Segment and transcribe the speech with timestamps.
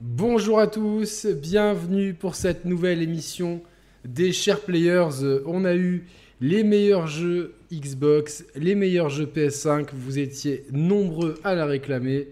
[0.00, 3.60] Bonjour à tous, bienvenue pour cette nouvelle émission
[4.04, 5.42] des Chers Players.
[5.44, 6.06] On a eu
[6.40, 12.28] les meilleurs jeux Xbox, les meilleurs jeux PS5, vous étiez nombreux à la réclamer.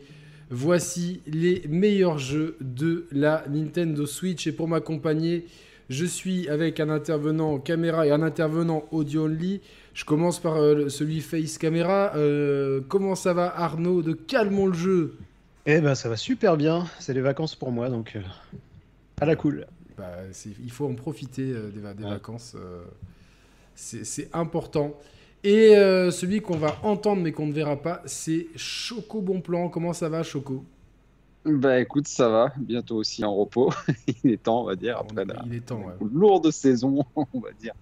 [0.49, 5.47] Voici les meilleurs jeux de la Nintendo Switch et pour m'accompagner,
[5.91, 9.61] je suis avec un intervenant caméra et un intervenant audio only.
[9.93, 12.13] Je commence par euh, celui face caméra.
[12.15, 14.03] Euh, comment ça va Arnaud?
[14.03, 15.17] De Calmons le jeu
[15.67, 18.23] Eh ben ça va super bien, c'est les vacances pour moi donc euh,
[19.21, 19.67] à la cool.
[19.99, 20.13] Bah,
[20.63, 22.55] il faut en profiter des, vacances,
[23.75, 24.95] c'est important.
[25.43, 25.71] Et
[26.11, 29.71] celui qu'on va entendre mais qu'on ne verra pas, c'est Choco Bon Plan.
[29.71, 30.65] Comment ça va Choco?
[31.47, 33.73] Bah écoute, ça va, bientôt aussi en repos.
[34.25, 37.73] il est temps, on va dire, après il est temps, lourde saison, on va dire,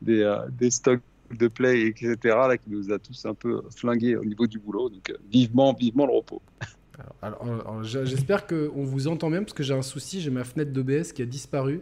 [0.00, 4.16] des, euh, des stocks de play, etc., là, qui nous a tous un peu flingués
[4.16, 4.88] au niveau du boulot.
[4.88, 6.40] Donc euh, vivement, vivement le repos.
[7.22, 11.12] Alors, j'espère qu'on vous entend bien, parce que j'ai un souci, j'ai ma fenêtre d'OBS
[11.12, 11.80] qui a disparu.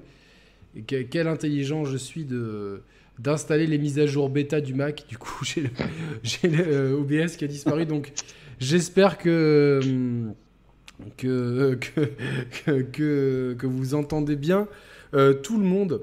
[0.77, 2.83] Et quel intelligent je suis de
[3.19, 5.05] d'installer les mises à jour bêta du Mac.
[5.08, 5.44] Du coup,
[6.22, 7.86] j'ai le, OBS euh, qui a disparu.
[7.86, 8.12] Donc,
[8.60, 9.80] j'espère que...
[9.83, 10.34] Hum,
[11.16, 14.66] que, que, que, que, vous entendez bien
[15.14, 16.03] euh, tout le monde.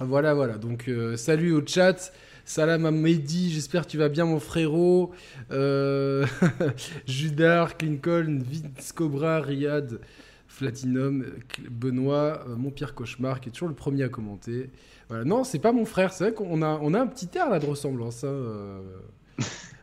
[0.00, 0.58] Voilà, voilà.
[0.58, 2.12] Donc, euh, salut au chat.
[2.50, 5.12] Salam à Mehdi, j'espère que tu vas bien, mon frérot.
[5.52, 6.26] Euh,
[7.06, 10.00] Judar, Lincoln, Vince Cobra, Riyad,
[10.48, 11.26] Flatinum,
[11.70, 14.68] Benoît, mon pire cauchemar, qui est toujours le premier à commenter.
[15.08, 15.22] Voilà.
[15.22, 17.60] Non, c'est pas mon frère, c'est vrai qu'on a, on a un petit air là
[17.60, 18.24] de ressemblance.
[18.24, 18.80] Hein,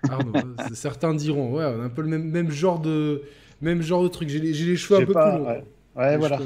[0.09, 0.33] Arnaud,
[0.73, 3.21] certains diront, ouais, on a un peu le même, même genre de
[3.61, 4.27] même genre de truc.
[4.27, 5.63] J'ai les, cheveux un peu plus longs.
[5.95, 6.37] Ouais, voilà.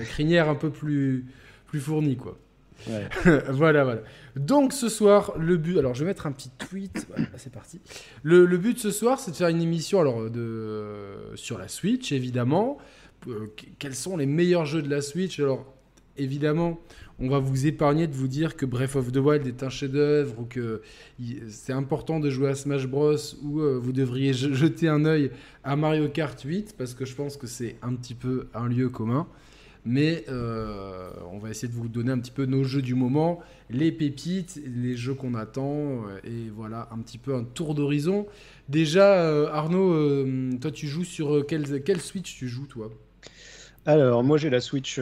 [0.00, 1.26] La crinière un peu plus,
[1.68, 2.36] plus fournie, quoi.
[3.50, 4.00] voilà, voilà.
[4.36, 5.78] Donc ce soir, le but.
[5.78, 7.06] Alors je vais mettre un petit tweet.
[7.08, 7.80] Voilà, c'est parti.
[8.22, 12.12] Le, le, but ce soir, c'est de faire une émission alors, de, sur la Switch,
[12.12, 12.78] évidemment.
[13.28, 15.40] Euh, quels sont les meilleurs jeux de la Switch?
[15.40, 15.64] Alors
[16.16, 16.80] évidemment,
[17.18, 20.40] on va vous épargner de vous dire que Breath of the Wild est un chef-d'œuvre
[20.40, 20.82] ou que
[21.48, 25.30] c'est important de jouer à Smash Bros ou euh, vous devriez jeter un œil
[25.62, 28.88] à Mario Kart 8 parce que je pense que c'est un petit peu un lieu
[28.88, 29.26] commun.
[29.84, 33.40] Mais euh, on va essayer de vous donner un petit peu nos jeux du moment,
[33.68, 38.26] les pépites, les jeux qu'on attend, euh, et voilà un petit peu un tour d'horizon.
[38.68, 40.24] Déjà, Arnaud,
[40.58, 42.90] toi tu joues sur quelle, quelle Switch tu joues toi?
[43.84, 44.98] Alors moi j'ai la Switch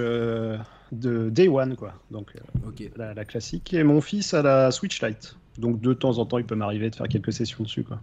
[0.93, 1.95] de Day One, quoi.
[2.11, 3.75] Donc, euh, la, classique.
[3.75, 5.37] Et mon fils a la Switch Lite.
[5.59, 8.01] Donc, de temps en temps, il peut m'arriver de faire quelques sessions dessus, quoi.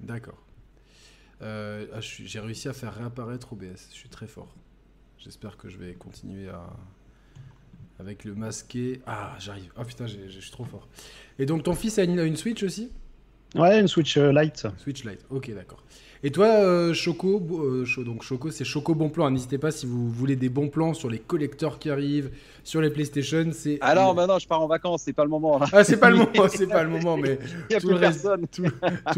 [0.00, 0.42] D'accord.
[1.42, 3.88] Euh, ah, j'ai réussi à faire réapparaître OBS.
[3.90, 4.54] Je suis très fort.
[5.22, 6.62] J'espère que je vais continuer à.
[7.98, 9.02] Avec le masqué.
[9.06, 9.70] Ah, j'arrive.
[9.76, 10.88] Ah putain, je suis trop fort.
[11.38, 12.90] Et donc, ton fils a une, Switch aussi?
[13.54, 14.66] Ouais, une Switch euh, Lite.
[14.78, 15.82] Switch Lite, ok, d'accord.
[16.22, 19.30] Et toi, euh, Choco, euh, donc Choco, c'est Choco Bon Plan.
[19.30, 22.30] N'hésitez pas si vous voulez des bons plans sur les collecteurs qui arrivent,
[22.62, 23.48] sur les PlayStation.
[23.52, 25.58] C'est alors maintenant, je pars en vacances, c'est pas le moment.
[25.72, 27.38] Ah, c'est pas le moment, c'est pas le moment, mais
[27.80, 28.62] tout le, reste, tout,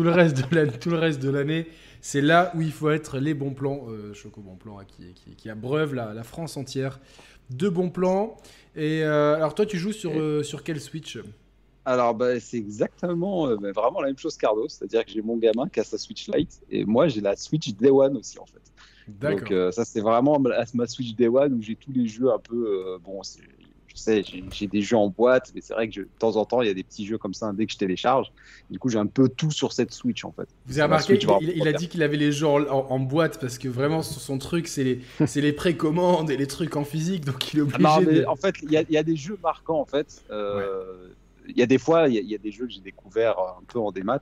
[0.05, 1.67] le reste de l'année, tout le reste de l'année,
[2.01, 3.85] c'est là où il faut être les bons plans.
[3.89, 7.01] Euh, Choco Bon Plan, hein, qui, qui, qui, abreuve la, la, France entière
[7.51, 8.37] de bons plans.
[8.77, 10.13] Et alors toi, tu joues sur
[10.45, 11.19] sur quel Switch?
[11.85, 15.37] Alors, bah, c'est exactement euh, bah, vraiment la même chose Cardo, c'est-à-dire que j'ai mon
[15.37, 18.47] gamin qui a sa Switch Lite et moi j'ai la Switch Day One aussi en
[18.47, 18.63] fait.
[19.09, 22.39] Donc euh, ça c'est vraiment ma, Switch Day One où j'ai tous les jeux un
[22.39, 24.23] peu euh, bon, je sais
[24.53, 26.71] j'ai des jeux en boîte, mais c'est vrai que de temps en temps il y
[26.71, 28.31] a des petits jeux comme ça dès que je télécharge.
[28.71, 30.49] Du coup j'ai un peu tout sur cette Switch en fait.
[30.67, 34.03] Vous avez remarqué, il, a dit qu'il avait les jeux en, boîte parce que vraiment
[34.03, 35.01] son, truc c'est les,
[35.35, 38.27] les précommandes et les trucs en physique, donc il est ah obligé.
[38.27, 40.23] En fait il y, a des jeux marquants en fait
[41.49, 43.79] il y a des fois, il y, a des jeux que j'ai découverts un peu
[43.79, 44.21] en démat.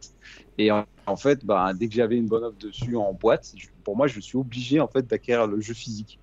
[0.59, 3.53] Et en, fait, bah, dès que j'avais une bonne offre dessus en boîte,
[3.85, 6.19] pour moi, je suis obligé en fait d'acquérir le jeu physique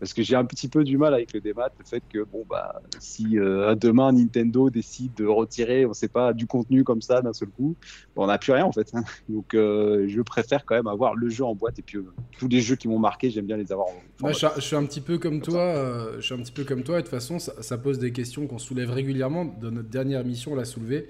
[0.00, 2.44] parce que j'ai un petit peu du mal avec le démat, le fait que bon
[2.48, 7.20] bah si euh, demain Nintendo décide de retirer, on sait pas du contenu comme ça
[7.20, 7.74] d'un seul coup,
[8.16, 8.90] on n'a plus rien en fait.
[8.94, 9.04] Hein.
[9.28, 12.06] Donc euh, je préfère quand même avoir le jeu en boîte et puis euh,
[12.38, 13.88] tous les jeux qui m'ont marqué, j'aime bien les avoir.
[14.22, 16.12] En, je, suis un petit peu comme, toi.
[16.16, 16.96] je suis un petit peu comme toi.
[16.96, 19.44] Et de toute façon, ça, pose des questions qu'on soulève régulièrement.
[19.44, 21.08] Dans notre dernière émission, on l'a soulevé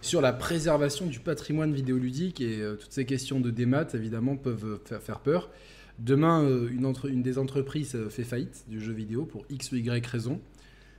[0.00, 5.20] sur la préservation du patrimoine vidéoludique et toutes ces questions de démat évidemment peuvent faire
[5.20, 5.50] peur.
[5.98, 9.72] Demain, euh, une, entre, une, des entreprises euh, fait faillite du jeu vidéo pour X
[9.72, 10.40] ou Y raison.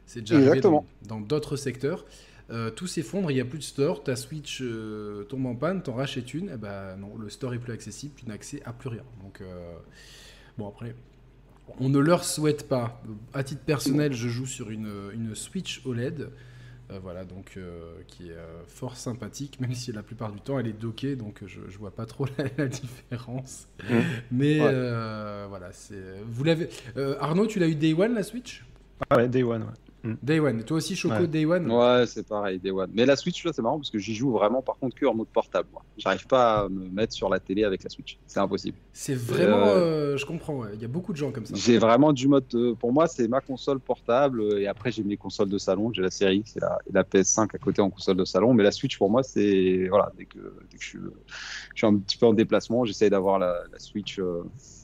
[0.05, 2.05] C'est déjà arrivé dans d'autres secteurs.
[2.49, 4.63] Euh, tout s'effondre, il n'y a plus de store, ta Switch
[5.27, 8.13] tombe en panne, t'en rachètes une, et eh ben non, le store est plus accessible,
[8.15, 9.03] tu n'as accès à plus rien.
[9.21, 9.43] Donc,
[10.57, 10.95] bon après,
[11.81, 13.03] on ne leur souhaite pas.
[13.33, 16.29] À titre personnel, je joue sur une, une Switch OLED.
[17.01, 17.57] Voilà, donc
[18.07, 18.37] qui est
[18.67, 21.91] fort sympathique, même si la plupart du temps elle est dockée, donc je, je vois
[21.91, 22.25] pas trop
[22.57, 23.67] la, différence.
[23.83, 23.93] Mmh.
[24.31, 26.21] Mais voilà, c'est.
[26.25, 26.69] Vous l'avez.
[27.19, 28.65] Arnaud, tu l'as eu Day One la Switch?
[29.09, 29.63] Ah Ouais, Day One.
[29.63, 29.86] Ouais.
[30.03, 30.13] Mm.
[30.21, 30.63] Day One.
[30.63, 32.89] Toi aussi, Choco, Day One Ouais, c'est pareil, Day One.
[32.93, 35.15] Mais la Switch, là, c'est marrant parce que j'y joue vraiment, par contre, que en
[35.15, 35.69] mode portable.
[35.97, 38.17] J'arrive pas à me mettre sur la télé avec la Switch.
[38.27, 38.77] C'est impossible.
[38.93, 39.67] C'est vraiment.
[39.67, 41.55] Euh, euh, je comprends, il y a beaucoup de gens comme ça.
[41.55, 42.45] J'ai vraiment du mode.
[42.53, 44.59] Euh, pour moi, c'est ma console portable.
[44.59, 45.91] Et après, j'ai mes consoles de salon.
[45.93, 48.53] J'ai la série, c'est la, la, PS5 à côté en console de salon.
[48.53, 49.87] Mais la Switch, pour moi, c'est.
[49.89, 50.39] Voilà, dès que,
[50.79, 50.99] je, suis,
[51.73, 54.19] je, suis, un petit peu en déplacement, j'essaye d'avoir la, la, Switch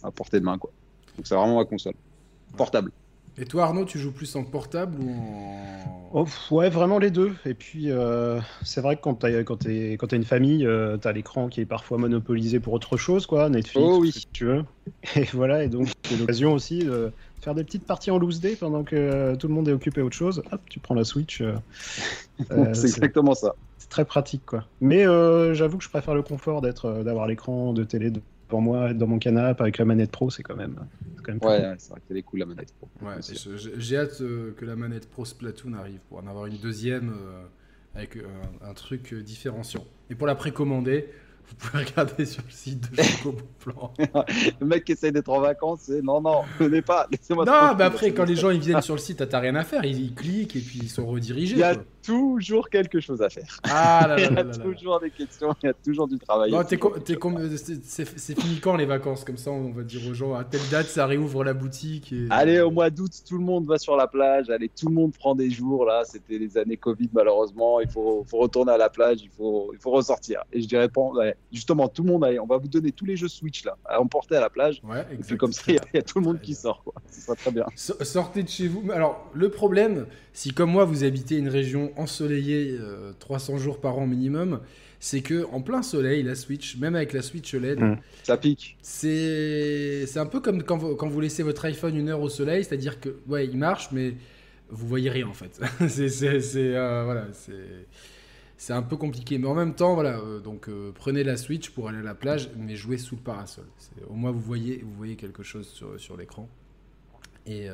[0.04, 0.58] à portée de main.
[0.58, 0.72] Quoi.
[1.16, 1.94] Donc, c'est vraiment ma console
[2.58, 2.92] portable.
[3.38, 6.04] Et toi, Arnaud, tu joues plus en portable ou en.
[6.14, 7.34] Oh, ouais, vraiment les deux.
[7.44, 11.08] Et puis, euh, c'est vrai que quand tu as, quand as une famille, euh, tu
[11.08, 14.12] as l'écran qui est parfois monopolisé pour autre chose, quoi, Netflix, oh, oui.
[14.12, 14.64] si tu veux.
[15.16, 18.56] Et voilà, et donc, c'est l'occasion aussi de faire des petites parties en loose day
[18.56, 20.44] pendant que tout le monde est occupé à autre chose.
[20.52, 21.42] Hop, tu prends la Switch.
[21.42, 21.56] Euh,
[22.74, 23.56] c'est exactement ça.
[23.80, 24.66] C'est très pratique, quoi.
[24.82, 25.06] Mais
[25.56, 28.22] j'avoue que je préfère le confort d'être, d'avoir l'écran de télé de
[28.54, 30.76] pour moi, dans mon canapé avec la manette pro, c'est quand même.
[31.24, 32.88] Quand même ouais, c'est vrai qu'elle est cool la manette pro.
[33.02, 33.16] Ouais,
[33.78, 37.46] j'ai hâte euh, que la manette pro Splatoon arrive pour en avoir une deuxième euh,
[37.96, 38.22] avec euh,
[38.64, 39.84] un truc différenciant.
[40.12, 41.10] Et pour la précommander,
[41.48, 43.92] vous pouvez regarder sur le site de Choco Plan.
[44.62, 47.86] le mec qui essaye d'être en vacances, c'est non, non, venez pas, laissez-moi Non, mais
[47.86, 50.56] après, quand les gens ils viennent sur le site, t'as rien à faire, ils, cliquent
[50.56, 51.56] et puis ils sont redirigés.
[51.56, 51.74] Il y a
[52.04, 53.60] toujours quelque chose à faire.
[53.64, 56.54] Ah là là Il y a toujours des questions, il y a toujours du travail.
[57.86, 59.24] c'est fini quand les vacances?
[59.24, 62.12] Comme ça, on va dire aux gens à telle date, ça réouvre la boutique.
[62.12, 62.28] Et...
[62.30, 64.50] Allez, au mois d'août, tout le monde va sur la plage.
[64.50, 65.86] Allez, tout le monde prend des jours.
[65.86, 67.80] Là, c'était les années Covid, malheureusement.
[67.80, 70.44] Il faut, faut, retourner à la plage, il faut, il faut ressortir.
[70.52, 70.90] Et je dirais,
[71.52, 74.36] justement, tout le monde, on va vous donner tous les jeux Switch là, à emporter
[74.36, 74.82] à la plage.
[74.84, 76.94] Ouais, et puis comme ça, il y, a tout le monde qui sort, quoi.
[77.10, 77.66] Ce sera très bien.
[77.76, 78.92] Sortez de chez vous.
[78.92, 82.78] Alors, le problème, si comme moi, vous habitez une région ensoleillée
[83.20, 84.60] 300 euh, jours par an minimum,
[85.00, 87.98] c'est que en plein soleil, la Switch, même avec la Switch LED, mmh.
[88.24, 88.78] ça pique.
[88.82, 92.64] C'est un peu comme quand vous, quand vous laissez votre iPhone une heure au soleil,
[92.64, 94.16] c'est-à-dire que ouais, il marche, mais
[94.70, 95.60] vous voyez rien en fait.
[95.88, 97.88] c'est euh, voilà, c'est
[98.58, 99.38] c'est un peu compliqué.
[99.38, 102.16] Mais en même temps, voilà, euh, donc euh, prenez la Switch pour aller à la
[102.16, 103.66] plage, mais jouez sous le parasol.
[104.10, 106.48] Au moins, vous voyez, vous voyez quelque chose sur, sur l'écran.
[107.46, 107.68] Et,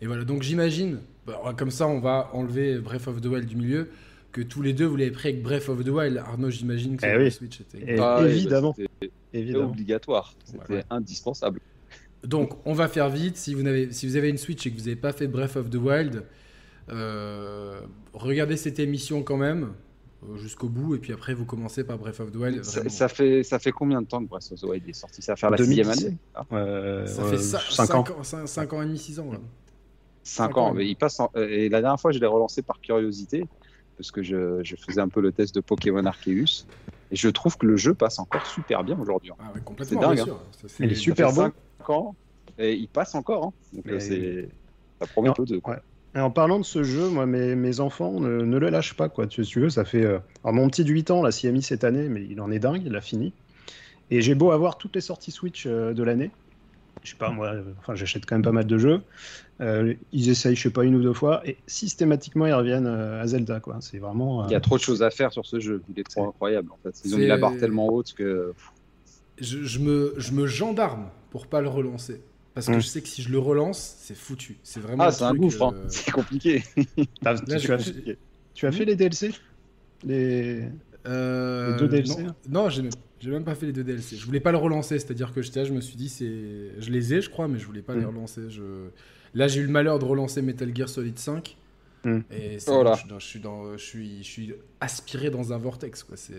[0.00, 3.56] et, voilà, donc j'imagine, bah, comme ça, on va enlever Breath of the Wild du
[3.56, 3.90] milieu,
[4.32, 6.16] que tous les deux, vous l'avez pris avec Breath of the Wild.
[6.18, 7.98] Arnaud, j'imagine que eh la Switch était...
[7.98, 8.74] Ah, évidemment.
[9.32, 11.60] C'était obligatoire, c'était indispensable.
[12.24, 13.36] Donc, on va faire vite.
[13.36, 15.56] Si vous, avez, si vous avez une Switch et que vous n'avez pas fait Breath
[15.56, 16.24] of the Wild,
[16.90, 17.80] euh,
[18.12, 19.72] regardez cette émission quand même
[20.28, 22.64] euh, jusqu'au bout et puis après vous commencez par Breath of the Wild.
[22.64, 25.22] Ça, fait, ça fait combien de temps que Breath of the Wild est sorti?
[25.22, 26.16] Ça va faire la sixième année
[26.52, 28.22] euh, Ça fait 5 ans.
[28.22, 29.30] 5 ans et demi, 6 ans.
[30.30, 33.46] 5 ans, mais il passe et la dernière fois je l'ai relancé par curiosité
[33.96, 36.66] parce que je, je, faisais un peu le test de Pokémon Arceus
[37.10, 39.32] et je trouve que le jeu passe encore super bien aujourd'hui.
[39.38, 40.20] Ah c'est dingue.
[40.20, 40.38] Hein.
[40.78, 41.48] il est super beau.
[41.88, 42.14] ans
[42.58, 43.46] et il passe encore.
[43.46, 43.52] Hein.
[43.72, 44.48] Donc c'est
[45.00, 45.60] ça promet peu de.
[46.14, 49.08] Et en parlant de ce jeu, moi, mes, mes enfants ne, ne, le lâchent pas,
[49.08, 49.28] quoi.
[49.28, 50.04] Tu, tu veux, ça fait.
[50.04, 52.40] Euh, alors, mon petit de 8 ans, là, s'y a mis cette année, mais il
[52.40, 53.32] en est dingue, il a fini.
[54.10, 56.32] Et j'ai beau avoir toutes les sorties Switch euh, de l'année.
[57.04, 59.02] Je sais pas, moi, euh, enfin, j'achète quand même pas mal de jeux.
[59.60, 63.60] Ils essayent, je sais pas, une ou deux fois, et systématiquement, ils reviennent à Zelda,
[63.60, 63.78] quoi.
[63.80, 64.46] C'est vraiment.
[64.46, 65.82] Il y a trop de choses à faire sur ce jeu.
[65.94, 67.00] Il est trop incroyable, en fait.
[67.04, 68.52] Ils ont mis la barre tellement haute que.
[69.38, 72.20] Je, je, me, je me gendarme pour pas le relancer.
[72.54, 72.80] Parce que hmm.
[72.80, 74.58] je sais que si je le relance, c'est foutu.
[74.62, 75.04] C'est vraiment.
[75.04, 75.62] Ah, c'est un gouffre.
[75.62, 75.74] Hein.
[75.74, 76.62] Euh, c'est compliqué.
[78.54, 79.32] tu, as, fait les DLC
[80.02, 80.64] les...
[81.06, 82.82] Euh, deux DLC Non, j'ai
[83.30, 84.16] même, pas fait les deux DLC.
[84.16, 87.20] Je voulais pas le relancer, c'est-à-dire que je me suis dit, c'est, je les ai,
[87.20, 88.08] je crois, mais je voulais pas les hmm.
[88.08, 88.42] relancer.
[88.48, 88.88] Je...
[89.34, 91.56] Là, j'ai eu le malheur de relancer Metal Gear Solid 5.
[92.04, 92.20] Hmm.
[92.30, 96.02] Et oh je, je, suis dans, je, suis, je suis aspiré dans un vortex.
[96.02, 96.16] Quoi.
[96.16, 96.34] C'est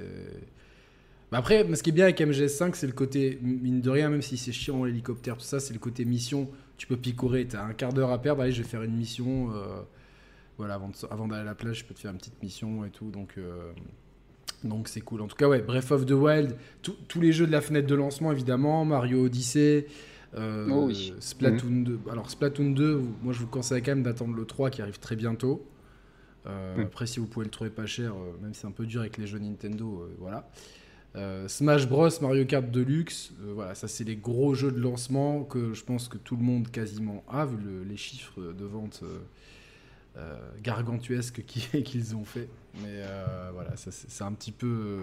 [1.37, 4.35] après, ce qui est bien avec MGS5, c'est le côté, mine de rien, même si
[4.35, 6.49] c'est chiant l'hélicoptère, tout ça, c'est le côté mission.
[6.77, 8.95] Tu peux picorer, tu as un quart d'heure à perdre, allez, je vais faire une
[8.95, 9.49] mission.
[9.53, 9.81] Euh,
[10.57, 10.79] voilà,
[11.09, 13.09] avant, d'aller à la plage, je peux te faire une petite mission et tout.
[13.11, 13.71] Donc, euh,
[14.65, 15.21] donc c'est cool.
[15.21, 17.95] En tout cas, ouais, Breath of the Wild, tous les jeux de la fenêtre de
[17.95, 19.87] lancement, évidemment, Mario Odyssey.
[20.35, 21.99] Euh, oh Splatoon 2.
[22.09, 25.15] Alors Splatoon 2, moi je vous conseille quand même d'attendre le 3 qui arrive très
[25.15, 25.65] bientôt.
[26.45, 29.17] Après, si vous pouvez le trouver pas cher, même si c'est un peu dur avec
[29.17, 30.49] les jeux Nintendo, voilà.
[31.15, 35.43] Euh, Smash Bros, Mario Kart Deluxe, euh, voilà, ça c'est les gros jeux de lancement
[35.43, 39.03] que je pense que tout le monde quasiment a, vu les chiffres de vente
[40.17, 42.47] euh, gargantuesques qu'ils ont fait.
[42.81, 43.01] Mais
[43.53, 44.99] voilà, c'est un petit peu...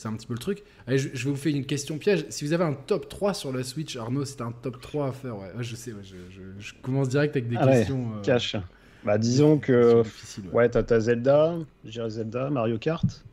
[0.00, 0.62] c'est un petit peu le truc.
[0.86, 2.24] Allez, je, vais vous faire une question piège.
[2.30, 5.12] Si vous avez un top 3 sur la Switch, Arnaud, c'est un top 3 à
[5.12, 5.36] faire.
[5.36, 8.06] Ouais, je sais, je, commence direct avec des ah questions.
[8.22, 8.56] cash.
[9.04, 9.96] Bah, disons que.
[9.96, 10.52] Ouais.
[10.52, 11.54] Ouais, t'as t'as Zelda,
[11.84, 13.24] je dirais Zelda, Mario Kart.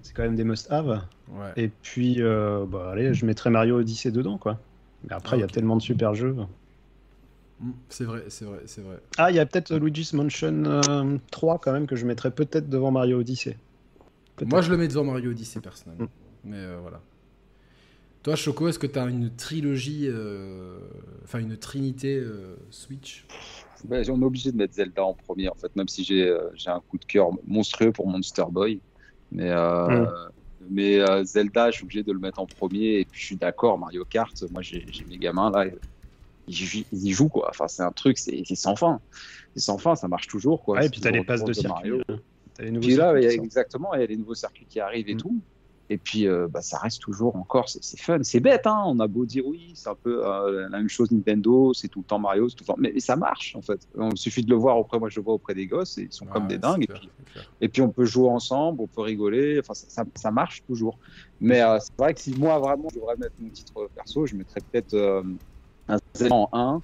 [0.00, 1.02] C'est quand même des must-have.
[1.28, 1.52] Ouais.
[1.56, 4.58] Et puis, euh, bah, allez, je mettrais Mario Odyssey dedans, quoi.
[5.06, 6.34] Mais après, il y a tellement de super jeux.
[7.60, 8.96] Mm, C'est vrai, c'est vrai, c'est vrai.
[9.18, 12.70] Ah, il y a peut-être Luigi's Mansion euh, 3 quand même que je mettrais peut-être
[12.70, 13.58] devant Mario Odyssey.
[14.42, 16.04] Moi, je le mets devant Mario Odyssey, personnellement.
[16.06, 16.08] Mm.
[16.44, 17.00] Mais euh, voilà.
[18.22, 20.78] Toi, Choco, est-ce que tu as une trilogie, euh,
[21.24, 23.26] enfin une trinité euh, Switch?
[23.84, 26.48] Ben, on est obligé de mettre Zelda en premier, en fait, même si j'ai euh,
[26.54, 28.80] j'ai un coup de cœur monstrueux pour Monster Boy.
[29.30, 30.06] Mais, euh,
[30.70, 33.00] mais euh, Zelda, je suis obligé de le mettre en premier.
[33.00, 35.66] Et puis, je suis d'accord, Mario Kart, moi, j'ai mes gamins là,
[36.48, 37.48] ils, y jouent, quoi.
[37.50, 39.00] Enfin, c'est un truc, c'est c'est sans fin.
[39.54, 40.78] C'est sans fin, ça marche toujours, quoi.
[40.78, 41.90] Ouais, et puis t'as les passes de circuit.
[41.90, 42.02] Mario.
[42.08, 42.18] hein.
[42.54, 45.14] T'as les nouveaux Puis là, exactement, il y a les nouveaux circuits qui arrivent et
[45.14, 45.18] Mm.
[45.18, 45.42] tout.
[45.90, 48.18] Et puis, euh, bah, ça reste toujours encore, c'est fun.
[48.22, 48.82] C'est bête, hein.
[48.86, 51.98] On a beau dire oui, c'est un peu euh, la même chose Nintendo, c'est tout
[52.00, 52.76] le temps Mario, c'est tout le temps.
[52.78, 53.86] Mais, mais ça marche, en fait.
[53.94, 56.12] Il suffit de le voir auprès, moi je le vois auprès des gosses, et ils
[56.12, 56.86] sont comme des dingues.
[57.60, 59.58] Et puis, et on peut jouer ensemble, on peut rigoler.
[59.58, 60.98] Enfin, ça, ça- ça marche toujours.
[61.38, 64.36] Mais euh, c'est vrai que si moi, vraiment, je devrais mettre mon titre perso, je
[64.36, 64.94] mettrais peut-être
[65.88, 66.82] un Zelda en 1.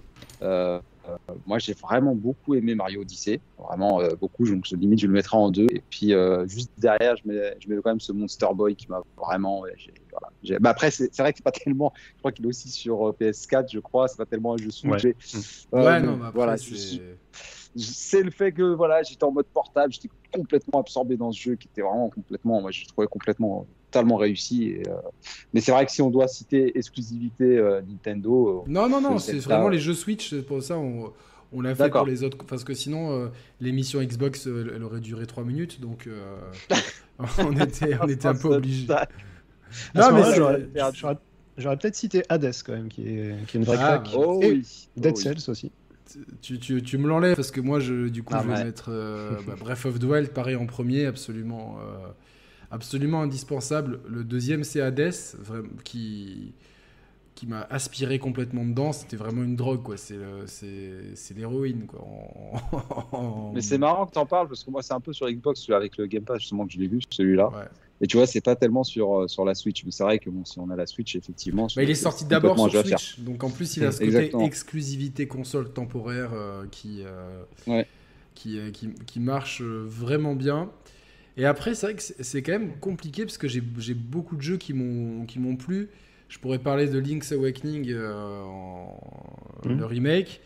[1.08, 1.16] Euh,
[1.46, 3.40] moi, j'ai vraiment beaucoup aimé Mario Odyssey.
[3.58, 4.46] Vraiment euh, beaucoup.
[4.46, 5.66] Donc, je- limite, je le mettrais en deux.
[5.72, 8.86] Et puis, euh, juste derrière, je mets, je mets quand même ce Monster Boy qui
[8.88, 9.64] m'a vraiment.
[10.10, 11.92] voilà, bah, après, c'est vrai que c'est pas tellement.
[12.16, 14.08] Je crois qu'il est aussi sur euh, PS4, je crois.
[14.08, 15.04] C'est pas tellement un jeu Switch.
[15.04, 15.16] Ouais.
[15.74, 16.56] Euh, non, mais après, voilà,
[17.76, 21.56] c'est le fait que voilà, j'étais en mode portable, j'étais complètement absorbé dans ce jeu
[21.56, 24.68] qui était vraiment complètement, moi je trouvais complètement totalement réussi.
[24.68, 24.92] et, euh,
[25.52, 29.18] Mais c'est vrai que si on doit citer exclusivité euh, Nintendo, euh, Non, non, non,
[29.18, 31.12] C'est vraiment les jeux Switch, c'est pour ça on,
[31.52, 32.38] on l'a fait pour les autres.
[32.46, 33.28] Parce que sinon, euh,
[33.60, 36.36] l'émission Xbox, elle, elle aurait duré 3 minutes, donc euh,
[37.38, 38.86] on était, on était un peu obligé.
[39.94, 43.98] Non, mais j'aurais- peut-être cité Hades quand même, qui est, qui est une vraie Ah,
[44.04, 44.10] craque.
[44.16, 45.22] oh Et oui, Dead oh oui.
[45.22, 45.70] Cells aussi.
[46.42, 48.64] Tu, tu, tu me l'enlèves parce que moi, je, du coup, Ah, je vais ouais.
[48.64, 52.08] mettre euh, bah, Breath of the Wild, pareil en premier, absolument, euh,
[52.70, 54.00] absolument indispensable.
[54.08, 55.12] Le deuxième, c'est Hades,
[55.84, 56.52] qui,
[57.34, 58.92] qui m'a aspiré complètement dedans.
[58.92, 59.96] C'était vraiment une drogue, quoi.
[59.96, 62.00] C'est c'est l'héroïne, quoi.
[63.12, 65.28] En- Mais c'est marrant que tu en parles parce que moi c'est un peu sur
[65.28, 67.48] Xbox avec le Game Pass justement que je l'ai vu celui-là.
[67.48, 67.64] Ouais.
[68.02, 70.30] Et tu vois c'est pas tellement sur euh, sur la Switch, mais c'est vrai que
[70.30, 71.66] bon si on a la Switch effectivement.
[71.76, 72.86] Bah, il est sorti d'abord sur.
[72.86, 74.44] Switch, donc en plus il a ce côté Exactement.
[74.44, 77.86] exclusivité console temporaire euh, qui, euh, Ouais.
[78.34, 80.70] qui, euh, qui, qui marche euh, vraiment bien.
[81.40, 83.62] Et après, c'est vrai que c'est quand même compliqué parce que j'ai
[83.94, 85.88] beaucoup de jeux qui m'ont qui m'ont plu.
[86.28, 89.00] Je pourrais parler de Link's Awakening, euh, en-
[89.64, 89.78] Mhm.
[89.78, 90.40] le remake,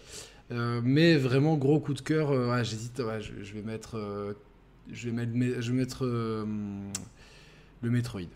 [0.52, 2.30] Euh, mais vraiment gros coup de cœur.
[2.30, 4.34] euh, ouais, J'hésite, ouais, je, je vais mettre, euh,
[4.92, 5.32] je vais mettre,
[5.62, 6.44] je vais mettre euh,
[7.82, 8.28] le Metroid.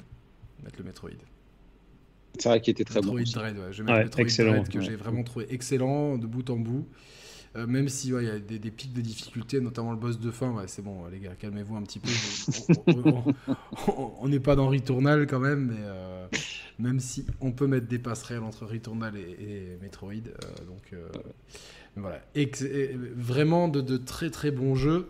[0.65, 1.11] Mettre le Metroid.
[2.39, 3.31] C'est vrai qu'il était très Metroid bon.
[3.31, 3.73] Dread, ouais.
[3.73, 4.53] Je vais mettre Ouais, Metroid excellent.
[4.53, 4.85] Dread que Ouais.
[4.85, 6.87] j'ai vraiment trouvé excellent de bout en bout.
[7.57, 10.19] Euh, même si ouais, il y a des, des pics de difficulté, notamment le boss
[10.21, 12.11] de fin, ouais, c'est bon, les gars, calmez-vous un petit peu.
[14.21, 16.27] On- n'est pas dans Returnal quand même, mais euh,
[16.79, 20.13] même si on peut mettre des passerelles entre Returnal et, et Metroid.
[20.13, 21.09] euh, donc euh,
[21.97, 22.51] voilà, et-
[23.17, 25.09] vraiment de, de très très bons jeux.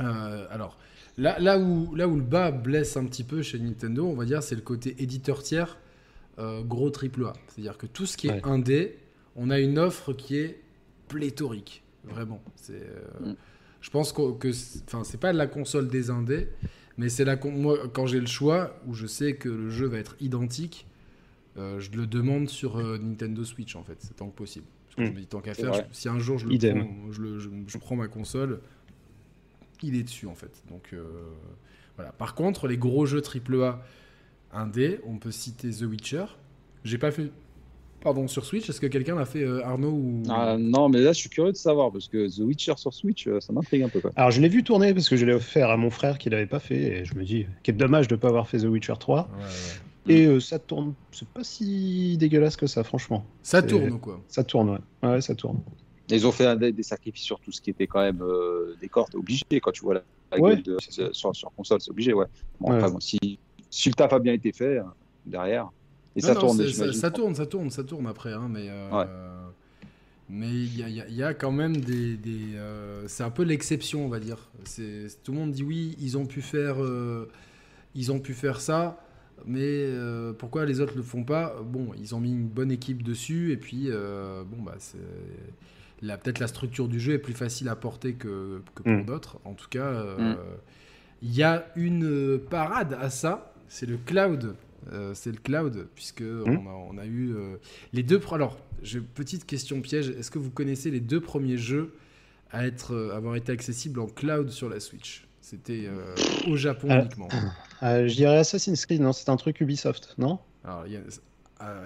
[0.00, 0.76] Euh, alors
[1.16, 4.24] là, là, où, là où le bas blesse un petit peu chez Nintendo, on va
[4.24, 5.78] dire, c'est le côté éditeur tiers,
[6.38, 7.32] euh, gros triple A.
[7.48, 8.40] C'est-à-dire que tout ce qui est Ouais.
[8.44, 8.98] indé,
[9.36, 10.60] on a une offre qui est
[11.08, 12.42] pléthorique, vraiment.
[12.56, 13.36] C'est, euh, Mm.
[13.82, 16.48] Je pense que, que c'est- enfin, c'est pas la console des indés,
[16.98, 19.86] mais c'est la con- moi quand j'ai le choix où je sais que le jeu
[19.86, 20.86] va être identique,
[21.56, 24.66] euh, je le demande sur euh, Nintendo Switch en fait, c'est tant que possible.
[24.86, 25.06] Parce que Mm.
[25.06, 26.78] je me dis tant qu'à faire, je- si un jour je le Idem.
[26.80, 28.60] prends, je, le- je- je prends ma console,
[29.82, 30.62] il est dessus en fait.
[30.68, 31.04] Donc euh,
[31.96, 32.10] voilà.
[32.12, 33.82] Par contre, les gros jeux AAA
[34.52, 36.24] indé, on peut citer The Witcher.
[36.82, 37.30] J'ai pas fait.
[38.06, 40.22] Pardon, sur Switch, est-ce que quelqu'un l'a fait euh, Arnaud ou...
[40.28, 43.26] Ah, non, mais là je suis curieux de savoir parce que The Witcher sur Switch,
[43.26, 44.00] euh, ça m'intrigue un peu.
[44.00, 44.12] Quoi.
[44.14, 46.46] Alors je l'ai vu tourner parce que je l'ai offert à mon frère qui l'avait
[46.46, 49.22] pas fait et je me dis quel dommage de pas avoir fait The Witcher 3
[49.36, 50.14] Ouais, ouais.
[50.20, 54.20] et euh, ça tourne c'est pas si dégueulasse que ça franchement Ça tourne quoi.
[54.28, 55.58] ça tourne ouais ouais ça tourne
[56.08, 58.76] Ils ont fait un- des, des sacrifices sur tout ce qui était quand même euh,
[58.80, 61.08] des cordes obligé quand tu vois la, la Ouais, gueule de, c'est ça.
[61.08, 62.26] de- sur, sur console, c'est obligé, ouais.
[62.60, 62.76] Bon, Ouais.
[62.76, 63.18] après, bon, si,
[63.68, 64.82] si le taf a bien été fait euh,
[65.24, 65.70] derrière,
[66.16, 66.58] et Non, ça non, tourne,
[66.92, 69.06] ça, tourne, ça tourne, ça tourne après, hein, mais euh, Ouais.
[70.28, 73.06] mais il y a, il y a- il y a quand même des, des, euh,
[73.06, 74.38] c'est un peu l'exception, on va dire.
[74.64, 77.28] C'est tout le monde dit oui, ils ont pu faire, euh,
[77.94, 78.98] ils ont pu faire ça,
[79.44, 81.54] mais euh, pourquoi les autres le font pas?
[81.62, 84.98] Bon, ils ont mis une bonne équipe dessus et puis bon bah c'est
[86.02, 89.04] la- peut-être la structure du jeu est plus facile à porter que, que pour Mm.
[89.04, 89.38] d'autres.
[89.44, 90.36] En tout cas, euh, Mm.
[91.22, 94.54] il y a une parade à ça, c'est le cloud.
[94.92, 97.56] Euh, c'est le cloud, puisque on, a, on a eu euh,
[97.92, 98.20] les deux.
[98.32, 100.10] Alors, j'ai petite question piège.
[100.10, 101.94] Est-ce que vous connaissez les deux premiers jeux
[102.52, 105.26] à être, euh, avoir été accessible en cloud sur la Switch?
[105.40, 105.88] C'était
[106.48, 107.00] au Japon Ah.
[107.00, 107.28] uniquement.
[107.82, 110.38] Je dirais Assassin's Creed, non C'est un truc Ubisoft, non?
[110.64, 110.92] Alors, il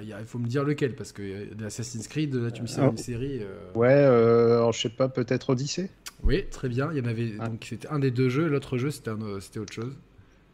[0.09, 2.89] y a- faut me dire lequel, parce que Assassin's Creed, là tu me sais Ah.
[2.91, 3.41] une série.
[3.43, 5.91] euh, Ouais, euh, alors, je sais pas, peut-être Odyssey
[6.23, 6.91] Oui, très bien.
[6.93, 7.33] Il y en avait.
[7.39, 7.49] Ah.
[7.49, 8.47] Donc c'était un des deux jeux.
[8.49, 9.95] L'autre jeu, c'était un, c'était autre chose.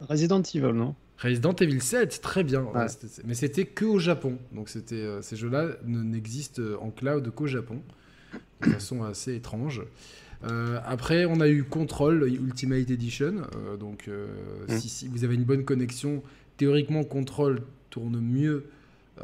[0.00, 0.94] Resident Evil, non?
[1.18, 2.62] Resident Evil 7, très bien.
[2.62, 2.88] Ouais, Ouais.
[2.88, 4.38] c'était- mais c'était que au Japon.
[4.52, 7.80] Donc c'était euh, ces jeux-là ne- n'existent en cloud qu'au Japon,
[8.62, 9.82] de façon assez étrange.
[10.44, 13.42] Euh, après, on a eu Control Ultimate Edition.
[13.56, 14.26] euh, donc, euh,
[14.68, 14.78] Mm.
[14.78, 16.22] si, si vous avez une bonne connexion,
[16.58, 18.66] théoriquement, Control tourne mieux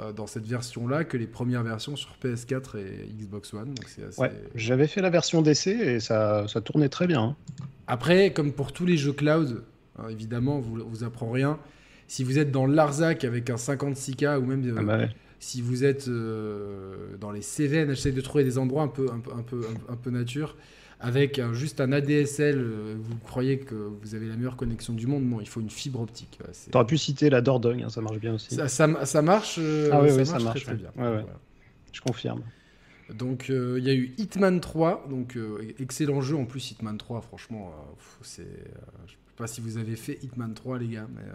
[0.00, 3.74] euh, dans cette version-là que les premières versions sur PS4 et Xbox One.
[3.74, 4.18] Donc c'est assez...
[4.22, 7.20] Ouais, j'avais fait la version d'essai et ça, ça tournait très bien.
[7.22, 7.36] hein.
[7.86, 9.62] Après, comme pour tous les jeux cloud,
[9.98, 11.58] hein, évidemment, vous vous apprend rien.
[12.08, 15.10] Si vous êtes dans l'Arzac avec un 56K ou même euh, Ah bah ouais.
[15.40, 19.20] si vous êtes euh, dans les Cévennes, essayez de trouver des endroits un peu, un
[19.20, 20.56] peu, un peu, un, un peu nature.
[21.04, 25.08] Avec un- juste un ADSL, euh, vous croyez que vous avez la meilleure connexion du
[25.08, 25.24] monde?
[25.24, 26.38] Non, il faut une fibre optique.
[26.52, 28.54] C'est- T'aurais pu citer la Dordogne, hein, ça marche bien aussi.
[28.54, 30.78] ça, ça- ça marche, euh, Ah oui, ça oui, marche ça marche, très ouais.
[30.78, 30.90] bien.
[30.96, 31.22] Ouais, ouais.
[31.22, 31.40] Voilà.
[31.92, 32.42] Je confirme.
[33.12, 36.96] Donc euh, il y a eu Hitman 3, donc euh, excellent jeu en plus Hitman
[36.96, 37.72] 3, franchement,
[38.22, 38.46] c'est,
[39.06, 41.34] je sais pas si vous avez fait Hitman 3 les gars, mais euh,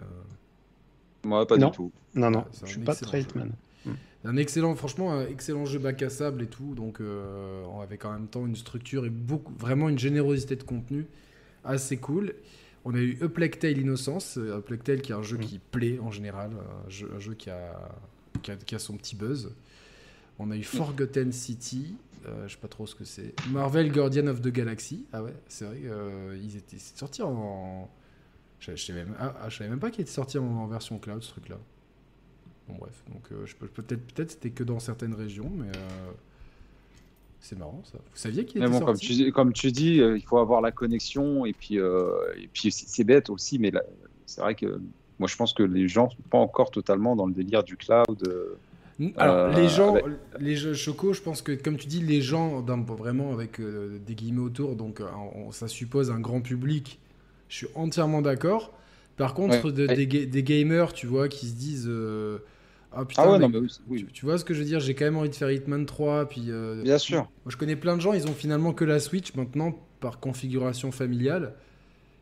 [1.24, 1.70] Moi, pas Non.
[1.70, 1.92] du tout.
[2.14, 3.26] Non, non, je un suis pas excellent très jeu.
[3.28, 3.52] Hitman.
[4.24, 8.12] un excellent, franchement, un excellent jeu bac à sable et tout, donc euh, avec en
[8.12, 11.06] même temps une structure et beaucoup, vraiment une générosité de contenu
[11.64, 12.34] assez cool.
[12.84, 15.40] On a eu A Plague Tale Innocence, A Plague Tale qui est un jeu Mm.
[15.40, 16.50] qui plaît en général,
[16.86, 17.90] un jeu, un jeu qui, a,
[18.42, 19.50] qui, a, qui a son petit buzz.
[20.38, 21.94] On a eu Forgotten City,
[22.26, 23.34] euh, je sais pas trop ce que c'est.
[23.50, 27.88] Marvel Guardian of the Galaxy, ah ouais, c'est vrai, euh, ils étaient c'est sorti en.
[28.60, 30.66] Je, je savais même, ah, ah, je savais même pas qu'il était sorti en, en
[30.66, 31.58] version cloud ce truc-là.
[32.68, 36.10] Bon bref, donc euh, je peux peut-être peut-être c'était que dans certaines régions, mais euh,
[37.40, 37.98] c'est marrant ça.
[37.98, 40.38] Vous saviez qu'il était bon, comme sorti tu, dis- comme tu dis, euh, il faut
[40.38, 43.82] avoir la connexion et puis, euh, et puis c'est c'est bête aussi, mais là,
[44.26, 44.80] c'est vrai que
[45.18, 48.06] moi je pense que les gens sont pas encore totalement dans le délire du cloud.
[49.00, 49.08] Euh.
[49.16, 50.04] Alors, les gens, avec-
[50.40, 54.14] les jeux Choco, je pense que, comme tu dis, les gens, vraiment avec euh, des
[54.14, 56.98] guillemets autour, donc euh, on- ça suppose un grand public.
[57.48, 58.72] Je suis entièrement d'accord.
[59.16, 59.72] Par contre, Ouais.
[59.72, 59.96] de- Ouais.
[59.96, 62.38] des, ga- des gamers, tu vois, qui se disent euh,
[62.92, 64.60] Ah putain, Ah ouais, mais non, mais oui, oui, tu, tu vois ce que je
[64.60, 66.26] veux dire J'ai quand même envie de faire Hitman 3.
[66.28, 67.18] Puis, euh, bien sûr.
[67.18, 70.90] Moi, je connais plein de gens, ils ont finalement que la Switch maintenant par configuration
[70.90, 71.54] familiale.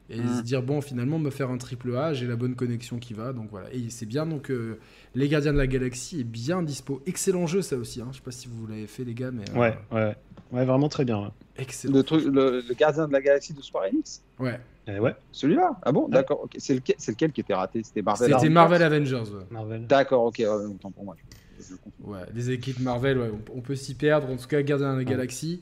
[0.09, 0.37] Et Mm.
[0.38, 3.33] se dire, bon, finalement, me faire un triple A, j'ai la bonne connexion qui va.
[3.33, 3.73] Donc voilà.
[3.73, 4.79] Et c'est bien, donc, euh,
[5.16, 7.03] Les Gardiens de la Galaxie est bien dispo.
[7.07, 8.01] Excellent jeu, ça aussi.
[8.01, 8.09] Hein.
[8.12, 9.45] Je sais pas si vous l'avez fait, les gars, mais.
[9.51, 10.14] euh, Ouais, ouais,
[10.53, 11.19] ouais, vraiment très bien.
[11.21, 11.29] ouais.
[11.59, 11.95] Excellent.
[11.97, 14.23] Le, truc, le, le gardien de la galaxie de Square Enix?
[14.38, 14.61] Ouais.
[14.88, 15.71] Eh ouais, Celui-là?
[15.83, 16.07] Ah bon?
[16.09, 16.45] D'accord.
[16.45, 16.55] ok.
[16.59, 17.83] C'est lequel, c'est lequel qui était raté?
[17.83, 19.31] C'était Marvel C'était Avengers Marvel Avengers.
[19.33, 19.45] Ouais.
[19.51, 19.87] Marvel.
[19.88, 21.16] D'accord, ok, ouais, autant pour moi.
[21.59, 22.12] Je- je confonds.
[22.12, 24.31] Ouais, les équipes Marvel, ouais, on, on peut s'y perdre.
[24.31, 25.61] En tout cas, Gardiens de la Galaxie.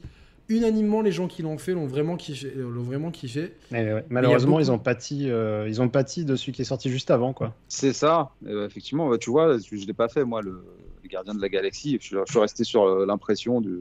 [0.48, 2.50] Unanimement, les gens qui l'ont fait l'ont vraiment kiffé.
[2.54, 3.52] L'ont vraiment kiffé.
[3.70, 6.66] Mais ouais, malheureusement, ils beaucoup- ont pâti, euh, ils ont pâti de celui qui est
[6.66, 7.54] sorti juste avant, quoi.
[7.68, 9.08] C'est ça, Euh, effectivement.
[9.08, 10.62] bah, tu vois, je ne l'ai pas fait, moi, le,
[11.02, 11.96] le gardien de la galaxie.
[12.00, 13.80] Je, suis- je suis resté sur euh, l'impression du,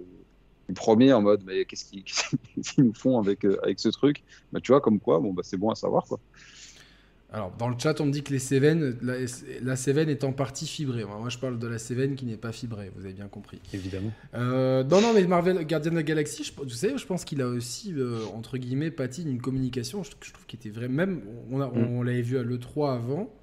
[0.70, 2.04] du premier en mode, mais qu'est-ce qu'ils
[2.86, 4.24] nous font avec, euh, avec ce truc?
[4.54, 6.06] Bah, Tu vois, comme quoi, bon, bah, c'est bon à savoir.
[6.06, 6.20] quoi.
[7.34, 9.16] Alors, dans le chat, on me dit que les Cévennes, la,
[9.64, 11.04] la Cévenne est en partie fibrée.
[11.04, 13.60] Moi, je parle de la Cévenne qui n'est pas fibrée, vous avez bien compris.
[13.74, 14.12] Évidemment.
[14.36, 17.42] Euh, non, non, mais Marvel Gardien de la Galaxie, je, vous savez, je pense qu'il
[17.42, 20.88] a aussi, euh, entre guillemets, pâti d'une communication, je, je trouve qu'il était vrai.
[20.88, 21.88] Même, on, a- Mm.
[21.98, 23.34] on l'avait vu à l'E3 avant,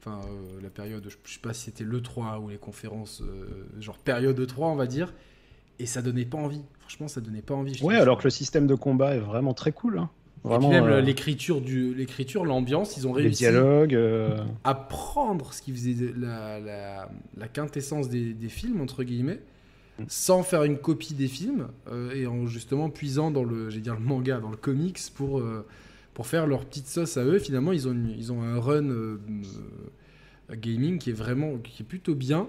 [0.00, 3.22] enfin, euh, la période, je, je sais pas si c'était l'E3 ou les conférences,
[3.80, 5.14] genre période E3, on va dire,
[5.78, 6.60] et ça donnait pas envie.
[6.80, 7.82] Franchement, ça donnait pas envie.
[7.82, 9.98] Ouais, alors que le système de combat est vraiment très cool.
[9.98, 10.10] hein.
[10.44, 13.94] Et puis même euh, l'écriture, du- l'écriture, l'ambiance, ils ont les réussi dialogues.
[13.94, 19.04] euh, à prendre ce qui faisait de- la, la- la quintessence des, des films, entre
[19.04, 19.40] guillemets,
[19.98, 20.04] Mm.
[20.08, 23.94] sans faire une copie des films, euh, et en justement puisant dans le, j'ai dire
[23.94, 25.40] le manga, dans le comics, pour,
[26.14, 27.38] pour faire leur petite sauce à eux.
[27.38, 29.16] Finalement, ils ont, une- ils ont un run euh,
[30.52, 32.48] gaming qui est vraiment, qui est plutôt bien.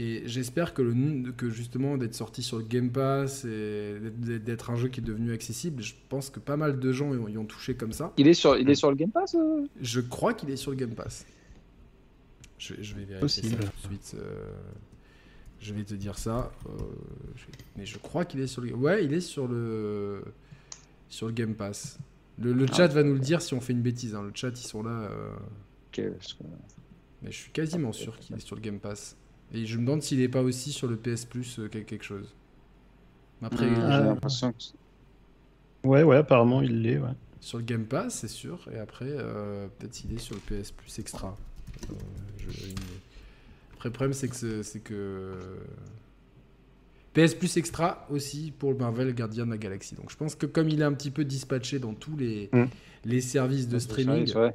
[0.00, 3.98] Et j'espère que, le, que justement d'être sorti sur le Game Pass et
[4.38, 7.16] d'être- un jeu qui est devenu accessible, je pense que pas mal de gens y
[7.18, 8.12] ont, y ont touché comme ça.
[8.16, 9.66] Il est sur, il est sur le Game Pass euh?
[9.80, 11.26] Je crois qu'il est sur le Game Pass.
[12.58, 13.62] Je, je vais vérifier Possible.
[13.64, 14.16] ça tout de suite.
[14.20, 14.52] euh,
[15.60, 16.52] je vais te dire ça.
[16.66, 16.70] euh,
[17.34, 17.44] je-
[17.76, 18.72] mais je crois qu'il est sur le.
[18.74, 20.22] Ouais, il est sur le
[21.08, 21.98] sur le Game Pass.
[22.38, 24.14] Le, le chat va nous le dire si on fait une bêtise.
[24.14, 24.22] hein.
[24.22, 25.10] Le chat, ils sont là.
[27.22, 29.16] mais je suis quasiment sûr qu'il est sur le Game Pass.
[29.54, 32.04] Et je me demande s'il est pas aussi sur le PS Plus euh, quel- quelque
[32.04, 32.34] chose.
[33.42, 33.98] Après, Ah.
[34.00, 35.88] J'ai l'impression que.
[35.88, 36.98] Ouais, ouais, apparemment, il l'est.
[36.98, 37.10] Ouais.
[37.40, 38.68] Sur le Game Pass, c'est sûr.
[38.74, 41.36] Et après, euh, peut-être il est sur le PS Plus Extra.
[41.90, 41.94] Euh,
[42.38, 42.48] je-
[43.74, 44.62] Après, le problème, c'est que.
[44.62, 45.32] c'est- que...
[47.14, 49.94] PS Plus Extra aussi pour le Marvel Guardian de la Galaxie.
[49.94, 52.64] Donc je pense que comme il est un petit peu dispatché dans tous les, Mm.
[53.06, 54.54] les services de streaming, Service, ouais.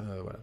[0.00, 0.38] euh, voilà.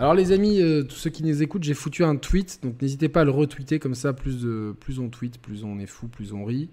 [0.00, 3.08] Alors les amis, euh, tous ceux qui nous écoutent, j'ai foutu un tweet, donc n'hésitez
[3.08, 6.06] pas à le retweeter comme ça, plus, de, plus on tweet, plus on est fou,
[6.06, 6.68] plus on rit.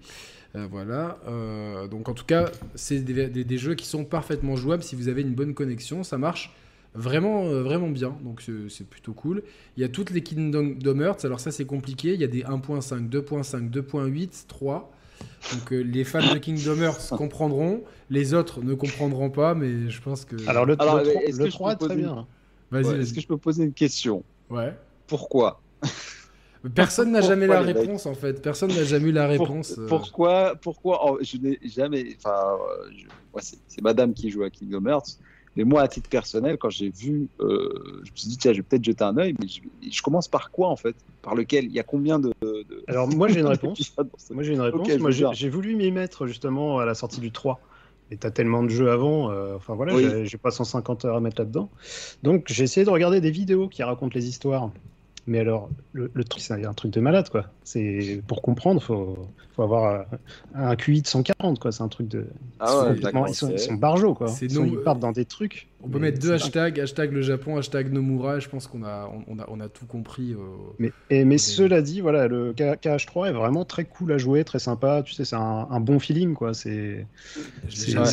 [0.54, 1.18] Euh, voilà.
[1.26, 4.94] Euh, donc en tout cas, c'est des, des- des jeux qui sont parfaitement jouables si
[4.94, 6.52] vous avez une bonne connexion, ça marche
[6.94, 9.42] vraiment, euh, vraiment bien, donc c'est- plutôt cool.
[9.76, 12.42] Il y a toutes les Kingdom Hearts, alors ça c'est compliqué, il y a des
[12.44, 14.92] 1.5, 2.5, 2.8, 3.
[15.52, 20.00] Donc euh, les fans de Kingdom Hearts comprendront, les autres ne comprendront pas, mais je
[20.00, 20.36] pense que...
[20.48, 22.26] Alors le, Alors, le, mais tro- est-ce le que je 3 peux très bien.
[22.70, 23.00] Vas-y, Ouais.
[23.00, 24.24] Est-ce que je peux poser une question?
[24.50, 24.74] Ouais.
[25.06, 25.60] Pourquoi?
[26.74, 28.42] Personne n'a jamais la réponse en fait.
[28.42, 29.76] Personne n'a jamais eu la réponse.
[29.78, 29.86] euh.
[29.86, 32.16] Pourquoi, pourquoi oh, Je n'ai jamais.
[32.18, 35.18] Enfin, euh, c'est Madame qui joue à Kingdom Hearts.
[35.54, 37.72] Mais moi, à titre personnel, quand j'ai vu, euh,
[38.04, 39.34] je me suis dit, tiens, je vais peut-être jeter un œil.
[39.40, 40.94] Mais je, je commence par quoi, en fait?
[41.22, 41.64] Par lequel?
[41.64, 42.32] Il y a combien de.
[42.42, 43.94] de- Alors moi j'ai une réponse.
[44.30, 44.80] Moi j'ai une réponse.
[44.80, 47.60] Ok, je Moi j'ai voulu m'y mettre justement à la sortie du 3.
[48.10, 50.02] Et t'as tellement de jeux avant, euh, enfin voilà, Oui.
[50.02, 51.70] j'ai- j'ai pas 150 heures à mettre là-dedans.
[52.22, 54.70] Donc j'ai essayé de regarder des vidéos qui racontent les histoires.
[55.28, 57.46] Mais alors, le, le truc, c'est un truc de malade, quoi.
[57.64, 60.06] C'est pour comprendre, faut, faut avoir
[60.54, 61.72] un QI de 140, quoi.
[61.72, 62.26] C'est un truc de.
[62.60, 64.28] Ah ils sont ouais, complètement- ils, sont, c'est- ils sont barjots, quoi.
[64.28, 65.66] C'est Ils, sont- ils partent dans des trucs.
[65.82, 68.38] On peut mettre deux hashtags, hashtag le Japon, hashtag Nomura.
[68.38, 70.32] Je pense qu'on a, on, on a, on a tout compris.
[70.32, 70.38] euh.
[70.78, 74.44] Mais, et, mais cela dit, voilà, le K- KH3 est vraiment très cool à jouer,
[74.44, 75.02] très sympa.
[75.04, 76.54] Tu sais, c'est un, un bon feeling, quoi.
[76.54, 77.04] C'est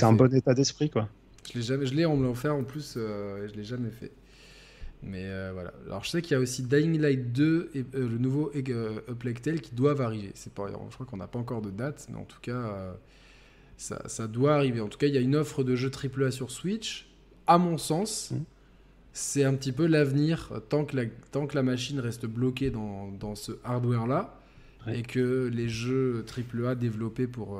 [0.01, 1.07] un bon état d'esprit, quoi.
[1.51, 2.95] Je l'ai jamais, je l'ai en me l'offert en plus.
[2.97, 4.11] euh, et je l'ai jamais fait.
[5.05, 5.73] Mais euh, voilà.
[5.85, 8.99] Alors je sais qu'il y a aussi Dying Light 2 et euh, le nouveau euh,
[9.09, 10.31] Uplectel qui doivent arriver.
[10.33, 12.93] C'est pas, je crois qu'on n'a pas encore de date, mais en tout cas, euh,
[13.77, 14.79] ça, ça doit arriver.
[14.79, 17.09] En tout cas, il y a une offre de jeux AAA sur Switch.
[17.47, 18.43] À mon sens, Mhm.
[19.11, 23.11] c'est un petit peu l'avenir tant que la, tant que la machine reste bloquée dans,
[23.11, 24.39] dans ce hardware-là
[24.87, 24.99] Ouais.
[24.99, 27.57] et que les jeux AAA développés pour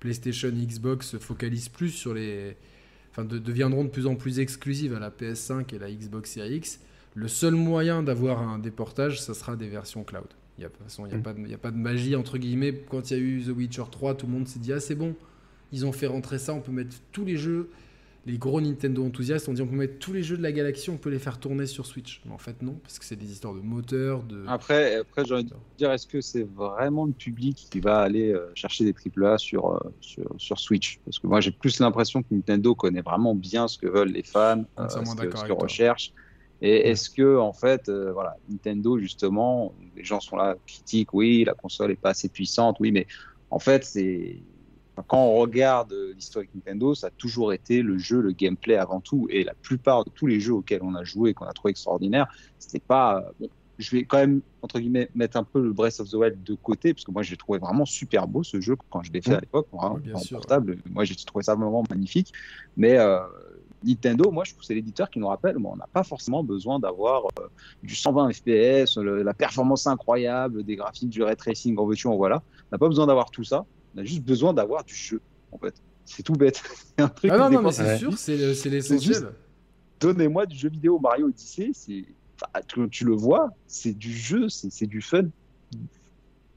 [0.00, 2.56] PlayStation, Xbox se focalisent plus sur les,
[3.16, 6.56] enfin, de- deviendront de plus en plus exclusives à la PS5 et la Xbox Series
[6.56, 6.80] X.
[7.14, 10.26] Le seul moyen d'avoir un déportage, ça sera des versions cloud.
[10.58, 11.54] Il y a, de toute façon, il n'y a, Mm.
[11.54, 12.82] a pas de magie, entre guillemets.
[12.90, 14.94] Quand il y a eu The Witcher 3, tout le monde s'est dit Ah, c'est
[14.94, 15.14] bon,
[15.72, 17.70] ils ont fait rentrer ça, on peut mettre tous les jeux.
[18.26, 20.90] Les gros Nintendo enthousiastes ont dit on peut mettre tous les jeux de la galaxie,
[20.90, 22.20] on peut les faire tourner sur Switch.
[22.26, 24.44] Mais en fait, non, parce que c'est des histoires de moteur, de.
[24.48, 28.32] Après, après j'ai envie de dire, est-ce que c'est vraiment le public qui va aller
[28.32, 30.98] euh, chercher des AAA sur, euh, sur, sur Switch?
[31.04, 34.24] Parce que moi, j'ai plus l'impression que Nintendo connaît vraiment bien ce que veulent les
[34.24, 36.12] fans, euh, Entièrement ce qu'ils recherchent.
[36.62, 41.44] Et est-ce que, en fait, euh, voilà, Nintendo, justement, les gens sont là, critiquent, oui,
[41.44, 43.06] la console est pas assez puissante, oui, mais
[43.50, 44.38] en fait, c'est.
[45.08, 49.00] Quand on regarde euh, l'historique Nintendo, ça a toujours été le jeu, le gameplay avant
[49.00, 49.26] tout.
[49.30, 52.26] Et la plupart de tous les jeux auxquels on a joué, qu'on a trouvé extraordinaire,
[52.58, 53.18] c'était pas.
[53.18, 56.14] euh, Bon, je vais quand même, entre guillemets, mettre un peu le Breath of the
[56.14, 59.12] Wild de côté, parce que moi, j'ai trouvé vraiment super beau ce jeu quand je
[59.12, 59.68] l'ai fait à l'époque,
[60.14, 60.38] en sûr.
[60.38, 60.78] portable.
[60.90, 62.32] Moi, j'ai trouvé ça vraiment magnifique.
[62.74, 63.20] Mais euh,
[63.82, 66.42] Nintendo, moi, je trouve que c'est l'éditeur qui nous rappelle, bon, on n'a pas forcément
[66.42, 67.48] besoin d'avoir euh,
[67.82, 72.36] du 120 FPS, le- la performance incroyable, des graphiques, du ray tracing, en en voilà.
[72.70, 73.66] On n'a pas besoin d'avoir tout ça.
[73.96, 75.20] On a juste besoin d'avoir du jeu,
[75.52, 75.74] en fait.
[76.04, 76.62] C'est tout bête.
[76.98, 77.98] C'est un truc Ah non, mais c'est Ouais.
[77.98, 79.32] sûr, c'est le- c'est l'essentiel.
[80.00, 82.04] donnez-moi du jeu vidéo Mario Odyssey, c'est,
[82.36, 85.22] enfin, tu, tu le vois, c'est du jeu, c'est, c'est du fun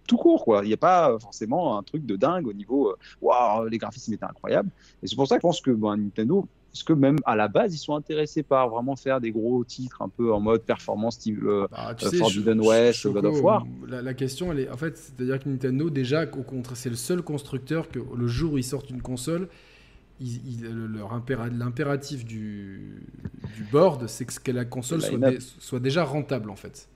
[0.07, 0.61] tout court, quoi.
[0.63, 4.13] Il n'y a pas forcément un truc de dingue au niveau, euh, waouh, les graphismes
[4.13, 4.69] étaient incroyables.
[5.03, 7.47] Et c'est pour ça que je pense que ben, Nintendo, parce que même à la
[7.47, 11.17] base, ils sont intéressés par vraiment faire des gros titres un peu en mode performance,
[11.17, 13.65] type, euh, Bah, tu Euh, sais, Forbidden West, Choco, God of War.
[13.87, 14.69] La, la question, elle est.
[14.69, 18.53] En fait, c'est-à-dire que Nintendo, déjà, au contraire, c'est le seul constructeur que le jour
[18.53, 19.47] où ils sortent une console,
[21.57, 23.01] l'impératif du,
[23.55, 26.87] du board, c'est que, la console Le soit, dé- soit déjà rentable, en fait.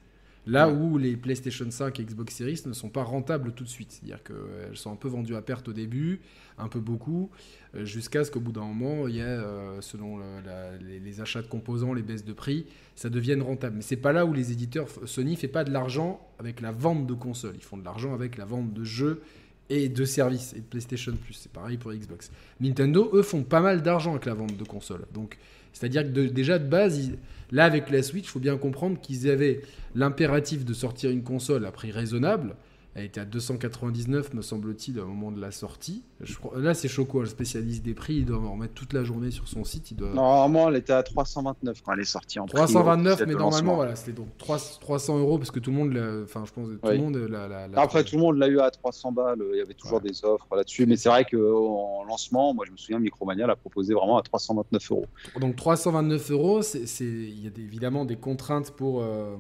[0.46, 0.76] Là Ouais.
[0.76, 3.92] où les PlayStation 5 et Xbox Series ne sont pas rentables tout de suite.
[3.94, 6.20] C'est-à-dire qu'elles sont un peu vendues à perte au début,
[6.58, 7.30] un peu beaucoup,
[7.76, 11.22] euh, jusqu'à ce qu'au bout d'un moment, il y ait, euh, selon la- les, les
[11.22, 13.78] achats de composants, les baisses de prix, ça devienne rentable.
[13.78, 17.08] Mais c'est pas là où les éditeurs, Sony fait pas de l'argent avec la vente
[17.08, 17.56] de consoles.
[17.56, 19.22] Ils font de l'argent avec la vente de jeux
[19.70, 21.36] et de services et de PlayStation Plus.
[21.36, 22.32] C'est pareil pour Xbox.
[22.60, 25.06] Nintendo, eux, font pas mal d'argent avec la vente de consoles.
[25.14, 25.38] Donc,
[25.72, 27.18] c'est-à-dire que de- déjà de base, ils-
[27.52, 29.62] là avec la Switch, il faut bien comprendre qu'ils avaient
[29.96, 32.56] l'impératif de sortir une console à prix raisonnable.
[32.96, 36.04] Elle était à 299, me semble-t-il, au moment de la sortie.
[36.22, 38.18] Je crois- là, c'est Choco, le spécialiste des prix.
[38.18, 39.90] Il doit en remettre toute la journée sur son site.
[39.90, 40.10] Il doit...
[40.14, 43.74] Normalement, elle était à 329 quand elle est sortie en prix, 329, euh, mais normalement,
[43.76, 46.68] voilà, c'était donc 3 300 euros parce que tout le monde, l'a- enfin, je pense,
[46.68, 46.98] tout Oui.
[46.98, 47.48] le monde l'a.
[47.48, 49.42] l'a- l'a Après, tout le monde l'a eu à 300 balles.
[49.54, 50.86] Il y avait toujours des offres là-dessus.
[50.86, 54.92] Mais c'est vrai qu'en lancement, moi, je me souviens, Micromania l'a proposé vraiment à 329
[54.92, 55.08] euros.
[55.42, 59.36] Donc 329 euros, c'est, il y a des- évidemment des contraintes pour, euh,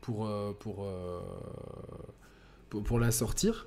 [0.00, 1.18] pour, euh, pour, euh,
[2.70, 3.66] pour, la sortir.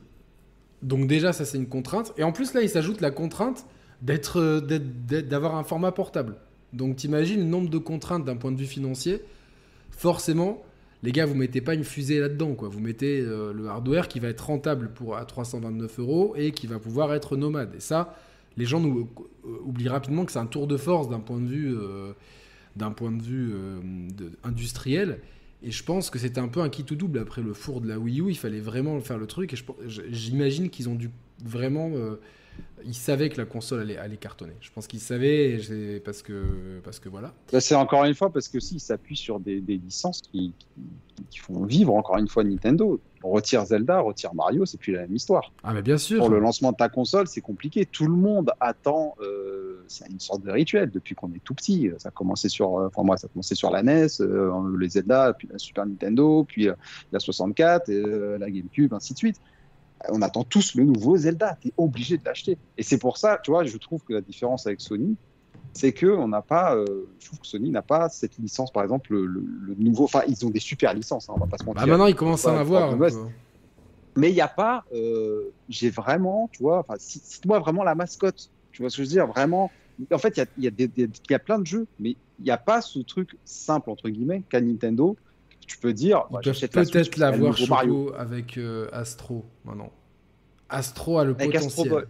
[0.82, 2.13] Donc déjà, ça c'est une contrainte.
[2.18, 3.66] Et en plus, là, il s'ajoute la contrainte
[4.10, 6.36] euh, d'être- d'avoir un format portable.
[6.74, 9.22] Donc t'imagines le nombre de contraintes d'un point de vue financier.
[9.92, 10.63] Forcément,
[11.04, 12.70] les gars, vous mettez pas une fusée là-dedans, quoi.
[12.70, 16.66] Vous mettez euh, le hardware qui va être rentable pour à 329 euros et qui
[16.68, 17.76] va pouvoir être nomade.
[17.76, 18.16] Et ça,
[18.58, 19.10] les gens nous
[19.46, 21.76] euh, oublient rapidement que c'est un tour de force d'un point de vue,
[22.76, 23.54] d'un point de vue
[24.44, 25.20] industriel.
[25.63, 27.88] Et je pense que c'était un peu un kit ou double après le four de
[27.88, 28.30] la Wii U.
[28.30, 29.54] Il fallait vraiment faire le truc.
[29.54, 29.58] Et
[30.12, 31.10] j'imagine qu'ils ont dû
[31.43, 31.89] vraiment.
[31.95, 32.19] euh,
[32.86, 34.54] ils savaient que la console allait, allait cartonner.
[34.60, 37.34] Je pense qu'ils savaient et c'est parce que, parce que voilà.
[37.52, 40.54] Là, c'est encore une fois parce que si, il s'appuie sur des, des licences qui,
[40.60, 40.68] qui,
[41.30, 43.00] qui font vivre encore une fois Nintendo.
[43.24, 45.54] On retire Zelda, on retire Mario, c'est plus la même histoire.
[45.63, 46.20] Ah, mais bien sûr.
[46.20, 47.86] Pour le lancement de ta console, c'est compliqué.
[47.86, 49.16] Tout le monde attend.
[49.22, 51.89] euh, c'est une sorte de rituel depuis qu'on est tout petit.
[51.98, 54.89] Ça a commencé sur, euh, enfin moi, ça a commencé sur la NES, euh, les
[54.89, 56.68] Zelda, puis la Super Nintendo, puis
[57.12, 59.39] la 64, euh, la GameCube, ainsi de suite.
[60.10, 61.58] On attend tous le nouveau Zelda.
[61.62, 62.58] T'es obligé de l'acheter.
[62.78, 65.18] Et c'est pour ça, tu vois, je trouve que la différence avec Sony,
[65.74, 66.76] c'est que on n'a pas.
[66.76, 70.04] euh, je trouve que Sony n'a pas cette licence, par exemple, le, nouveau.
[70.06, 71.30] Enfin, ils ont des super licences.
[71.30, 71.84] hein, on va pas se mentir.
[71.84, 72.98] Bah, maintenant, ils commencent à en avoir.
[72.98, 73.30] Peu.
[74.16, 77.96] Mais il n'y a pas, euh, j'ai vraiment, tu vois, enfin, ci- cite-moi vraiment la
[77.96, 78.52] mascotte.
[78.72, 79.74] Tu vois ce que je veux dire Vraiment.
[80.12, 82.52] En fait, il y a, y, a y a plein de jeux, mais il n'y
[82.52, 85.16] a pas ce truc simple, entre guillemets, qu'à Nintendo.
[85.67, 87.58] Tu peux dire, Ils bah, peuvent peut-être l'avoir.
[87.58, 89.91] Choco avec euh, Astro maintenant.
[90.69, 92.08] Astro a le Avec Astro potentiel.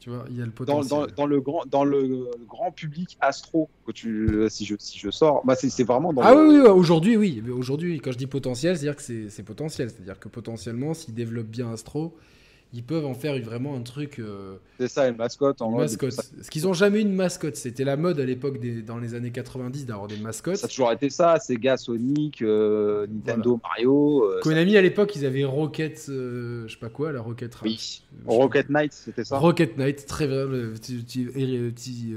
[0.00, 0.90] Tu vois, il y a le Dans, potentiel.
[0.90, 5.10] dans, dans le grand, dans le grand public Astro, que tu, si, je, si je
[5.10, 7.42] sors, bah, c'est vraiment dans Ah le- oui, oui, oui, aujourd'hui, oui.
[7.50, 9.88] Aujourd'hui, quand je dis potentiel, c'est-à-dire que c'est potentiel.
[9.90, 12.14] C'est-à-dire que potentiellement, s'ils développent bien Astro,
[12.74, 14.18] ils peuvent en faire vraiment un truc.
[14.18, 16.12] euh, c'est ça, une mascotte en une mascotte.
[16.42, 17.56] Ce qu'ils ont jamais eu une mascotte.
[17.56, 20.56] C'était la mode à l'époque, des- dans les années 90, d'avoir des mascottes.
[20.56, 24.24] Ça a toujours été ça, Sega, Sonic, euh, Nintendo, Mario.
[24.24, 27.54] euh, ça- Konami, à l'époque, ils avaient Rocket, euh, je sais pas quoi, la Rocket
[27.54, 27.64] Rap.
[27.64, 28.02] Oui.
[28.26, 29.38] Rocket Knight, c'était ça.
[29.38, 32.14] Rocket Knight, très vrai, le petit, petit-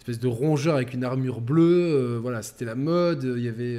[0.00, 2.18] espèce de rongeur avec une armure bleue.
[2.20, 3.24] voilà, c'était la mode.
[3.36, 3.78] Il y avait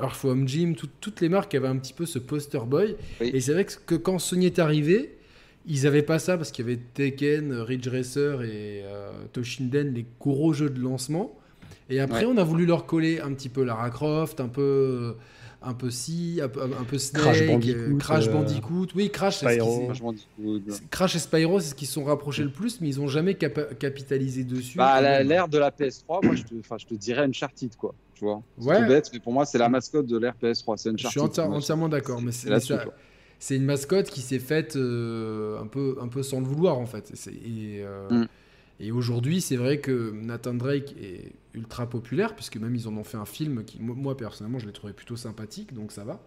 [0.00, 2.96] euh, Earthworm Jim, tout- toutes les marques avaient un petit peu ce poster boy.
[3.20, 3.30] Oui.
[3.32, 5.16] Et c'est vrai que, que quand Sony est arrivé,
[5.66, 10.06] ils avaient pas ça parce qu'il y avait Tekken, Ridge Racer et euh, Toshinden, les
[10.20, 11.36] gros jeux de lancement.
[11.90, 12.32] Et après, Ouais.
[12.34, 15.16] on a voulu leur coller un petit peu Lara Croft, un peu.
[15.66, 18.86] Un peu si, un peu, un peu Snake, Crash euh, Bandicoot, Crash euh, Bandicoot.
[18.94, 19.90] Oui, Crash, Spyro.
[20.90, 23.34] Crash et Spyro, c'est ce qu'ils se sont rapprochés le plus, mais ils ont jamais
[23.34, 24.76] capitalisé dessus.
[24.76, 27.94] Bah, à l'ère de la PS3, moi, je te, enfin, je te dirais Uncharted, quoi.
[28.14, 28.80] Tu vois C'est Ouais.
[28.82, 30.76] tout bête, mais pour moi, c'est la mascotte de l'ère PS3.
[30.76, 31.10] C'est Je Uncharted.
[31.10, 32.74] suis entière- entièrement d'accord, mais c'est c'est
[33.40, 36.86] c'est une mascotte qui s'est faite euh, un, peu, un peu sans le vouloir en
[36.86, 37.10] fait.
[37.12, 38.28] Et, c'est- euh, Mm.
[38.80, 43.04] et aujourd'hui, c'est vrai que Nathan Drake est ultra populaire, puisque même ils en ont
[43.04, 46.20] fait un film qui, moi, personnellement, je l'ai trouvé plutôt sympathique, donc ça va.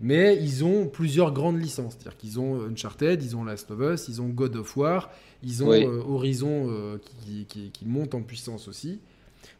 [0.00, 4.08] Mais ils ont plusieurs grandes licences, c'est-à-dire qu'ils ont Uncharted, ils ont Last of Us,
[4.08, 5.10] ils ont God of War,
[5.42, 5.84] ils ont Oui.
[5.84, 9.00] euh, Horizon qui, qui- qui monte en puissance aussi.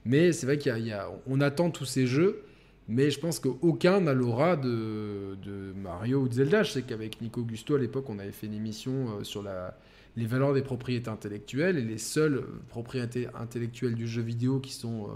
[0.07, 2.43] Mais c'est vrai qu'il y a- il y a- on attend tous ces jeux,
[2.89, 6.63] mais je pense qu'aucun n'a l'aura de, de Mario ou de Zelda.
[6.63, 9.77] Je sais qu'avec Nico Gusto, à l'époque, on avait fait une émission euh, sur la,
[10.17, 15.05] les valeurs des propriétés intellectuelles, et les seules propriétés intellectuelles du jeu vidéo qui sont
[15.05, 15.09] euh,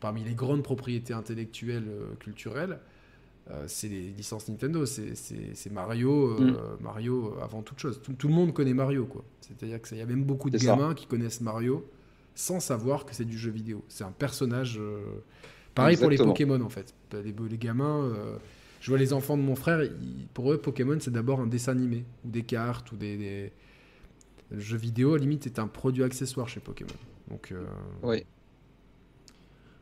[0.00, 2.78] parmi les grandes propriétés intellectuelles euh, culturelles,
[3.50, 6.40] euh, c'est les licences Nintendo, c'est Mario, euh,
[6.80, 6.82] Mm.
[6.82, 8.00] Mario avant toute chose.
[8.02, 9.24] Tout, tout le monde connaît Mario, quoi.
[9.40, 10.66] C'est-à-dire qu'il y a même beaucoup de ça.
[10.66, 11.84] gamins qui connaissent Mario
[12.34, 13.84] sans savoir que c'est du jeu vidéo.
[13.88, 14.78] C'est un personnage.
[14.80, 14.98] euh,
[15.74, 16.16] Pareil pour les.
[16.18, 16.94] Pokémon, en fait.
[17.12, 18.36] Les, les gamins, euh,
[18.80, 21.72] je vois les enfants de mon frère, ils- pour eux, Pokémon, c'est d'abord un dessin
[21.72, 23.16] animé, ou des cartes, ou des.
[23.16, 23.52] des...
[24.50, 26.90] Le jeu vidéo, à la limite, est un produit accessoire chez Pokémon.
[27.30, 27.52] Donc.
[27.52, 27.64] euh,
[28.02, 28.24] Oui.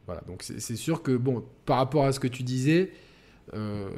[0.06, 2.90] voilà, donc c'est sûr que, bon, par rapport à ce que tu disais,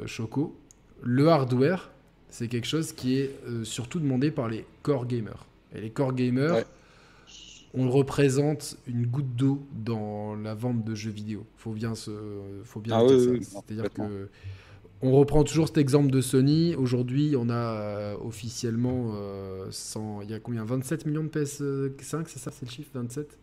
[0.05, 0.55] Choco,
[1.01, 1.91] le hardware,
[2.29, 3.31] c'est quelque chose qui est
[3.63, 5.45] surtout demandé par les core gamers.
[5.75, 6.65] Et les core gamers, Ouais.
[7.73, 11.45] On représente une goutte d'eau dans la vente de jeux vidéo.
[11.57, 12.11] Faut bien se,
[12.63, 13.29] faut bien Ah dire oui, ça.
[13.31, 14.29] oui, non, C'est-à-dire que
[15.01, 16.75] on reprend toujours cet exemple de Sony.
[16.75, 20.63] Aujourd'hui, on a euh, officiellement euh, 100 il y a combien?
[20.63, 23.37] 27 millions de PS5, c'est ça, c'est le chiffre 27.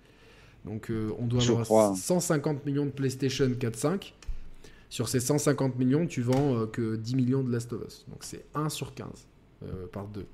[0.64, 1.94] Donc euh, on doit Je avoir crois.
[1.96, 4.12] 150 millions de PlayStation 4-5.
[4.88, 8.04] Sur ces 150 millions, tu vends euh, que 10 millions de Last of Us.
[8.08, 9.06] Donc c'est 1 sur 15
[9.62, 10.24] euh, par 2.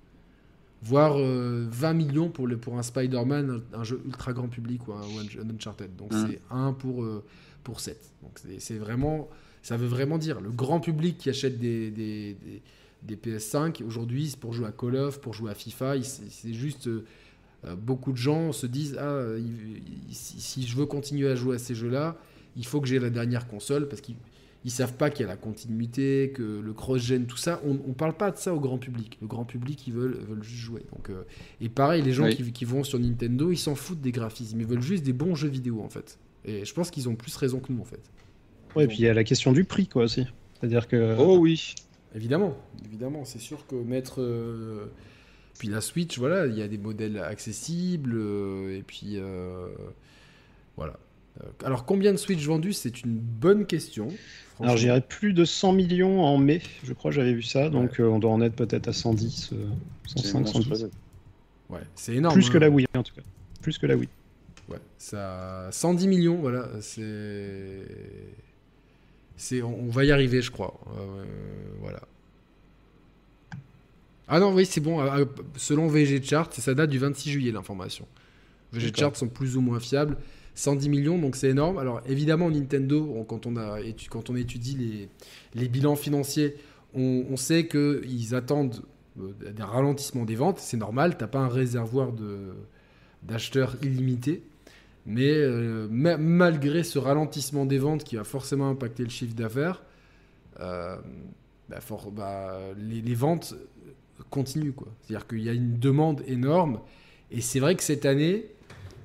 [0.82, 4.86] Voire euh, 20 millions pour, le, pour un Spider-Man, un, un jeu ultra grand public
[4.88, 5.96] ou un, un Uncharted.
[5.96, 6.26] Donc Mm.
[6.28, 7.24] c'est 1 pour, euh,
[7.64, 7.98] pour 7.
[8.22, 9.28] Donc c'est- vraiment,
[9.62, 12.62] ça veut vraiment dire le grand public qui achète des, des, des-
[13.02, 15.94] des PS5 aujourd'hui, c'est pour jouer à Call of, pour jouer à FIFA.
[16.02, 16.86] C'est juste.
[16.88, 17.04] euh,
[17.64, 21.56] euh, beaucoup de gens se disent ah, il- il- si, je veux continuer à jouer
[21.56, 22.16] à ces jeux-là,
[22.54, 24.16] il faut que j'ai la dernière console parce qu'ils
[24.66, 27.62] ils savent pas qu'il y a la continuité, que le cross-gen, tout ça.
[27.64, 29.16] On, on parle pas de ça au grand public.
[29.22, 30.82] Le grand public, ils veulent, veulent juste jouer.
[30.92, 31.22] Donc, euh,
[31.62, 32.36] et pareil, les gens Oui.
[32.36, 34.60] qui, qui vont sur Nintendo, ils s'en foutent des graphismes.
[34.60, 36.18] Ils veulent juste des bons jeux vidéo, en fait.
[36.44, 38.00] Et je pense qu'ils ont plus raison que nous, en fait.
[38.74, 40.26] Ouais, et puis il y a la question du prix, quoi, aussi.
[40.58, 41.16] C'est-à-dire que.
[41.18, 41.74] Oh oui.
[42.14, 44.20] Évidemment, évidemment, c'est sûr que mettre.
[44.20, 44.86] euh,
[45.58, 49.12] Puis la Switch, voilà, il y a des modèles accessibles, euh, et puis.
[49.18, 49.68] euh,
[50.76, 50.98] Voilà.
[51.42, 52.72] Euh, Alors, combien de Switch vendus?
[52.74, 54.08] C'est une bonne question.
[54.60, 57.68] Alors j'irais plus de 100 millions en mai, je crois, j'avais vu ça.
[57.68, 59.56] Donc euh, on doit en être peut-être à 110, euh,
[60.06, 60.68] C'est 105, 110.
[60.68, 60.90] monstrueux.
[61.68, 62.34] Ouais, c'est énorme.
[62.34, 62.60] Plus que hein.
[62.60, 63.22] la Wii, en tout cas.
[63.60, 64.08] Plus que la Wii.
[64.68, 67.82] Ouais, ça 110 millions, voilà, c'est
[69.36, 70.80] c'est on, va y arriver, je crois.
[70.96, 71.24] Euh,
[71.80, 72.00] voilà.
[74.28, 75.06] Ah non, oui, c'est bon.
[75.56, 78.08] selon VG Chart, ça date du 26 juillet l'information.
[78.72, 78.92] VG.
[78.96, 80.16] Chart sont plus ou moins fiables.
[80.56, 81.78] 110 millions, donc c'est énorme.
[81.78, 85.08] Alors évidemment, Nintendo, quand on, étudie
[85.54, 86.56] les, bilans financiers,
[86.94, 88.82] on, on sait qu'ils attendent
[89.20, 90.58] euh, des ralentissements des ventes.
[90.58, 92.12] C'est normal, t'as pas un réservoir
[93.22, 94.42] d'acheteurs illimité.
[95.04, 99.82] Mais euh, ma- malgré ce ralentissement des ventes qui va forcément impacter le chiffre d'affaires,
[100.60, 100.96] euh,
[101.68, 101.78] bah,
[102.12, 103.54] bah, les, ventes
[104.30, 104.72] continuent.
[105.02, 106.80] C'est-à-dire qu'il y a une demande énorme.
[107.30, 108.46] Et c'est vrai que cette année,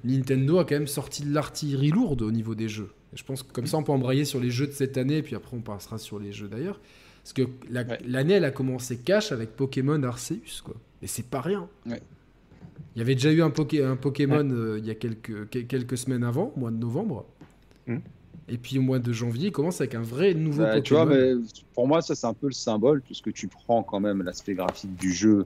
[0.03, 2.89] Nintendo a quand même sorti de l'artillerie lourde au niveau des jeux.
[3.13, 5.17] Et je pense que comme ça, on peut embrayer sur les jeux de cette année,
[5.17, 6.79] et puis après, on passera sur les jeux d'ailleurs.
[7.23, 7.99] Parce que la- Ouais.
[8.07, 10.61] l'année, elle a commencé cash avec Pokémon Arceus.
[10.63, 10.75] Quoi.
[11.03, 11.67] Et c'est pas rien.
[11.85, 12.01] Ouais.
[12.95, 15.67] Il y avait déjà eu un, Poké- un Pokémon euh, il y a quelques, quel-
[15.67, 17.25] quelques semaines avant, au mois de novembre.
[17.87, 17.97] Mm.
[18.49, 21.05] Et puis au mois de janvier, il commence avec un vrai nouveau Bah, tu vois,
[21.05, 21.41] Pokémon.
[21.41, 24.55] mais pour moi, ça c'est un peu le symbole, puisque tu prends quand même l'aspect
[24.55, 25.45] graphique du jeu.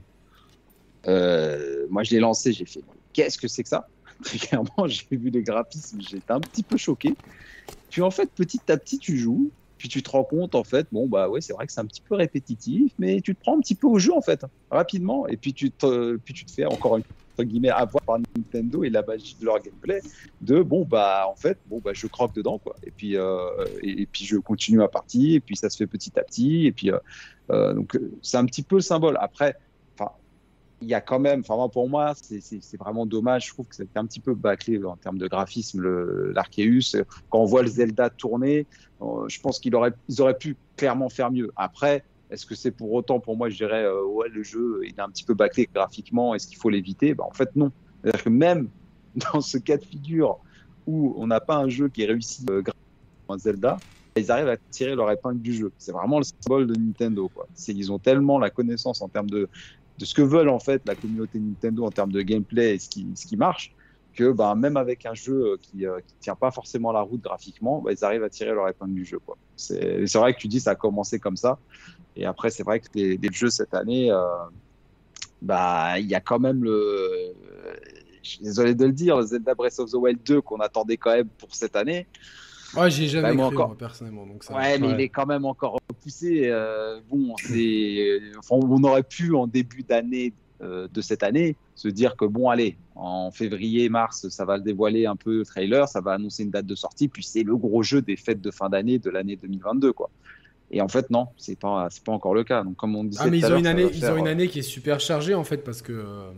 [1.07, 2.81] Euh, moi, je l'ai lancé, j'ai fait
[3.13, 3.87] qu'est-ce que c'est que ça?
[4.23, 7.13] Très clairement, j'ai vu les graphismes, j'étais un petit peu choqué.
[7.89, 10.88] Puis en fait, petit à petit, tu joues, puis tu te rends compte, en fait,
[10.91, 13.58] bon, bah ouais, c'est vrai que c'est un petit peu répétitif, mais tu te prends
[13.58, 16.51] un petit peu au jeu, en fait, rapidement, et puis tu te, puis tu te
[16.51, 17.04] fais encore une
[17.43, 20.01] guillemets avoir par Nintendo et la magie de leur gameplay
[20.41, 22.75] de bon bah en fait bon bah je croque dedans quoi.
[22.84, 23.49] Et puis euh,
[23.82, 25.36] et, puis je continue ma partie.
[25.36, 26.67] Et puis ça se fait petit à petit.
[26.67, 26.97] Et puis euh,
[27.51, 29.17] euh, donc c'est un petit peu le symbole.
[29.19, 29.58] Après
[30.81, 33.97] il y a quand même enfin pour moi c'est- vraiment dommage je trouve que c'était
[33.97, 35.81] un petit peu bâclé en termes de graphisme
[36.31, 38.67] l'Arceus quand on voit le Zelda tourner
[39.01, 42.91] euh, je pense qu'ils auraient auraient pu clairement faire mieux après est-ce que c'est pour
[42.93, 45.67] autant pour moi je dirais euh, ouais le jeu il est un petit peu bâclé
[45.73, 47.13] graphiquement est-ce qu'il faut l'éviter?
[47.15, 47.71] Bah, en fait non
[48.03, 48.69] c'est-à-dire que même
[49.33, 50.38] dans ce cas de figure
[50.85, 52.61] où on n'a pas un jeu qui est réussi euh,
[53.29, 53.81] un Zelda,
[54.15, 55.73] ils arrivent à tirer leur épingle du jeu.
[55.77, 57.29] C'est vraiment le symbole de Nintendo.
[57.29, 57.47] Quoi.
[57.67, 59.49] Ils ont tellement la connaissance en termes de,
[59.97, 62.89] de ce que veulent en fait la communauté Nintendo en termes de gameplay et ce
[62.89, 63.73] qui, ce qui marche,
[64.15, 67.81] que bah, même avec un jeu euh, qui ne tient pas forcément la route graphiquement,
[67.81, 69.19] bah, ils arrivent à tirer leur épingle du jeu.
[69.55, 71.60] C'est, vrai que tu dis ça a commencé comme ça.
[72.15, 74.23] Et après, c'est vrai que les, les jeux cette année, euh,
[75.41, 77.34] bah, il y a quand même le.
[78.23, 81.12] Je suis désolé de le dire, Zelda Breath of the Wild 2 qu'on attendait quand
[81.12, 82.08] même pour cette année.
[82.77, 84.25] Ouais, j'ai jamais Bah, cru, moi, moi, encore- personnellement.
[84.25, 84.55] Donc ça...
[84.55, 86.41] Ouais, mais il est quand même encore repoussé.
[86.49, 88.19] euh, bon, c'est.
[88.38, 92.49] Enfin, on aurait pu en début d'année euh, de cette année se dire que bon,
[92.49, 96.43] allez, en février, mars, ça va le dévoiler un peu le trailer, ça va annoncer
[96.43, 99.09] une date de sortie, puis c'est le gros jeu des fêtes de fin d'année de
[99.09, 100.09] l'année 2022, quoi.
[100.71, 102.63] Et en fait, non, c'est pas, c'est pas encore le cas.
[102.63, 104.13] Donc, comme on disait Ah, mais ils ont, une l'heure, ça année, va ils faire,
[104.13, 106.31] ont une euh, année qui est super chargée en fait parce que euh,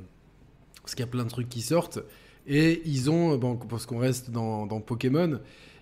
[0.82, 2.00] parce qu'il y a plein de trucs qui sortent
[2.48, 5.40] et ils ont bon, parce qu'on reste dans, dans Pokémon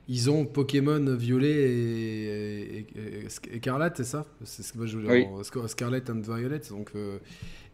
[0.07, 4.25] ils ont Pokémon Violet et, et- et- et Écarlate c'est ça?
[4.43, 5.43] C'est ce que moi je voulais Oui.
[5.43, 7.17] Scar- Scarlet and Violet donc euh,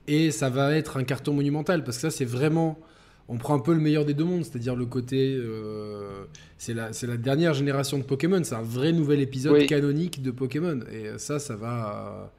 [0.07, 2.79] et ça va être un carton monumental parce que ça c'est vraiment
[3.27, 6.23] on prend un peu le meilleur des deux mondes c'est-à-dire le côté euh,
[6.57, 9.65] c'est la dernière génération de Pokémon c'est un vrai nouvel épisode Oui.
[9.67, 12.33] canonique de Pokémon et ça ça va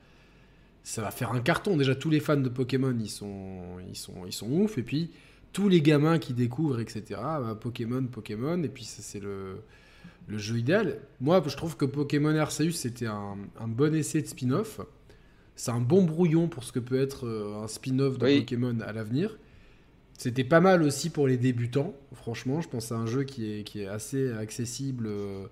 [0.85, 1.77] ça va faire un carton.
[1.77, 4.79] Déjà, tous les fans de Pokémon, ils sont, ils sont, ils sont ouf.
[4.79, 5.13] Et puis,
[5.53, 7.05] tous les gamins qui découvrent, etc.
[7.21, 8.61] bah, Pokémon, Pokémon.
[8.65, 9.59] Et puis, c'est le,
[10.29, 10.99] le jeu idéal.
[11.21, 14.81] Moi, je trouve que Pokémon Arceus, c'était un, un bon essai de spin-off.
[15.57, 18.41] C'est un bon brouillon pour ce que peut être euh, un spin-off de Oui.
[18.41, 19.39] Pokémon à l'avenir.
[20.17, 22.61] C'était pas mal aussi pour les débutants, franchement.
[22.61, 25.47] Je pense à un jeu qui est, qui est assez accessible euh,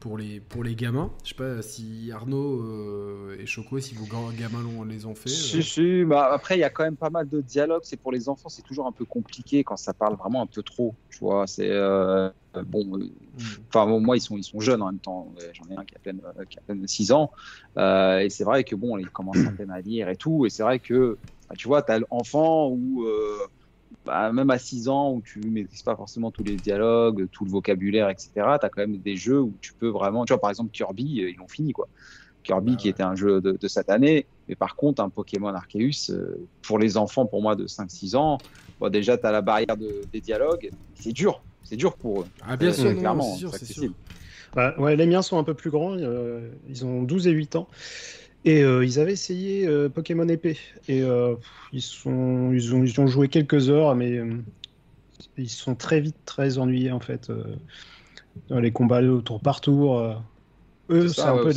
[0.00, 1.10] pour les, pour les gamins.
[1.24, 5.28] Je sais pas si Arnaud euh, et Choco, si vos gamins les ont fait.
[5.28, 5.62] Si, euh.
[5.62, 7.82] si, bah après, il y a quand même pas mal de dialogues.
[7.84, 10.62] C'est pour les enfants, c'est toujours un peu compliqué quand ça parle vraiment un peu
[10.62, 10.94] trop.
[11.10, 12.30] Tu vois, c'est euh,
[12.66, 12.98] bon.
[12.98, 13.04] euh,
[13.38, 13.42] Mm.
[13.68, 15.32] Enfin, bon, moi, ils sont, ils sont jeunes en même temps.
[15.52, 17.30] J'en ai un qui a à peine, qui a peine 6 ans.
[17.76, 20.44] Et c'est vrai que bon, ils commencent à peine à lire et tout.
[20.44, 21.18] Et c'est vrai que,
[21.48, 23.38] bah, tu vois, tu as l'enfant où, euh,
[24.04, 27.50] bah, même à 6 ans où tu maîtrises pas forcément tous les dialogues, tout le
[27.50, 30.24] vocabulaire, etc., tu as quand même des jeux où tu peux vraiment.
[30.24, 31.88] Tu vois, par exemple, Kirby, euh, ils l'ont fini, quoi.
[32.42, 34.24] Kirby, qui était un jeu de, cette année.
[34.48, 38.38] Mais par contre, un Pokémon Arceus, euh, pour les enfants, pour moi, de 5-6 ans,
[38.80, 40.70] bon, déjà, tu as la barrière des dialogues.
[40.94, 41.42] C'est dur.
[41.62, 42.26] C'est dur pour eux.
[42.46, 43.36] Ah, bien sûr, clairement.
[43.52, 43.92] C'est sûr,
[44.54, 45.94] bah, ouais, les miens sont un peu plus grands.
[46.68, 47.68] ils ont 12 et 8 ans.
[48.48, 50.56] Et euh, ils avaient essayé euh, Pokémon épée.
[50.88, 51.34] Et euh,
[51.74, 54.22] ils, sont, ils, ont, ils ont joué quelques heures, mais
[55.36, 57.30] ils sont très vite très ennuyés en fait.
[58.48, 60.00] dans les combats au tour par tour.
[60.88, 61.52] eux, c'est un, peu,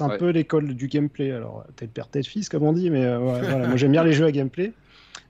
[0.00, 1.30] un peu l'école du gameplay.
[1.30, 4.26] Alors, tel père, tel fils, comme on dit, mais voilà, moi j'aime bien les jeux
[4.26, 4.72] à gameplay.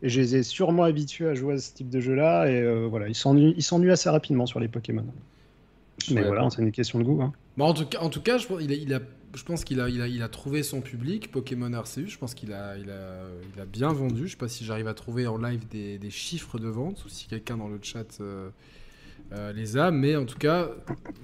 [0.02, 2.46] Et je les ai sûrement habitués à jouer à ce type de jeu-là.
[2.46, 5.04] Et voilà, ils s'ennuient assez rapidement sur les Pokémon.
[6.10, 7.20] Mais voilà, c'est une question de goût.
[7.20, 7.34] Hein.
[7.58, 9.00] Bon, en, tout cas, en tout cas, je, il, a, il a
[9.34, 12.08] je pense qu'il a, trouvé son public, Pokémon Arceus.
[12.08, 12.76] Je pense qu'il a,
[13.66, 14.26] bien vendu.
[14.26, 17.26] Je sais pas si j'arrive à trouver en live des, chiffres de vente ou si
[17.26, 18.50] quelqu'un dans le chat euh,
[19.32, 19.90] euh, les a.
[19.90, 20.70] Mais en tout cas,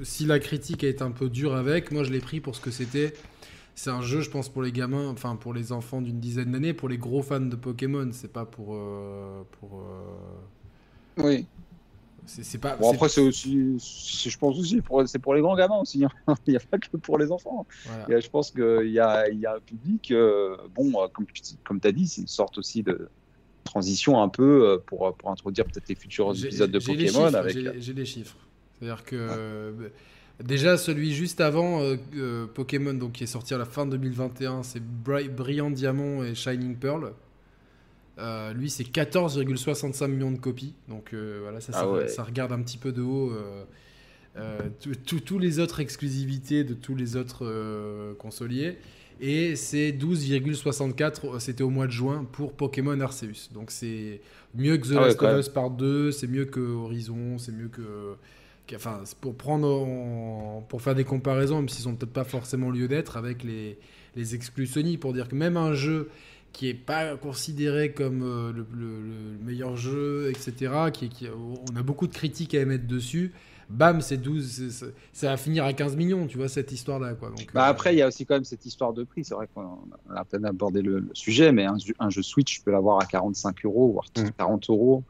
[0.03, 2.61] si la critique a été un peu dure avec, moi je l'ai pris pour ce
[2.61, 3.13] que c'était.
[3.75, 6.73] C'est un jeu, je pense, pour les gamins, enfin pour les enfants d'une dizaine d'années,
[6.73, 8.09] pour les gros fans de Pokémon.
[8.13, 8.75] C'est pas pour.
[8.75, 9.85] Euh, pour
[11.19, 11.47] Oui.
[12.29, 12.76] C'est pas.
[12.76, 16.05] Bon, après, c'est aussi, je pense aussi, c'est pour les grands gamins aussi.
[16.05, 16.11] Hein.
[16.47, 17.66] il n'y a pas que pour les enfants.
[18.09, 20.11] je pense qu'il y a, il y a un public.
[20.11, 21.26] Euh, bon, euh, comme,
[21.64, 23.09] comme tu as dit, c'est une sorte aussi de
[23.64, 27.35] transition un peu euh, pour, pour introduire peut-être les futurs épisodes de Pokémon.
[27.35, 27.57] avec...
[27.81, 28.37] J'ai les chiffres.
[28.79, 29.91] C'est-à-dire que.
[30.45, 31.83] Déjà, celui juste avant
[32.55, 37.12] Pokémon, donc qui est sorti à la fin 2021, c'est Brilliant Diamant et Shining Pearl.
[38.19, 40.75] Euh, lui, c'est 14,65 millions de copies.
[40.89, 43.33] Donc euh, voilà, ça, ah ça, regarde un petit peu de haut
[44.37, 44.69] euh,
[45.07, 48.79] tous les autres exclusivités de tous les autres consoliers.
[49.21, 53.51] Et c'est 12,64, c'était au mois de juin pour Pokémon Arceus.
[53.53, 54.21] Donc c'est
[54.55, 57.69] mieux que The ah Last of Us par 2, c'est mieux que Horizon, c'est mieux
[57.69, 58.16] que.
[58.75, 60.62] Enfin, pour prendre.
[60.69, 63.79] pour faire des comparaisons, même s'ils n'ont peut-être pas forcément lieu d'être, avec les,
[64.14, 66.11] les exclus Sony, pour dire que même un jeu
[66.53, 70.91] qui est pas considéré comme euh, le, meilleur jeu, etc.
[70.93, 73.33] Qui, qui, on a beaucoup de critiques à émettre dessus.
[73.71, 77.13] Bam, c'est 12, ça va finir à 15 millions, tu vois, cette histoire-là.
[77.13, 77.29] Quoi.
[77.29, 79.25] Donc, bah euh, Après, il y a aussi quand même cette histoire de prix.
[79.25, 79.79] C'est vrai qu'on
[80.11, 83.05] a à peine abordé le, sujet, mais un, un, jeu Switch, je peux l'avoir à
[83.05, 84.07] 45 euros, voire
[84.39, 84.73] 40 mm.
[84.73, 85.05] euros.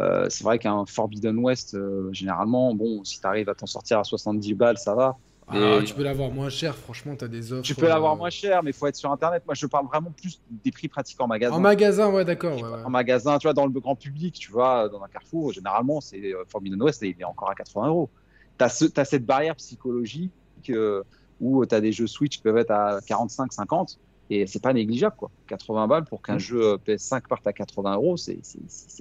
[0.00, 1.76] Euh, c'est vrai qu'un Forbidden West,
[2.10, 5.16] généralement, bon, si tu arrives à t'en sortir à 70 balles, ça va.
[5.52, 7.62] Ah, tu peux l'avoir moins cher, franchement, tu as des offres.
[7.62, 9.42] Tu peux l'avoir euh, moins cher, mais il faut être sur Internet.
[9.46, 11.54] Moi, je parle vraiment plus des prix pratiques en magasin.
[11.54, 12.62] En magasin, ouais, d'accord.
[12.84, 16.32] En magasin, tu vois, dans le grand public, tu vois, dans un carrefour, généralement, c'est
[16.32, 18.10] euh, Forbidden West et il est encore à 80 euros.
[18.58, 20.32] Tu as, cette barrière psychologique
[20.70, 21.02] euh,
[21.40, 23.98] où tu as des jeux Switch qui peuvent être à 45, 50
[24.32, 25.30] et c'est pas négligeable, quoi.
[25.48, 26.40] 80 balles pour qu'un mm.
[26.40, 28.38] jeu PS5 parte à 80 euros, c'est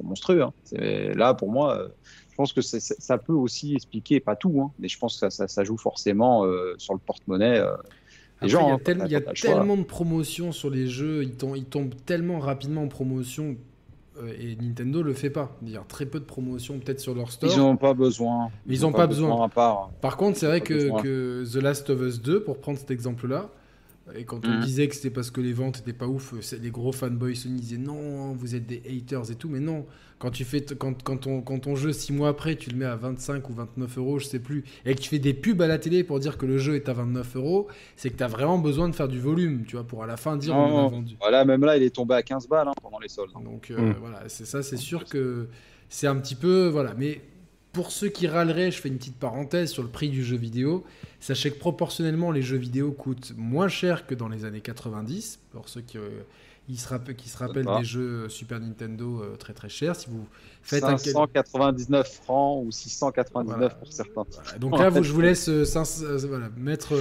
[0.04, 0.41] monstrueux.
[0.41, 0.54] Hein.
[1.14, 1.89] Là, pour moi,
[2.40, 5.76] pense que ça peut aussi expliquer, pas tout, hein, mais je pense que ça, joue
[5.76, 7.60] forcément euh, sur le porte-monnaie.
[7.60, 7.76] Euh,
[8.42, 8.80] il y a, hein,
[9.34, 13.58] tellement de promotions sur les jeux, ils, tombent, ils tombent tellement rapidement en promotion
[14.22, 15.58] euh, et Nintendo le fait pas.
[15.64, 17.52] Il y a très peu de promotions peut-être sur leur store.
[17.52, 18.52] Ils n'ont pas besoin.
[18.68, 19.50] Ils n'ont pas, besoin.
[19.50, 23.50] Par contre, c'est vrai que, que, The Last of Us 2, pour prendre cet exemple-là,
[24.16, 24.62] et quand on mhm.
[24.62, 27.78] disait que c'était parce que les ventes étaient pas ouf, les gros fanboys se disaient
[27.78, 29.86] non, vous êtes des haters et tout, mais non.
[30.18, 32.86] Quand tu fais quand, quand, ton, quand ton jeu, six mois après, tu le mets
[32.86, 35.68] à 25 ou 29 euros, je sais plus, et que tu fais des pubs à
[35.68, 38.28] la télé pour dire que le jeu est à 29 euros, c'est que tu as
[38.28, 40.89] vraiment besoin de faire du volume, tu vois, pour à la fin dire on a
[40.89, 41.16] vendu.
[41.20, 43.32] Voilà, même là, il est tombé à 15 balles hein, pendant les soldes.
[43.43, 43.95] Donc euh, mm.
[43.99, 45.47] voilà, c'est ça, c'est sûr que
[45.88, 46.68] c'est un petit peu.
[46.68, 47.22] Voilà, mais
[47.80, 50.84] pour ceux qui râleraient, je fais une petite parenthèse sur le prix du jeu vidéo.
[51.21, 55.39] Sachez que proportionnellement, les jeux vidéo coûtent moins cher que dans les années 90.
[55.53, 56.09] Pour ceux qui, euh,
[56.75, 60.27] se, qui se rappellent des jeux Super Nintendo euh, très très chers, si vous
[60.61, 64.25] faites 599 francs ou 699 pour certains.
[64.59, 65.63] Donc là, vous, je vous laisse euh,
[66.57, 66.93] mettre.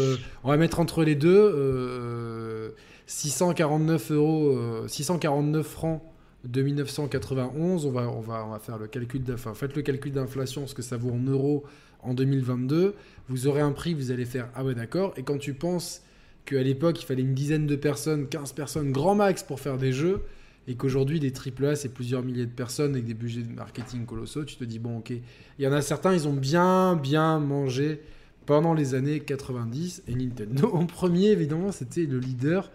[0.45, 2.73] on va mettre entre les deux
[3.09, 6.03] 649 euros, 649 francs
[6.45, 10.13] de 1991, on va, on va, on va faire le calcul, enfin, faites le calcul
[10.13, 11.65] d'inflation, ce que ça vaut en euros
[12.01, 12.95] en 2022,
[13.29, 16.03] vous aurez un prix, vous allez faire ah ouais d'accord, et quand tu penses
[16.45, 19.93] qu'à l'époque il fallait une dizaine de personnes, 15 personnes grand max pour faire des
[19.93, 20.23] jeux,
[20.69, 24.45] et qu'aujourd'hui des AAA c'est plusieurs milliers de personnes avec des budgets de marketing colossaux,
[24.45, 28.01] tu te dis bon ok, il y en a certains ils ont bien bien mangé
[28.47, 32.71] pendant les années 90, et Nintendo en premier évidemment c'était le leader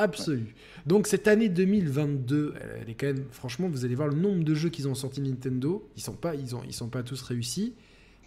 [0.00, 0.54] absolu.
[0.86, 4.54] Donc cette année 2022, elle est quand même, franchement, vous allez voir le nombre de
[4.54, 7.74] jeux qu'ils ont sortis Nintendo, ils sont pas, ils ont, ils sont pas tous réussis,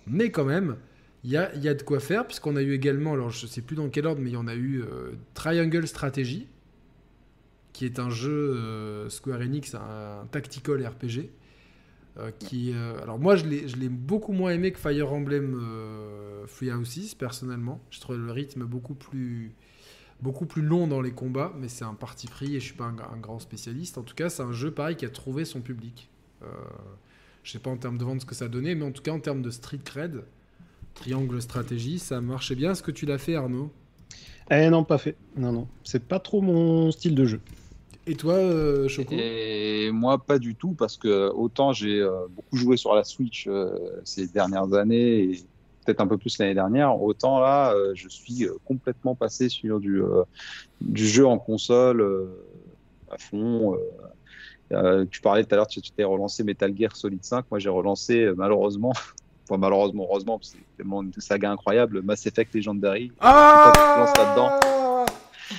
[0.08, 0.78] mais quand même,
[1.24, 3.62] il y a, y a, de quoi faire puisqu'on a eu également, alors je sais
[3.62, 6.48] plus dans quel ordre, mais il y en a eu euh, Triangle Strategy,
[7.74, 11.30] qui est un jeu euh, Square Enix, un, tactical RPG.
[12.20, 12.72] Euh, qui,
[13.02, 17.82] alors moi, je l'ai beaucoup moins aimé que Fire Emblem euh, Free Houses, personnellement.
[17.90, 19.56] Je trouve le rythme beaucoup plus,
[20.24, 22.86] beaucoup plus long dans les combats, mais c'est un parti pris et je suis pas
[22.86, 23.98] un, grand spécialiste.
[23.98, 26.10] En tout cas, c'est un jeu pareil qui a trouvé son public.
[26.42, 26.48] Euh,
[27.44, 29.12] je sais pas en termes de vente ce que ça donnait, mais en tout cas
[29.12, 30.24] en termes de street cred,
[30.94, 32.72] triangle stratégie, ça marchait bien.
[32.72, 33.70] Est-ce que tu l'as fait, Arnaud?
[34.50, 35.16] Eh non, pas fait.
[35.36, 37.42] Non, non, c'est pas trop mon style de jeu.
[38.06, 39.16] Et toi, euh, Choco?
[39.18, 43.46] Et moi, pas du tout, parce que autant j'ai euh, beaucoup joué sur la Switch
[43.48, 45.44] euh, ces dernières années, et
[45.86, 50.02] peut-être un peu plus l'année dernière, autant là, je suis complètement passé sur du,
[50.82, 52.30] du jeu en console
[53.12, 53.78] à fond.
[55.12, 57.46] tu parlais tout à l'heure, tu t'es relancé Metal Gear Solid 5.
[57.52, 58.94] Moi, j'ai relancé malheureusement,
[59.50, 63.12] enfin malheureusement, heureusement, c'est tellement une saga incroyable, Mass Effect Legendary.
[63.20, 64.83] Ah quand tu te lances là-dedans.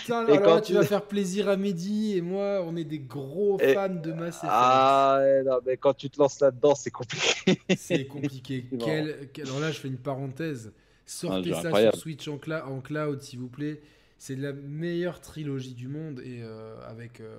[0.01, 0.75] Putain, et quand tu...
[0.75, 4.49] vas faire plaisir à Mehdi et moi, on est des gros fans de Mass Effect.
[4.51, 7.61] Ah, non, mais quand tu te lances là-dedans, c'est compliqué.
[7.77, 8.67] c'est compliqué.
[8.79, 9.29] Quel...
[9.43, 10.73] Alors là, je fais une parenthèse.
[11.07, 13.81] Sortez ah, ça sur Switch en, en cloud, s'il vous plaît.
[14.19, 16.21] C'est la meilleure trilogie du monde.
[16.21, 17.21] Et euh, avec.
[17.21, 17.37] Euh,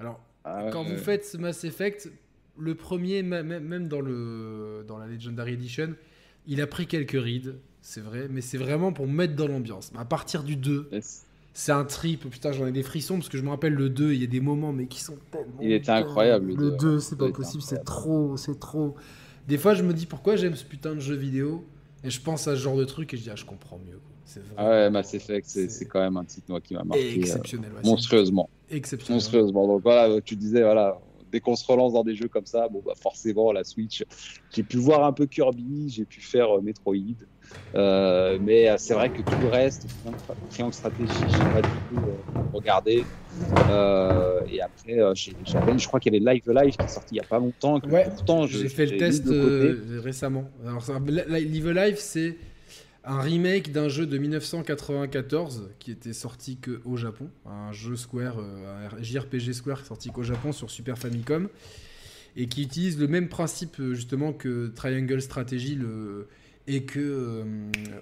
[0.00, 2.10] alors, ah, quand vous faites ce Mass Effect,
[2.58, 4.84] le premier, même dans, le...
[4.86, 5.94] dans la Legendary Edition,
[6.46, 9.92] il a pris quelques rides, c'est vrai, mais c'est vraiment pour mettre dans l'ambiance.
[9.96, 10.90] À partir du 2,
[11.56, 12.28] c'est un trip.
[12.28, 14.26] Putain, j'en ai des frissons parce que je me rappelle le 2, il y a
[14.26, 15.58] des moments mais qui sont tellement.
[15.62, 16.54] Il était incroyable.
[16.54, 18.94] Le 2, c'est pas possible, c'est trop, c'est trop.
[19.48, 21.64] Des fois, je me dis pourquoi j'aime ce putain de jeu vidéo?
[22.04, 23.98] Et je pense à ce genre de truc et je dis ah, je comprends mieux.
[24.58, 27.14] ah ouais, Mass Effect, c'est quand même un titre moi qui m'a marqué.
[27.14, 27.72] Euh, exceptionnel.
[27.82, 28.50] monstrueusement.
[28.70, 29.16] Exceptionnel.
[29.16, 29.66] Monstrueusement.
[29.66, 31.00] Donc voilà, tu disais voilà,
[31.32, 34.04] dès qu'on se relance dans des jeux comme ça, bon bah forcément la Switch.
[34.54, 37.16] J'ai pu voir un peu Kirby, j'ai pu faire euh, Metroid.
[37.74, 39.86] Euh, mais euh, c'est vrai que tout le reste,
[40.50, 43.04] Triangle Stratégie, j'ai pas du tout euh, regardé.
[44.48, 47.24] et après, je crois qu'il y avait Live Live qui est sorti il y a
[47.24, 47.80] pas longtemps.
[47.80, 48.06] Ouais,
[48.46, 49.24] j'ai fait le test
[50.02, 50.48] récemment.
[50.66, 50.84] Alors,
[51.28, 52.36] Live Live, c'est
[53.04, 58.38] un remake d'un jeu de 1994 qui était sorti que au Japon, un jeu Square,
[58.38, 61.48] un JRPG Square sorti qu'au Japon sur Super Famicom
[62.36, 66.28] et qui utilise le même principe justement que Triangle Strategy, le
[66.68, 67.44] et que euh,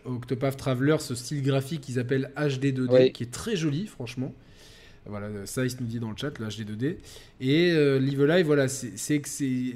[0.05, 4.33] Octopath Traveler, ce style graphique qu'ils appellent HD 2D, qui est très joli, franchement.
[5.07, 6.97] Voilà, ça, il se nous dit dans le chat, le HD 2D.
[7.41, 9.75] Et euh, Live Live, voilà, c'est que c'est.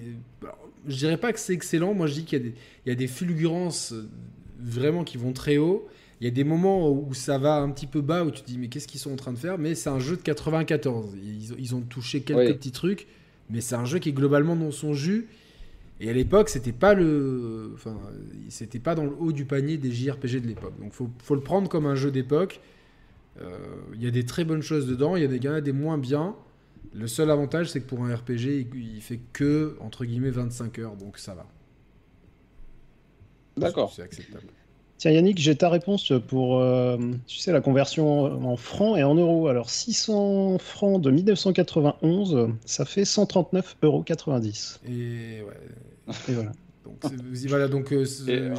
[0.87, 2.55] Je dirais pas que c'est excellent, moi je dis qu'il
[2.87, 4.09] y, y, a des fulgurances euh,
[4.59, 5.87] vraiment qui vont très haut.
[6.21, 8.47] Il y a des moments où ça va un petit peu bas, où tu te
[8.47, 9.59] dis, mais qu'est-ce qu'ils sont en train de faire?
[9.59, 11.15] Mais c'est un jeu de 94.
[11.15, 13.07] Ils, ils ont touché quelques petits trucs,
[13.51, 15.29] mais c'est un jeu qui est globalement dans son jus
[16.01, 17.99] et à l'époque, c'était pas le, enfin,
[18.49, 20.79] c'était pas dans le haut du panier des JRPG de l'époque.
[20.79, 22.61] Donc, faut, faut le prendre comme un jeu d'époque.
[23.41, 23.59] Euh,
[23.95, 25.99] il y a des très bonnes choses dedans, il y a des, gars des moins
[25.99, 26.37] bien.
[26.95, 30.97] Le seul avantage, c'est que pour un RPG, il, fait que entre guillemets 25 heures,
[30.97, 31.47] donc ça va.
[33.57, 33.93] D'accord.
[33.93, 34.47] C'est acceptable.
[34.99, 36.97] Tiens Yannick, j'ai ta réponse pour euh,
[37.27, 39.49] tu sais, la conversion en francs et en euros.
[39.49, 44.05] Alors 600 francs de 1991, ça fait 139,90 euros.
[44.87, 46.53] Et ouais, et voilà.
[47.03, 47.13] Donc,
[47.49, 48.07] voilà, donc euh,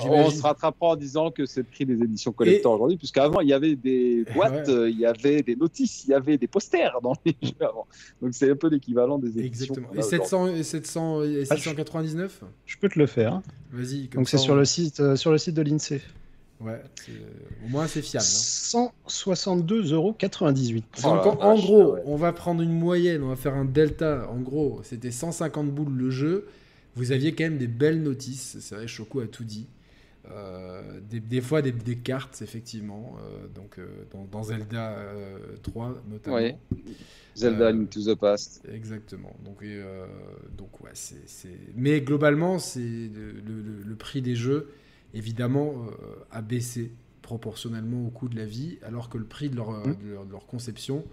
[0.03, 3.49] on se rattrapera en disant que c'est le prix des éditions collector aujourd'hui, puisqu'avant il
[3.49, 6.99] y avait des boîtes, euh, il y avait des notices, il y avait des posters
[7.01, 7.87] dans les jeux avant.
[8.21, 9.73] Donc c'est un peu l'équivalent des éditions.
[9.73, 9.99] Exactement.
[9.99, 13.41] Et 700, et 700, et 699 Je peux te le faire.
[13.71, 14.07] Vas-y.
[14.09, 16.01] Donc c'est sur le site, euh, sur le site de l'Insee.
[16.59, 16.81] Ouais,
[17.65, 18.25] au moins c'est fiable.
[18.25, 18.91] Hein.
[19.07, 20.15] 162,98 euros.
[21.01, 24.27] Donc en, gros, on va prendre une moyenne, on va faire un delta.
[24.29, 26.47] En gros, c'était 150 boules le jeu
[26.99, 28.57] vous aviez quand même des belles notices.
[28.59, 29.67] C'est vrai, Choco a tout dit.
[30.31, 33.87] Euh, des, fois des, cartes, effectivement, euh, donc, euh,
[34.31, 34.97] dans, Zelda
[35.63, 36.59] 3 notamment.
[37.35, 38.67] Zelda Link to the Past.
[38.71, 39.33] Exactement.
[39.43, 39.63] Donc,
[40.57, 44.69] donc ouais, c'est, Mais globalement, c'est le, prix des jeux,
[45.13, 45.73] évidemment,
[46.31, 46.91] a baissé
[47.21, 49.97] proportionnellement au coût de la vie, alors que le prix de leur, mmh.
[50.25, 51.05] de leur, conception,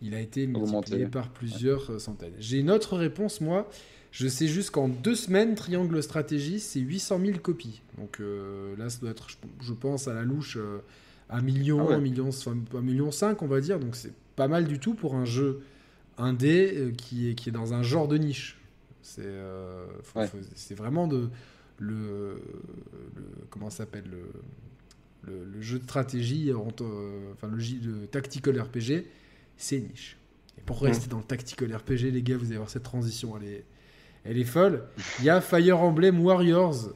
[0.00, 2.34] il a été multiplié par plusieurs centaines.
[2.38, 3.68] J'ai une autre réponse, moi.
[4.12, 7.80] Je sais juste qu'en deux semaines, Triangle Stratégie, c'est 800 000 copies.
[7.96, 9.26] Donc euh, là, ça doit être,
[9.62, 10.80] je, pense, à la louche, euh,
[11.30, 12.28] un million, ah un million,
[12.74, 13.80] un million cinq, on va dire.
[13.80, 15.62] Donc c'est pas mal du tout pour un jeu
[16.18, 18.58] indé euh, qui, est, qui est dans un genre de niche.
[19.00, 19.34] C'est
[20.54, 21.28] c'est vraiment de
[21.82, 22.40] le,
[23.16, 29.04] le comment s'appelle le, le, jeu de stratégie, enfin le jeu de tactical RPG,
[29.56, 30.16] c'est niche.
[30.58, 33.48] Et pour rester dans le tactical RPG, les gars, vous allez voir cette transition, elle
[33.48, 33.64] est,
[34.24, 34.84] elle est folle.
[35.18, 36.94] Il y a Fire Emblem Warriors,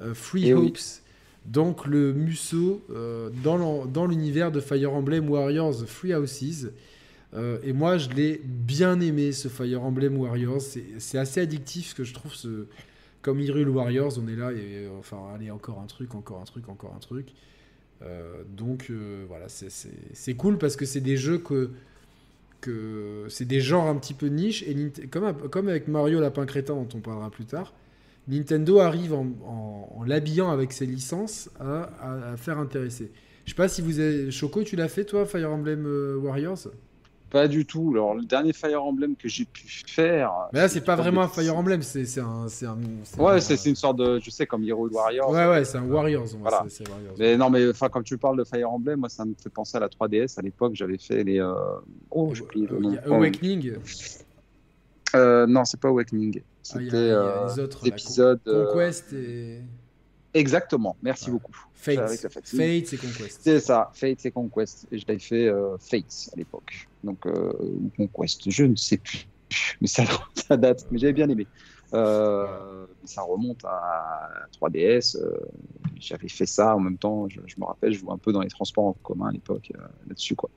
[0.00, 1.02] euh, Free eh Hopes,
[1.44, 6.72] donc le Musso euh, dans l'univers de Fire Emblem Warriors Free Houses.
[7.34, 10.62] Euh, et moi, je l'ai bien aimé, ce Fire Emblem Warriors.
[10.98, 12.32] C'est assez addictif, ce que je trouve.
[12.34, 12.66] Ce...
[13.24, 16.68] comme Hyrule Warriors, on est là et enfin, allez, encore un truc, encore un truc,
[16.68, 17.34] encore un truc.
[18.56, 18.92] donc
[19.28, 21.70] voilà, c'est cool parce que c'est des jeux que
[22.64, 24.74] que c'est des genres un petit peu niche et
[25.10, 27.74] comme, avec Mario Lapin Crétin dont on parlera plus tard,
[28.26, 33.10] Nintendo arrive en, l'habillant avec ses licences à, faire intéresser.
[33.44, 36.68] Je sais pas si vous avez Choco, tu l'as fait toi Fire Emblem euh, Warriors?
[37.34, 37.90] Pas du tout.
[37.92, 40.32] Alors, le dernier Fire Emblem que j'ai pu faire.
[40.52, 43.98] Mais là, c'est pas vraiment un Fire Emblem, c'est un, un, Ouais, c'est une sorte
[43.98, 44.20] de.
[44.20, 45.30] Je sais, comme Hero Warriors.
[45.30, 46.28] Ouais, ouais, c'est un Warriors.
[46.38, 46.64] Voilà.
[47.18, 49.76] Mais non, mais enfin, comme tu parles de Fire Emblem, moi, ça me fait penser
[49.76, 50.38] à la 3DS.
[50.38, 51.40] À l'époque, j'avais fait les.
[51.40, 51.54] Euh,
[52.12, 52.96] oh, j'ai oublié le nom.
[53.04, 53.78] Awakening
[55.16, 56.40] euh, Non, c'est pas Awakening.
[56.40, 58.40] Ah, C'était euh, les autres épisodes.
[58.44, 59.60] Conquest et.
[60.34, 61.54] Exactement, merci beaucoup.
[61.74, 63.40] Fate, Fate c'est Conquest.
[63.40, 64.88] C'est ça, Fate c'est Conquest.
[64.90, 66.88] Et je l'avais fait euh, Fate à l'époque.
[67.04, 69.28] Donc, euh, ou Conquest, je ne sais plus.
[69.80, 70.02] Mais ça,
[70.34, 71.46] ça date, mais j'avais bien aimé.
[71.92, 75.16] Euh, ça remonte à 3DS.
[75.16, 75.38] Euh,
[76.00, 77.28] j'avais fait ça en même temps.
[77.28, 79.70] Je, me rappelle, je jouais un peu dans les transports en commun à l'époque
[80.08, 80.34] là-dessus.
[80.34, 80.50] quoi.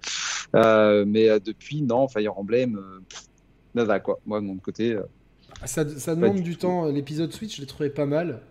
[1.05, 2.81] mais depuis, non, Fire Emblem,
[3.75, 4.19] nada quoi.
[4.25, 4.97] Moi, de mon côté.
[5.65, 6.85] ça, ça demande du temps.
[6.85, 8.41] L'épisode Switch, je l'ai trouvé pas mal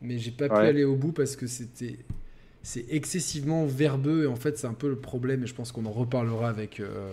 [0.00, 1.98] mais j'ai pas pu aller au bout parce que c'était
[2.62, 5.86] c'est excessivement verbeux et en fait c'est un peu le problème et je pense qu'on
[5.86, 7.12] en reparlera avec euh,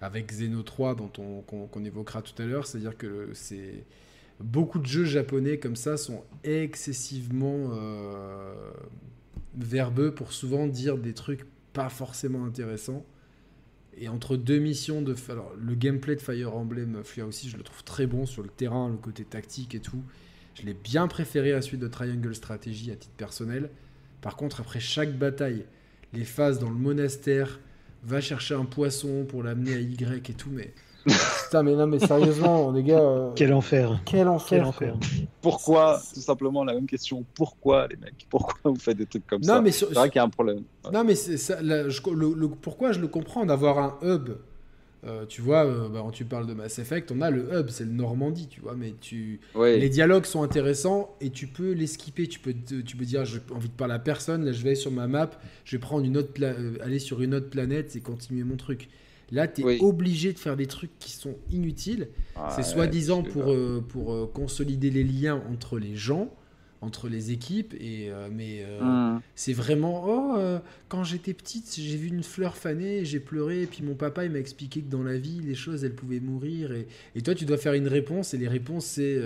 [0.00, 2.66] avec Xeno 3 dont on qu'on évoquera tout à l'heure.
[2.66, 3.84] C'est à dire que c'est
[4.40, 8.70] beaucoup de jeux japonais comme ça sont excessivement euh,
[9.56, 13.04] verbeux pour souvent dire des trucs pas forcément intéressants.
[13.98, 17.62] Et entre deux missions de alors le gameplay de Fire Emblem Fia aussi je le
[17.62, 20.02] trouve très bon sur le terrain le côté tactique et tout
[20.58, 23.70] je l'ai bien préféré à la suite de Triangle Strategy à titre personnel.
[24.22, 25.66] Par contre, après chaque bataille,
[26.12, 27.60] les phases dans le monastère,
[28.04, 30.72] va chercher un poisson pour l'amener à Y et tout, mais.
[31.44, 32.98] Putain, mais non, mais sérieusement, les gars.
[32.98, 34.00] Euh, quel enfer.
[34.04, 34.72] Quel enfer.
[35.40, 37.24] Pourquoi, tout simplement, la même question.
[37.34, 38.26] Pourquoi, les mecs?
[38.28, 39.62] Pourquoi vous faites des trucs comme ça?
[39.70, 40.62] C'est vrai qu'il y a un problème.
[40.92, 44.30] Non, mais ça, le, pourquoi je le comprends d'avoir un hub
[45.06, 47.68] euh, tu vois, euh, bah, quand tu parles de Mass Effect, on a le hub,
[47.68, 49.40] c'est le Normandie, tu vois, mais tu...
[49.54, 52.26] les dialogues sont intéressants et tu peux les skipper.
[52.26, 52.54] Tu peux,
[52.84, 55.30] tu peux dire, j'ai envie de parler à personne, là je vais sur ma map,
[55.64, 58.88] je vais prendre une autre euh, aller sur une autre planète et continuer mon truc.
[59.32, 62.08] Là, tu es obligé de faire des trucs qui sont inutiles.
[62.54, 63.52] c'est soi-disant pour,
[63.88, 66.30] pour consolider les liens entre les gens
[66.80, 67.74] entre les équipes.
[67.74, 68.80] Et, euh, mais euh,
[69.14, 69.20] hmm.
[69.34, 70.58] c'est vraiment, oh, euh,
[70.88, 74.30] quand j'étais petite, j'ai vu une fleur fanée, j'ai pleuré, et puis mon papa, il
[74.30, 76.72] m'a expliqué que dans la vie, les choses, elles pouvaient mourir.
[76.72, 79.20] Et, et toi, tu dois faire une réponse, et les réponses, c'est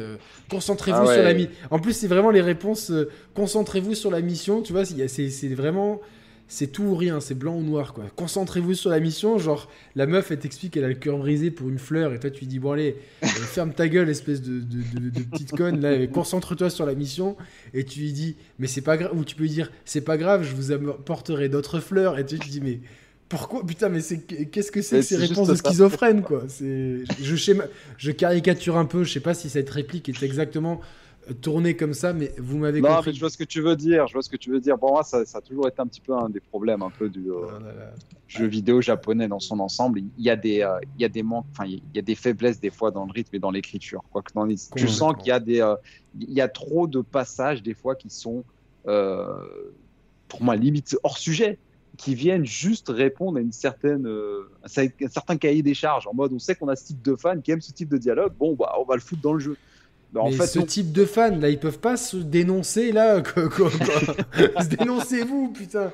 [0.48, 1.53] concentrez-vous ah sur la mission.
[1.70, 2.92] En plus, c'est vraiment les réponses,
[3.34, 6.01] concentrez-vous sur la mission, tu vois, c'est vraiment
[6.51, 8.07] c'est tout ou rien, c'est blanc ou noir, quoi.
[8.16, 11.68] Concentrez-vous sur la mission, genre, la meuf, elle t'explique qu'elle a le cœur brisé pour
[11.68, 14.61] une fleur, et toi, tu lui dis, bon, allez, euh, ferme ta gueule, espèce de,
[15.30, 17.36] petite conne, là, concentre-toi sur la mission,
[17.72, 20.18] et tu lui dis, mais c'est pas grave, ou tu peux lui dire, c'est pas
[20.18, 22.80] grave, je vous apporterai d'autres fleurs, et tu lui dis, mais
[23.28, 26.42] pourquoi Putain, mais c'est qu'est-ce que c'est que ces réponses de schizophrène, quoi?
[26.48, 27.62] C'est je,
[27.96, 30.80] je caricature un peu, je sais pas si cette réplique est exactement
[31.35, 32.95] tourner comme ça, mais vous m'avez compris.
[32.95, 34.07] Non, mais je vois ce que tu veux dire.
[34.07, 34.78] Je vois ce que tu veux dire.
[34.78, 37.09] Bon, moi, ça, ça a toujours été un petit peu un des problèmes un peu
[37.09, 37.47] du euh,
[38.28, 40.01] jeu vidéo japonais dans son ensemble.
[40.01, 42.14] Il y a des, euh, il y a des manques, enfin, il y a des
[42.14, 44.03] faiblesses des fois dans le rythme et dans l'écriture.
[44.12, 44.57] Quoi que dans les...
[44.76, 45.76] tu sens qu'il y a des, euh,
[46.18, 48.45] il y a trop de passages des fois qui sont,
[48.85, 51.59] pour moi, limite hors sujet
[51.97, 54.09] qui viennent juste répondre à une certaine,
[54.64, 54.68] un
[55.09, 57.51] certain cahier des charges en mode on sait qu'on a ce type de fan qui
[57.51, 59.57] aime ce type de dialogue, bon bah on va le foutre dans le jeu.
[60.17, 63.23] En fait, ce type de fans, là, ils peuvent pas se dénoncer, là.
[64.79, 65.93] Dénoncez-vous, putain.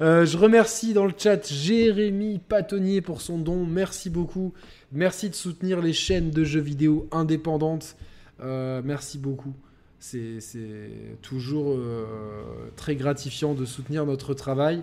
[0.00, 3.66] Euh, je remercie dans le chat Jérémy Patonnier pour son don.
[3.66, 4.54] Merci beaucoup.
[4.92, 7.96] Merci de soutenir les chaînes de jeux vidéo indépendantes.
[8.42, 9.52] Euh, merci beaucoup.
[9.98, 10.38] C'est
[11.20, 12.06] toujours euh,
[12.76, 14.82] très gratifiant de soutenir notre travail.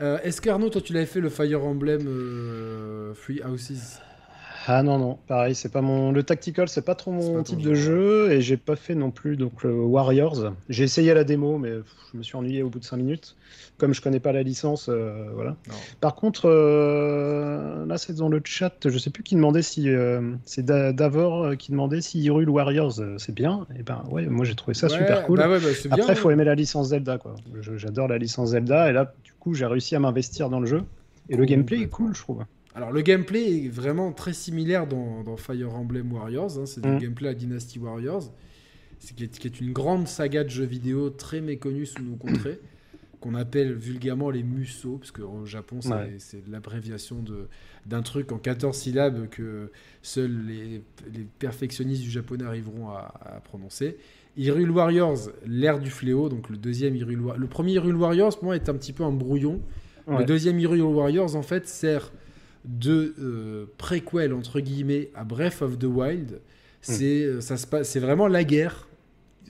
[0.00, 2.02] Est-ce qu'Arnaud, toi, tu l'avais fait le Fire Emblem
[3.14, 3.98] Free Houses?
[4.70, 6.12] Ah non, non, pareil, c'est pas mon.
[6.12, 9.38] Le tactical, c'est pas trop mon type de jeu, et j'ai pas fait non plus
[9.38, 10.52] donc Warriors.
[10.68, 11.70] J'ai essayé la démo, mais
[12.12, 13.34] je me suis ennuyé au bout de 5 minutes.
[13.78, 15.56] Comme je connais pas la licence, euh, voilà.
[16.02, 19.88] Par contre, euh, là, c'est dans le chat, je sais plus qui demandait si.
[19.88, 23.66] Euh, c'est Davor qui demandait si Hyrule Warriors, c'est bien.
[23.74, 25.38] Et ben ouais, moi j'ai trouvé ça super cool.
[25.38, 25.56] Bah bah,
[25.92, 27.36] Après, il faut aimer la licence Zelda, quoi.
[27.76, 30.82] J'adore la licence Zelda, et là, du coup, j'ai réussi à m'investir dans le jeu.
[31.30, 32.44] Et le gameplay est cool, je trouve.
[32.78, 36.64] Alors le gameplay est vraiment très similaire dans, Fire Emblem Warriors, hein.
[36.64, 36.98] c'est du mm.
[37.00, 38.32] gameplay à Dynasty Warriors,
[39.00, 42.60] c'est qui, est, une grande saga de jeux vidéo très méconnue sous nos contrées,
[43.20, 45.80] qu'on appelle vulgairement les musso, parce qu'au Japon
[46.18, 47.24] c'est l'abréviation
[47.84, 49.72] d'un truc en 14 syllabes que
[50.02, 50.80] seuls les,
[51.40, 53.96] perfectionnistes du japonais arriveront à, prononcer.
[54.36, 58.44] Hyrule Warriors, l'ère du fléau, donc le deuxième Hyrule Wa- Le premier Hyrule Warriors, pour
[58.44, 59.60] moi, est un petit peu un brouillon.
[60.06, 62.12] Le deuxième Hyrule Warriors, en fait, sert
[62.64, 66.40] de euh, préquel, entre guillemets, à Breath of the Wild.
[66.80, 68.88] C'est euh, ça se passe- c'est vraiment la guerre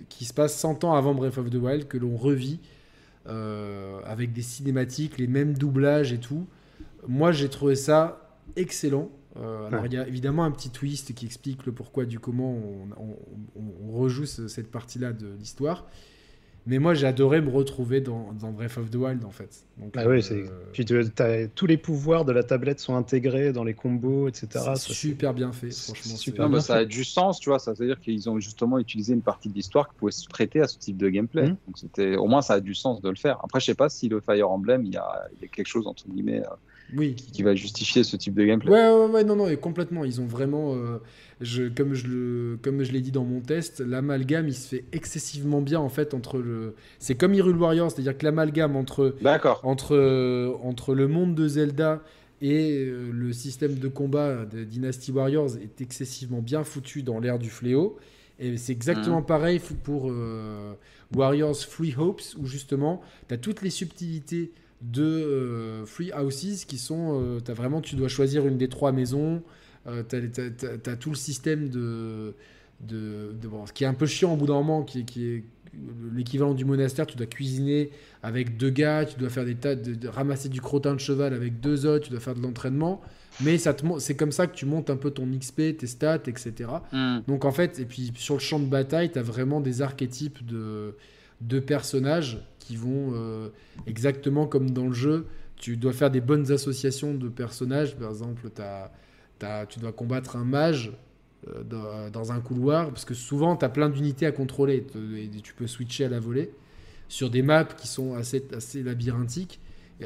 [0.08, 2.60] qui se passe 100 ans avant Breath of the Wild que l'on revit
[3.26, 6.46] euh, avec des cinématiques, les mêmes doublages et tout.
[7.06, 9.10] Moi, j'ai trouvé ça excellent.
[9.36, 9.88] Euh, alors, Ouais.
[9.88, 13.16] il y a évidemment un petit twist qui explique le pourquoi du comment on, on-
[13.56, 15.86] on- on rejoue ce- cette partie-là de l'histoire.
[16.68, 19.64] Mais moi, j'ai adoré me retrouver dans, dans Breath of the Wild, en fait.
[19.78, 20.44] Donc, Ah oui, euh, c'est.
[20.74, 24.48] Puis tu as, tous les pouvoirs de la tablette sont intégrés dans les combos, etc.
[24.74, 26.16] c'est super bien fait, franchement.
[26.16, 27.58] super Non, bien bah, ça a du sens, tu vois.
[27.58, 30.60] Ça veut dire qu'ils ont justement utilisé une partie de l'histoire qui pouvait se prêter
[30.60, 31.44] à ce type de gameplay.
[31.44, 31.56] Mhm.
[31.66, 33.40] Donc c'était, au moins, ça a du sens de le faire.
[33.42, 35.68] Après, je sais pas si le Fire Emblem, il y a, il y a quelque
[35.68, 36.50] chose entre guillemets euh,
[36.96, 37.14] Oui.
[37.14, 38.70] qui, qui va justifier ce type de gameplay.
[38.70, 40.04] Ouais, ouais, ouais, non, non, et complètement.
[40.04, 40.98] Ils ont vraiment, euh,
[41.40, 44.84] je, comme je le, comme je l'ai dit dans mon test, l'amalgame, il se fait
[44.92, 46.74] excessivement bien en fait entre le.
[46.98, 49.60] C'est comme Hyrule Warriors, c'est-à-dire que l'amalgame entre D'accord.
[49.64, 52.02] entre euh, entre le monde de Zelda
[52.40, 57.38] et euh, le système de combat de Dynasty Warriors est excessivement bien foutu dans l'ère
[57.38, 57.98] du fléau.
[58.40, 60.72] Et c'est exactement pareil f- pour euh,
[61.14, 64.52] Warriors Free Hopes, où justement, tu as toutes les subtilités
[64.82, 67.40] de euh, Free Houses qui sont.
[67.44, 69.42] tu as vraiment, tu dois choisir une des trois maisons.
[70.08, 72.34] tu as, tout le système de.
[72.80, 75.04] de, de- bon, ce qui est un peu chiant au bout d'un moment, qui, est-
[75.04, 75.44] qui est
[76.14, 77.06] l'équivalent du monastère.
[77.06, 77.90] Tu dois cuisiner
[78.22, 81.34] avec deux gars, tu dois faire des tas de, de- ramasser du crottin de cheval
[81.34, 83.00] avec deux autres, tu dois faire de l'entraînement.
[83.40, 86.52] Mais ça c'est comme ça que tu montes un peu ton XP, tes stats, etc.
[86.92, 87.18] Hmm.
[87.28, 90.44] Donc en fait, et puis sur le champ de bataille, tu as vraiment des archétypes
[90.44, 90.96] de,
[91.40, 93.48] de personnages qui vont euh,
[93.86, 95.26] exactement comme dans le jeu.
[95.56, 97.96] Tu dois faire des bonnes associations de personnages.
[97.96, 98.48] Par exemple,
[99.68, 100.92] tu dois combattre un mage
[101.46, 104.84] euh, dans, un couloir, parce que souvent, tu as plein d'unités à contrôler.
[105.42, 106.52] tu peux switcher à la volée
[107.08, 109.60] sur des maps qui sont assez, assez labyrinthiques.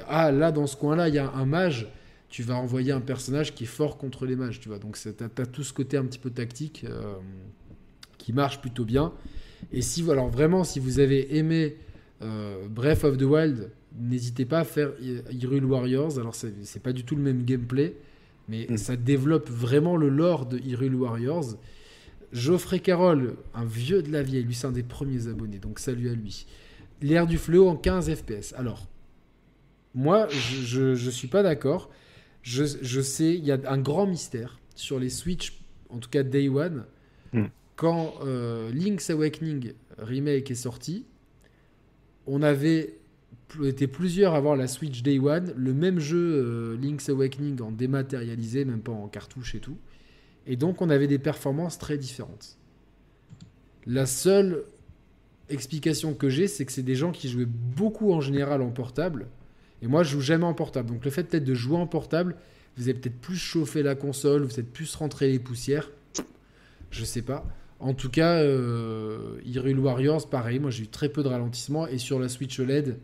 [0.08, 1.88] Ah, là, dans ce coin-là, il y a un mage.
[2.28, 4.78] Tu vas envoyer un personnage qui est fort contre les mages, tu vois.
[4.78, 7.14] Donc, tu as, tout ce côté un petit peu tactique euh,
[8.18, 9.12] qui marche plutôt bien.
[9.72, 11.76] Et si, alors vraiment, si vous avez aimé
[12.22, 16.18] euh, Breath of the Wild, n'hésitez pas à faire Hy- Hyrule Warriors.
[16.18, 17.94] Alors, c'est pas du tout le même gameplay,
[18.48, 18.76] mais Mm.
[18.76, 21.56] ça développe vraiment le lore de Hyrule Warriors.
[22.32, 26.08] Geoffrey Carroll, un vieux de la vieille, lui c'est un des premiers abonnés, donc salut
[26.08, 26.46] à lui.
[27.02, 28.54] L'ère du fléau en 15 FPS.
[28.56, 28.86] Alors,
[29.94, 31.90] moi, je, je suis pas d'accord.
[32.42, 35.60] Je, je sais, il y a un grand mystère sur les Switch,
[35.90, 36.84] en tout cas Day One.
[37.34, 37.46] Hmm.
[37.76, 41.06] Quand euh, Link's Awakening Remake est sorti,
[42.26, 42.98] on avait
[43.64, 47.70] été plusieurs à avoir la Switch Day One, le même jeu euh, Link's Awakening en
[47.70, 49.76] dématérialisé, même pas en cartouche et tout.
[50.46, 52.58] Et donc on avait des performances très différentes.
[53.86, 54.64] La seule
[55.48, 59.26] explication que j'ai, c'est que c'est des gens qui jouaient beaucoup en général en portable.
[59.82, 60.88] Et moi, je joue jamais en portable.
[60.88, 62.36] Donc le fait peut-être de jouer en portable,
[62.76, 65.90] vous avez peut-être plus chauffé la console, vous êtes plus rentré les poussières.
[66.90, 67.44] Je sais pas.
[67.82, 71.86] En tout cas, euh, Hyrule Warriors, pareil, moi j'ai eu très peu de ralentissement.
[71.88, 72.96] Et sur la Switch OLED,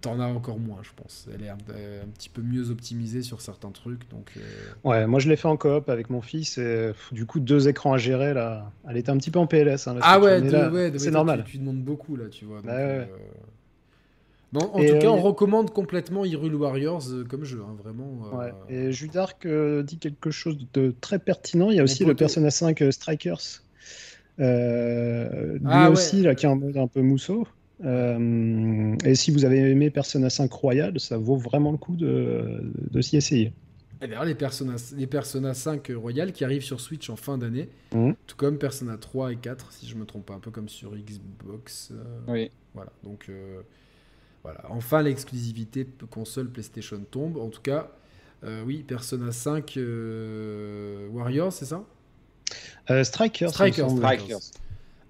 [0.00, 1.28] t'en as encore moins, je pense.
[1.34, 4.08] Elle est un, un petit peu mieux optimisée sur certains trucs.
[4.10, 4.40] Donc, euh,
[4.84, 7.68] Ouais, moi je l'ai fait en coop avec mon fils et pff, du coup deux
[7.68, 8.70] écrans à gérer là.
[8.88, 9.88] Elle était un petit peu en PLS.
[9.88, 11.42] hein, Ah ouais, là, ouais, c'est normal.
[11.44, 12.58] Tu, tu demandes beaucoup là, tu vois.
[12.62, 13.08] donc, Ouais, ouais.
[14.54, 17.62] euh, en Et, tout euh, cas, on a- recommande complètement Hyrule Warriors euh, comme jeu,
[17.66, 18.20] hein, vraiment.
[18.32, 18.52] euh, Ouais.
[18.68, 21.70] Et Judark euh, dit quelque chose de très pertinent.
[21.70, 22.14] Il y a aussi le.
[22.14, 23.61] Persona 5 euh, Strikers.
[24.40, 25.92] Euh, lui Ah ouais.
[25.92, 27.46] aussi, là, qui est en mode un peu mousseau.
[27.84, 32.62] Euh, et si vous avez aimé Persona 5 Royal, ça vaut vraiment le coup de,
[32.90, 33.52] de s'y essayer.
[34.00, 37.68] Et d'ailleurs, les Persona, les Persona 5 Royal qui arrivent sur Switch en fin d'année,
[37.94, 38.14] Mhm.
[38.26, 40.92] tout comme Persona 3 et 4, si je me trompe pas, un peu comme sur
[40.96, 41.92] Xbox.
[41.92, 42.02] euh,
[42.32, 42.50] Oui.
[42.74, 43.60] Voilà, donc euh,
[44.42, 44.62] voilà.
[44.70, 47.36] Enfin, l'exclusivité console PlayStation tombe.
[47.36, 47.90] En tout cas,
[48.44, 51.84] euh, oui, Persona 5 euh, Warriors, c'est ça?
[52.90, 53.90] Euh, Strikers, Strikers.
[53.90, 54.38] Strikers.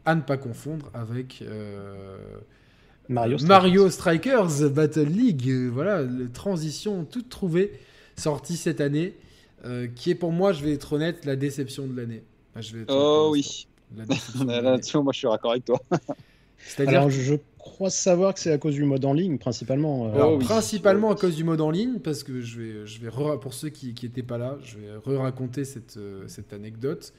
[0.04, 2.16] À ne pas confondre avec euh,
[3.08, 3.56] Mario, Strikers.
[3.56, 5.48] Mario Strikers Battle League.
[5.48, 7.72] euh, voilà, la transition toute trouvée,
[8.16, 9.14] sortie cette année,
[9.64, 12.22] euh, qui est pour moi, je vais être honnête, la déception de l'année.
[12.56, 13.66] Ah, Oh oui.
[13.96, 15.80] Là-dessus, moi, je suis raccord avec toi.
[16.58, 20.06] C'est-à-dire Alors, je crois savoir que c'est à cause du mode en ligne, principalement.
[20.08, 20.44] euh, Alors, Oh oui.
[20.44, 23.54] principalement à cause du mode en ligne, parce que je vais, je vais re- pour
[23.54, 27.12] ceux qui n'étaient pas là, je vais re-raconter cette, euh, cette anecdote.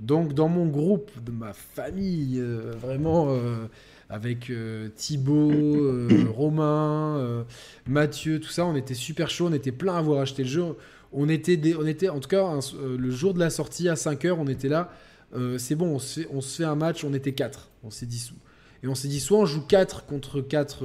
[0.00, 3.66] Donc, dans mon groupe de ma famille, euh, vraiment, euh,
[4.08, 7.42] avec euh, Thibaut, euh, Romain, euh,
[7.86, 10.64] Mathieu, tout ça, on était super chaud, on était plein à avoir acheté le jeu.
[11.12, 13.88] On était, des- on était en tout cas, un- euh, le jour de la sortie
[13.88, 14.90] à 5h, on était là.
[15.34, 17.90] euh, c'est bon, on se, fait, on se fait un match, on était 4, on
[17.90, 18.34] s'est dissous.
[18.82, 20.84] Et on s'est dit, soit on joue 4 contre 4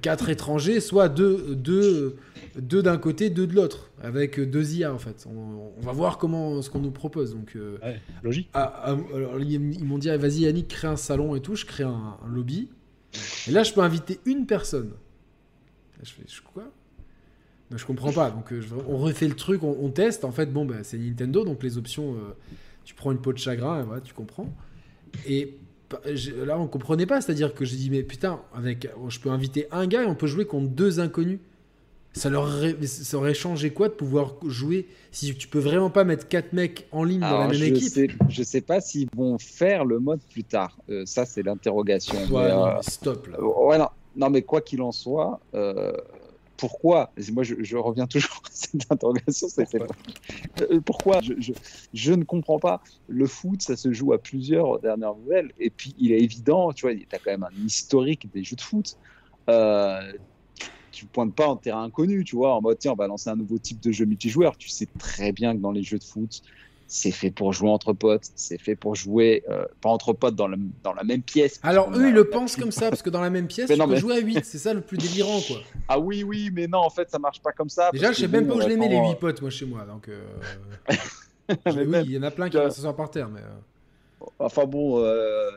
[0.00, 2.16] quatre étrangers, soit deux, deux,
[2.56, 5.26] deux d'un côté, deux de l'autre, avec deux IA en fait.
[5.28, 7.34] On, va voir comment ce qu'on nous propose.
[7.34, 7.78] Donc, euh,
[8.22, 8.48] logique.
[8.54, 11.54] Ah, ah, alors, ils m'ont dit, ah, vas-y Yannick, crée un salon et tout.
[11.54, 12.70] Je crée un, lobby.
[13.46, 14.92] Et là, je peux inviter une personne.
[16.02, 16.64] je fais, je, quoi?
[17.70, 18.30] Donc, Je comprends pas.
[18.30, 20.24] Donc, euh, on refait le truc, on, teste.
[20.24, 22.34] En fait, bon, bah, c'est Nintendo, donc les options, euh,
[22.84, 24.52] tu prends une peau de chagrin, et voilà, tu comprends.
[25.26, 25.56] Et
[26.44, 29.86] là on comprenait pas, c'est-à-dire que j'ai dit mais putain, avec je peux inviter un
[29.86, 31.38] gars et on peut jouer contre deux inconnus.
[32.16, 36.04] Ça leur aurait, ça aurait changé quoi de pouvoir jouer si tu peux vraiment pas
[36.04, 37.88] mettre quatre mecs en ligne dans la même je équipe?
[37.92, 40.76] sais, Je sais pas s'ils vont faire le mode plus tard.
[40.90, 42.16] Euh, ça c'est l'interrogation.
[42.32, 43.42] Euh, stop là.
[43.42, 45.90] Ouais, non, non, mais quoi qu'il en soit, euh,
[46.56, 49.48] pourquoi Moi, je, reviens toujours à cette interrogation.
[50.84, 51.52] Pourquoi, euh,
[51.92, 52.82] je, ne comprends pas.
[53.08, 55.52] Le foot, ça se joue à plusieurs dernières nouvelles.
[55.58, 58.56] Et puis, il est évident, tu vois, tu as quand même un historique des jeux
[58.56, 58.96] de foot.
[59.48, 60.12] Euh,
[60.92, 63.28] tu ne pointes pas en terrain inconnu, tu vois, en mode tiens, on va lancer
[63.28, 64.56] un nouveau type de jeu multijoueur.
[64.56, 66.42] Tu sais très bien que dans les jeux de foot,
[66.86, 70.48] c'est fait pour jouer entre potes, c'est fait pour jouer, euh, pas entre potes dans,
[70.82, 71.60] dans la même pièce.
[71.62, 73.96] Alors eux, ils le pensent comme ça, parce que dans la même pièce, tu peux
[73.96, 75.58] jouer à 8, c'est ça le plus délirant, quoi.
[75.88, 77.90] Ah oui, oui, mais non, en fait, ça marche pas comme ça.
[77.92, 79.84] Déjà, je sais même pas où je les mets, les 8 potes, moi, chez moi,
[79.84, 80.08] donc...
[80.08, 80.24] Euh...
[81.66, 83.40] oui, il y en a plein qui vont s'asseoir par terre, mais...
[83.40, 83.73] Euh.
[84.38, 85.50] Enfin bon, euh,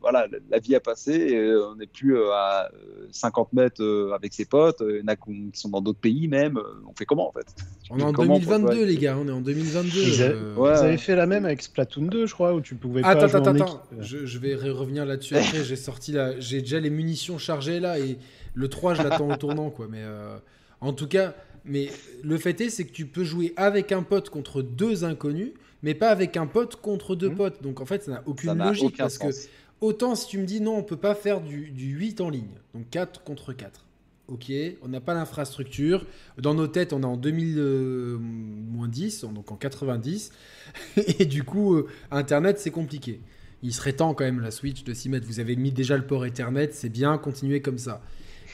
[0.00, 2.70] voilà, la vie a passé et on n'est plus euh, à
[3.10, 4.82] 50 euh, mètres avec ses potes.
[4.88, 6.58] Il y en a qui sont dans d'autres pays même.
[6.88, 7.46] On fait comment en fait?
[7.90, 10.54] On est en 2022 les gars, on est en 2022.
[10.54, 13.28] Vous, avez fait la même avec Splatoon 2 je crois où tu pouvais pas attends,
[13.28, 13.82] jouer attends, attends.
[14.00, 15.64] Je, je, vais revenir là-dessus après.
[15.64, 18.18] j'ai sorti là, j'ai déjà les munitions chargées là et
[18.54, 19.86] le 3 je l'attends au tournant quoi.
[19.90, 20.02] Mais
[20.80, 21.34] en tout cas,
[21.64, 21.88] mais
[22.22, 25.52] le fait est c'est que tu peux jouer avec un pote contre deux inconnus
[25.82, 27.36] mais pas avec un pote contre deux mmh.
[27.36, 27.62] potes.
[27.62, 29.28] Donc en fait, ça n'a aucune logique parce que
[29.80, 32.54] autant si tu me dis non, on peut pas faire du, du 8 en ligne,
[32.74, 33.86] donc 4 contre 4.
[34.28, 34.52] Ok,
[34.82, 36.06] on n'a pas l'infrastructure.
[36.38, 40.30] Dans nos têtes, on est en 2010, euh, donc en 90.
[41.18, 43.20] Et du coup, euh, Internet, c'est compliqué.
[43.62, 45.26] Il serait temps quand même, la Switch, de s'y mettre.
[45.26, 48.00] Vous avez mis déjà le port Ethernet, c'est bien, continuez comme ça.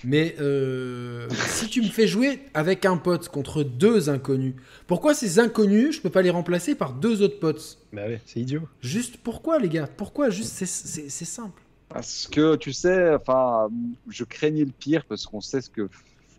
[0.05, 4.55] Mais euh, si tu me fais jouer avec un pote contre deux inconnus,
[4.87, 7.79] pourquoi ces inconnus, je peux pas les remplacer par deux autres potes?
[7.93, 8.63] Bah ouais, c'est idiot.
[8.81, 9.89] Juste pourquoi, les gars?
[9.89, 10.31] Pourquoi?
[10.31, 11.63] Juste, c'est simple.
[11.89, 13.69] Parce que tu sais, enfin,
[14.09, 15.89] je craignais le pire parce qu'on sait ce que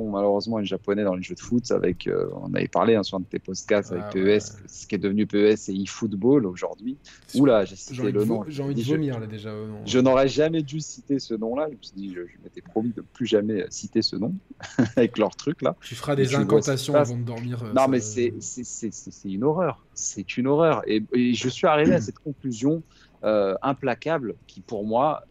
[0.08, 1.72] malheureusement les Japonais dans les jeux de foot.
[1.72, 4.88] Avec, euh, on avait parlé hein, sur un de tes podcasts avec ah PES, ce
[4.88, 6.98] qui est devenu PES et eFootball aujourd'hui.
[7.36, 8.44] Oula, j'ai cité le nom.
[8.48, 9.52] J'ai envie de vomir là déjà.
[9.86, 11.68] Je n'aurais jamais dû citer ce nom-là.
[11.70, 14.34] Je me suis dit, je, m'étais promis de plus jamais citer ce nom
[14.96, 15.76] avec leur truc là.
[15.82, 17.64] Tu feras des incantations avant de dormir.
[17.64, 18.34] Euh, non, mais c'est
[19.26, 19.84] une horreur.
[19.94, 20.82] C'est une horreur.
[20.88, 22.84] Et, je suis arrivé à cette conclusion
[23.24, 25.24] euh, implacable qui, pour moi,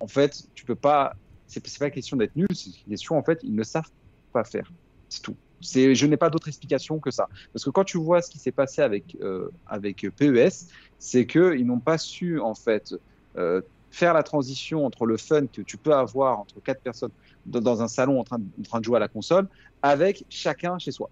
[0.00, 1.14] en fait, tu peux pas
[1.50, 3.90] c'est pas question d'être nul, c'est une question en fait, ils ne savent
[4.32, 4.70] pas faire.
[5.08, 5.36] C'est tout.
[5.60, 7.28] Je n'ai pas d'autre explication que ça.
[7.52, 11.56] Parce que quand tu vois ce qui s'est passé avec euh, avec PES, c'est que
[11.56, 12.94] ils n'ont pas su en fait
[13.36, 17.10] euh, faire la transition entre le fun que tu peux avoir entre quatre personnes
[17.44, 19.48] dans, un salon en train de jouer à la console
[19.82, 21.10] avec chacun chez soi.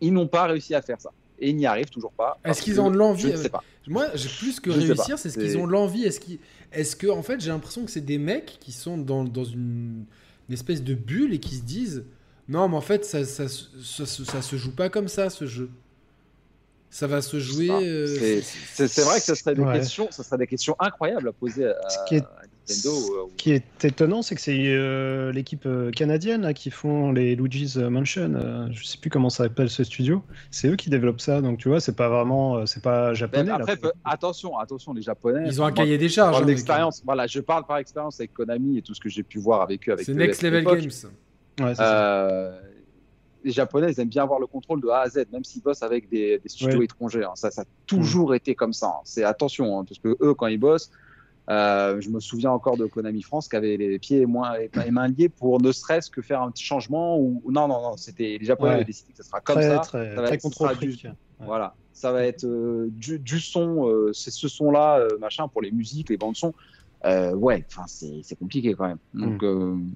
[0.00, 2.38] Ils n'ont pas réussi à faire ça et ils n'y arrivent toujours pas.
[2.44, 3.62] Est-ce qu'ils ont de l'envie Je ne sais pas.
[3.86, 6.04] Moi, j'ai plus que réussir, c'est ce qu'ils ont l'envie.
[6.04, 6.38] Est-ce qu'ils,
[6.72, 10.04] est-ce que en fait, j'ai l'impression que c'est des mecs qui sont dans, dans une,
[10.50, 12.04] espèce de bulle et qui se disent,
[12.48, 15.70] non, mais en fait, ça ça, ça, ça, se joue pas comme ça, ce jeu.
[16.90, 17.68] Ça va se jouer.
[17.70, 18.40] Euh,
[18.74, 21.88] c'est vrai que ça serait des questions, ça serait des questions incroyables à poser à,
[21.88, 22.24] ce qui est
[23.82, 28.34] étonnant, c'est que c'est euh, l'équipe euh, canadienne qui font les Luigi's Mansion.
[28.34, 30.22] Euh, je sais plus comment ça s'appelle ce studio.
[30.50, 33.50] C'est eux qui développent ça, donc tu vois, c'est pas vraiment, c'est pas japonais.
[33.50, 35.44] après, attention, attention, les japonais.
[35.46, 36.42] Ils ont un cahier des charges.
[36.68, 39.62] Hein, voilà, je parle par expérience avec Konami et tout ce que j'ai pu voir
[39.62, 39.96] avec eux.
[40.02, 40.90] C'est Next Level Games.
[41.60, 41.74] Ouais,
[43.44, 45.82] les Japonais, ils aiment bien avoir le contrôle de A à Z, même s'ils bossent
[45.82, 47.24] avec des, studios étrangers.
[47.24, 47.32] Hein.
[47.34, 48.88] Ça, ça a toujours été comme ça.
[48.88, 49.00] Hein.
[49.04, 50.90] C'est attention, parce que eux, quand ils bossent,
[51.48, 54.90] euh, je me souviens encore de Konami France qui avait les pieds et, moins, les
[54.90, 57.18] mains liés pour ne serait-ce que faire un petit changement.
[57.18, 59.78] Ou non, non, non, c'était les Japonais avaient décidé que ça sera comme ça.
[59.78, 64.46] Très, ça va être, Voilà, ça va être euh, du, du, son, euh, c'est ce
[64.46, 66.52] son-là, machin, pour les musiques, les bandes son.
[67.04, 68.98] ouais, enfin c'est compliqué quand même.
[69.14, 69.86] Donc mm.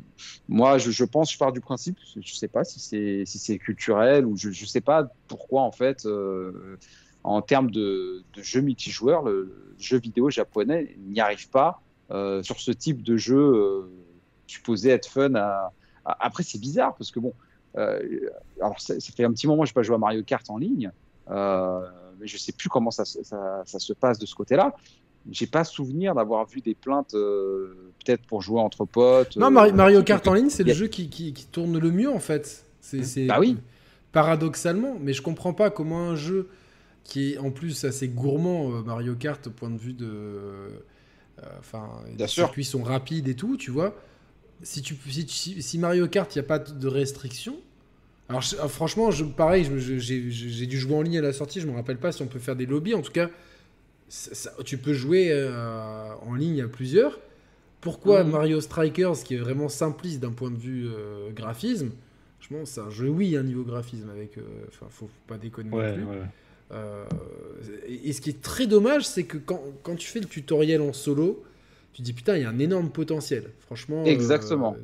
[0.48, 3.58] moi je, je, pense, je pars du principe, je sais pas si c'est si c'est
[3.58, 6.06] culturel ou je je sais pas pourquoi en fait
[7.24, 12.60] en termes de, de jeux multijoueurs, le, jeu vidéo japonais n'y arrive pas euh, sur
[12.60, 13.82] ce type de jeu euh,
[14.46, 15.34] supposé être fun.
[15.34, 15.72] À,
[16.04, 17.32] Après, c'est bizarre parce que bon,
[17.78, 18.00] euh,
[18.60, 20.58] alors ça, fait un petit moment que je n'ai pas joué à Mario Kart en
[20.58, 20.90] ligne.
[21.28, 24.74] mais je sais plus comment ça, se- ça, ça se passe de ce côté-là.
[25.30, 29.36] J'ai pas souvenir d'avoir vu des plaintes, peut-être pour jouer entre potes.
[29.36, 32.18] Non, Mario, Kart en ligne, c'est le jeu qui, qui- qui tourne le mieux en
[32.20, 32.64] fait.
[32.80, 33.56] C'est, c'est- Bah oui.
[34.10, 36.48] Paradoxalement, mais je comprends pas comment un jeu
[37.04, 40.06] qui est en plus assez gourmand, euh, Mario Kart, au point de vue de.
[40.08, 40.68] euh,
[41.58, 42.44] Enfin, Bien les sûr.
[42.44, 43.96] circuits sont rapides et tout, tu vois.
[44.62, 47.56] Si, tu, si, si- si Mario Kart, il n'y a pas de restrictions.
[48.28, 51.66] Alors, je- euh, franchement, je, pareil, j'ai dû jouer en ligne à la sortie, je
[51.66, 52.94] me rappelle pas si on peut faire des lobbies.
[52.94, 53.28] En tout cas,
[54.08, 57.18] ça- ça- tu peux jouer euh, en ligne à plusieurs.
[57.80, 58.30] Pourquoi Mhm.
[58.30, 61.90] Mario Strikers, qui est vraiment simpliste d'un point de vue euh, graphisme,
[62.40, 64.38] je pense c'est un jeu oui, un niveau graphisme avec.
[64.38, 66.04] euh, Enfin, faut, faut pas déconner non Ouais, plus.
[66.04, 66.22] ouais.
[66.72, 67.04] Euh,
[67.86, 70.92] et, ce qui est très dommage, c'est que quand, quand tu fais le tutoriel en
[70.92, 71.42] solo,
[71.92, 73.44] tu te dis putain, il y a un énorme potentiel.
[73.60, 74.02] Franchement.
[74.02, 74.76] euh, Exactement.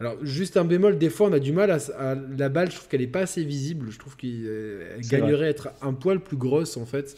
[0.00, 2.70] Alors, juste un bémol, des fois, on a du mal à, à- la balle.
[2.70, 3.90] Je trouve qu'elle est pas assez visible.
[3.90, 7.16] Je trouve qu'elle gagnerait à être un poil plus grosse en fait,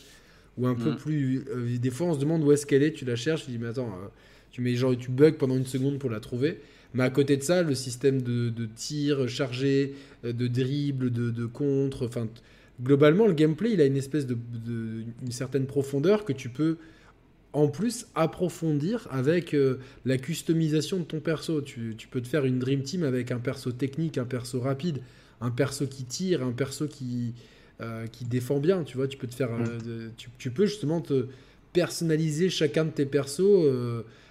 [0.57, 0.97] ou un peu Mm.
[0.97, 1.45] plus.
[1.55, 2.93] euh, des fois, on se demande où est-ce qu'elle est.
[2.93, 3.91] Tu la cherches, tu dis mais attends,
[4.51, 6.59] tu mets genre tu bugs pendant une seconde pour la trouver.
[6.95, 11.47] Mais à côté de ça, le système de, de tir chargé, de dribble, de, de
[11.47, 12.29] contre, enfin
[12.83, 16.79] globalement, le gameplay, il a une espèce de, de- une certaine profondeur que tu peux
[17.53, 21.61] en plus approfondir avec euh, la customisation de ton perso.
[21.63, 25.01] Tu, tu peux te faire une dream team avec un perso technique, un perso rapide,
[25.41, 27.35] un perso qui tire, un perso qui
[27.81, 28.85] euh, qui défend bien.
[28.85, 31.27] Tu vois, tu peux te faire, euh, tu, tu peux justement te
[31.73, 33.43] personnaliser chacun de tes persos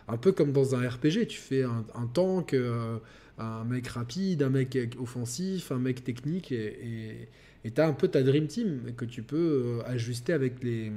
[0.07, 1.27] un peu comme dans un RPG.
[1.27, 2.55] Tu fais un, un tank.
[3.37, 7.29] un mec rapide, un mec offensif, un mec technique, et et
[7.63, 10.91] tu as un peu ta Dream Team que tu peux euh, ajuster avec les,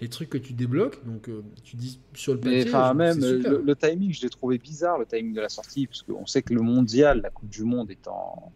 [0.00, 1.04] les trucs que tu débloques.
[1.04, 4.30] Donc euh, tu dis sur le Mais papier, enfin, même le, le timing, je l'ai
[4.30, 7.50] trouvé bizarre, le timing de la sortie, parce qu'on sait que le mondial, la Coupe
[7.50, 8.52] du Monde est en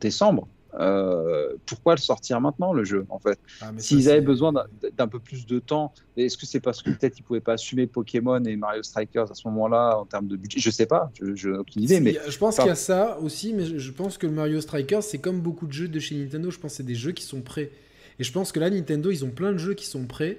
[0.00, 0.48] décembre.
[0.80, 3.38] Euh, pourquoi le sortir maintenant, le jeu, en fait?
[3.60, 7.18] Ah, S'ils avaient besoin d'un- peu plus de temps, est-ce que c'est parce que peut-être
[7.18, 10.58] ils pouvaient pas assumer Pokémon et Mario Strikers à ce moment-là en termes de budget?
[10.58, 12.72] Je sais pas, je je n'ai aucune idée, Si, mais Je pense Enfin- qu'il y
[12.72, 15.88] a ça aussi, mais je, pense que le Mario Strikers, c'est comme beaucoup de jeux
[15.88, 16.50] de chez Nintendo.
[16.50, 17.70] Je pense que c'est des jeux qui sont prêts.
[18.18, 20.38] Et je pense que là, Nintendo, ils ont plein de jeux qui sont prêts.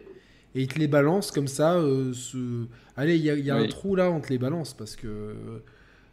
[0.56, 1.76] Et ils te les balancent comme ça.
[1.76, 2.66] euh, ce-
[2.98, 4.74] Allez, il y a, il y a un trou là, on te les balance.
[4.74, 5.36] Parce que.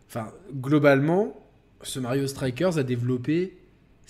[0.08, 1.34] Enfin, globalement,
[1.82, 3.56] ce Mario Strikers a développé.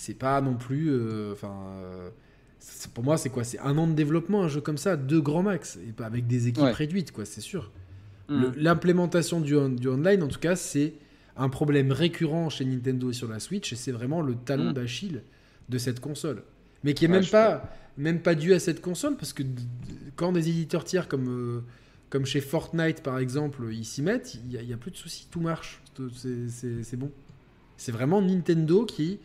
[0.03, 0.88] C'est pas non plus.
[0.90, 1.55] euh, Enfin.
[1.76, 2.11] euh,
[2.92, 3.44] pour moi, c'est quoi?
[3.44, 5.78] C'est un an de développement, un jeu comme ça, deux grands max.
[5.88, 6.72] Et pas avec des équipes Ouais.
[6.72, 7.70] réduites, quoi, c'est sûr.
[8.28, 10.94] Le- L'implémentation du, on- du online, en tout cas, c'est
[11.36, 14.72] un problème récurrent chez Nintendo et sur la Switch, et c'est vraiment le talon Mm.
[14.72, 15.22] d'Achille
[15.68, 16.42] de cette console.
[16.82, 19.42] Mais qui est Ouais, même pas, même pas dû à cette console, parce que
[20.16, 21.61] quand des éditeurs tiers comme, euh,
[22.11, 25.28] comme chez Fortnite, par exemple, ils s'y mettent, il n'y a, a plus de soucis,
[25.30, 25.80] tout marche,
[26.16, 27.11] c'est bon.
[27.76, 29.18] C'est vraiment Nintendo qui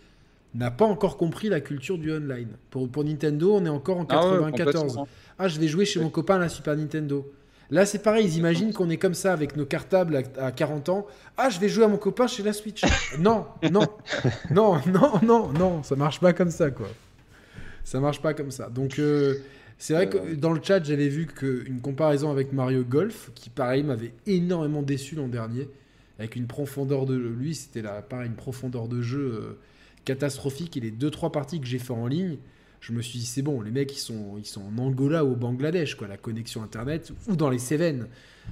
[0.56, 2.50] n'a pas encore compris la culture du online.
[2.70, 4.82] Pour, pour Nintendo, on est encore en Ah ouais, 94.
[4.82, 5.08] complètement.
[5.40, 7.32] Ah, je vais jouer chez mon copain à la Super Nintendo.
[7.70, 10.90] Là, c'est pareil, ils imaginent qu'on est comme ça avec nos cartables à, à 40
[10.90, 11.06] ans.
[11.36, 12.82] Ah, je vais jouer à mon copain chez la Switch.
[13.20, 13.84] non, non,
[14.50, 16.88] non, non, non, non, ça marche pas comme ça, quoi.
[17.84, 18.70] Ça marche pas comme ça.
[18.70, 19.36] Donc, euh,
[19.78, 23.50] c'est vrai que dans le chat, j'avais vu que une comparaison avec Mario Golf, qui
[23.50, 25.70] pareil m'avait énormément déçu l'an dernier,
[26.20, 29.58] avec une profondeur de lui, c'était là, pareil, une profondeur de jeu euh,
[30.08, 30.78] catastrophique.
[30.78, 32.38] Et les 2-3 parties que j'ai fait en ligne,
[32.80, 35.34] je me suis dit, c'est bon, les mecs, ils sont, ils sont en Angola ou
[35.34, 38.08] au Bangladesh, quoi, la connexion Internet, ou dans les Cévennes.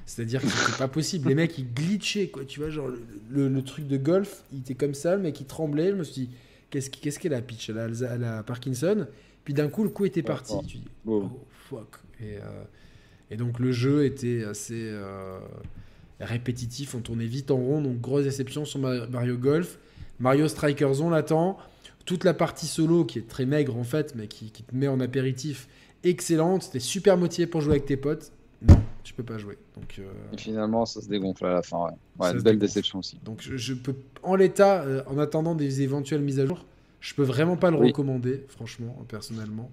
[0.05, 1.29] C'est-à-dire que c'était pas possible.
[1.29, 2.43] Les mecs, ils glitchaient, quoi.
[2.45, 2.99] Tu vois, genre, le,
[3.31, 5.91] le- le truc de golf, il était comme ça, le mec, il tremblait.
[5.91, 6.29] Je me suis dit,
[6.69, 9.07] qu'est-ce qu'est-ce qu'elle a, Pitch elle a, Alza- elle a Parkinson.
[9.45, 10.53] Puis d'un coup, le coup était parti.
[10.67, 11.29] Tu dis, oh,
[11.69, 11.87] fuck.
[12.19, 12.63] Et, euh,
[13.31, 15.37] et donc, le jeu était assez euh,
[16.19, 16.95] répétitif.
[16.95, 17.81] On tournait vite en rond.
[17.81, 19.77] Donc, grosse déception sur Ma- Mario Golf.
[20.19, 21.57] Mario Strikers, on l'attend.
[22.05, 24.87] Toute la partie solo, qui est très maigre en fait, mais qui, qui te met
[24.87, 25.67] en apéritif,
[26.03, 26.63] excellente.
[26.63, 28.31] C'était super motivé pour jouer avec tes potes.
[28.61, 29.57] Non, tu peux pas jouer.
[29.75, 30.03] Donc, euh,
[30.33, 31.87] Et finalement, ça se dégonfle à la fin.
[32.19, 33.19] Ouais, une belle déception aussi.
[33.23, 36.63] donc je, je peux, en l'état, euh, en attendant des éventuelles mises à jour,
[37.01, 37.87] je peux vraiment pas le Oui.
[37.87, 39.69] recommander, franchement, personnellement.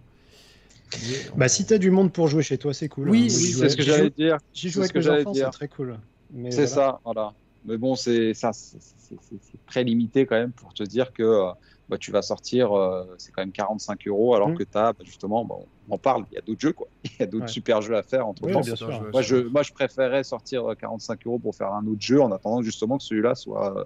[1.09, 3.09] Mais, Bah, si t'as du monde pour jouer chez toi, c'est cool.
[3.11, 4.39] Oui, j'y c'est ce que j'allais dire.
[4.53, 5.99] J'y c'est joue avec mes enfants, c'est très cool.
[6.35, 6.67] C'est voilà.
[6.67, 7.33] ça, voilà.
[7.65, 11.53] Mais bon, c'est ça, c'est très limité quand même pour te dire que euh,
[11.89, 14.55] bah, tu vas sortir, euh, c'est quand même 45 euros, alors Mm.
[14.55, 16.89] que tu as justement, bon, on en parle, il y a d'autres jeux, quoi.
[17.05, 17.51] Il y a d'autres Ouais.
[17.51, 18.61] super jeux à faire entre Oui, temps.
[18.65, 19.07] bien sûr.
[19.13, 22.33] Moi je, moi, je préférais sortir euh, 45 euros pour faire un autre jeu en
[22.33, 23.85] attendant justement que celui-là soit, euh,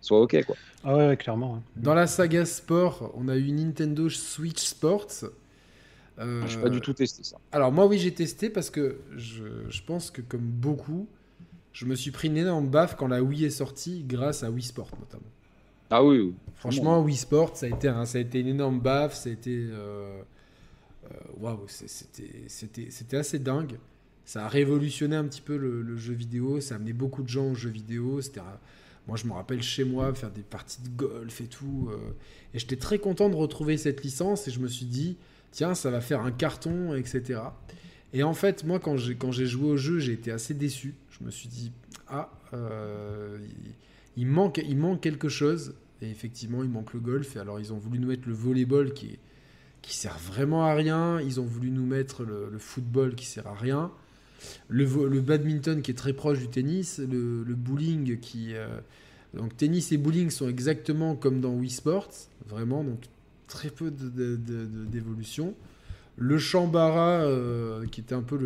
[0.00, 0.42] soit OK.
[0.44, 0.56] Quoi.
[0.84, 1.56] Ah ouais, ouais, clairement.
[1.56, 1.62] hein.
[1.76, 5.24] Dans la saga sport, on a eu Nintendo Switch Sports.
[6.18, 7.38] Euh, Je n'ai pas du tout testé ça.
[7.52, 11.06] Alors moi oui j'ai testé parce que je, je pense que comme beaucoup,
[11.78, 14.64] je me suis pris une énorme baffe quand la Wii est sortie grâce à Wii
[14.64, 15.30] Sport notamment.
[15.90, 16.34] Ah oui, oui.
[16.56, 19.14] Franchement, Wii Sport, ça a été, un- ça a été une énorme baffe.
[19.14, 20.20] Ça a été, euh,
[21.38, 23.78] waouh, c'était assez dingue.
[24.24, 27.46] Ça a révolutionné un petit peu le, jeu vidéo, ça a amené beaucoup de gens
[27.46, 28.20] au jeu vidéo.
[28.22, 28.40] C'était
[29.06, 31.90] moi, je me rappelle chez moi faire des parties de golf et tout.
[32.54, 35.16] et j'étais très content de retrouver cette licence et je me suis dit,
[35.52, 37.40] tiens, ça va faire un carton, etc.
[38.12, 40.94] Et en fait, moi, quand j'ai joué au jeu, j'ai été assez déçu.
[41.10, 41.72] Je me suis dit,
[42.08, 43.38] ah, euh,
[44.16, 45.74] il, manque, il manque quelque chose.
[46.00, 47.36] Et effectivement, il manque le golf.
[47.36, 49.18] Et alors, ils ont voulu nous mettre le volleyball qui, est,
[49.82, 51.20] qui sert vraiment à rien.
[51.20, 53.90] Ils ont voulu nous mettre le, football qui sert à rien.
[54.68, 56.98] Le, le, badminton qui est très proche du tennis.
[57.00, 58.54] Le, bowling qui.
[58.54, 58.68] Euh,
[59.34, 62.12] donc, tennis et bowling sont exactement comme dans Wii Sports.
[62.46, 62.84] Vraiment.
[62.84, 63.00] Donc,
[63.48, 65.54] très peu d'évolution.
[66.20, 68.36] Le Chambara, euh, qui était un peu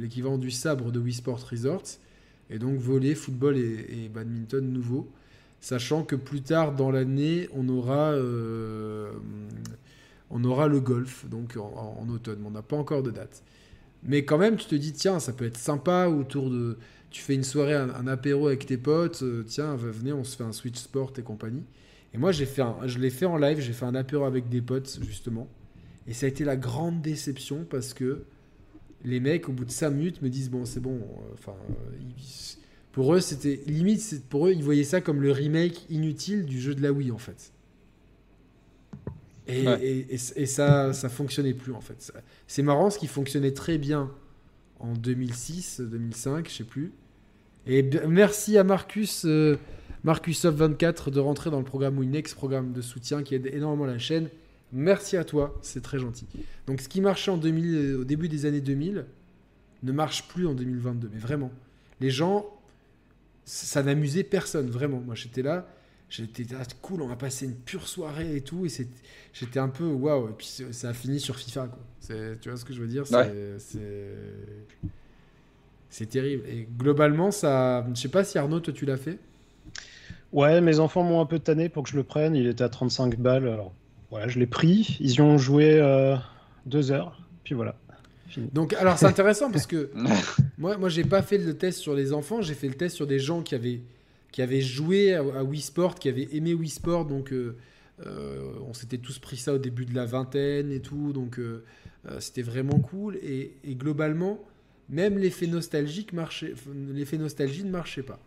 [0.00, 1.98] l'équivalent du sabre de Wii Sports Resorts.
[2.50, 5.10] Et donc volley, football et, badminton nouveau.
[5.60, 9.10] Sachant que plus tard dans l'année, on aura, euh,
[10.30, 12.44] on aura le golf, donc en, automne.
[12.46, 13.42] On n'a pas encore de date.
[14.04, 16.78] Mais quand même, tu te dis, tiens, ça peut être sympa autour de.
[17.10, 20.44] Tu fais une soirée, un, apéro avec tes potes, euh, tiens, venez, on se fait
[20.44, 21.64] un Switch Sport et compagnie.
[22.14, 24.60] Et moi, j'ai fait je l'ai fait en live, j'ai fait un apéro avec des
[24.60, 25.48] potes, justement.
[26.08, 28.24] Et ça a été la grande déception parce que
[29.04, 30.96] les mecs, au bout de 5 minutes, me disent Bon, c'est bon.
[30.96, 31.54] Euh, enfin,
[32.92, 36.74] pour eux, c'était limite, pour eux, ils voyaient ça comme le remake inutile du jeu
[36.74, 37.52] de la Wii, en fait.
[39.48, 39.64] Et,
[40.10, 42.12] et, ça, ça fonctionnait plus, en fait.
[42.48, 44.10] C'est marrant, ce qui fonctionnait très bien
[44.80, 46.90] en 2006, 2005, je sais plus.
[47.66, 49.24] Et merci à Marcus.
[49.24, 49.56] Euh,
[50.04, 54.28] Marcusoft24 de rentrer dans le programme Winex, programme de soutien qui aide énormément la chaîne.
[54.72, 56.26] Merci à toi, c'est très gentil.
[56.66, 59.06] Donc ce qui marchait en 2000, euh, au début des années 2000
[59.82, 61.50] ne marche plus en 2022, mais vraiment.
[62.00, 62.46] Les gens,
[63.44, 65.00] ça n'amusait personne, vraiment.
[65.00, 65.68] Moi j'étais là,
[66.08, 68.68] j'étais ah, cool, on va passer une pure soirée et tout, et
[69.32, 71.82] j'étais un peu waouh, et puis ça a fini sur FIFA, quoi.
[72.40, 73.04] Tu vois ce que je veux dire?
[75.88, 76.44] C'est terrible.
[76.48, 79.18] Et globalement, ça, je sais pas si Arnaud, toi tu l'as fait
[80.32, 82.34] Ouais, mes enfants m'ont un peu tanné pour que je le prenne.
[82.34, 83.48] Il était à 35 balles.
[83.48, 83.72] Alors
[84.10, 84.96] voilà, je l'ai pris.
[85.00, 86.16] Ils y ont joué euh,
[86.64, 87.20] deux heures.
[87.44, 87.76] Puis voilà.
[88.52, 89.90] Donc, alors c'est intéressant parce que
[90.58, 92.42] moi, moi, j'ai pas fait le test sur les enfants.
[92.42, 93.80] J'ai fait le test sur des gens qui avaient,
[94.32, 97.06] qui avaient joué à, Wii Sport, qui avaient aimé Wii Sport.
[97.06, 97.56] Donc, euh,
[98.04, 101.12] euh, on s'était tous pris ça au début de la vingtaine et tout.
[101.12, 101.40] Donc,
[102.20, 103.16] c'était vraiment cool.
[103.16, 104.38] Et, et globalement,
[104.88, 106.54] même l'effet nostalgique marchait,
[106.92, 108.20] l'effet nostalgie ne marchait pas.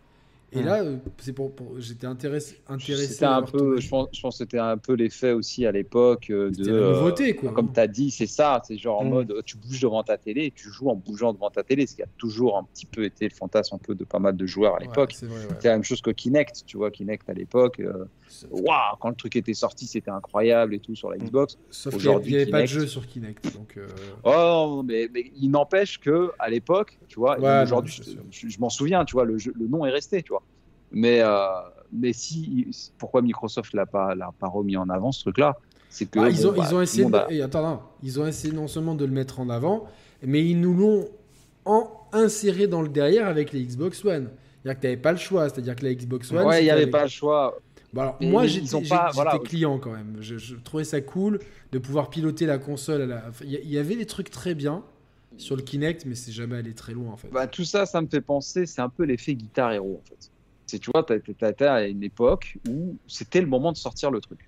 [0.52, 3.24] Et là, euh, c'est pour, j'étais intéressé, intéressé.
[3.24, 6.50] un peu, je pense, je pense que c'était un peu l'effet aussi à l'époque euh,
[6.50, 7.52] de la nouveauté, quoi.
[7.52, 9.10] Comme tu as dit, c'est ça, c'est genre en mm.
[9.10, 11.96] mode tu bouges devant ta télé et tu joues en bougeant devant ta télé, ce
[11.96, 14.46] qui a toujours un petit peu été le fantasme un peu de pas mal de
[14.46, 15.14] joueurs à l'époque.
[15.14, 17.80] c'est la même chose que Kinect, tu vois, Kinect à l'époque.
[17.80, 18.06] Euh,
[18.52, 21.24] waouh, quand le truc était sorti, c'était incroyable et tout sur la mm.
[21.24, 21.58] Xbox.
[21.70, 23.54] Sauf qu'il n'y avait pas de jeu sur Kinect.
[23.54, 23.80] Donc
[24.24, 28.02] Oh, mais, mais il n'empêche que à l'époque, tu vois, aujourd'hui,
[28.32, 30.44] je, m'en souviens, tu vois, le, le nom est resté, tu vois.
[30.92, 31.46] Mais, euh,
[31.92, 32.68] mais si,
[32.98, 35.58] pourquoi Microsoft l'a pas, l'a pas remis en avant ce truc-là?
[35.90, 37.42] C'est que ah, ils, ont, ils bah, ont essayé.
[37.42, 39.86] attends, ils ont essayé non seulement de le mettre en avant,
[40.22, 41.10] mais ils nous l'ont
[41.66, 44.30] en inséré dans le derrière avec les Xbox One.
[44.62, 45.50] C'est-à-dire que tu n'avais pas le choix.
[45.50, 46.46] C'est-à-dire que la Xbox One.
[46.46, 47.58] Ouais, il n'y avait pas le choix.
[47.98, 48.68] Alors, moi, j'étais
[49.14, 50.18] voilà, client quand même.
[50.22, 51.40] Je, trouvais ça cool
[51.72, 53.22] de pouvoir piloter la console.
[53.44, 54.84] Il y, avait des trucs très bien
[55.38, 57.30] sur le Kinect, mais c'est jamais allé très loin en fait.
[57.30, 60.32] Bah, tout ça, ça me fait penser, c'est un peu l'effet Guitar Hero en fait.
[60.68, 64.22] C'est, tu vois, tu étais à une époque où c'était le moment de sortir le
[64.22, 64.48] truc.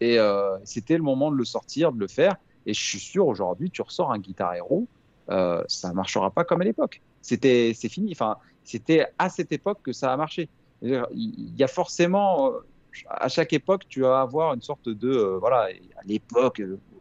[0.00, 2.36] Et euh, c'était le moment de le sortir, de le faire.
[2.66, 4.88] Et je suis sûr, aujourd'hui, tu ressors un Guitar Hero,
[5.30, 7.00] euh, ça ne marchera pas comme à l'époque.
[7.22, 8.10] C'était, c'est fini.
[8.12, 10.48] Enfin, c'était à cette époque que ça a marché.
[10.82, 12.60] Il y a forcément, euh,
[13.08, 16.60] à chaque époque, tu vas avoir une sorte de, voilà, à l'époque,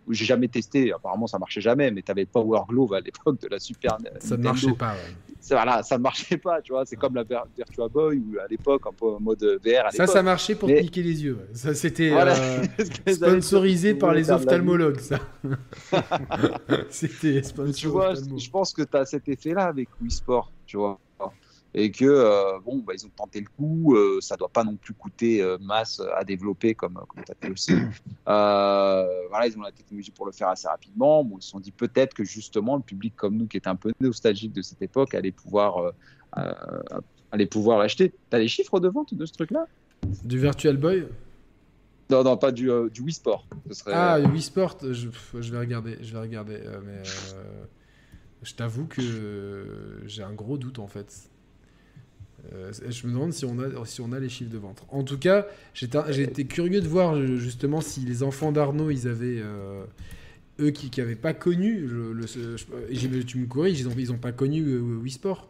[0.09, 3.47] j'ai jamais testé, apparemment ça marchait jamais, mais tu avais Power Glove à l'époque de
[3.47, 4.95] la Super Ça ne marchait pas.
[5.39, 6.85] Ça, voilà, ça ne marchait pas, tu vois.
[6.85, 9.91] C'est comme la Virtua Boy ou à l'époque un peu en mode VR.
[9.91, 11.37] ça, ça marchait pour piquer les yeux.
[11.53, 12.63] Ça, c'était euh,
[13.13, 15.19] sponsorisé par les ophtalmologues, ça.
[16.89, 17.73] c'était sponsorisé.
[17.83, 20.97] Tu vois, je pense que tu as cet effet-là avec Wii Sport, tu vois
[21.75, 23.95] et que euh, bon, bah, ils ont tenté le coup.
[23.95, 27.51] Euh, ça doit pas non plus coûter euh, masse à développer comme comme as fait
[27.51, 27.73] aussi.
[28.25, 31.23] voilà, ils ont la technologie pour le faire assez rapidement.
[31.23, 33.75] Bon, ils se sont dit peut-être que justement le public comme nous, qui est un
[33.75, 35.93] peu nostalgique de cette époque, allait pouvoir
[37.31, 38.13] allait pouvoir l'acheter.
[38.29, 39.65] T'as les chiffres de vente de ce truc-là?
[40.23, 41.07] Du Virtual Boy?
[42.09, 43.47] Non, non, pas du, du Wii Sport.
[43.69, 43.93] Ce serait...
[43.95, 45.07] Ah, Wii Sport, je,
[45.39, 45.97] je, vais regarder.
[46.01, 47.01] Je vais regarder, mais
[48.43, 51.31] je t'avoue que j'ai un gros doute en fait.
[52.53, 54.83] Euh, je me demande si on, a, si on a les chiffres de vente.
[54.89, 59.39] En tout cas, j'ai été curieux de voir justement si les enfants d'Arnaud, ils avaient,
[59.39, 59.85] euh,
[60.59, 64.11] eux qui n'avaient pas connu, le, le- ce- je- tu me corriges, ils n'ont ils
[64.11, 65.49] ont pas connu euh, Wii Sport.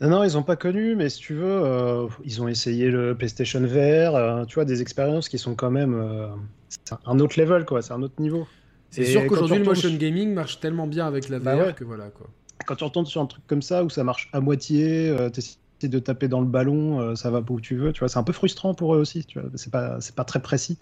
[0.00, 3.16] Non, non, ils n'ont pas connu, mais si tu veux, euh, ils ont essayé le
[3.16, 6.28] PlayStation VR, euh, tu vois, des expériences qui sont quand même euh,
[6.68, 8.46] c'est un autre level, quoi, c'est un autre niveau.
[8.90, 11.72] C'est sûr qu'aujourd'hui, tu le motion gaming marche tellement bien avec la VR Bah ouais.
[11.74, 12.28] que voilà quoi.
[12.66, 15.30] Quand tu retournes sur un truc comme ça, où ça marche à moitié, euh,
[15.78, 18.08] t'essaies de taper dans le ballon, euh, ça va pas où tu veux, tu vois,
[18.08, 20.78] c'est un peu frustrant pour eux aussi, tu vois, c'est pas, c'est pas très précis.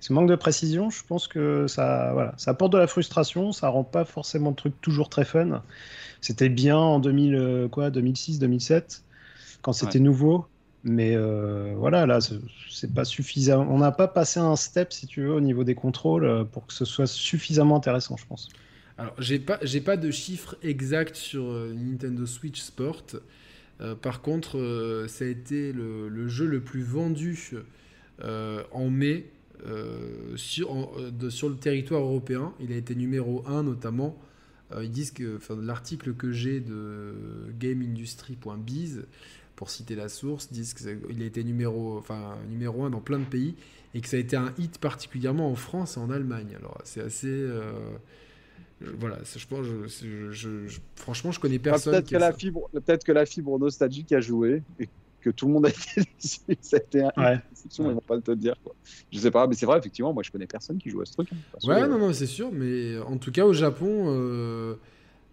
[0.00, 3.68] Ce manque de précision, je pense que ça, voilà, ça apporte de la frustration, ça
[3.68, 5.62] rend pas forcément le truc toujours très fun.
[6.20, 9.04] C'était bien en 2000, euh, quoi, 2006, 2007,
[9.62, 10.46] quand c'était nouveau,
[10.84, 12.40] mais euh, voilà, là, c'est-
[12.70, 13.66] c'est pas suffisant.
[13.68, 16.72] On n'a pas passé un step, si tu veux, au niveau des contrôles pour que
[16.74, 18.48] ce soit suffisamment intéressant, je pense.
[18.98, 21.44] Alors, j'ai pas, j'ai pas de chiffres exacts sur
[21.74, 23.02] Nintendo Switch Sport.
[23.80, 27.52] Euh, par contre, euh, ça a été le, jeu le plus vendu
[28.22, 29.26] euh, en mai
[30.36, 32.54] sur, le territoire européen.
[32.60, 34.18] Il a été numéro 1 notamment.
[34.80, 37.14] Ils disent que l'article que j'ai de
[37.58, 39.02] GameIndustry.biz,
[39.56, 43.24] pour citer la source, disent qu'il a été numéro, enfin, numéro 1 dans plein de
[43.24, 43.56] pays
[43.94, 46.54] et que ça a été un hit particulièrement en France et en Allemagne.
[46.56, 47.46] Alors, c'est assez.
[48.82, 51.92] Euh, voilà, je pense, je, je- je- je- franchement, je connais Ah, personne.
[51.92, 54.88] Peut-être qui que, la fibre, peut-être que la fibre nostalgique a joué et
[55.20, 56.38] que tout le monde a été déçu.
[56.48, 57.40] Été un Ouais.
[57.78, 58.54] ils vont pas te le dire.
[58.64, 58.74] Quoi.
[59.12, 61.12] Je sais pas, mais c'est vrai, effectivement, moi je connais personne qui joue à ce
[61.12, 61.28] truc.
[61.32, 64.06] hein, Ouais, que- non, non, c'est sûr, mais en tout cas au Japon.
[64.08, 64.74] euh,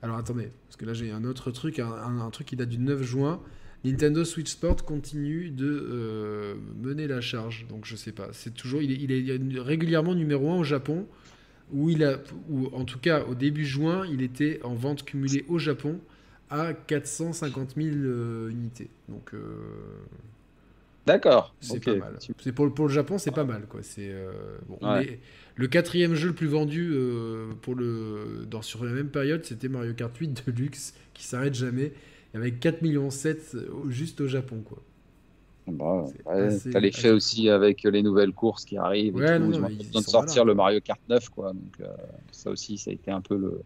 [0.03, 2.69] Alors attendez, parce que là j'ai un autre truc, un, un- un truc qui date
[2.69, 3.41] du 9 juin.
[3.83, 8.27] Nintendo Switch Sport continue de euh, mener la charge, donc je sais pas.
[8.31, 9.11] C'est toujours, il est, il
[9.57, 11.07] est régulièrement numéro 1 au Japon,
[11.71, 12.19] où il a,
[12.49, 15.99] ou en tout cas au début juin, il était en vente cumulée au Japon
[16.49, 18.89] à 450 000 euh, unités.
[19.09, 19.39] Donc euh,
[21.05, 21.55] D'accord.
[21.61, 22.15] c'est pas mal.
[22.19, 23.79] C'est pour, le- pour le Japon, c'est pas mal quoi.
[23.81, 24.31] C'est euh,
[24.67, 25.19] bon, Ouais.
[25.55, 26.93] le quatrième jeu le plus vendu
[27.61, 31.93] pour le dans sur la même période, c'était Mario Kart 8 Deluxe qui s'arrête jamais
[32.33, 33.55] avec 4 millions 7
[33.89, 34.81] juste au Japon quoi.
[35.67, 39.21] Bah, C'est ouais, assez- T'as l'effet assez- aussi avec les nouvelles courses qui arrivent.
[39.21, 39.33] et tout.
[39.33, 41.51] non, Ils non, ont mais ils besoin de sont sortir le Mario Kart 9, quoi.
[41.53, 41.87] Donc, euh,
[42.31, 43.61] ça aussi, ça a été un peu le.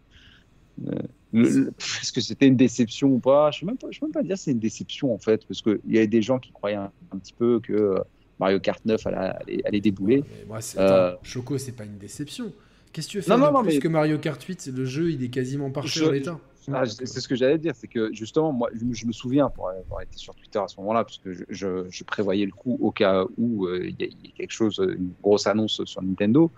[0.82, 0.90] le-
[1.32, 3.50] le- le- Est-ce que c'était une déception ou pas?
[3.50, 5.18] Je ne sais même pas, je sais même pas dire si c'est une déception en
[5.18, 7.98] fait, parce qu'il y avait des gens qui croyaient un, un petit peu que euh,
[8.40, 10.24] Mario Kart 9 allait, allait, allait débouler.
[10.48, 12.52] Moi, c'est- Euh, attends, Choco, c'est pas une déception.
[12.92, 14.70] Qu'est-ce que tu veux Non, faire non, de non, plus mais- que Mario Kart 8
[14.74, 16.40] Le jeu, il est quasiment parfait Je- en l'état.
[16.72, 20.02] Ah, c'est ce que j'allais dire, c'est que justement, moi, je, me- souviens pour avoir
[20.02, 22.92] été sur Twitter à ce moment-là, parce que je, je- je prévoyais le coup au
[22.92, 26.52] cas où euh, il y, y a quelque chose, une grosse annonce sur Nintendo.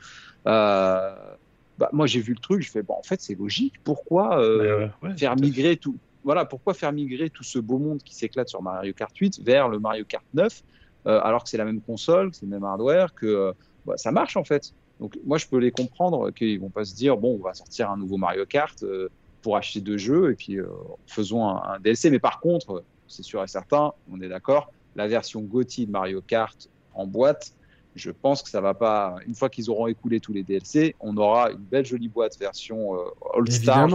[0.46, 1.36] Euh,
[1.78, 3.74] bah, moi, j'ai vu le truc, je fais, bon, en fait, c'est logique.
[3.82, 8.02] Pourquoi euh, euh, ouais, faire migrer tout Voilà, pourquoi faire migrer tout ce beau monde
[8.02, 10.62] qui s'éclate sur Mario Kart 8 vers le Mario Kart 9,
[11.06, 13.52] euh, alors que c'est la même console, que c'est le même hardware, que euh,
[13.84, 14.72] bah, ça marche en fait.
[15.00, 17.90] Donc moi, je peux les comprendre qu'ils vont pas se dire bon, on va sortir
[17.90, 19.08] un nouveau Mario Kart euh,
[19.44, 20.66] pour acheter deux jeux et puis euh,
[21.06, 22.10] faisons un, un DLC.
[22.10, 26.22] Mais par contre, c'est sûr et certain, on est d'accord, la version GOTY de Mario
[26.22, 27.52] Kart en boîte,
[27.94, 29.16] je pense que ça va pas.
[29.26, 32.94] Une fois qu'ils auront écoulé tous les DLC, on aura une belle jolie boîte version
[32.96, 33.04] euh,
[33.34, 33.86] All Star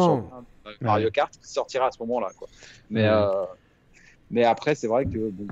[0.81, 1.11] Mario Ouais.
[1.11, 2.29] Kart qui sortira à ce moment-là.
[2.37, 2.47] Quoi.
[2.91, 3.07] Mais, Ouais.
[3.09, 3.45] euh,
[4.29, 5.47] mais après, c'est vrai que bon,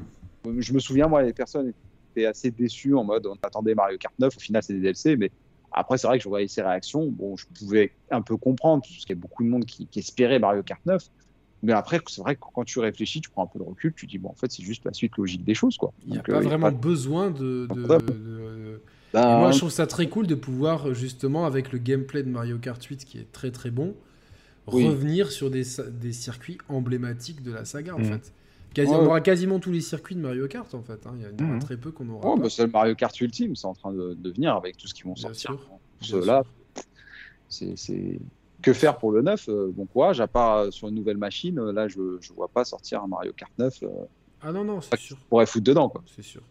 [0.60, 1.74] je me souviens, moi, les personnes
[2.16, 5.18] étaient assez déçues en mode on attendait Mario Kart 9, au final, c'est des DLC.
[5.18, 5.32] Mais
[5.72, 7.08] après, c'est vrai que je voyais ces réactions.
[7.08, 10.00] Bon, je pouvais un peu comprendre, parce qu'il y a beaucoup de monde qui, qui
[10.00, 11.04] espérait Mario Kart 9.
[11.64, 14.06] Mais après, c'est vrai que quand tu réfléchis, tu prends un peu de recul, tu
[14.06, 15.76] dis, bon, en fait, c'est juste la suite logique des choses.
[15.78, 15.92] Quoi.
[16.06, 17.68] Il n'y a Donc, pas euh, vraiment pas- besoin de.
[17.74, 18.82] de- de-
[19.14, 22.58] Bah, moi, je trouve ça très cool de pouvoir, justement, avec le gameplay de Mario
[22.60, 23.96] Kart 8 qui est très très bon,
[24.72, 24.86] Oui.
[24.86, 25.64] revenir sur des,
[26.14, 28.06] circuits emblématiques de la saga, en Mhm.
[28.06, 28.34] fait.
[28.78, 28.98] Quasi- Ouais.
[28.98, 31.06] On aura quasiment tous les circuits de Mario Kart, en fait.
[31.08, 31.14] hein.
[31.18, 31.60] Il y en aura Mhm.
[31.60, 32.22] très peu qu'on aura.
[32.36, 32.42] Pas.
[32.44, 34.94] bah, c'est le Mario Kart Ultime, c'est en train de, de venir avec tout ce
[34.94, 35.52] qu'ils vont Bien sortir.
[36.00, 36.44] sûr.
[37.50, 38.20] c'est
[38.62, 41.58] que faire pour le 9 euh, Bon courage, à part euh, sur une nouvelle machine,
[41.60, 43.88] euh, là je je vois pas sortir un Mario Kart 9 euh,
[44.42, 45.18] Ah non, non, c'est sûr.
[45.30, 46.04] pour foutre dedans quoi.
[46.16, 46.42] C'est sûr.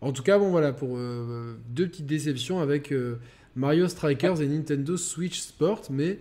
[0.00, 3.16] En tout cas, bon, voilà, pour euh, deux petites déceptions avec euh,
[3.54, 6.18] Mario Strikers et Nintendo Switch Sport, mais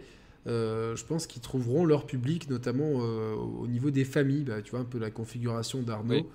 [0.48, 4.44] euh, je pense qu'ils trouveront leur public, notamment euh, au niveau des familles.
[4.44, 6.14] Bah, tu vois, un peu la configuration d'Arnaud.
[6.16, 6.26] Oui.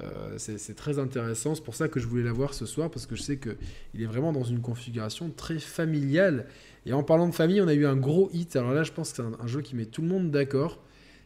[0.00, 1.56] Euh, c'est très intéressant.
[1.56, 4.00] C'est pour ça que je voulais la voir ce soir, parce que je sais qu'il
[4.00, 6.46] est vraiment dans une configuration très familiale.
[6.86, 8.54] Et en parlant de famille, on a eu un gros hit.
[8.54, 10.78] Alors là, je pense que c'est un, un jeu qui met tout le monde d'accord.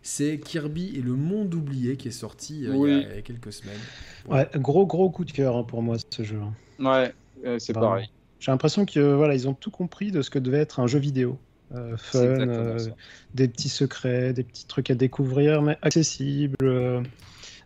[0.04, 3.06] C'est Kirby et le monde oublié qui est sorti euh, il, y a, Oui.
[3.10, 3.78] il y a quelques semaines.
[4.28, 6.40] Ouais, gros gros coup de cœur hein, pour moi ce jeu.
[6.40, 6.52] hein.
[6.80, 7.14] Ouais,
[7.44, 7.90] euh, c'est Vraiment.
[7.90, 8.08] pareil.
[8.40, 10.98] J'ai l'impression que voilà, ils ont tout compris de ce que devait être un jeu
[10.98, 11.38] vidéo.
[11.74, 12.78] Euh, fun, euh,
[13.34, 16.56] des petits secrets, des petits trucs à découvrir, mais accessibles.
[16.62, 17.02] euh,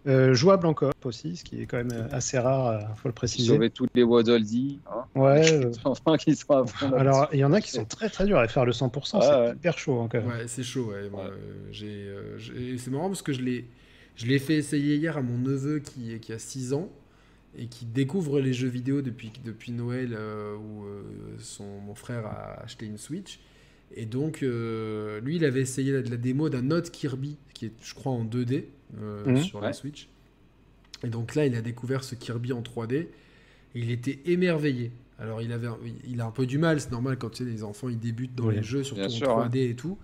[0.08, 3.12] Euh, jouable en coop aussi, ce qui est quand même assez rare, euh, faut le
[3.14, 3.48] préciser.
[3.54, 4.78] Sauver tous les Waddle D.
[4.88, 5.52] Hein Ouais.
[5.64, 7.00] euh, enfin, qui sont à fond là-dessus.
[7.00, 9.28] alors, il y en a qui sont très très durs à faire le 100%, c'est
[9.28, 10.28] Ouais, hyper chaud hein, quand même.
[10.28, 10.92] Ouais, c'est chaud.
[10.92, 11.10] Ouais.
[11.10, 11.30] Ouais.
[11.82, 12.38] euh,
[12.78, 13.64] c'est marrant parce que je l'ai,
[14.14, 16.88] je l'ai fait essayer hier à mon neveu qui, qui a 6 ans
[17.58, 21.02] et qui découvre les jeux vidéo depuis, depuis Noël euh, où euh,
[21.40, 23.40] son, mon frère a acheté une Switch.
[23.94, 27.72] Et donc, euh, lui, il avait essayé la, la démo d'un autre Kirby qui est,
[27.82, 28.64] je crois, en 2D
[29.00, 29.36] euh, Mhm.
[29.38, 29.72] sur la.
[29.72, 30.08] Switch.
[31.04, 33.08] Et donc là, il a découvert ce Kirby en 3D et
[33.74, 34.90] il était émerveillé.
[35.18, 35.68] Alors, il, avait,
[36.06, 38.34] il a un peu du mal, c'est normal quand tu sais, les enfants ils débutent
[38.34, 38.56] dans Oui.
[38.56, 39.98] les jeux, surtout en sûr, 3D et tout.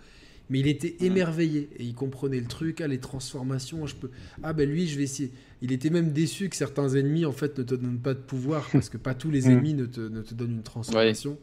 [0.50, 4.10] Mais il était émerveillé et il comprenait le truc, ah, les transformations, je peux.
[4.42, 5.30] Ah ben lui, je vais essayer.
[5.62, 8.68] Il était même déçu que certains ennemis en fait ne te donnent pas de pouvoir
[8.72, 9.52] parce que pas tous les Mhm.
[9.52, 11.38] ennemis ne te, ne te donnent une transformation.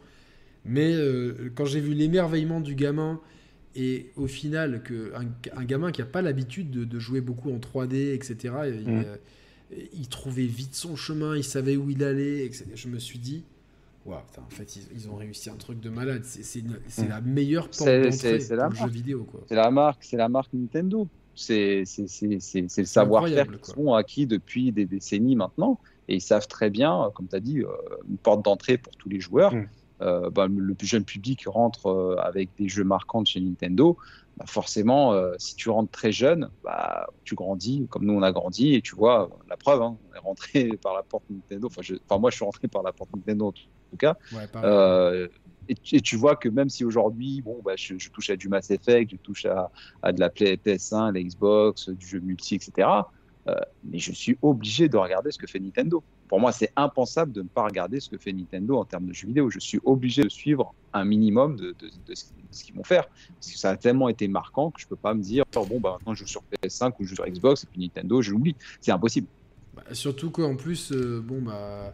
[0.65, 3.19] Mais euh, quand j'ai vu l'émerveillement du gamin
[3.75, 5.25] et au final que un,
[5.59, 8.53] un gamin qui a pas l'habitude de, de jouer beaucoup en 3D, etc.
[8.67, 9.03] Il, Mhm.
[9.05, 9.15] euh,
[9.93, 12.45] il trouvait vite son chemin, il savait où il allait.
[12.45, 12.65] etc.
[12.75, 13.43] Je me suis dit.
[14.05, 16.23] Waouh, putain, en fait, ils, ils ont réussi un truc de malade.
[16.23, 17.09] C'est Mhm.
[17.09, 19.27] la meilleure porte d'entrée la pour le jeu vidéo.
[19.47, 21.07] C'est la marque, c'est la marque Nintendo.
[21.35, 25.79] C'est le savoir-faire qu'ils ont acquis depuis des décennies maintenant.
[26.07, 27.61] Et ils savent très bien, euh, comme tu as dit,
[28.09, 29.53] une porte d'entrée pour tous les joueurs.
[29.53, 29.67] Mm.
[30.01, 33.97] Euh, bah, le plus jeune public rentre euh, avec des jeux marquants de chez Nintendo.
[34.37, 38.31] Bah, forcément, euh, si tu rentres très jeune, bah, tu grandis comme nous on a
[38.31, 38.73] grandi.
[38.75, 41.67] Et tu vois, la preuve, hein, on est rentré par la porte Nintendo.
[41.67, 44.15] Enfin, je- enfin, moi, je suis rentré par la porte Nintendo en tout cas.
[44.61, 45.27] Ouais,
[45.67, 48.35] et, tu- et tu vois que même si aujourd'hui, bon, bah, je, je touche à
[48.37, 49.71] du Mass Effect, je touche à,
[50.01, 53.11] à de la Play- PS1, la Xbox, du jeu multi, etc.
[53.49, 56.03] euh, mais je suis obligé de regarder ce que fait Nintendo.
[56.27, 59.13] Pour moi, c'est impensable de ne pas regarder ce que fait Nintendo en termes de
[59.13, 59.49] jeux vidéo.
[59.49, 61.75] Je suis obligé de suivre un minimum de,
[62.13, 63.07] ce, qu'ils vont faire.
[63.35, 65.97] Parce que ça a tellement été marquant que je peux pas me dire, bon, bah,
[65.97, 68.55] maintenant je joue sur PS5 ou je joue sur Xbox, et puis Nintendo, je l'oublie.
[68.81, 69.27] C'est impossible.
[69.75, 71.91] Bah, surtout qu'en plus, euh, bon, bah,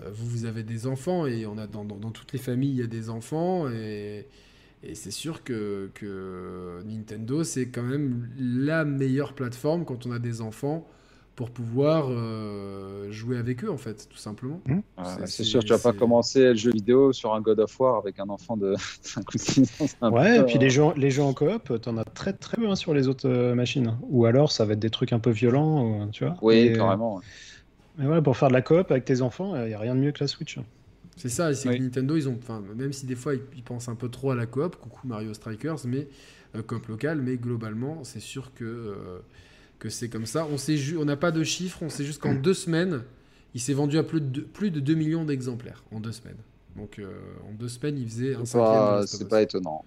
[0.00, 2.82] euh, vous, vous avez des enfants et on a dans, toutes les familles, il y
[2.82, 4.26] a des enfants et,
[4.94, 5.90] c'est sûr que
[6.84, 10.86] Nintendo, c'est quand même la meilleure plateforme quand on a des enfants
[11.36, 14.60] pour pouvoir euh, jouer avec eux, en fait, tout simplement.
[14.68, 17.78] Euh, C'est- c'est sûr, tu vas pas commencer le jeu vidéo sur un God of
[17.78, 20.10] War avec un enfant de 5 ou 6 ans.
[20.10, 22.56] Ouais, peu, et puis euh, les jeux, les jeux en coop, t'en as très très
[22.56, 23.98] peu hein, sur les autres euh, machines.
[24.08, 26.36] Ou alors ça va être des trucs un peu violents, ou- tu vois.
[26.40, 27.20] Oui, Et, carrément.
[27.98, 30.00] Mais voilà, pour faire de la coop avec tes enfants, il n'y a rien de
[30.00, 30.58] mieux que la Switch.
[31.18, 31.78] C'est ça, c'est Oui.
[31.78, 34.30] que Nintendo, ils ont, enfin, même si des fois ils, ils pensent un peu trop
[34.30, 36.08] à la coop, coucou Mario Strikers, mais
[36.54, 39.18] euh, coop local, mais globalement, c'est sûr que, euh,
[39.78, 40.46] que c'est comme ça.
[40.50, 43.02] On sait ju- on n'a pas de chiffres, on sait juste qu'en deux semaines,
[43.54, 46.36] il s'est vendu à plus de, plus de 2 millions d'exemplaires en deux semaines.
[46.76, 47.06] Donc euh,
[47.48, 49.06] en deux semaines, il faisait un C'est cinquième.
[49.06, 49.84] c'est pas étonnant.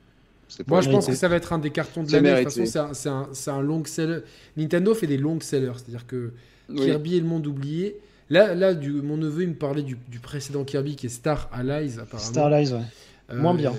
[0.68, 2.32] Moi, je pense que ça va être un des cartons de l'année.
[2.32, 4.22] De toute façon, c'est un, c'est un- long seller.
[4.58, 6.32] Nintendo fait des long sellers, c'est-à-dire que
[6.70, 6.78] Oui.
[6.86, 7.98] Kirby et le monde oublié.
[8.32, 11.50] Là, là du, mon neveu, il me parlait du, du précédent Kirby qui est Star
[11.52, 12.30] Allies, apparemment.
[12.30, 12.82] Star Allies, ouais.
[13.32, 13.74] Euh, Moins bien.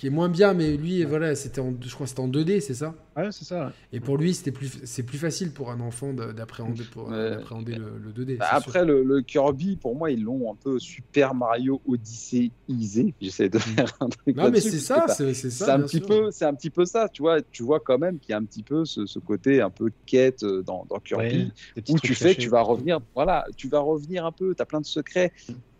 [0.00, 2.60] Qui est moins bien, mais lui, voilà, c'était en, je crois que c'était en 2D,
[2.60, 3.66] c'est ça Ouais, c'est ça.
[3.66, 3.72] ouais.
[3.92, 7.28] Et pour lui, c'était plus, c'est plus facile pour un enfant d'a- d'appréhender, pour, Ouais.
[7.32, 8.38] d'appréhender le, le 2D.
[8.38, 13.14] Bah, après, le, le Kirby, pour moi, ils l'ont un peu Super Mario Odyssey-isé.
[13.20, 14.34] J'essaie de faire un truc.
[14.36, 15.66] Non, mais c'est ça, c'est, c'est ça.
[15.66, 16.06] C'est un petit sûr.
[16.06, 17.42] peu, c'est un petit peu ça, tu vois.
[17.42, 19.90] Tu vois quand même qu'il y a un petit peu ce, ce côté un peu
[20.06, 21.52] quête euh, dans, dans Kirby.
[21.76, 22.38] Ouais, où tu fais, cachés.
[22.38, 25.32] tu vas revenir, voilà, tu vas revenir un peu, tu as plein de secrets.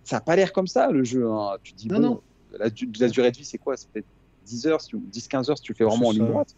[0.04, 1.26] Ça n'a pas l'air comme ça le jeu.
[1.30, 1.52] hein.
[1.62, 2.20] Tu dis, Non, bon, non.
[2.58, 3.76] La, la durée de vie, c'est quoi?
[3.76, 4.08] C'est peut-être
[4.42, 6.32] 10 heures, si tu- 10-15 heures si tu le fais vraiment en ligne ça.
[6.32, 6.56] droite.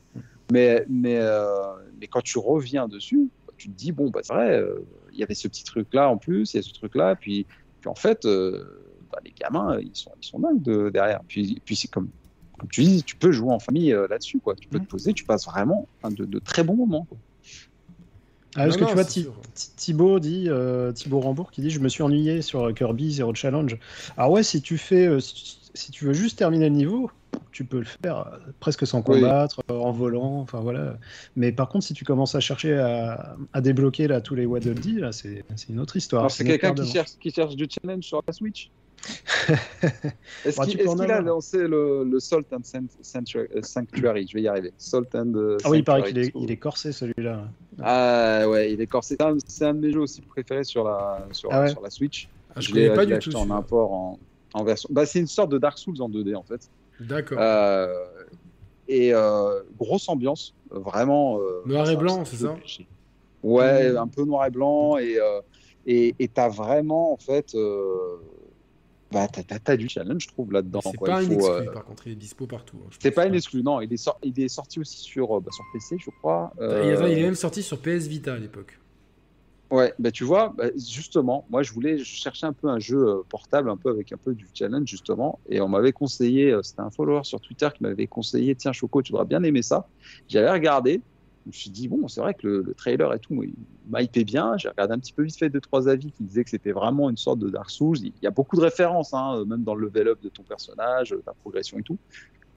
[0.51, 4.59] Mais, mais, euh, mais quand tu reviens dessus, tu te dis, bon, bah, c'est vrai,
[4.59, 7.47] euh, il y avait ce petit truc-là en plus, il y a ce truc-là, puis,
[7.81, 8.65] puis en fait, euh,
[9.11, 11.21] bah, les gamins, ils sont, ils sont dingues de, derrière.
[11.29, 12.11] Puis, puis c'est comme,
[12.59, 14.55] comme tu dis, tu peux jouer en famille euh, là-dessus, quoi.
[14.57, 17.07] Tu peux te poser, tu passes vraiment de, de très bons moments.
[17.07, 17.19] Quoi.
[18.55, 19.05] Ah, parce Non, que non, tu vois,
[19.55, 23.35] Thi- Thibaut dit, euh, Thibaut Rambourg qui dit Je me suis ennuyé sur Kirby Zero
[23.35, 23.79] Challenge.
[24.17, 27.11] Alors, ouais, si tu fais, euh, si, si tu veux juste terminer le niveau,
[27.51, 30.99] tu peux le faire euh, presque sans combattre, euh, en volant, enfin voilà.
[31.37, 34.75] Mais par contre, si tu commences à chercher à, à débloquer là, tous les Waddle
[34.75, 36.23] Dee, là, c'est c'est une autre histoire.
[36.23, 38.71] Alors, c'est quelqu'un qui cherche, qui cherche du challenge sur la Switch
[40.45, 42.61] Est-ce Bah, qu'il a lancé le, le Salt and
[43.03, 44.73] Sanctuary, euh, Sanctuary Je vais y arriver.
[44.79, 45.33] Salt and
[45.65, 47.49] Ah oui, il paraît qu'il est, il est corsé celui-là.
[47.83, 49.17] Ah ouais, il est corsé.
[49.19, 51.69] C'est un, c'est un de mes jeux aussi préférés sur la, sur, Ah ouais.
[51.71, 52.29] sur la Switch.
[52.55, 53.37] Ah, je je l'ai connais pas je du tout.
[53.39, 54.19] en import en,
[54.55, 54.89] en version.
[54.93, 56.69] Bah, c'est une sorte de Dark Souls en 2D en fait.
[57.01, 57.39] D'accord.
[57.41, 57.95] Euh,
[58.89, 61.39] et euh, grosse ambiance, vraiment.
[61.41, 62.57] euh, Noir et blanc, c'est ça
[63.43, 63.97] Ouais, Mmh.
[63.97, 65.19] un peu noir et blanc et
[65.87, 67.57] et t'as vraiment en fait.
[69.11, 70.81] bah, t'as, du challenge, je trouve, là-dedans.
[70.83, 71.09] c'est quoi.
[71.09, 72.79] pas Il faut, exclu, euh, par contre, il est dispo partout.
[72.85, 73.81] hein, C'est pas une exclu, non.
[73.81, 76.53] Il est, sor- il est sorti aussi sur, bah, sur PC, je crois.
[76.61, 78.79] Il est même sorti sur PS Vita à l'époque.
[79.73, 82.99] Ouais, bah tu vois, bah, justement, moi je voulais je cherchais un peu un jeu
[83.09, 86.61] euh, portable, un peu avec un peu du challenge justement, et on m'avait conseillé, euh,
[86.63, 89.89] c'était un follower sur Twitter qui m'avait conseillé, tiens Choco, tu devrais bien aimer ça.
[90.29, 91.03] J'avais regardé,
[91.47, 93.43] je me suis dit bon, c'est vrai que le, le trailer et tout,
[93.99, 94.59] hypé bien.
[94.59, 97.09] J'ai regardé un petit peu vite fait deux trois avis qui disaient que c'était vraiment
[97.09, 97.97] une sorte de Dark Souls.
[97.99, 101.15] Il y a beaucoup de références, hein, même dans le level up de ton personnage,
[101.25, 101.97] ta progression et tout.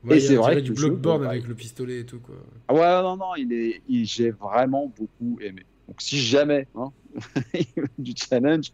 [0.03, 2.35] Ouais, Et c'est vrai que du bon, bah, avec le pistolet et tout quoi.
[2.67, 5.63] Ah ouais, non, non, il est, j'ai vraiment beaucoup aimé.
[5.87, 6.91] Donc si jamais hein,
[7.97, 8.71] du challenge,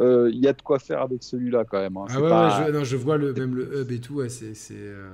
[0.00, 1.96] euh, il y a de quoi faire avec celui-là quand même.
[1.96, 2.04] hein.
[2.08, 4.28] Ah ouais, pas- ouais, je, non, je vois le, même le hub et tout, ouais,
[4.28, 4.54] c'est.
[4.54, 5.10] c'est, euh,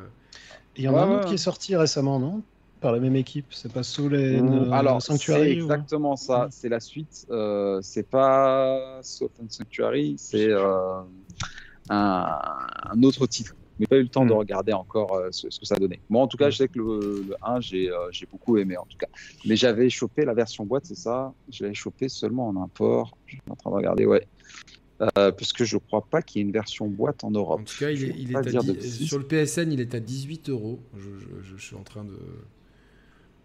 [0.77, 2.43] Il y en a Ouais, un autre qui est sorti récemment, non?
[2.81, 3.47] Par la même équipe.
[3.51, 6.43] C'est pas Soul and Mmh, euh, Alors, c'est ou- exactement ça.
[6.43, 6.49] Ouais.
[6.53, 7.27] C'est la suite.
[7.31, 11.03] Euh, c'est pas Salt and Sanctuary, c'est euh,
[11.89, 12.39] un,
[12.91, 13.55] un autre titre.
[13.79, 14.39] Mais pas eu le temps de Mm.
[14.39, 16.01] regarder encore euh, ce, ce que ça donnait.
[16.09, 16.51] Moi, en tout cas, Mm.
[16.53, 19.07] je sais que le, le 1, j'ai euh, j'ai beaucoup aimé, en tout cas.
[19.45, 21.33] Mais j'avais chopé la version boîte, c'est ça?
[21.51, 23.17] Je l'avais chopé seulement en import.
[23.27, 24.27] Je suis en train de regarder, ouais.
[25.01, 27.61] Euh, parce que je crois pas qu'il y ait une version boîte en Europe.
[27.61, 28.43] En tout cas, il est, il à
[28.83, 30.81] sur le PSN, il est à 18 euros.
[30.97, 32.19] Je, je- je- je suis en train de.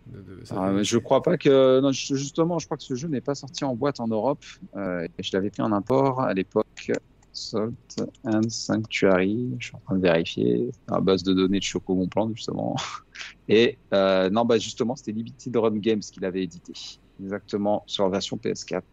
[0.08, 1.80] de- de- Ah, mais je crois pas que.
[1.80, 4.44] Non, justement, je crois que ce jeu n'est pas sorti en boîte en Europe.
[4.76, 6.92] Euh, je l'avais pris en import à l'époque.
[7.34, 9.56] Salt and Sanctuary.
[9.60, 10.72] Je suis en train de vérifier.
[10.88, 12.76] À base de données de Choco Mon Plan, justement.
[13.50, 16.74] Et euh, non, bah justement, c'était Limited Run Games qui l'avait édité.
[17.22, 18.84] Exactement, sur la version PS4.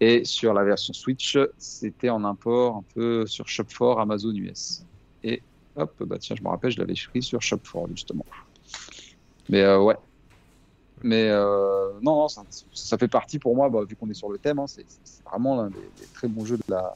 [0.00, 4.84] Et sur la version Switch, c'était en import un peu sur Shop4 Amazon US.
[5.24, 5.42] Et
[5.76, 8.24] hop, bah tiens, je me rappelle, je l'avais pris sur Shop4, justement.
[9.48, 9.96] Mais euh, ouais.
[11.02, 14.58] Mais euh, non, ça, fait partie pour moi, bah, vu qu'on est sur le thème,
[14.58, 14.84] hein, c'est
[15.24, 16.94] vraiment l'un des très bons jeux de la.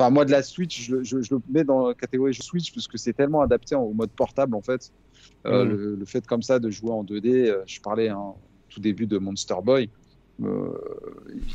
[0.00, 2.42] Enfin, moi, de la Switch, je, le- je- je le mets dans la catégorie jeu
[2.42, 4.90] Switch parce que c'est tellement adapté en- au mode portable, en fait.
[5.46, 5.68] Euh, Mm.
[5.70, 8.40] le, le fait comme ça de jouer en 2D, euh, je parlais hein, au
[8.70, 9.90] tout début de Monster Boy.
[10.42, 10.72] euh,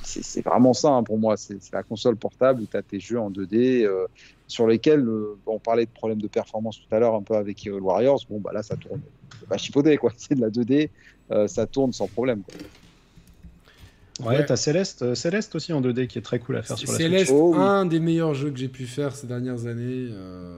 [0.03, 1.37] c'est vraiment ça hein, pour moi.
[1.37, 4.05] C'est la console portable où tu as tes jeux en 2D euh,
[4.47, 7.65] sur lesquels euh, on parlait de problèmes de performance tout à l'heure un peu avec
[7.65, 8.21] Hero Warriors.
[8.29, 9.01] Bon, bah là, ça tourne.
[9.49, 10.11] Pas chipoté, quoi.
[10.17, 10.91] C'est de la 2D,
[11.31, 12.43] euh, ça tourne sans problème.
[12.43, 12.53] Quoi.
[14.21, 14.45] Ouais, Ouais.
[14.45, 16.97] t'as Céleste, euh, Céleste aussi en 2D qui est très cool à faire sur la
[16.97, 17.37] Céleste, Switch.
[17.37, 17.61] Oh oui.
[17.61, 20.07] un des meilleurs jeux que j'ai pu faire ces dernières années.
[20.11, 20.57] euh,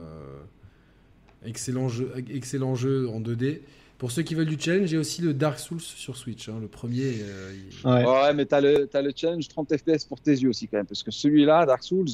[1.44, 3.62] Excellent jeu, excellent jeu en 2D.
[3.96, 6.48] Pour ceux qui veulent du challenge, j'ai aussi le Dark Souls sur Switch.
[6.48, 6.58] hein.
[6.60, 8.04] Le premier, euh, il- Ouais.
[8.04, 10.86] Ouais, mais t'as le, t'as le challenge 30 FPS pour tes yeux aussi, quand même.
[10.86, 12.06] Parce que celui-là, Dark Souls,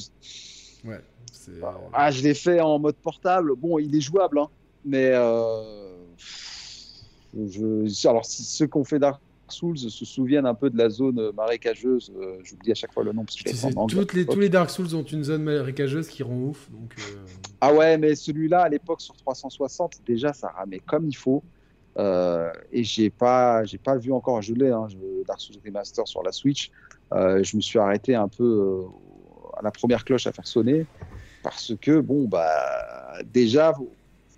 [0.83, 0.99] ouais,
[1.31, 3.55] c'est- Bah, Ah, je l'ai fait en mode portable.
[3.55, 4.47] Bon, il est jouable, hein,
[4.83, 5.91] mais euh,
[7.33, 8.07] je...
[8.07, 9.19] alors si ceux qui ont fait Dark
[9.51, 13.13] Souls se souviennent un peu de la zone marécageuse, euh, j'oublie à chaque fois le
[13.13, 14.05] nom parce que je en anglais.
[14.13, 16.69] les, tous les Dark Souls ont une zone marécageuse qui rend ouf.
[16.71, 17.25] Donc, euh,
[17.61, 21.43] Ah ouais, mais celui-là à l'époque sur 360, déjà ça ramait comme il faut.
[21.97, 24.87] Euh, et j'ai pas, j'ai pas vu encore, je l'ai, hein,
[25.27, 26.71] Dark Souls Remaster sur la Switch.
[27.13, 30.85] Euh, je me suis arrêté un peu euh, à la première cloche à faire sonner
[31.43, 33.73] parce que bon bah déjà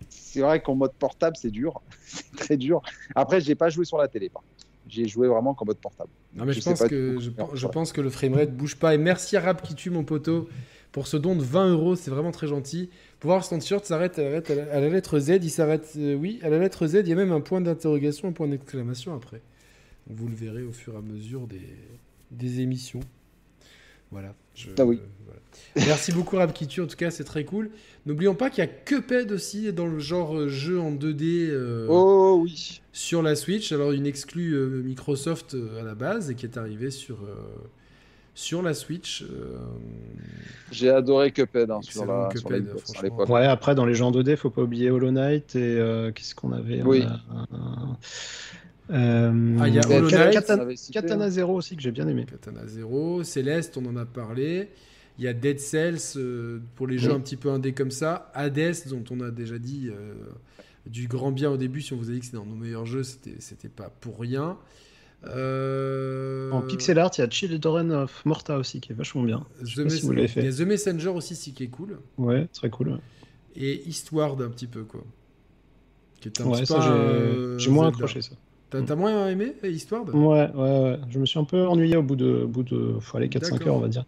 [0.10, 2.82] c'est vrai qu'en mode portable c'est dur, c'est très dur.
[3.16, 4.57] Après j'ai pas joué sur la télé, par contre.
[4.90, 6.10] J'ai joué vraiment qu'en mode portable.
[6.36, 8.94] Non, mais je, pense que, je, pense que le framerate bouge pas.
[8.94, 10.48] Et merci à Rap qui tue mon poteau
[10.92, 11.96] pour ce don de 20 euros.
[11.96, 12.90] C'est vraiment très gentil.
[13.20, 15.40] Pour voir son t-shirt s'arrête à, la lettre- à la lettre Z.
[15.42, 16.96] Il s'arrête, euh, oui, à la lettre Z.
[16.96, 19.42] Il y a même un point d'interrogation, un point d'exclamation après.
[20.10, 21.62] Vous le verrez au fur et à mesure des,
[22.32, 23.02] des émissions.
[24.12, 24.34] Voilà.
[24.56, 25.00] je- Ah oui.
[25.26, 25.40] voilà.
[25.88, 26.82] Merci beaucoup tue.
[26.82, 27.70] En tout cas, c'est très cool.
[28.06, 31.50] N'oublions pas qu'il y a Cuphead aussi dans le genre euh, jeu en 2D.
[31.50, 32.82] euh, Oh oui.
[32.94, 33.72] sur la Switch.
[33.72, 37.36] Alors une exclue euh, Microsoft euh, à la base et qui est arrivée sur, euh,
[38.34, 39.24] sur la Switch.
[39.24, 39.58] euh,
[40.72, 42.66] J'ai adoré Cuphead hein, sur la, sur Cuphead,
[43.04, 43.26] la.
[43.26, 46.54] Ouais, après, dans les gens 2D, faut pas oublier Hollow Knight et euh, qu'est-ce qu'on
[46.54, 47.04] avait On Oui.
[47.04, 47.98] un-
[48.90, 50.34] euh, Ah, il y a Hollow Knight.
[50.34, 51.30] Katana, Katana hein.
[51.30, 52.26] Zero aussi que j'ai bien aimé.
[52.30, 54.70] Katana Zero, Céleste, on en a parlé.
[55.20, 57.16] Il y a Dead Cells euh, pour les jeux Oui.
[57.16, 58.32] un petit peu indés comme ça.
[58.36, 60.14] Hades, dont on a déjà dit euh,
[60.86, 61.82] du grand bien au début.
[61.82, 64.20] Si on vous a dit que c'était dans nos meilleurs jeux, c'était c'était pas pour
[64.20, 64.58] rien.
[65.26, 69.46] Euh, En pixel art, il y a Children of Morta aussi qui est vachement bien.
[69.64, 70.62] The si vous l'avez Il y fait.
[70.62, 71.98] a The Messenger aussi, si, qui est cool.
[72.20, 73.00] Ouais, très cool.
[73.56, 75.04] Et Eastward, un petit peu, quoi.
[76.22, 78.34] Qui est un Ouais, petit ça, peu j'ai moins accroché ça.
[78.70, 81.00] T'as moins aimé Eastward Ouais, ouais, ouais.
[81.10, 83.52] Je me suis un peu ennuyé au bout de, au bout de faut aller 4-5
[83.52, 83.68] D'accord.
[83.68, 84.06] heures, on va dire.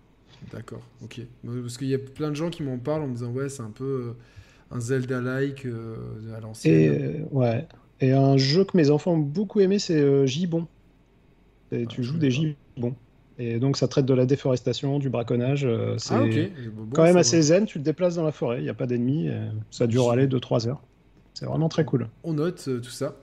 [0.52, 1.22] D'accord, ok.
[1.46, 3.62] Parce qu'il y a plein de gens qui m'en parlent en me disant ouais c'est
[3.62, 5.96] un peu euh, un Zelda-like euh,
[6.34, 7.26] à Et, l'ancienne.
[7.32, 7.68] euh, ouais.
[8.02, 10.68] Et un jeu que mes enfants ont beaucoup aimé, c'est euh, Gibbon.
[11.72, 12.96] Et Ah, tu joues des gibbons.
[13.38, 15.64] Et donc ça traite de la déforestation, du braconnage.
[15.66, 16.38] euh, c'est Ah ok.
[16.74, 17.44] Bon, quand même assez va.
[17.44, 17.66] zen.
[17.66, 19.28] Tu te déplaces dans la forêt, il n'y a pas d'ennemis.
[19.28, 19.40] et
[19.72, 20.82] Ça dure aller 2-3 heures.
[21.34, 22.08] C'est vraiment très cool.
[22.24, 23.16] On note tout ça.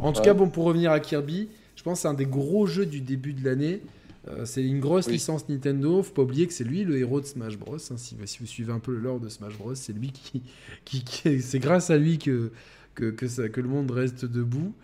[0.00, 0.26] En tout Ouais.
[0.26, 3.00] cas bon pour revenir à Kirby, je pense que c'est un des gros jeux du
[3.00, 3.80] début de l'année.
[4.28, 6.02] Euh, c'est une grosse licence Nintendo.
[6.02, 7.76] Faut pas oublier que c'est lui le héros de Smash Bros.
[7.76, 7.96] Hein.
[7.96, 10.42] si, vous suivez un peu le lore de Smash Bros, c'est lui qui,
[10.84, 12.50] qui, c'est grâce à lui que
[12.94, 14.74] que, que, ça, que le monde reste debout.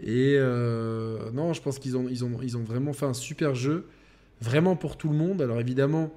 [0.00, 3.54] Et euh, non, je pense qu'ils ont, ils ont, ils ont vraiment fait un super
[3.54, 3.86] jeu,
[4.40, 5.42] vraiment pour tout le monde.
[5.42, 6.12] Alors évidemment,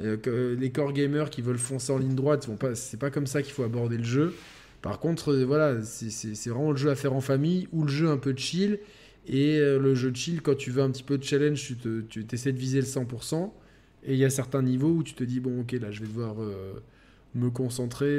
[0.00, 3.42] euh, les core gamers qui veulent foncer en ligne droite, pas, c'est pas comme ça
[3.42, 4.34] qu'il faut aborder le jeu.
[4.82, 8.08] Par contre, euh, voilà, c'est vraiment le jeu à faire en famille ou le jeu
[8.08, 8.78] un peu chill.
[9.26, 12.00] Et euh, le jeu chill, quand tu veux un petit peu de challenge, tu, te,
[12.00, 13.50] tu essaies de viser le 100%.
[14.04, 16.06] Et il y a certains niveaux où tu te dis, bon, ok, là, je vais
[16.06, 16.36] devoir
[17.34, 18.18] me concentrer.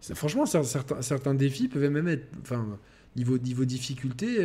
[0.00, 2.28] Franchement, certains, certains défis peuvent même être.
[2.40, 2.78] Enfin,
[3.16, 4.36] niveau, niveau difficulté,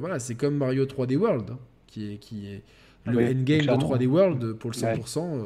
[0.00, 2.16] voilà, c'est comme Mario 3D World, hein, qui est.
[2.16, 2.62] Qui est
[3.06, 5.18] le endgame de 3D World pour le 100%.
[5.18, 5.44] Euh,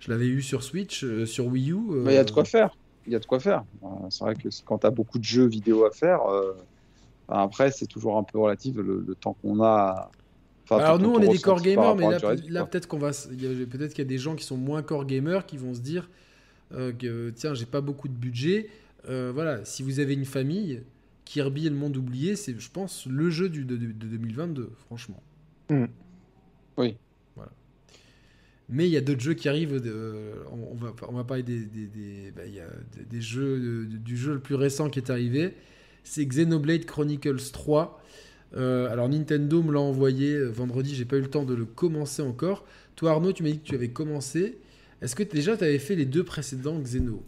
[0.00, 1.78] je l'avais eu sur Switch, euh, sur Wii U.
[2.06, 2.76] Il y a de quoi faire.
[3.08, 3.64] Il y a de quoi faire.
[3.82, 6.20] Euh, c'est vrai que quand tu as beaucoup de jeux vidéo à faire,
[7.28, 10.10] après, c'est toujours un peu relatif le, temps qu'on a.
[10.70, 12.06] Alors nous, on est des core gamers, mais
[12.48, 15.46] là, peut-être qu'on va, peut-être qu'il y a des gens qui sont moins core gamers
[15.46, 16.08] qui vont se dire
[16.70, 18.68] que tiens, j'ai pas beaucoup de budget.
[19.06, 20.82] voilà, si vous avez une famille,
[21.28, 25.22] Kirby et le monde oublié, c'est, je pense, le jeu du, de, 2022, franchement.
[25.68, 25.84] Hmm.
[26.78, 26.96] Oui.
[28.68, 29.80] Mais il y a d'autres jeux qui arrivent.
[29.86, 32.66] Euh, on, va, on va parler des, des, des, bah, y a
[33.08, 35.54] des jeux, du jeu le plus récent qui est arrivé.
[36.04, 38.02] C'est Xenoblade Chronicles 3.
[38.56, 41.66] Euh, alors Nintendo me l'a envoyé euh, vendredi, j'ai pas eu le temps de le
[41.66, 42.64] commencer encore.
[42.96, 44.58] Toi Arnaud, tu m'as dit que tu avais commencé.
[45.02, 47.22] Est-ce que déjà tu avais fait les deux précédents Xeno?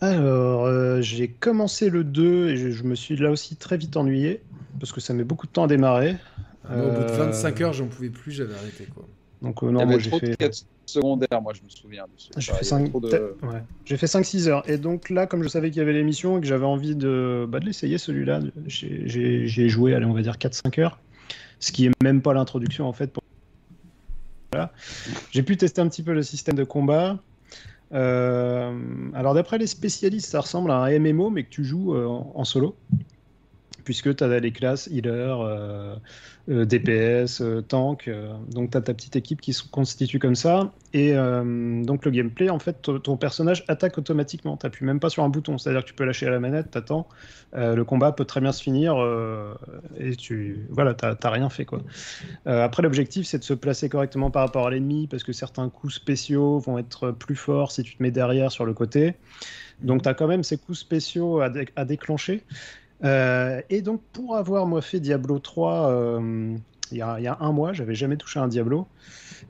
[0.00, 4.40] Alors j'ai commencé le 2 et je, je, me suis là aussi très vite ennuyé
[4.78, 6.16] parce que ça met beaucoup de temps à démarrer.
[6.68, 8.86] Moi, au bout de 25 euh, heures, j'en pouvais plus, j'avais arrêté.
[8.94, 9.08] Quoi.
[9.42, 10.64] Donc, euh, non, moi, j'ai fait.
[10.84, 12.04] secondaires, moi, je me souviens.
[12.36, 12.92] J'ai fait 5...
[12.94, 14.24] ouais.
[14.24, 14.68] 6 heures.
[14.68, 17.46] Et donc, là, comme je savais qu'il y avait l'émission et que j'avais envie de,
[17.48, 20.98] bah, de l'essayer, celui-là, j'ai joué, allez, on va dire 4-5 heures.
[21.58, 23.08] Ce qui est même pas l'introduction, en fait.
[23.08, 23.22] Pour...
[24.52, 24.72] Voilà.
[25.30, 27.18] J'ai pu tester un petit peu le système de combat.
[27.92, 28.78] Euh,
[29.14, 32.76] alors, d'après les spécialistes, ça ressemble à un MMO, mais que tu joues en solo
[33.84, 35.96] puisque tu as les classes healer, euh,
[36.48, 38.10] euh, DPS, euh, tank.
[38.50, 40.72] donc tu as ta petite équipe qui se constitue comme ça.
[40.92, 44.56] Et donc le gameplay, en fait, ton personnage attaque automatiquement.
[44.56, 45.56] Tu n'appuies même pas sur un bouton.
[45.56, 47.06] C'est-à-dire que tu peux lâcher la manette, t'attends.
[47.52, 48.96] le combat peut très bien se finir
[49.96, 51.64] et tu voilà, t'as rien fait.
[51.64, 51.80] quoi.
[52.46, 55.94] après, l'objectif, c'est de se placer correctement par rapport à l'ennemi parce que certains coups
[55.94, 59.14] spéciaux vont être plus forts si tu te mets derrière sur le côté.
[59.82, 62.42] Donc, tu as quand même ces coups spéciaux à, à déclencher.
[63.04, 66.56] Euh, et donc, pour avoir moi fait Diablo 3 euh,
[66.92, 68.88] il y, a, un mois, j'avais jamais touché un Diablo.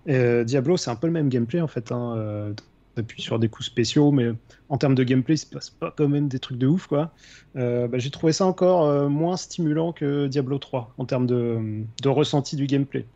[0.08, 1.90] Euh, Diablo, c'est un peu le même gameplay en fait.
[1.90, 2.52] Hein,
[2.96, 4.32] depuis sur des coups spéciaux, mais
[4.68, 7.12] en termes de gameplay, il se passe pas quand même des trucs de ouf, quoi.
[7.54, 12.56] Bah, j'ai trouvé ça encore moins stimulant que Diablo 3 en termes de, de ressenti
[12.56, 13.06] du gameplay.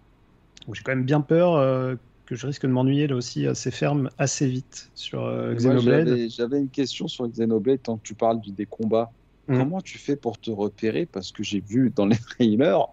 [0.72, 4.46] J'ai quand même bien peur que je risque de m'ennuyer là aussi assez ferme assez
[4.46, 6.30] vite sur Xenoblade.
[6.30, 9.12] J'avais une question sur Xenoblade tant que tu parles des combats.
[9.48, 9.58] Mmh.
[9.58, 12.88] Comment tu fais pour te repérer Parce que j'ai vu dans les trailers,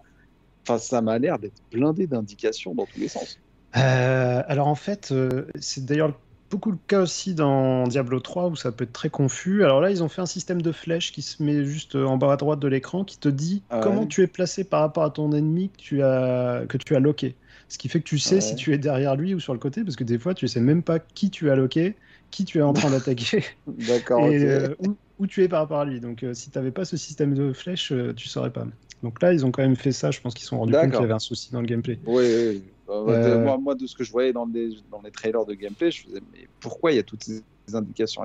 [0.78, 3.38] ça m'a l'air d'être blindé d'indications dans tous les sens.
[3.76, 6.12] Euh, alors en fait, euh, c'est d'ailleurs
[6.50, 9.64] beaucoup le cas aussi dans Diablo 3 où ça peut être très confus.
[9.64, 12.32] Alors là, ils ont fait un système de flèches qui se met juste en bas
[12.32, 15.10] à droite de l'écran qui te dit ah comment tu es placé par rapport à
[15.10, 17.34] ton ennemi que tu as, que tu as loqué.
[17.72, 19.82] Ce qui fait que tu sais si tu es derrière lui ou sur le côté,
[19.82, 21.96] parce que des fois, tu sais même pas qui tu as loqué,
[22.30, 23.44] qui tu es en train d'attaquer.
[23.66, 24.26] D'accord.
[24.30, 24.94] Euh, où,
[25.26, 26.00] tu es par rapport à lui.
[26.00, 28.66] Donc, euh, si tu n'avais pas ce système de flèches, euh, tu saurais pas.
[29.02, 30.10] Donc là, ils ont quand même fait ça.
[30.10, 31.98] Je pense qu'ils se sont rendus compte qu'il y avait un souci dans le gameplay.
[32.06, 32.62] Oui, oui.
[32.86, 36.04] Bah, moi, de ce que je voyais dans les, dans les trailers de gameplay, je
[36.04, 37.42] faisais, mais pourquoi il y a toutes ces
[37.72, 38.24] indications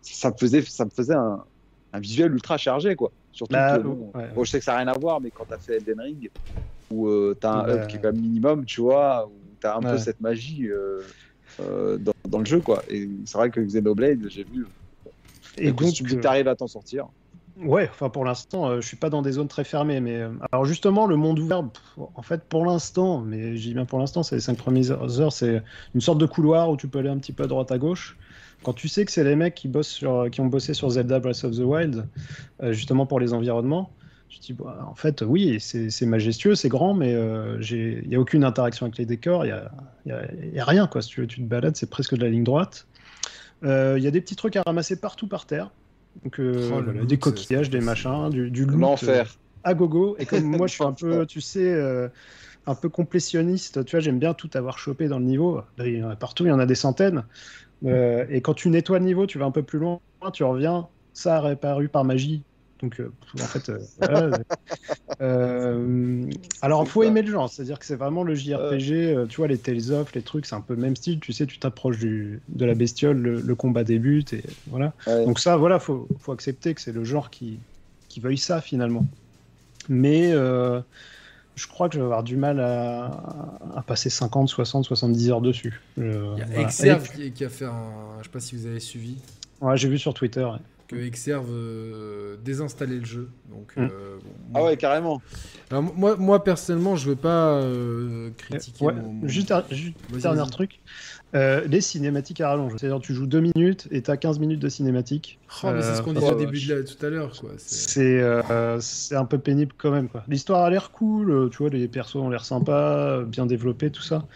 [0.00, 1.44] Ça me faisait, ça me faisait un,
[1.92, 3.12] un visuel ultra chargé, quoi.
[3.32, 5.58] Surtout bah, que, je sais que ça n'a rien à voir, mais quand tu as
[5.58, 6.30] fait Elden Ring,
[6.90, 9.66] où euh, tu as un hub qui est quand même minimum, tu vois, où tu
[9.66, 11.02] as un peu cette magie euh,
[11.60, 12.82] euh, dans, dans, le jeu, quoi.
[12.88, 14.66] Et c'est vrai que Xenoblade, j'ai vu.
[15.58, 17.06] Et donc, tu arrives à t'en sortir.
[17.56, 21.06] Ouais, enfin pour l'instant, je suis pas dans des zones très fermées, mais alors justement
[21.06, 21.62] le monde ouvert,
[21.98, 25.62] en fait pour l'instant, mais j'y bien pour l'instant, c'est les cinq premières heures, c'est
[25.94, 28.16] une sorte de couloir où tu peux aller un petit peu à droite à gauche
[28.62, 31.18] quand tu sais que c'est les mecs qui, bossent sur, qui ont bossé sur Zelda
[31.18, 32.06] Breath of the Wild,
[32.62, 33.90] euh, justement pour les environnements,
[34.28, 38.20] je dis, bah, en fait, oui, c'est majestueux, c'est grand, mais euh, il n'y a
[38.20, 39.48] aucune interaction avec les décors, il
[40.06, 40.86] n'y a, y a, rien.
[40.86, 41.02] Quoi.
[41.02, 42.86] Si tu, tu te balades, c'est presque de la ligne droite.
[43.64, 45.70] Euh, il y a des petits trucs à ramasser partout par terre.
[46.24, 49.04] Donc, oh, des coquillages, des machins, du, du loot
[49.62, 50.16] à gogo.
[50.18, 51.78] Et comme moi, je suis un peu, tu sais,
[52.66, 55.62] un peu complétionniste, tu vois, j'aime bien tout avoir chopé dans le niveau.
[56.18, 57.24] Partout, il y en a des centaines.
[57.84, 60.00] Euh, et quand tu nettoies le niveau, tu vas un peu plus loin,
[60.32, 62.42] tu reviens, ça a réparu par magie
[62.82, 64.30] Donc, euh, en fait, euh,
[65.20, 66.30] euh,
[66.62, 69.92] alors, faut aimer le genre, c'est-à-dire que c'est vraiment le JRPG, tu vois, les Tales
[69.92, 72.74] of, les trucs, c'est un peu le même style, tu sais, tu t'approches de la
[72.74, 74.94] bestiole, le, combat débute, et voilà.
[75.06, 77.58] Donc, ça, voilà, faut, faut accepter que c'est le genre qui,
[78.08, 79.04] qui veuille ça finalement.
[79.88, 85.40] Mais je crois que je vais avoir du mal à, passer 50, 60, 70 heures
[85.42, 85.80] dessus.
[85.98, 88.18] Il y a Exerve qui, a fait un.
[88.20, 89.16] Je sais pas si vous avez suivi.
[89.60, 90.48] Ouais, j'ai vu sur Twitter.
[90.90, 93.28] Que Exerve euh, désinstaller le jeu.
[93.48, 93.80] Donc, mm.
[93.80, 94.18] euh,
[94.54, 95.22] ah ouais, carrément.
[95.70, 98.86] Alors, moi, moi, personnellement, je veux pas euh, critiquer.
[99.22, 99.62] Juste, un,
[100.18, 100.80] dernier truc.
[101.36, 102.72] Euh, les cinématiques à rallonge.
[102.76, 105.38] C'est-à-dire tu joues 2 minutes et tu as 15 minutes de cinématique.
[105.62, 107.40] Oh, mais c'est ce qu'on disait au début de tout à l'heure.
[107.96, 110.08] Euh, c'est un peu pénible quand même.
[110.26, 114.26] L'histoire a l'air cool, tu vois, les persos ont l'air sympas, bien développés, tout ça.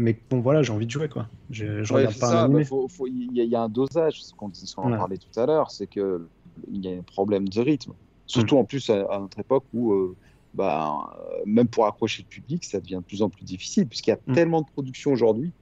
[0.00, 1.28] Mais bon, voilà, j'ai envie de jouer, quoi.
[1.50, 2.60] Je, regarde pas un bah,
[3.06, 6.26] Il y, a un dosage, ce qu'on en parlait tout à l'heure, c'est qu'il
[6.72, 7.92] y a un problème de rythme.
[8.26, 8.58] Surtout mm.
[8.58, 10.14] en plus à, notre époque où,
[10.54, 11.16] bah,
[11.46, 14.18] même pour accrocher le public, ça devient de plus en plus difficile, puisqu'il y a
[14.26, 14.34] mm.
[14.34, 15.52] tellement de production aujourd'hui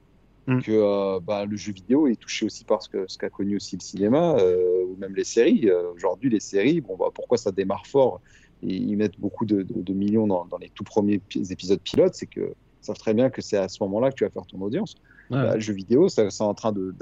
[0.49, 0.61] Mm.
[0.61, 3.81] que euh, bah, le jeu vidéo est touché aussi par ce qu'a connu aussi le
[3.81, 5.69] cinéma euh, ou même les séries.
[5.69, 8.19] Euh, aujourd'hui, les séries, bon, bah, pourquoi ça démarre fort
[8.61, 12.97] et ils mettent beaucoup de, millions dans, les tout premiers épisodes pilotes, c'est que savent
[12.97, 14.95] très bien que c'est à ce moment-là que tu vas faire ton audience.
[15.29, 16.93] Bah, le jeu vidéo, c'est en train de,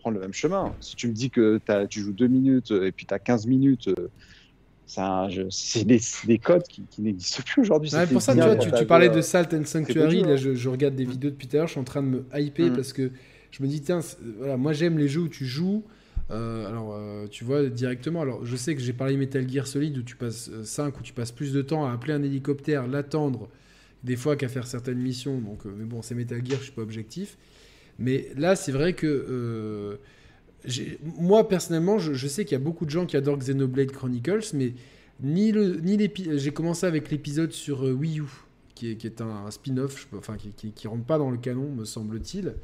[0.00, 0.74] prendre le même chemin.
[0.80, 3.90] Si tu me dis que tu joues deux minutes et puis tu as 15 minutes
[5.50, 7.90] c'est des, codes qui, n'existent plus aujourd'hui.
[8.12, 10.22] pour ça, tu, parlais de Salt and Sanctuary.
[10.22, 11.68] Là, je, regarde des vidéos depuis tout à l'heure.
[11.68, 12.74] Je suis en train de me hyper mm.
[12.74, 13.10] parce que
[13.50, 14.00] je me dis, tiens,
[14.38, 15.84] voilà, moi j'aime les jeux où tu joues.
[16.30, 18.22] Euh, alors, euh, tu vois directement.
[18.22, 21.02] Alors, je sais que j'ai parlé Metal Gear Solid où tu passes 5 euh, où
[21.02, 23.48] tu passes plus de temps à appeler un hélicoptère, l'attendre,
[24.04, 25.38] des fois qu'à faire certaines missions.
[25.38, 27.36] Donc, mais bon, c'est Metal Gear, je suis pas objectif.
[27.98, 29.98] Mais là, c'est vrai que
[31.16, 34.74] moi personnellement, je, sais qu'il y a beaucoup de gens qui adorent Xenoblade Chronicles, mais
[35.22, 35.98] ni le ni
[36.36, 38.24] j'ai commencé avec l'épisode sur euh, Wii U,
[38.74, 41.84] qui est, qui est un, spin-off, enfin qui, qui, rentre pas dans le canon, me
[41.84, 42.54] semble-t-il.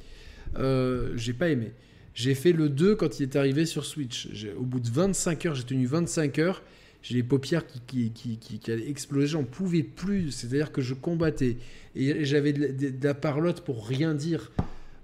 [0.59, 1.73] Euh, j'ai pas aimé.
[2.15, 4.29] J'ai fait le 2 quand il est arrivé sur Switch.
[4.59, 6.63] Au bout de 25 heures, j'ai tenu 25 heures.
[7.07, 10.33] J'ai les paupières qui, qui, qui, allaient exploser, j'en pouvais plus.
[10.33, 11.57] C'est-à-dire que je combattais.
[11.95, 14.51] Et j'avais de, la parlotte pour rien dire.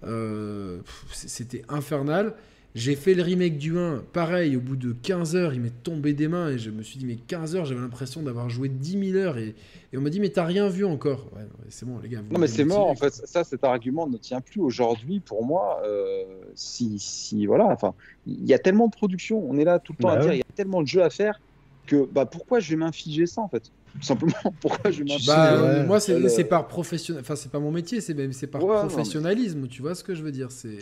[0.03, 0.81] Euh,
[1.13, 2.35] c'était infernal.
[2.75, 6.15] J'ai fait le remake du 1, pareil, au bout de 15 heures, il m'est tombé
[6.15, 9.13] des mains et je me suis dit, mais 15 heures, j'avais l'impression d'avoir joué 10
[9.13, 9.55] 000 heures et,
[9.95, 11.29] on m'a dit, mais t'as rien vu encore.
[11.37, 12.23] Ouais, c'est bon, les gars.
[12.31, 13.13] Non, mais c'est mort, en fait.
[13.13, 15.83] Ça, cet argument ne tient plus aujourd'hui pour moi.
[15.85, 16.25] Euh,
[16.57, 17.95] si, si, voilà, enfin,
[18.27, 20.33] il y a tellement de production, on est là tout le temps à bah dire,
[20.33, 21.39] il y a tellement de jeux à faire
[21.87, 23.71] que, bah, pourquoi je vais m'infliger ça, en fait?
[23.95, 28.01] Tout simplement pourquoi je m'inflige bah, moi c'est par professionnel enfin c'est pas mon métier
[28.01, 30.79] c'est c'est par professionnalisme tu vois ce que je veux dire c'est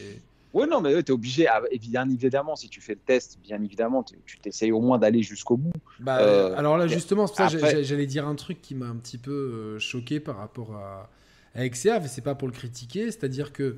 [0.52, 1.47] oui, non, mais tu es obligé,
[1.81, 5.56] bien évidemment, si tu fais le test, bien évidemment, tu t'essayes au moins d'aller jusqu'au
[5.56, 5.72] bout.
[6.01, 8.97] Bah, euh, alors là, justement, c'est pour ça j'allais dire un truc qui m'a un
[8.97, 11.09] petit peu euh, choqué par rapport à,
[11.55, 13.77] à Exerve, et c'est pas pour le critiquer, c'est-à-dire que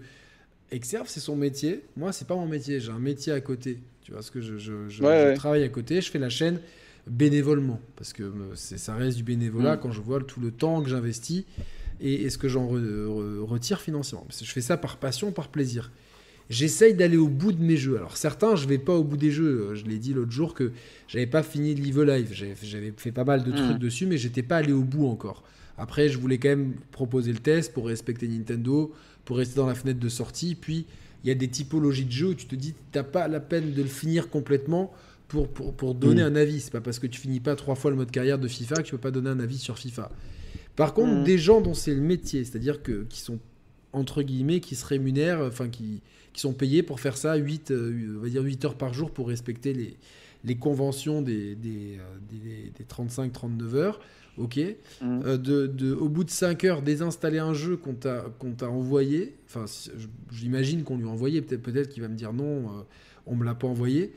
[0.71, 1.85] Exerve, c'est son métier.
[1.97, 3.79] Moi, c'est pas mon métier, j'ai un métier à côté.
[4.03, 6.59] Tu vois, ce que je, je, travaille à côté, je fais la chaîne
[7.07, 9.81] bénévolement, parce que euh, ça reste du bénévolat mm.
[9.81, 11.45] quand je vois tout le temps que j'investis
[12.01, 14.27] et, ce que j'en retire financièrement.
[14.31, 15.91] je fais ça par passion, par plaisir
[16.53, 17.97] j'essaye d'aller au bout de mes jeux.
[17.97, 19.71] Alors certains, je vais pas au bout des jeux.
[19.71, 20.73] Euh, je l'ai dit l'autre jour que
[21.09, 22.31] j'avais pas fini Live Live.
[22.33, 23.79] J'avais fait pas mal de trucs mm.
[23.79, 25.43] dessus, mais j'étais pas allé au bout encore.
[25.79, 28.93] Après, je voulais quand même proposer le test pour respecter Nintendo,
[29.25, 30.55] pour rester dans la fenêtre de sortie.
[30.55, 30.87] Puis
[31.25, 33.73] il y a des typologies de jeux où tu te dis, t'as pas la peine
[33.73, 34.93] de le finir complètement
[35.33, 36.27] pour, pour, donner mm.
[36.27, 36.61] un avis.
[36.61, 38.83] C'est pas parce que tu finis pas trois fois le mode carrière de FIFA que
[38.83, 40.11] tu peux pas donner un avis sur FIFA.
[40.77, 41.25] Par contre, mm.
[41.25, 43.39] des gens dont c'est le métier, c'est-à-dire que qui sont
[43.93, 46.01] entre guillemets, qui se rémunèrent, enfin qui,
[46.33, 49.11] qui sont payés pour faire ça 8, euh, on va dire 8 heures par jour
[49.11, 49.97] pour respecter les,
[50.45, 54.01] les conventions des, des, euh, des, 35-39 heures.
[54.39, 54.57] Ok.
[54.57, 55.21] Mmh.
[55.27, 58.25] Euh, de, de, au bout de 5 heures, désinstaller un jeu qu'on t'a,
[58.57, 59.37] t'a envoyé.
[59.47, 59.67] Enfin,
[60.33, 61.43] j'imagine qu'on lui a envoyé.
[61.43, 62.87] Peut-être, peut-être qu'il va me dire non,
[63.27, 64.13] on me l'a pas envoyé.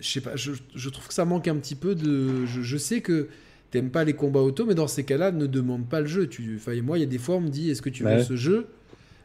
[0.00, 0.36] Je sais pas.
[0.36, 2.46] Je, je, trouve que ça manque un petit peu de.
[2.46, 3.28] Je, je sais que
[3.70, 6.26] t'aimes pas les combats auto, mais dans ces cas-là, ne demande pas le jeu.
[6.26, 8.36] Tu, moi, il y a des fois, on me dit, est-ce que tu veux ce
[8.36, 8.66] jeu?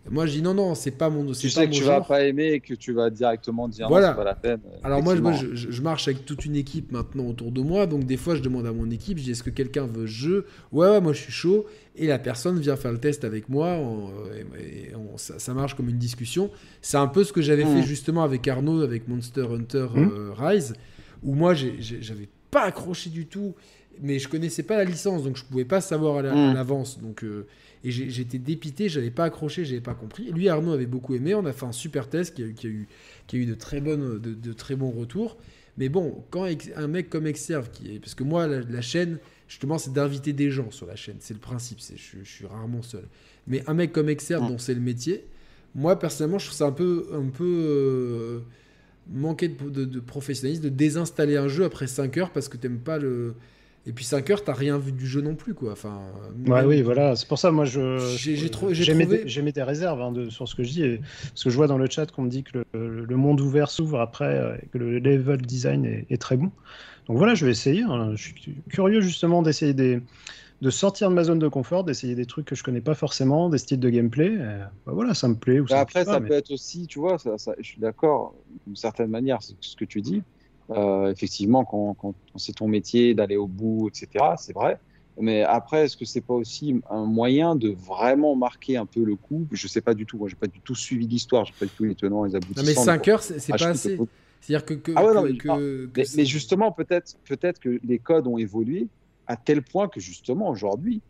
[0.09, 1.49] Moi, je dis non, non, c'est pas mon dossier.
[1.49, 4.07] Tu sais que tu vas pas aimer et que tu vas directement dire voilà.
[4.07, 4.59] non, c'est pas la peine.
[4.83, 8.03] Alors moi, moi je, je, marche avec toute une équipe maintenant autour de moi, donc
[8.03, 10.45] des fois, je demande à mon équipe, je dis est-ce que quelqu'un veut jeu?
[10.73, 11.65] Ouais, ouais, moi je suis chaud,
[11.95, 13.79] et la personne vient faire le test avec moi,
[14.59, 16.51] et, ça, marche comme une discussion.
[16.81, 17.83] C'est un peu ce que j'avais fait mmh.
[17.83, 20.11] justement avec Arnaud, avec Monster Hunter mmh.
[20.11, 20.73] euh, Rise,
[21.23, 23.55] où moi, j'avais pas accroché du tout,
[24.01, 26.53] mais je connaissais pas la licence, donc je pouvais pas savoir à mmh.
[26.53, 27.23] l'avance, donc.
[27.23, 27.47] Euh,
[27.83, 30.31] et j'étais dépité, j'avais pas accroché, j'avais pas compris.
[30.31, 31.35] Lui, Arnaud avait beaucoup aimé.
[31.35, 32.53] On a fait un super test qui a, eu,
[33.27, 35.37] qui a eu, de, très bonnes, de, très bons retours.
[35.77, 36.47] Mais bon, quand
[36.77, 39.17] un mec comme Exerve, qui est, parce que moi, la, chaîne,
[39.49, 41.17] justement, c'est d'inviter des gens sur la chaîne.
[41.19, 41.81] C'est le principe.
[41.81, 43.03] C'est, je, suis rarement seul.
[43.47, 45.25] Mais un mec comme Exerve, dont c'est le métier,
[45.75, 48.39] moi, personnellement, je trouve ça un peu, un peu euh,
[49.11, 52.97] manquer de, de, professionnalisme de désinstaller un jeu après 5 heures parce que t'aimes pas
[52.97, 53.35] le.
[53.85, 55.73] Et puis 5 heures, t'as rien vu du jeu non plus, quoi.
[55.73, 56.01] Enfin,
[56.47, 57.17] ouais, oui, voilà.
[57.17, 57.97] C'est pour ça, moi, je.
[58.17, 58.73] J'ai trouvé.
[58.73, 60.99] J'ai mis des réserves hein, de, sur ce que je dis.
[61.29, 63.69] parce que je vois dans le chat qu'on me dit que le, le monde ouvert
[63.69, 66.51] s'ouvre après euh, et que le level design est, est, très bon.
[67.07, 67.81] Donc voilà, je vais essayer.
[67.81, 68.13] Hein.
[68.15, 70.01] Je suis curieux, justement, d'essayer des
[70.61, 73.49] de sortir de ma zone de confort, d'essayer des trucs que je connais pas forcément,
[73.49, 74.37] des styles de gameplay.
[74.85, 75.59] Bah voilà, ça me plaît.
[75.59, 78.33] Ou bah après, ça peut être aussi, tu vois, ça, je suis d'accord
[78.65, 80.23] d'une certaine manière, c'est ce que tu dis.
[80.69, 84.79] Euh, effectivement, quand, quand, c'est ton métier d'aller au bout, etc., c'est vrai.
[85.19, 89.15] Mais après, est-ce que c'est pas aussi un moyen de vraiment marquer un peu le
[89.15, 89.45] coup?
[89.51, 90.17] Je sais pas du tout.
[90.17, 91.45] Moi, j'ai pas du tout suivi l'histoire.
[91.45, 92.61] J'ai pas du tout les tenants, les aboutissants.
[92.61, 93.99] Non, mais 5 heures, c'est pas assez.
[94.41, 98.87] C'est-à-dire que, ah ouais, non, mais, mais, justement, peut-être, peut-être que les codes ont évolué
[99.25, 101.01] à tel point que justement aujourd'hui,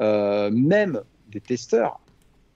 [0.00, 2.00] euh, même des testeurs,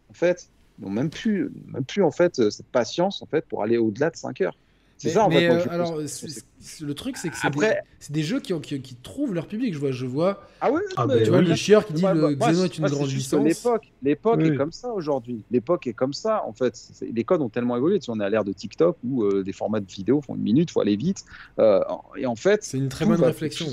[0.09, 0.49] en fait,
[0.79, 4.17] n'ont même plus, même plus en fait cette patience en fait pour aller au-delà de
[4.17, 4.57] 5 heures.
[5.03, 5.49] C'est ça en fait.
[5.49, 7.83] Euh, alors, le truc, c'est que c'est Après...
[8.09, 9.75] des, des, jeux qui, qui, qui, trouvent leur public.
[9.75, 10.47] Je vois, je vois.
[10.61, 13.45] Ah oui, ah tu vois le chieur qui dit le Xeno est une grande licence.
[13.45, 15.43] L'époque, l'époque est comme ça aujourd'hui.
[15.51, 16.45] L'époque est comme ça.
[16.47, 17.99] En fait, les codes ont tellement évolué.
[17.99, 20.43] Tu on est à l'ère de TikTok où euh, des formats de vidéo font une
[20.43, 21.25] minute, faut aller vite.
[21.59, 23.67] et en fait, c'est une très bonne réflexion.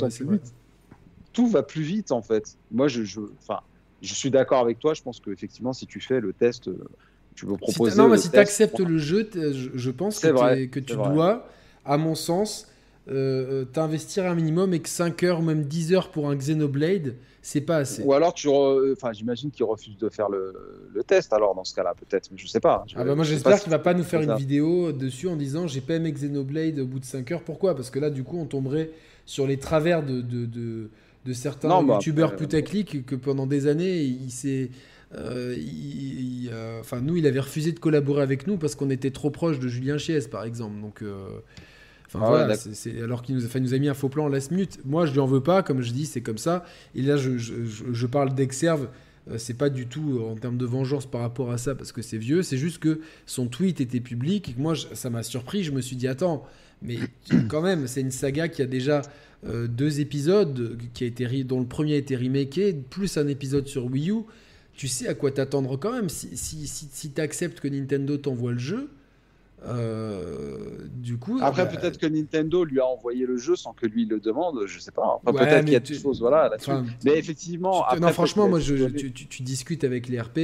[1.32, 2.58] tout va plus vite en fait.
[2.72, 3.60] Moi, je, je, enfin,
[4.02, 4.94] je suis d'accord avec toi.
[4.94, 6.84] Je pense qu'effectivement, si tu fais le test, euh,
[7.40, 7.98] tu veux proposer.
[7.98, 11.48] non, mais si tu acceptes le jeu, je, pense que, que tu dois,
[11.86, 12.68] à mon sens,
[13.10, 16.36] euh, euh, t'investir un minimum et que 5 heures ou même 10 heures pour un
[16.36, 18.04] Xenoblade, c'est pas assez.
[18.04, 20.54] Ou alors, tu enfin, j'imagine qu'il refuse de faire le,
[20.94, 22.86] le, test, alors dans ce cas-là, peut-être, mais je sais pas.
[22.96, 25.82] ah bah moi, j'espère qu'il va pas nous faire une vidéo dessus en disant j'ai
[25.82, 27.44] pas aimé Xenoblade au bout de 5 heures.
[27.44, 27.76] Pourquoi?
[27.76, 28.92] Parce que là, du coup, on tomberait
[29.26, 30.90] sur les travers de, de, de
[31.26, 34.70] de certains bah, youtubeurs putaclic que pendant des années, il s'est.
[35.16, 35.56] Euh,
[36.52, 39.60] euh, enfin, nous, il avait refusé de collaborer avec nous parce qu'on était trop proche
[39.60, 40.80] de Julien Chies, par exemple.
[40.82, 41.40] Donc, euh,
[42.08, 42.56] enfin, ah voilà,
[43.04, 44.80] alors qu'il nous, a, nous a mis un faux plan en last minute.
[44.86, 46.66] Moi, je lui en veux pas, comme je dis, c'est comme ça.
[46.96, 47.54] Et là, je, je,
[47.92, 48.88] je parle d'Exerve.
[49.38, 52.18] C'est pas du tout en termes de vengeance par rapport à ça parce que c'est
[52.18, 52.42] vieux.
[52.42, 55.64] C'est juste que son tweet était public et que moi, ça m'a surpris.
[55.64, 56.48] Je me suis dit, attends,
[56.82, 56.98] mais
[57.48, 59.02] quand même, c'est une saga qui a déjà
[59.48, 63.68] euh, deux épisodes qui a été, dont le premier a été remaké, plus un épisode
[63.68, 64.24] sur Wii U,
[64.80, 66.08] tu sais à quoi t'attendre quand même.
[66.08, 68.90] Si, si, si, tu acceptes que Nintendo t'envoie le jeu,
[69.66, 71.38] euh, du coup.
[71.42, 74.66] Après, bah, peut-être que Nintendo lui a envoyé le jeu sans que lui le demande,
[74.68, 75.20] je sais pas.
[75.26, 76.50] peut-être qu'il y a des choses, voilà.
[77.04, 77.84] mais effectivement.
[78.00, 80.40] non, franchement, moi, je, tu, tu, discutes avec les RP.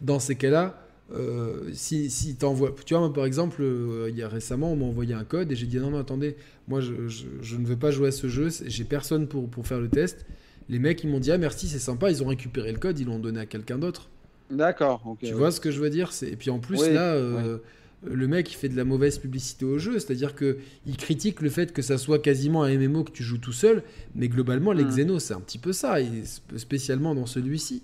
[0.00, 0.82] Dans ces cas-là,
[1.12, 4.86] euh, si, si t'envoies, tu vois, par exemple, euh, il y a récemment, on m'a
[4.86, 6.36] envoyé un code et j'ai dit non, mais attendez,
[6.68, 9.80] moi je, je, ne veux pas jouer à ce jeu, j'ai personne pour, pour faire
[9.80, 10.24] le test.
[10.68, 13.06] Les mecs, ils m'ont dit ah merci, c'est sympa, ils ont récupéré le code, ils
[13.06, 14.08] l'ont donné à quelqu'un d'autre.
[14.50, 15.16] D'accord.
[15.22, 17.58] tu vois ce que je veux dire Et puis en plus là, euh,
[18.04, 21.48] le mec il fait de la mauvaise publicité au jeu, c'est-à-dire que il critique le
[21.48, 23.82] fait que ça soit quasiment un MMO que tu joues tout seul,
[24.14, 24.90] mais globalement les hmm.
[24.90, 26.08] Xenos c'est un petit peu ça, et
[26.56, 27.82] spécialement dans celui-ci.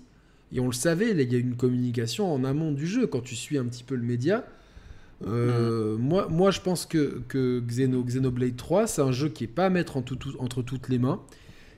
[0.53, 3.07] Et on le savait, il y a une communication en amont du jeu.
[3.07, 4.45] Quand tu suis un petit peu le média,
[5.25, 6.01] euh, mm.
[6.01, 9.67] moi, moi, je pense que, que Xeno, Xenoblade 3, c'est un jeu qui est pas
[9.67, 11.21] à mettre entre toutes les mains.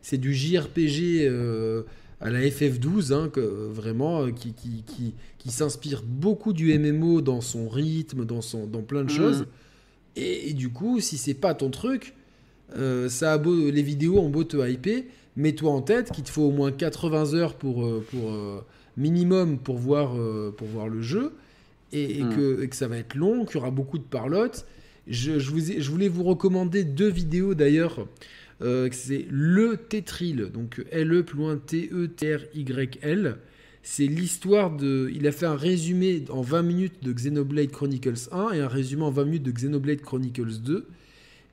[0.03, 1.81] C'est du JRPG euh,
[2.21, 3.31] à la FF12, hein,
[3.71, 8.67] vraiment, euh, qui, qui, qui, qui s'inspire beaucoup du MMO dans son rythme, dans, son,
[8.67, 9.15] dans plein de mm.
[9.15, 9.47] choses.
[10.15, 12.13] Et, du coup, si c'est pas ton truc,
[13.07, 15.01] ça a beau, les vidéos ont beau te hyper,
[15.35, 18.63] mets-toi en tête qu'il te faut au moins 80 heures pour, euh, pour euh,
[18.97, 21.33] minimum pour voir, euh, pour voir le jeu
[21.91, 22.35] et, hmm.
[22.35, 24.65] que, que, ça va être long, qu'il y aura beaucoup de parlotte.
[25.07, 28.07] Je, je, vous je voulais vous recommander deux vidéos d'ailleurs.
[28.91, 33.37] C'est le Tetril, donc L-E plus loin T-E-T-R-Y-L.
[33.85, 35.11] C'est l'histoire de.
[35.13, 39.03] Il a fait un résumé en 20 minutes de Xenoblade Chronicles 1 et un résumé
[39.03, 40.87] en 20 minutes de Xenoblade Chronicles 2.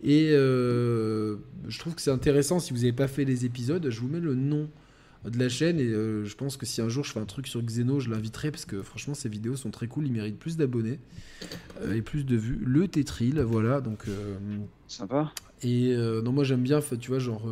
[0.02, 1.36] Et euh,
[1.68, 4.20] je trouve que c'est intéressant, si vous n'avez pas fait les épisodes, je vous mets
[4.20, 4.70] le nom
[5.24, 7.46] de la chaîne et euh, je pense que si un jour je fais un truc
[7.46, 10.56] sur Xeno, je l'inviterai parce que franchement ces vidéos sont très cool, il mérite plus
[10.56, 10.98] d'abonnés
[11.82, 12.58] euh, et plus de vues.
[12.64, 14.04] Le Tetril, voilà, donc...
[14.88, 15.32] Sympa.
[15.62, 17.48] Et non, moi j'aime bien, tu vois, genre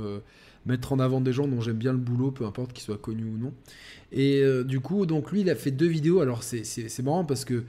[0.66, 3.24] mettre en avant des gens dont j'aime bien le boulot, peu importe qu'ils soient connus
[3.24, 3.52] ou non.
[4.12, 7.64] Et du coup, donc lui, il a fait deux vidéos, alors c'est marrant parce que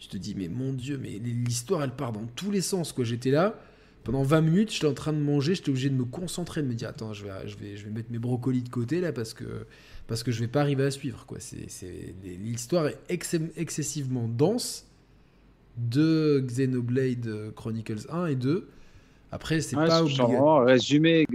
[0.00, 3.04] je te dis, mais mon Dieu, mais l'histoire, elle part dans tous les sens, quoi.
[3.04, 3.58] J'étais là
[4.04, 6.74] pendant 20 minutes, j'étais en train de manger, j'étais obligé de me concentrer, de me
[6.74, 9.32] dire attends, je vais, je vais, je vais mettre mes brocolis de côté là parce
[9.32, 9.66] que
[10.06, 11.38] parce que je vais pas arriver à suivre quoi.
[12.22, 12.98] L'histoire est
[13.56, 14.86] excessivement dense
[15.78, 18.68] de Xenoblade Chronicles 1 et 2.
[19.34, 21.26] Après, c'est Ouais, pas vraiment, résumé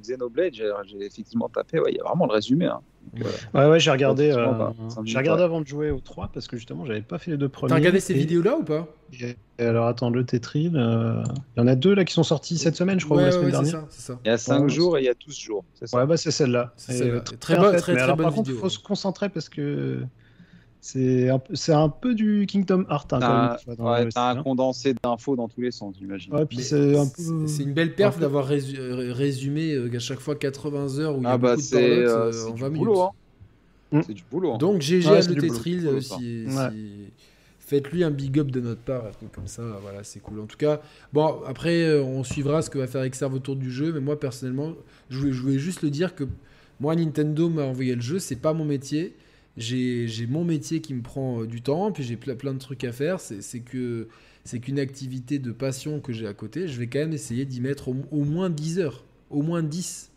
[0.00, 0.70] Xenoblade, j'ai
[1.00, 1.80] effectivement tapé.
[1.80, 2.66] Ouais, il y a vraiment le résumé.
[2.66, 2.80] hein.
[3.14, 4.72] Donc, Ouais, ouais, j'ai regardé, euh, bah,
[5.04, 7.48] j'ai regardé avant de jouer au 3 parce que justement, j'avais pas fait les deux
[7.48, 7.70] premiers.
[7.70, 8.86] T'as regardé ces Et- vidéos-là ou pas?
[9.58, 11.22] Et alors attends, le Tetril, euh,
[11.56, 13.26] il y en a deux là qui sont sortis cette semaine, je crois, ou la
[13.26, 13.72] ouais, semaine c'est dernière.
[13.72, 14.18] ça, c'est ça.
[14.24, 15.64] Il y a 5 Ouais, jours et il y a 12 jours.
[15.74, 15.96] C'est ça.
[15.98, 16.72] Ouais, bah c'est celle-là.
[16.76, 17.20] C'est Et, celle-là.
[17.40, 18.70] Très bien bonne- très, mais très alors, bonne Par contre, il vidéo, faut ouais.
[18.70, 20.00] se concentrer parce que
[20.80, 23.06] c'est un, peu- c'est un peu du Kingdom Hearts.
[23.12, 24.42] hein, T'as ouais, un hein.
[24.42, 26.34] condensé d'infos dans tous les sens, j'imagine.
[26.34, 27.22] Ouais, c'est un peu.
[27.62, 31.24] Une belle perf d'avoir résu- euh, résumé euh, à chaque fois 80 heures où il
[31.24, 32.86] y a ah bah beaucoup de c'est euh, c'est en du 20 minutes.
[32.86, 33.02] boulot.
[33.02, 33.10] Hein.
[33.92, 34.00] Mm.
[34.06, 34.52] C'est du boulot.
[34.54, 34.58] hein.
[34.58, 37.12] Donc GG Ouais, à c'est le Tetril, boulot, si, si-
[37.58, 40.40] faites-lui un big up de notre part, comme ça, voilà, c'est cool.
[40.40, 40.80] En tout cas,
[41.12, 44.72] bon, après, on suivra ce que va faire Exerve autour du jeu, mais moi, personnellement,
[45.10, 46.24] je voulais, je voulais juste le dire que
[46.80, 49.14] moi, Nintendo m'a envoyé le jeu, c'est pas mon métier.
[49.58, 52.58] J'ai j'ai mon métier qui me prend euh, du temps, puis j'ai plein, plein de
[52.60, 53.20] trucs à faire.
[53.20, 54.08] C'est c'est que
[54.44, 56.68] c'est qu'une activité de passion que j'ai à côté.
[56.68, 60.10] Je vais quand même essayer d'y mettre au, au moins 10 heures, au moins 10.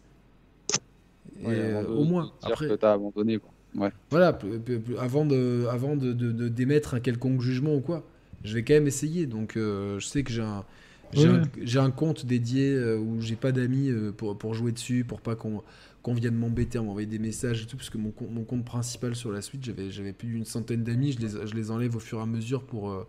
[1.41, 2.31] Et, Ouais, euh, au moins.
[2.43, 3.39] Après, que t'as abandonné.
[3.39, 3.91] Quoi.
[4.09, 7.79] voilà, p- p- p- avant de, avant de, de- de- d'émettre un quelconque jugement ou
[7.81, 8.03] quoi,
[8.43, 9.25] je vais quand même essayer.
[9.25, 10.65] Donc, euh, je sais que j'ai un,
[11.13, 11.35] j'ai Ouais.
[11.35, 15.03] un, j'ai un compte dédié euh, où j'ai pas d'amis euh, pour, pour jouer dessus,
[15.03, 15.63] pour pas qu'on,
[16.03, 18.65] qu'on vienne m'embêter à m'envoyer des messages et tout, parce que mon, compte- mon compte
[18.65, 21.95] principal sur la suite, j'avais, j'avais plus d'une centaine d'amis, je les, je les enlève
[21.95, 23.07] au fur et à mesure pour, euh,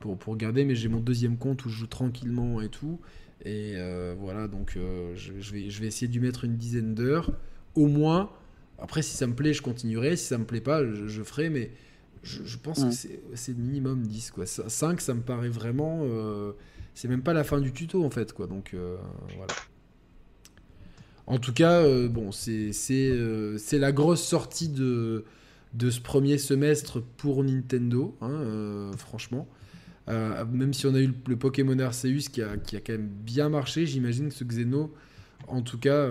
[0.00, 3.00] pour, pour garder, mais j'ai mon deuxième compte où je joue tranquillement et tout.
[3.44, 6.94] Et euh, voilà, donc euh, je, je vais, je vais essayer d'y mettre une dizaine
[6.94, 7.32] d'heures,
[7.74, 8.30] au moins.
[8.78, 10.16] Après, si ça me plaît, je continuerai.
[10.16, 11.50] Si ça me plaît pas, je, je ferai.
[11.50, 11.70] Mais
[12.22, 12.90] je, je pense que
[13.34, 14.30] c'est, minimum 10.
[14.30, 14.46] Quoi.
[14.46, 16.00] 5, ça me paraît vraiment.
[16.04, 16.52] euh,
[16.94, 18.32] c'est même pas la fin du tuto, en fait.
[18.32, 18.46] Quoi.
[18.46, 18.74] Donc,
[19.36, 19.52] voilà.
[21.26, 25.24] En tout cas, euh, bon, euh, c'est la grosse sortie de,
[25.78, 29.48] ce premier semestre pour Nintendo, hein, euh, franchement.
[30.06, 34.28] Même si on a eu le, Pokémon Arceus qui a, quand même bien marché, j'imagine
[34.28, 34.92] que ce Xeno,
[35.48, 36.08] en tout cas,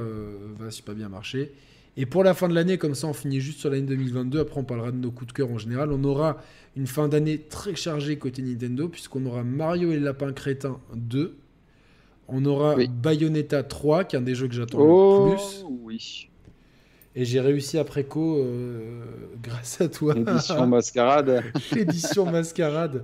[0.58, 1.52] va super bien marcher.
[1.96, 4.40] Et pour la fin de l'année, comme ça, on finit juste sur l'année 2022.
[4.40, 5.92] Après, on parlera de nos coups de cœur en général.
[5.92, 6.42] On aura
[6.76, 11.38] une fin d'année très chargée côté Nintendo, puisqu'on aura Mario et le Lapin Crétin 2.
[12.34, 12.88] On aura Oui.
[12.90, 15.66] Bayonetta 3, qui est un des jeux que j'attends Oh le plus.
[15.84, 16.30] oui.
[17.16, 19.04] Et j'ai réussi après co, euh,
[19.44, 21.44] grâce à toi, Édition mascarade.
[21.76, 23.04] l'édition Mascarade.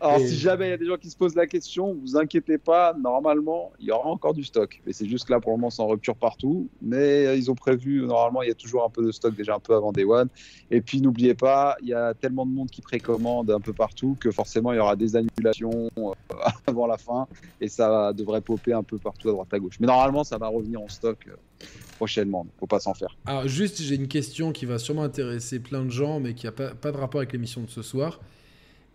[0.00, 2.16] Alors, Et- si jamais il y a des gens qui se posent la question, vous
[2.16, 4.80] inquiétez pas, normalement, il y aura encore du stock.
[4.86, 6.68] Mais c'est juste que là, pour le moment, c'est en rupture partout.
[6.80, 9.56] Mais euh, ils ont prévu, normalement, il y a toujours un peu de stock déjà
[9.56, 10.28] un peu avant Day One.
[10.70, 14.16] Et puis, n'oubliez pas, il y a tellement de monde qui précommande un peu partout
[14.20, 16.12] que forcément, il y aura des annulations euh,
[16.66, 17.26] avant la fin.
[17.60, 19.78] Et ça devrait popper un peu partout à droite à gauche.
[19.80, 21.64] Mais normalement, ça va revenir en stock euh,
[21.96, 22.44] prochainement.
[22.44, 23.16] Donc, faut pas s'en faire.
[23.26, 26.52] Alors, juste, j'ai une question qui va sûrement intéresser plein de gens, mais qui n'a
[26.52, 28.20] pas, pas de rapport avec l'émission de ce soir.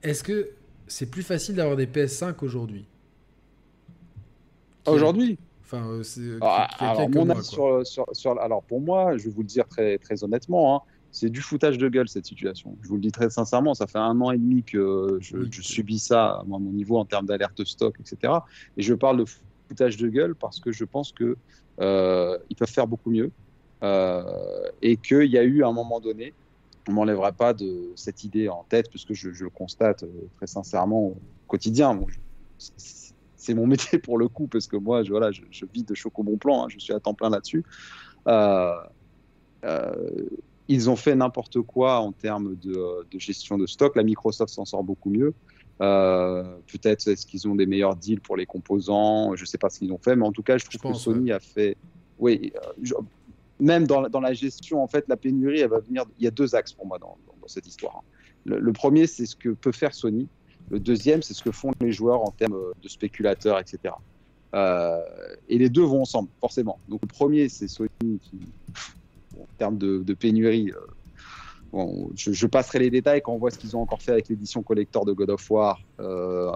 [0.02, 0.50] Est-ce que
[0.88, 2.86] c'est plus facile d'avoir des PS5 aujourd'hui
[4.86, 6.02] Aujourd'hui, Enfin,
[6.42, 7.84] Ah, qui a alors, quelques mon mois, avis quoi.
[7.86, 10.82] sur, sur, sur- alors pour moi, je vais vous le dire très, très honnêtement, hein,
[11.10, 12.76] c'est du foutage de gueule cette situation.
[12.82, 15.48] Je vous le dis très sincèrement, ça fait un an et demi que je, Oui.
[15.52, 18.34] je subis ça à mon niveau en termes d'alerte stock, etc.
[18.78, 19.26] Et je parle de
[19.70, 21.38] foutage de gueule parce que je pense que
[21.80, 23.32] euh, ils peuvent faire beaucoup mieux
[23.84, 26.34] euh, et qu'il y a eu à un moment donné,
[26.88, 30.08] on m'enlèvera pas de cette idée en tête puisque je, je le constate euh,
[30.38, 31.96] très sincèrement au quotidien.
[31.96, 32.08] Bon,
[32.58, 35.94] c'est- mon métier pour le coup parce que moi, je, voilà, je, je vis de
[35.96, 37.64] choc au bon plan, hein, je suis à temps plein là-dessus.
[38.28, 38.74] Euh,
[39.66, 39.96] euh,
[40.70, 43.96] ils ont fait n'importe quoi en termes de, de gestion de stock.
[43.96, 45.34] La Microsoft s'en sort beaucoup mieux.
[45.82, 49.36] Euh, Peut-être est-ce qu'ils ont des meilleurs deals pour les composants.
[49.36, 50.78] Je ne sais pas ce qu'ils ont fait, mais en tout cas, je trouve Je
[50.80, 51.76] pense, que Sony a fait.
[52.20, 52.94] Oui, je-
[53.60, 56.06] même dans, la- dans la gestion, en fait, la pénurie, elle va venir.
[56.18, 57.18] Il y a deux axes pour moi dans,
[57.48, 58.04] cette histoire.
[58.46, 60.30] Le, le premier, c'est ce que peut faire Sony.
[60.70, 63.94] Le deuxième, c'est ce que font les joueurs en termes de spéculateurs, etc.
[64.56, 65.02] Euh,
[65.48, 66.80] et les deux vont ensemble, forcément.
[66.88, 67.90] Donc le premier, c'est Sony
[68.22, 68.40] qui,
[69.38, 70.80] en termes de, de pénurie, euh,
[71.72, 74.30] bon, je, je passerai les détails quand on voit ce qu'ils ont encore fait avec
[74.30, 76.50] l'édition collector de God of War, euh,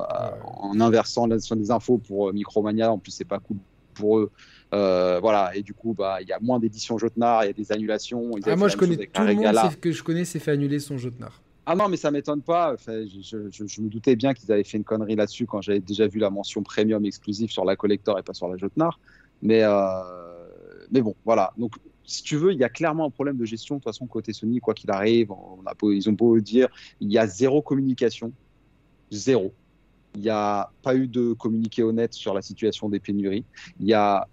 [0.43, 2.91] en inversant la- des infos pour Micromania.
[2.91, 3.57] En plus, c'est pas cool
[3.97, 4.31] pour eux.
[4.73, 7.53] Euh, voilà, et du coup, bah, il y a moins d'éditions Jotnar, il y a
[7.53, 8.31] des annulations.
[8.45, 11.41] Ah, moi, je connais tout le monde que je connais s'est fait annuler son Jotnar.
[11.65, 12.73] Ah non, mais ça m'étonne pas.
[12.73, 15.61] Enfin, je, je- je- je me doutais bien qu'ils avaient fait une connerie là-dessus quand
[15.61, 18.99] j'avais déjà vu la mention premium exclusive sur la collector et pas sur la Jotnar.
[19.41, 19.67] Mais, euh,
[20.91, 21.51] mais bon, voilà.
[21.57, 21.73] Donc,
[22.05, 24.31] si tu veux, il y a clairement un problème de gestion de toute façon côté
[24.31, 25.31] Sony, quoi qu'il arrive.
[25.31, 26.69] On a beau- ils ont beau dire,
[27.01, 28.31] il y a zéro communication,
[29.11, 29.53] zéro.
[30.17, 33.45] Il n'y a pas eu de communiqué honnête sur la situation des pénuries.
[33.79, 34.27] Il y a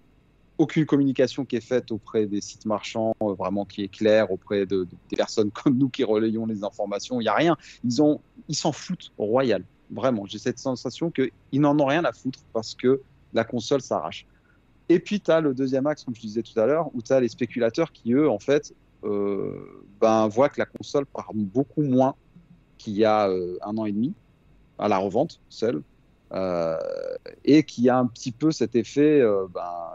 [0.57, 4.65] aucune communication qui est faite auprès des sites marchands, euh, vraiment qui est claire, auprès
[4.65, 7.21] de, de- des personnes comme nous qui relayons les informations.
[7.21, 7.55] Il n'y a rien.
[7.83, 9.63] Ils ont, ils s'en foutent royal.
[9.91, 11.29] Vraiment, j'ai cette sensation qu'ils
[11.61, 14.25] n'en ont rien à foutre parce que la console s'arrache.
[14.89, 17.13] Et puis, tu as le deuxième axe, comme je disais tout à l'heure, où tu
[17.13, 21.83] as les spéculateurs qui, eux, en fait, euh, ben, voient que la console part beaucoup
[21.83, 22.15] moins
[22.77, 24.15] qu'il y a euh, un an et demi
[24.79, 25.81] à la revente seule.
[26.31, 26.77] Euh,
[27.43, 29.21] et qui a un petit peu cet effet,
[29.53, 29.93] ben,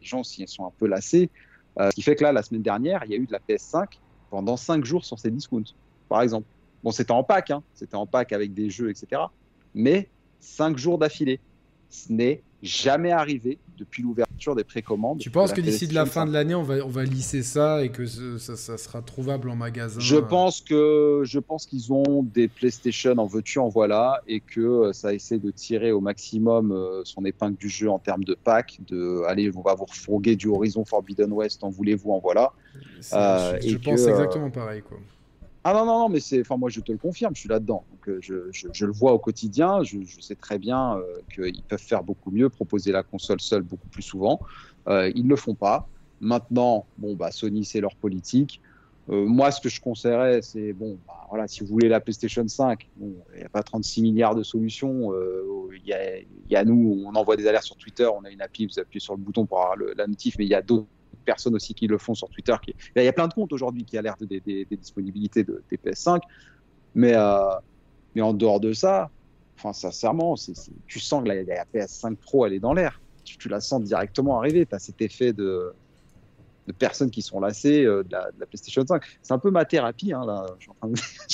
[0.00, 1.30] les gens aussi sont un peu lassés.
[1.78, 3.86] ce qui fait que là, la semaine dernière, il y a eu de la PS5
[4.30, 5.74] pendant 5 jours sur ces discounts,
[6.08, 6.46] par exemple.
[6.82, 9.22] Bon, c'était en pack, hein, c'était en pack avec des jeux, etc.
[9.74, 10.08] Mais
[10.40, 11.40] 5 jours d'affilée.
[11.90, 15.18] Ce n'est jamais arrivé depuis l'ouverture des précommandes.
[15.18, 17.82] Tu penses que d'ici de la fin de l'année, on va, on va lisser ça
[17.82, 22.48] et que ça, sera trouvable en magasin Je pense que je pense qu'ils ont des
[22.48, 27.02] PlayStation en veux-tu en voilà et que euh, ça essaie de tirer au maximum euh,
[27.04, 28.80] son épingle du jeu en termes de pack.
[28.86, 32.52] De allez, on va vous refourguer du Horizon Forbidden West, en voulez-vous, en voilà.
[33.12, 34.98] Euh, je, pense exactement pareil quoi.
[35.62, 37.84] Ah non, non, non, mais c'est, enfin, moi je te le confirme, je suis là-dedans.
[37.90, 41.02] Donc euh, je, je, le vois au quotidien, je, sais très bien euh,
[41.34, 44.40] qu'ils peuvent faire beaucoup mieux, proposer la console seule beaucoup plus souvent.
[44.88, 45.86] Euh, ils ne le font pas.
[46.22, 48.60] Maintenant, bon, bah, Sony, c'est leur politique.
[49.08, 52.88] Moi, ce que je conseillerais, c'est, bon, bah, voilà, si vous voulez la PlayStation 5,
[52.96, 55.12] bon, il n'y a pas 36 milliards de solutions.
[55.74, 55.82] Il
[56.48, 59.00] y, a, nous, on envoie des alertes sur Twitter, on a une appli, vous appuyez
[59.00, 60.86] sur le bouton pour avoir la notif, mais il y a d'autres
[61.24, 62.54] personnes aussi qui le font sur Twitter.
[62.96, 66.20] Il y a plein de comptes aujourd'hui qui alertent des, disponibilités de, des PS5.
[66.94, 67.48] Mais, euh,
[68.14, 69.10] mais en dehors de ça,
[69.56, 70.34] enfin, sincèrement,
[70.86, 73.00] tu sens que la, la, PS5 Pro, elle est dans l'air.
[73.24, 74.66] Tu, tu, la sens directement arriver.
[74.66, 75.72] Tu as cet effet de,
[76.70, 79.02] de personnes qui sont lassées euh, de, la, de, la, PlayStation 5.
[79.22, 80.12] C'est un peu ma thérapie.
[80.12, 80.46] Hein, là.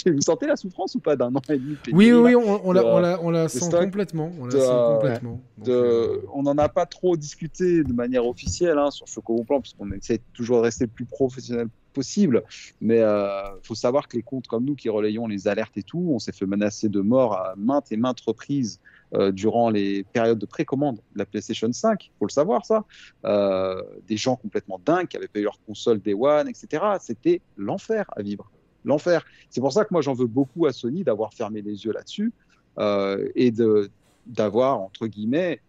[0.07, 2.85] Vous sentez la souffrance ou pas d'un an et demi Oui, oui, on, on, la,
[2.85, 4.33] on, la, on la sent complètement.
[4.41, 5.41] On sent complètement.
[5.59, 6.23] Donc, euh...
[6.33, 9.91] On n'en a pas trop discuté de manière officielle hein, sur Choco Plan, parce qu'on
[9.93, 12.43] essaie toujours de rester le plus professionnel possible.
[12.81, 15.83] Mais il euh, faut savoir que les comptes comme nous qui relayons les alertes et
[15.83, 18.81] tout, on s'est fait menacer de mort à maintes et maintes reprises
[19.15, 22.85] euh, durant les périodes de précommande de la PlayStation 5, faut le savoir ça.
[23.25, 26.83] Euh, des gens complètement dingues qui avaient payé leur console Day One, etc.
[27.01, 28.51] C'était l'enfer à vivre.
[28.85, 29.25] L'enfer.
[29.49, 32.33] C'est pour ça que moi j'en veux beaucoup à Sony d'avoir fermé les yeux là-dessus
[32.79, 33.91] euh, et de
[34.27, 35.61] d'avoir entre guillemets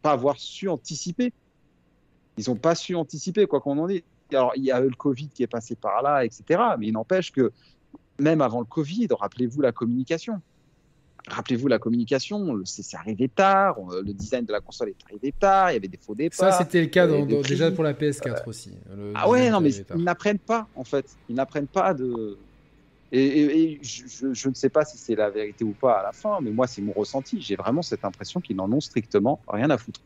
[0.00, 1.32] pas avoir su anticiper.
[2.38, 4.02] Ils n'ont pas su anticiper quoi qu'on en dise.
[4.30, 6.60] Alors il y a eu le Covid qui est passé par là, etc.
[6.78, 7.50] Mais il n'empêche que
[8.20, 10.40] même avant le Covid, rappelez-vous la communication
[11.28, 15.74] rappelez-vous la communication, c'est arrivé tard, le design de la console est arrivé tard, il
[15.74, 16.52] y avait des faux départs.
[16.52, 18.72] Ça, c'était le cas dans, dans, déjà pour la PS4 euh, aussi.
[19.14, 21.16] ah ouais, non, mais ils n'apprennent pas, en fait.
[21.28, 22.38] Ils n'apprennent pas de.
[23.12, 26.02] Et, et, et je, je, ne sais pas si c'est la vérité ou pas à
[26.02, 27.40] la fin, mais moi, c'est mon ressenti.
[27.40, 30.00] J'ai vraiment cette impression qu'ils n'en ont strictement rien à foutre.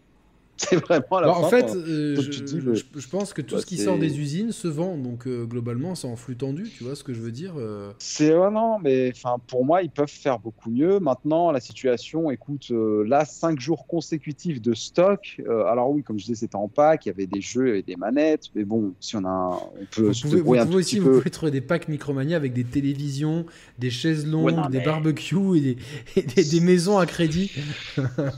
[0.60, 3.62] C'est vraiment la bah, En fait, euh, je, dis, je, je, pense que tout bah,
[3.62, 6.84] ce qui sort des usines se vend, donc euh, globalement, c'est en flux tendu, tu
[6.84, 7.92] vois ce que je veux dire euh...
[7.98, 11.00] C'est ouais, non, mais enfin pour moi, ils peuvent faire beaucoup mieux.
[11.00, 15.40] Maintenant, la situation, écoute, là, cinq jours consécutifs de stock.
[15.48, 17.96] Alors oui, comme je disais, c'était en pack, il y avait des jeux et des
[17.96, 20.10] manettes, mais bon, si on a, un, on peut.
[20.10, 23.46] Vous pouvez, vous pouvez aussi, vous pouvez trouver des packs Micromania avec des télévisions,
[23.78, 24.84] des chaises longues, ouais, non, des mais...
[24.84, 25.76] barbecues et des,
[26.16, 27.50] et des, des, maisons à crédit.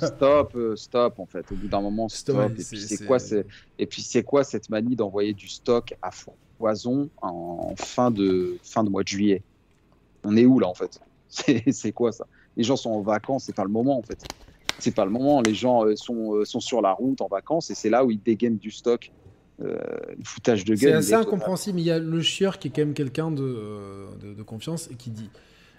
[0.02, 1.50] stop, stop, en fait.
[1.50, 3.46] Au bout d'un moment Ouais, et puis c'est quoi c'est
[3.78, 8.84] et puis c'est quoi cette manie d'envoyer du stock à foison en fin de fin
[8.84, 9.42] de mois de juillet?
[10.24, 11.00] On est où là en fait?
[11.72, 12.26] C'est quoi ça?
[12.56, 14.22] Les gens sont en vacances, c'est pas le moment en fait.
[14.78, 15.40] C'est pas le moment.
[15.40, 18.10] Les gens euh, sont euh, sont sur la route en vacances et c'est là où
[18.10, 19.10] ils dégainent du stock.
[19.62, 19.78] Euh,
[20.24, 20.90] foutage de gueule.
[20.90, 21.78] C'est assez incompréhensible.
[21.78, 24.94] Il y a le chieur qui est quand même quelqu'un de, de, de confiance et
[24.94, 25.30] qui dit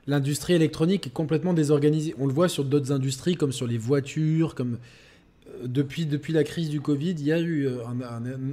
[0.07, 2.15] l'industrie électronique est complètement désorganisée.
[2.19, 4.77] On le voit sur d'autres industries comme sur les voitures, comme
[5.63, 8.01] depuis, depuis la crise du Covid, il y a eu un,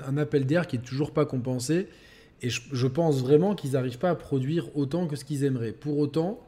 [0.06, 1.89] un, appel d'air qui est toujours pas compensé.
[2.43, 5.72] Et je, pense vraiment qu'ils n'arrivent pas à produire autant que ce qu'ils aimeraient.
[5.72, 6.40] Pour autant,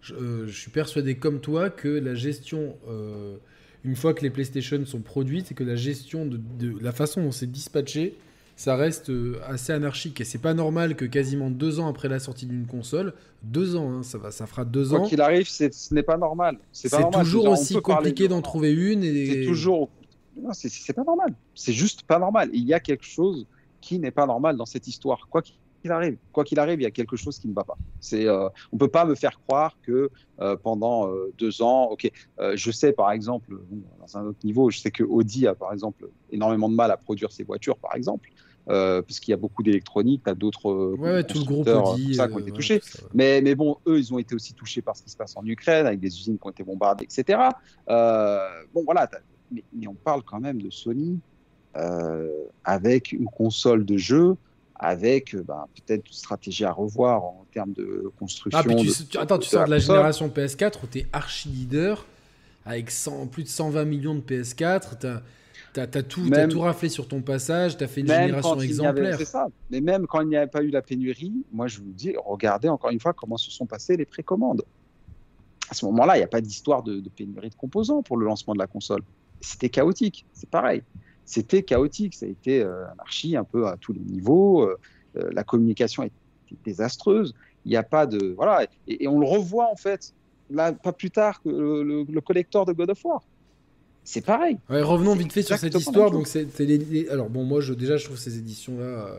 [0.00, 3.36] je, euh, suis persuadé comme toi que la gestion, euh,
[3.84, 7.22] une fois que les PlayStation sont produites, et que la gestion de, de la façon
[7.22, 8.16] dont c'est dispatché,
[8.60, 10.20] ça reste euh, assez anarchique.
[10.20, 13.90] Et c'est pas normal que quasiment deux ans après la sortie d'une console, deux ans,
[13.90, 15.06] hein, ça, va, ça fera deux Quoi ans.
[15.06, 16.58] qu'il arrive, ce n'est pas normal.
[16.70, 19.02] C'est toujours aussi compliqué d'en trouver une.
[19.02, 19.26] Et...
[19.26, 19.88] C'est toujours.
[20.36, 21.32] Non, c'est pas normal.
[21.54, 22.50] C'est juste pas normal.
[22.52, 23.46] Il y a quelque chose
[23.80, 25.26] qui n'est pas normal dans cette histoire.
[25.30, 27.78] Quoi qu'il arrive, quoi qu'il arrive, il y a quelque chose qui ne va pas.
[27.98, 30.10] C'est, euh, on peut pas me faire croire que
[30.40, 32.10] euh, pendant euh, deux ans, ok,
[32.54, 33.58] je sais par exemple,
[34.00, 36.98] dans un autre niveau, je sais que Audi a par exemple énormément de mal à
[36.98, 38.28] produire ses voitures, par exemple.
[38.68, 41.68] Euh, parce qu'il y a beaucoup d'électronique, tu as d'autres ouais, ouais, tout le groupe
[41.68, 42.74] Audi, ça, qui ont été touchés.
[42.74, 45.36] Ouais, mais, mais bon, eux, ils ont été aussi touchés par ce qui se passe
[45.36, 47.40] en Ukraine, avec des usines qui ont été bombardées, etc.
[47.88, 49.08] Euh, bon, voilà,
[49.50, 51.18] mais, mais, on parle quand même de Sony
[51.76, 52.28] euh,
[52.64, 54.36] avec une console de jeu,
[54.76, 58.60] avec ben, peut-être une stratégie à revoir en termes de construction.
[58.60, 62.06] Ah, tu, de, attends, tu sors de la, génération PS4 où tu es archi leader
[62.64, 65.20] avec 100, plus de 120 millions de PS4,
[65.72, 69.16] t'as as, tout, Même- tout raflé sur ton passage, t'as fait une génération avait- exemplaire.
[69.18, 69.48] c'est ça.
[69.70, 72.68] Mais même quand il n'y avait pas eu la pénurie, moi je vous dis, regardez
[72.68, 74.62] encore une fois comment se sont passées les précommandes.
[75.70, 78.26] À ce moment-là, il n'y a pas d'histoire de, de pénurie de composants pour le
[78.26, 79.02] lancement de la console.
[79.40, 80.82] C'était chaotique, c'est pareil.
[81.24, 84.62] C'était chaotique, ça a été euh, anarchie un peu à tous les niveaux.
[84.62, 84.76] euh,
[85.16, 86.14] euh, la communication était
[86.64, 87.34] désastreuse.
[87.64, 90.12] Il n'y a pas de voilà, et, et on le revoit en fait
[90.50, 93.22] là pas plus tard que le, le- le collector de God of War.
[94.04, 94.58] C'est pareil.
[94.68, 96.10] Ouais, revenons vite fait sur cette histoire.
[96.10, 96.48] Donc, c'est
[97.10, 98.84] alors bon, moi, je, déjà, je trouve ces éditions-là.
[98.84, 99.18] euh,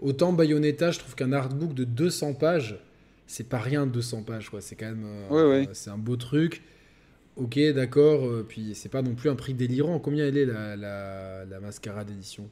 [0.00, 2.78] autant Bayonetta, je trouve qu'un artbook de 200 pages,
[3.26, 4.60] c'est pas rien 200 pages, quoi.
[4.60, 5.04] C'est quand même.
[5.04, 5.68] euh, Ouais, ouais.
[5.74, 6.62] C'est un beau truc.
[7.36, 8.26] Ok, d'accord.
[8.26, 9.98] euh, puis c'est pas non plus un prix délirant.
[9.98, 12.48] Combien elle est la, la, la mascarade d'édition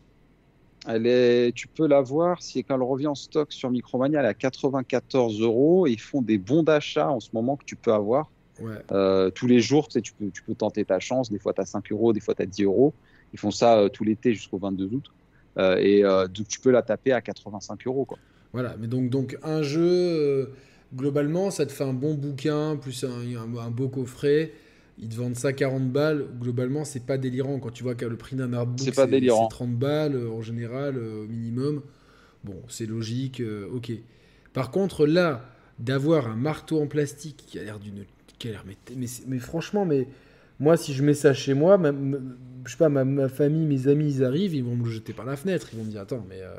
[0.87, 4.27] Elle est, tu peux la voir si quand elle revient en stock sur Micromania, elle
[4.27, 5.87] est à 94 euros.
[5.87, 8.31] Ils font des bons d'achat en ce moment que tu peux avoir
[8.61, 8.74] Ouais.
[8.93, 9.89] euh, tous les jours.
[9.89, 11.31] Tu, sais, tu, peux, tu peux tenter ta chance.
[11.31, 12.95] Des fois, tu as 5 euros, des fois, tu as 10 euros.
[13.32, 15.05] Ils font ça euh, tout l'été jusqu'au 22 août.
[15.59, 18.05] Euh, et donc, tu peux la taper à 85 euros.
[18.05, 18.19] Quoi.
[18.53, 20.53] Voilà, mais donc, donc un jeu,
[20.95, 24.53] globalement, ça te fait un bon bouquin, plus un, un- un beau coffret.
[24.99, 26.27] Ils te vendent ça 40 balles.
[26.41, 27.59] Globalement, c'est pas délirant.
[27.59, 28.95] Quand tu vois que le prix d'un artbook, C'est
[29.49, 31.82] c'est 30 balles en général, au minimum.
[32.45, 33.43] Bon, c'est logique,
[33.73, 33.93] ok.
[34.53, 35.45] Par contre, là,
[35.78, 38.05] d'avoir un marteau en plastique qui a l'air d'une.
[38.45, 40.09] Mais, mais, franchement, mais
[40.59, 41.93] moi, si je mets ça chez moi, ma-
[42.65, 45.27] je sais pas, ma, ma famille, mes amis, ils arrivent, ils vont me jeter par
[45.27, 45.69] la fenêtre.
[45.73, 46.41] Ils vont me dire, attends, mais.
[46.43, 46.55] euh,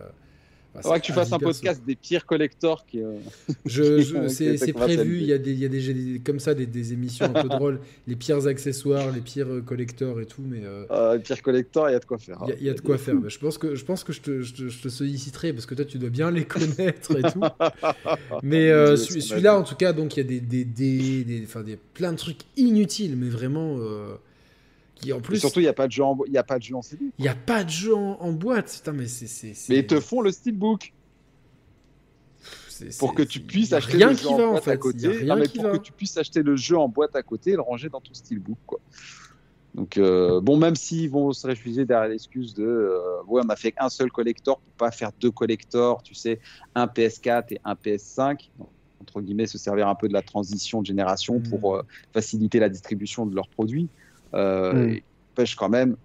[0.74, 1.54] bah, Il faudra que tu fasses un perso.
[1.62, 3.02] podcast des pires collectors qui.
[3.04, 3.18] euh,
[3.66, 6.54] Je, je- Ok, c'est prévu, il y a, des, il y a des- comme ça
[6.54, 10.42] des, des émissions un peu drôles, les pires accessoires, les pires euh, collectors et tout,
[10.46, 12.40] mais euh, euh, pires collectors, il y a de quoi faire.
[12.46, 13.16] il y a- il y, a de quoi faire.
[13.16, 15.66] Mais je pense que, je, pense que je, te, je, te, je te solliciterai parce
[15.66, 17.42] que toi tu dois bien les connaître et tout.
[18.44, 21.78] Mais celui-là en tout cas, donc il y a des, des, des, des- enfin, des,
[21.94, 23.78] plein de trucs inutiles, mais vraiment
[25.02, 26.44] qui en Et plus, surtout, il n'y a pas de jeu en, il y a
[26.44, 27.06] pas de jeu en CD.
[27.18, 28.72] il n'y a pas de jeu en, en boîte.
[28.74, 29.54] Putain, mais c'est.
[29.70, 30.94] Mais ils te font le steelbook.
[33.00, 34.72] pour que tu puisses acheter le jeu en va en boîte fait.
[34.72, 35.24] à côté.
[35.26, 35.72] Non, mais pour va.
[35.72, 38.14] que tu puisses acheter le jeu en boîte à côté et le ranger dans ton
[38.14, 38.80] steelbook, quoi.
[39.74, 43.56] Donc, euh, bon, même s'ils vont se réfugier derrière l'excuse de euh, ouais, on a
[43.56, 46.40] fait un seul collector pour pas faire deux collectors, tu sais,
[46.76, 48.68] un PS4 et un PS5, Donc,
[49.00, 51.44] entre guillemets, se servir un peu de la transition de génération Mm.
[51.50, 53.88] pour euh, faciliter la distribution de leurs produits.
[54.34, 54.90] Euh, Mm.
[54.92, 55.04] et
[55.36, 55.96] Pêche quand même.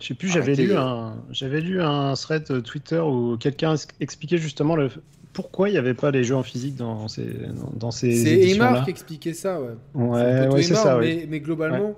[0.00, 4.74] Je sais plus, j'avais lu un, j'avais lu un thread Twitter où quelqu'un expliquait justement
[4.76, 4.90] le,
[5.32, 8.48] pourquoi il n'y avait pas les jeux en physique dans ces, dans, dans ces C'est.
[8.50, 9.68] Emar qui expliquait ça, ouais.
[9.94, 11.94] Ouais, C'est ouais, ça, mais, mais globalement,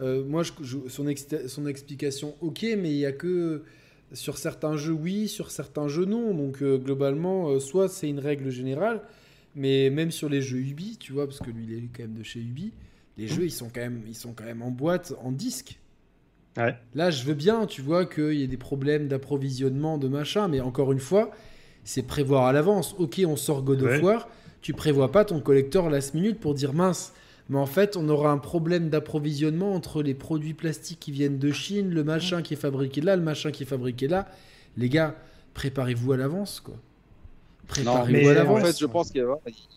[0.00, 3.62] euh, moi, je, je- son, ex- son explication, ok, mais il y a que
[4.12, 6.34] sur certains jeux, oui, sur certains jeux, non.
[6.34, 9.00] Donc, euh, globalement, euh, soit c'est une règle générale,
[9.56, 12.14] mais même sur les jeux Ubi, tu vois, parce que lui, il est quand même
[12.14, 12.72] de chez Ubi,
[13.16, 15.78] les jeux, ils sont quand même, ils sont quand même en boîte, en disque.
[16.56, 16.76] Ouais.
[16.94, 20.60] Là, je veux bien, tu vois, qu'il y ait des problèmes d'approvisionnement, de machin, mais
[20.60, 21.30] encore une fois,
[21.84, 22.94] c'est prévoir à l'avance.
[22.98, 24.00] Ok, on sort God of Ouais.
[24.00, 24.28] War,
[24.60, 27.12] tu prévois pas ton collector last minute pour dire mince.
[27.48, 31.52] Mais en fait, on aura un problème d'approvisionnement entre les produits plastiques qui viennent de
[31.52, 34.26] Chine, le machin qui est fabriqué là, le machin qui est fabriqué là.
[34.76, 35.14] Les gars,
[35.54, 36.74] préparez-vous à l'avance, quoi.
[37.68, 38.62] Préparez-vous à l'avance.
[38.62, 39.24] En fait, je pense qu'il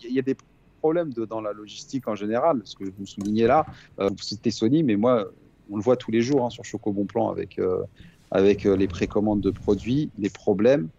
[0.04, 0.36] y y a des
[0.80, 2.62] problèmes de- dans la logistique en général.
[2.64, 3.66] Ce que vous soulignez là,
[4.00, 5.26] euh, c'était Sony, mais moi,
[5.72, 7.84] on le voit tous les jours hein, sur Choco Bon Plan avec, euh,
[8.32, 10.10] avec euh, les précommandes de produits.
[10.18, 10.90] Les problèmes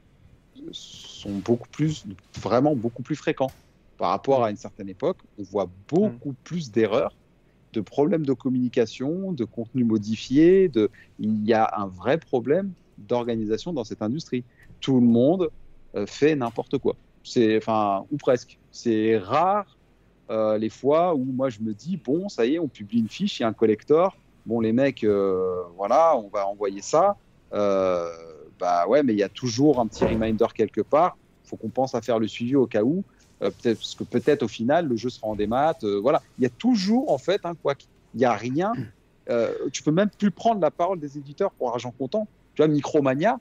[0.73, 2.05] sont beaucoup plus,
[2.41, 3.53] vraiment beaucoup plus fréquents
[3.97, 5.19] par rapport à une certaine époque.
[5.39, 7.15] On voit beaucoup plus d'erreurs,
[7.73, 10.69] de problèmes de communication, de contenu modifié.
[10.69, 10.91] De...
[11.19, 14.45] Il y a un vrai problème d'organisation dans cette industrie.
[14.81, 15.51] Tout le monde
[15.97, 16.95] euh, fait n'importe quoi.
[17.23, 18.60] C'est, enfin, ou presque.
[18.73, 19.77] C'est rare
[20.31, 23.09] euh, les fois où moi je me dis bon, ça y est, on publie une
[23.09, 24.17] fiche, il y a un collector.
[24.47, 27.17] Bon, les mecs, euh, voilà, on va envoyer ça.
[27.53, 28.09] Euh,
[28.59, 31.17] bah ouais, mais il y a toujours un petit reminder quelque part.
[31.45, 33.03] Faut qu'on pense à faire le suivi au cas où.
[33.41, 35.79] Peut-être parce que peut-être au final le jeu sera en démat.
[36.03, 37.75] Voilà, il y a toujours en fait un quoi.
[38.15, 38.73] Il y a rien.
[39.73, 42.29] Tu peux même plus prendre la parole des éditeurs pour argent comptant.
[42.55, 43.41] Tu vois, Micromania.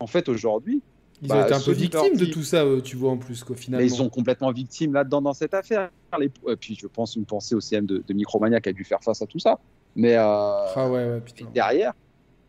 [0.00, 0.82] En fait, aujourd'hui,
[1.22, 3.44] Ils bah, ont été un peu victimes de tout ça, euh, tu vois, en plus,
[3.56, 3.80] finalement.
[3.80, 5.90] mais ils sont complètement victimes là-dedans dans cette affaire.
[6.20, 9.02] Et puis je pense une pensée au CM de, de Micromania qui a dû faire
[9.02, 9.58] face à tout ça.
[9.94, 11.44] Mais, euh, Ah ouais, ouais, putain.
[11.46, 11.92] mais derrière,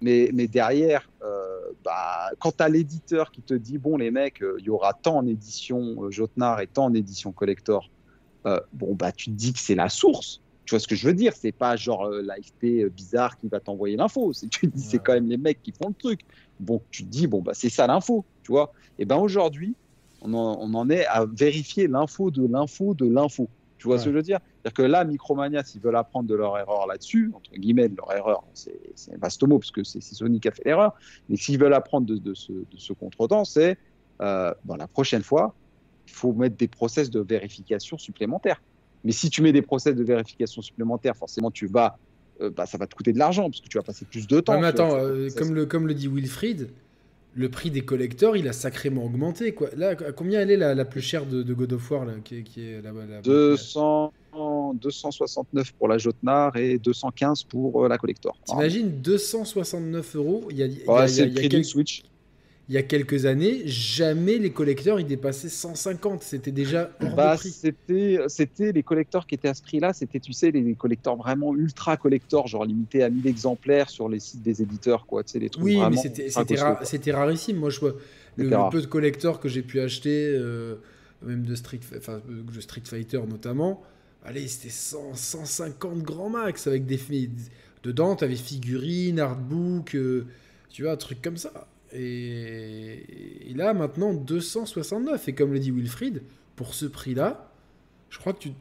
[0.02, 1.44] mais, mais derrière, euh,
[1.86, 4.94] bah, quand tu as l'éditeur qui te dit bon les mecs, euh, il y aura
[4.94, 7.90] tant en édition euh, Jotnar et tant en édition collector,
[8.46, 10.42] euh, bon bah tu te dis que c'est la source.
[10.66, 11.34] Tu vois ce que je veux dire?
[11.36, 14.32] C'est pas genre euh, l'AFP euh, bizarre qui va t'envoyer l'info.
[14.34, 16.22] C'est tu te dis c'est quand même les mecs qui font le truc.
[16.60, 19.76] Bon, tu te dis bon bah c'est ça l'info, tu vois Et ben aujourd'hui,
[20.22, 23.50] on en, on en est à vérifier l'info de l'info de l'info.
[23.84, 24.40] Tu vois ce que je veux dire?
[24.64, 28.14] C'est-à-dire que là, Micromania, s'ils veulent apprendre de leur erreur là-dessus, entre guillemets, de leur
[28.14, 30.94] erreur, c'est un vaste mot, parce que c'est Sony qui a fait l'erreur,
[31.28, 33.78] mais s'ils veulent apprendre de, de, ce, contretemps, c'est
[34.22, 35.54] euh, bon, la prochaine fois,
[36.08, 38.62] il faut mettre des process de vérification supplémentaires.
[39.04, 41.98] Mais si tu mets des process de vérification supplémentaires, forcément, tu vas,
[42.40, 44.40] euh, bah, ça va te coûter de l'argent, parce que tu vas passer plus de
[44.40, 44.62] temps.
[44.62, 46.70] mais attends, euh, comme, le, comme le dit Wilfried,
[47.36, 49.54] le prix des collecteurs, il a sacrément augmenté.
[49.54, 49.70] Quoi.
[49.76, 52.44] Là, combien elle est la, la plus chère de, de, God of War là, qui,
[52.44, 54.14] qui est la, la, 200,
[54.76, 58.38] 269 pour la Jotnar et 215 pour la collector.
[58.46, 61.66] T'imagines 269 euros Il y a, il y a, ouais, c'est le prix quel...
[61.66, 62.04] Switch
[62.70, 66.24] il y a quelques années, jamais les collecteurs ils dépassaient 150.
[66.24, 67.52] C'était déjà hors bah, de prix.
[67.52, 69.92] C'était, c'était les collecteurs qui étaient à ce prix-là.
[69.92, 74.20] C'était, tu sais, les collecteurs vraiment ultra collecteurs, genre limités à 1000 exemplaires sur les
[74.20, 75.24] sites des éditeurs, quoi.
[75.24, 77.58] Tu sais, les trucs oui, mais c'était, c'était, ra- c'était rarissime.
[77.58, 77.96] Moi, je vois
[78.38, 80.76] le, le peu de collecteurs que j'ai pu acheter, euh,
[81.22, 83.84] même de Street, enfin, de Street Fighter notamment.
[84.26, 86.98] Allez, c'était 100, 150 grands max avec des
[87.84, 90.26] dedans, tu avais figurines, artbook, euh,
[90.70, 91.68] tu vois, un truc comme ça.
[91.94, 95.28] Et, et, là, maintenant, 269.
[95.28, 96.24] Et comme le dit Wilfried,
[96.56, 97.50] pour ce prix-là,
[98.10, 98.54] je crois que tu,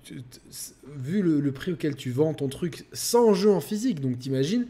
[0.97, 4.67] vu le, prix auquel tu vends ton truc sans jeu en physique, donc t'imagines,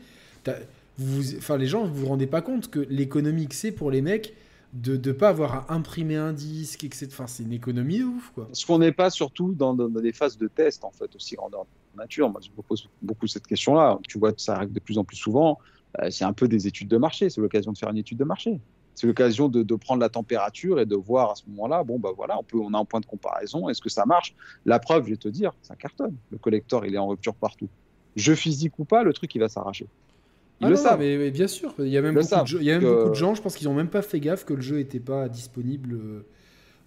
[0.98, 4.02] vous, enfin les gens, vous vous rendez pas compte que l'économie que c'est pour les
[4.02, 4.34] mecs
[4.72, 7.08] de ne pas avoir à imprimer un disque, etc.
[7.26, 8.46] C'est une économie de ouf, quoi.
[8.46, 11.66] Parce qu'on n'est pas surtout dans, dans, des phases de test, en fait, aussi grandeur
[11.96, 12.30] nature.
[12.30, 13.98] Moi, je me pose beaucoup cette question-là.
[14.08, 15.58] Tu vois, ça arrive de plus en plus souvent
[16.10, 17.30] c'est un peu des études de marché.
[17.30, 18.58] C'est l'occasion de faire une étude de marché.
[18.94, 22.10] C'est l'occasion de, de, prendre la température et de voir à ce moment-là, bon, bah
[22.14, 23.68] voilà, on, peut, on a un point de comparaison.
[23.68, 24.34] Est-ce que ça marche?
[24.66, 26.14] La preuve, je vais te dire, ça cartonne.
[26.30, 27.68] Le collector, il est en rupture partout.
[28.16, 29.86] Jeu physique ou pas, le truc, il va s'arracher.
[30.60, 30.98] Ils ah le non, savent.
[30.98, 32.82] Mais, mais, bien sûr, il y a même, beaucoup de, jeux, il y a même
[32.82, 32.94] que...
[32.94, 35.00] beaucoup de gens, je pense qu'ils n'ont même pas fait gaffe que le jeu n'était
[35.00, 36.24] pas disponible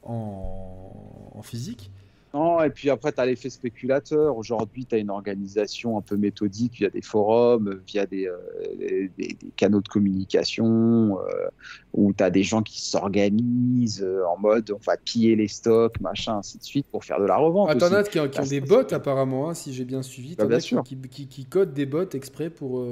[0.04, 1.90] en, en physique.
[2.36, 4.36] Non, et puis après, tu as l'effet spéculateur.
[4.36, 8.36] Aujourd'hui, tu as une organisation un peu méthodique via des forums, via des, euh,
[8.78, 11.48] des, des, canaux de communication, euh,
[11.94, 15.98] où tu as des gens qui s'organisent euh, en mode on va piller les stocks,
[16.02, 17.70] machin, ainsi de suite, pour faire de la revente.
[17.72, 20.36] Ah, t'en as qui, qui ont des bots, apparemment, hein, si j'ai bien suivi.
[20.36, 20.46] Bah.
[20.60, 22.86] Qui, qui, qui, codent des bots exprès pour.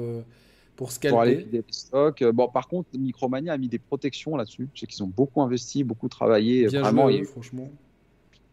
[0.74, 1.12] Pour scalper.
[1.12, 2.24] Pour aller piler les stocks.
[2.32, 4.68] Bon, par contre, Micromania a mis des protections là-dessus.
[4.72, 6.66] Je sais qu'ils ont beaucoup investi, beaucoup travaillé.
[6.66, 7.68] Bien vraiment, joué, franchement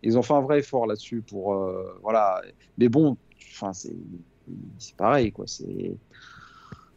[0.04, 2.42] ils ont fait un vrai effort là-dessus pour euh, voilà
[2.78, 3.18] mais bon
[3.54, 3.96] enfin c'est
[4.78, 5.96] c'est pareil quoi c'est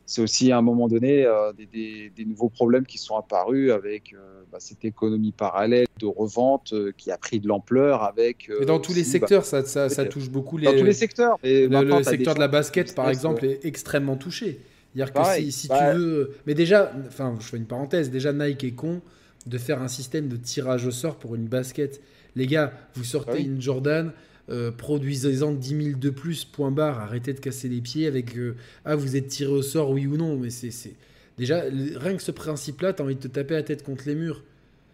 [0.07, 3.71] c'est aussi à un moment donné euh, des, des, des, nouveaux problèmes qui sont apparus
[3.73, 8.51] avec euh, bah, cette économie parallèle de revente euh, qui a pris de l'ampleur avec.
[8.61, 10.67] et dans tous les secteurs, bah, ça, ça, ça, touche beaucoup les.
[10.67, 11.39] Dans tous les secteurs.
[11.43, 14.61] Et le, le secteur de la basket, par exemple, est extrêmement touché.
[14.95, 16.35] C'est-à-dire que si, si bah, tu veux.
[16.47, 19.01] Mais déjà, enfin, je fais une parenthèse, déjà Nike est con
[19.47, 22.01] de faire un système de tirage au sort pour une basket.
[22.37, 23.45] Les gars, vous sortez ah oui.
[23.45, 24.13] une Jordan,
[24.51, 28.57] euh, produisez-en 10 000 de plus, point barre, arrêtez de casser les pieds avec euh,
[28.85, 30.37] Ah, vous êtes tiré au sort, oui ou non.
[30.37, 30.95] Mais c'est.
[31.39, 34.15] Déjà, rien que ce principe-là, tu as envie de te taper la tête contre les
[34.15, 34.43] murs.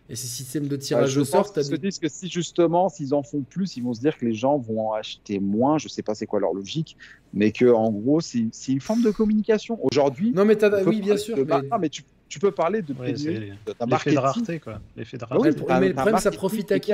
[0.08, 3.14] Et ces systèmes de tirage ah, au sort, Ils se disent que si justement, s'ils
[3.14, 5.78] en font plus, ils vont se dire que les gens vont en acheter moins.
[5.78, 6.96] Je sais pas c'est quoi leur logique,
[7.32, 9.78] mais que en gros, c'est une forme de communication.
[9.84, 10.32] Aujourd'hui.
[10.32, 10.82] Non, mais as...
[10.84, 11.36] oui, bien sûr.
[11.36, 11.54] Mais...
[11.70, 14.80] Ah, mais tu, tu, peux parler de ouais, l'effet de rareté, quoi.
[14.96, 15.50] L'effet de rareté.
[15.50, 16.92] Oui, mais le problème, ça profite à qui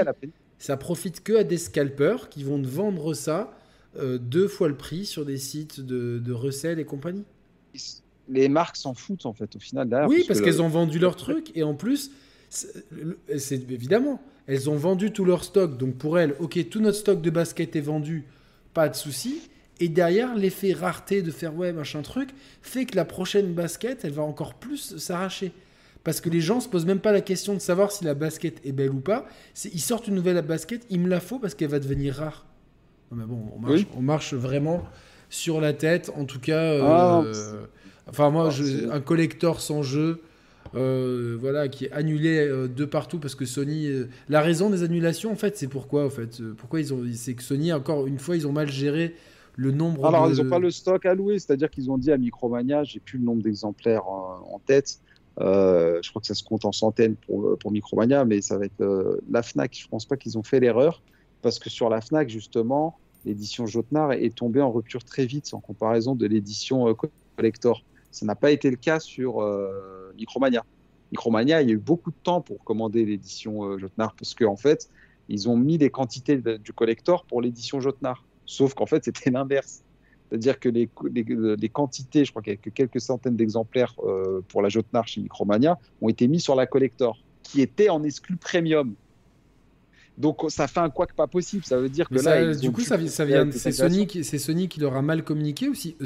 [0.59, 3.53] Ça profite que à des scalpers qui vont te vendre ça
[3.99, 7.25] euh, deux fois le prix sur des sites de, de recel et compagnie.
[8.29, 9.87] Les marques s'en foutent en fait au final.
[10.09, 10.61] Oui, parce, parce qu'elles le...
[10.63, 12.11] ont vendu leur truc et en plus
[12.51, 17.21] c'est évidemment, elles ont vendu tout leur stock, donc pour elles, ok, tout notre stock
[17.21, 18.25] de basket est vendu,
[18.73, 19.41] pas de souci.
[19.79, 22.31] Et derrière, l'effet rareté de faire ouais, machin truc,
[22.63, 25.53] fait que la prochaine basket, elle va encore plus s'arracher.
[26.03, 28.65] Parce que les gens se posent même pas la question de savoir si la basket
[28.65, 29.27] est belle ou pas.
[29.65, 32.47] Ils sortent une nouvelle basket, il me la faut parce qu'elle va devenir rare.
[33.11, 33.87] Non, mais bon, on marche, oui.
[33.97, 34.85] on marche, vraiment
[35.31, 36.11] sur la tête.
[36.17, 37.25] En tout cas, euh, ah,
[38.09, 40.23] enfin moi, je, un collector sans jeu,
[40.75, 43.87] euh, voilà, qui est annulé euh, de partout parce que Sony.
[43.87, 47.35] Euh, la raison des annulations, en fait, c'est pourquoi, en fait, pourquoi ils ont, c'est
[47.35, 49.15] que Sony encore une fois, ils ont mal géré
[49.57, 50.07] le nombre.
[50.07, 50.35] Alors, de...
[50.35, 53.25] ils n'ont pas le stock alloué, c'est-à-dire qu'ils ont dit à Micromania, j'ai plus le
[53.25, 55.01] nombre d'exemplaires en, en, tête.
[55.39, 59.21] je crois que ça se compte en centaines pour, pour Micromania, mais ça va être
[59.31, 59.77] la Fnac.
[59.77, 61.03] Je pense pas qu'ils ont fait l'erreur
[61.43, 65.61] parce que sur la Fnac, justement, l'édition Jotnar est tombée en rupture très vite en
[65.61, 66.95] comparaison de l'édition
[67.37, 67.83] collector.
[68.17, 70.65] Ça n'a pas été le cas sur euh, Micromania.
[71.13, 74.53] Micromania, il y a eu beaucoup de temps pour commander l'édition euh, Jotnar parce qu'en
[74.53, 74.89] en fait,
[75.29, 78.25] ils ont mis des quantités de, du collector pour l'édition Jotnar.
[78.47, 79.83] Sauf qu'en fait, c'était l'inverse.
[80.29, 80.89] C'est-à-dire que les,
[81.69, 85.21] quantités, je crois qu'il y a que quelques centaines d'exemplaires euh, pour la Jotnar chez
[85.21, 88.95] Micromania, ont été mis sur la collector, qui était en exclu premium.
[90.19, 91.65] Donc ça fait un couac pas possible.
[91.65, 94.39] Ça veut dire que ça, là, du coup, ça, ça vient, c'est Sony, qui, c'est
[94.39, 95.97] Sony qui leur a mal communiqué ou si,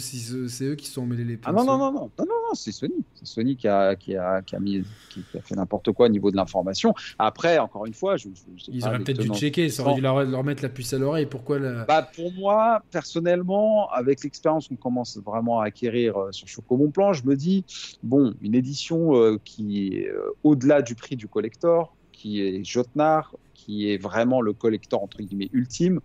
[0.48, 2.72] c'est eux qui sont mêlés les pinceaux Ah non non non non non non, c'est
[2.72, 6.06] Sony, c'est Sony qui a qui a qui a mis qui a fait n'importe quoi
[6.06, 6.94] au niveau de l'information.
[7.18, 8.28] Après, encore une fois, je,
[8.68, 11.26] ils auraient peut-être dû checker, ils auraient dû leur, leur, mettre la puce à l'oreille.
[11.26, 11.84] Pourquoi la...
[11.84, 16.90] bah, pour moi, personnellement, avec l'expérience qu'on commence vraiment à acquérir euh, sur Choco Bon
[16.90, 17.64] Plan, je me dis
[18.02, 23.34] bon, une édition euh, qui est euh, au-delà du prix du collector, qui est Jotnar,
[23.60, 26.00] qui est vraiment le collector entre guillemets ultime,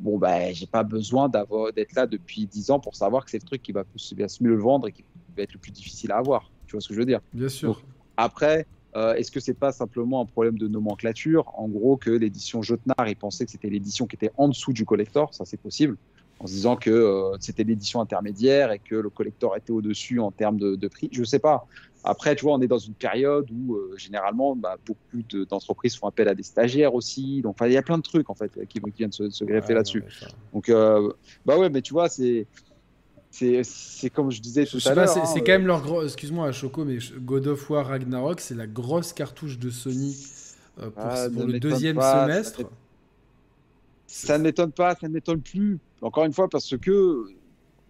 [0.00, 3.46] bon ben j'ai pas besoin d'être là depuis 10 ans pour savoir que c'est le
[3.46, 5.04] truc qui va, va se mieux le vendre et qui
[5.36, 6.50] va être le plus difficile à avoir.
[6.66, 7.20] Tu vois ce que je veux dire?
[7.32, 7.82] Bien sûr.
[8.16, 11.50] après, euh, est-ce que c'est pas simplement un problème de nomenclature?
[11.58, 14.84] En gros, que l'édition Jotnar, ils pensaient que c'était l'édition qui était en dessous du
[14.84, 15.96] collector, ça c'est possible,
[16.40, 20.30] en se disant que euh, c'était l'édition intermédiaire et que le collector était au-dessus en
[20.30, 21.08] termes de, de, prix.
[21.12, 21.66] Je sais pas.
[22.04, 26.08] Après, tu vois, on est dans une période où euh, généralement, bah, beaucoup d'entreprises font
[26.08, 27.42] appel à des stagiaires aussi.
[27.42, 29.74] Donc, il y a plein de trucs en fait qui, qui viennent se, se greffer
[29.74, 30.04] là-dessus.
[30.52, 31.12] Donc, euh,
[31.46, 32.46] bah ouais, mais tu vois, c'est
[33.32, 35.08] c'est comme je disais tout à l'heure.
[35.08, 36.02] C'est hein, quand même leur gros.
[36.02, 40.16] Excuse-moi, Choco, mais God of War Ragnarok, c'est la grosse cartouche de Sony
[40.80, 42.62] euh, pour, ah, pour le deuxième semestre.
[44.06, 45.78] Ça ne m'étonne pas, ça ne m'étonne plus.
[46.02, 47.24] Encore une fois, parce que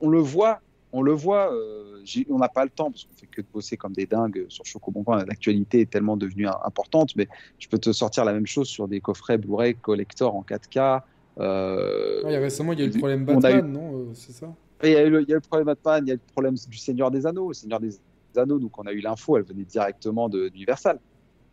[0.01, 0.61] on le voit
[0.93, 3.77] on le voit, euh, on n'a pas le temps parce qu'on fait que de bosser
[3.77, 5.25] comme des dingues sur Chocobon.com.
[5.27, 7.29] L'actualité est tellement devenue importante, mais
[7.59, 11.03] je peux te sortir la même chose sur des coffrets Blu-ray collector en 4K.
[11.39, 14.33] Euh, il y a récemment, il y a eu le problème Batman, non euh, C'est
[14.33, 14.55] ça?
[14.85, 17.25] Il y, a eu le, problème Batman, il y a le problème du Seigneur des
[17.25, 17.49] Anneaux.
[17.49, 17.97] Le Seigneur des
[18.37, 20.99] Anneaux, donc on a eu l'info, elle venait directement d'Universal.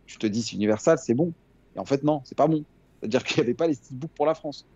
[0.06, 1.32] Je te dis, c'est Universal, c'est bon.
[1.76, 2.64] Et en fait, non, c'est pas bon.
[2.98, 4.66] C'est-à-dire qu'il n'y avait pas les steelbooks pour la France.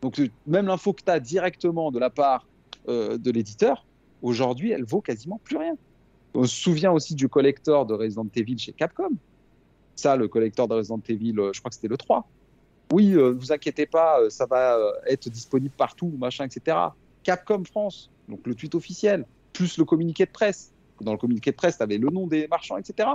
[0.00, 2.46] Donc même l'info que tu as directement de la part
[2.86, 3.84] de l'éditeur,
[4.24, 5.76] Aujourd'hui, elle vaut quasiment plus rien.
[6.32, 9.10] On se souvient aussi du collector de Resident Evil chez Capcom.
[9.96, 12.26] Ça, le collector de Resident Evil, euh, je crois que c'était le 3.
[12.90, 16.74] Oui, ne euh, vous inquiétez pas, euh, ça va être disponible partout, machin, etc.
[17.22, 20.72] Capcom France, donc le tweet officiel, plus le communiqué de presse.
[21.02, 23.10] Dans le communiqué de presse, tu avais le nom des marchands, etc.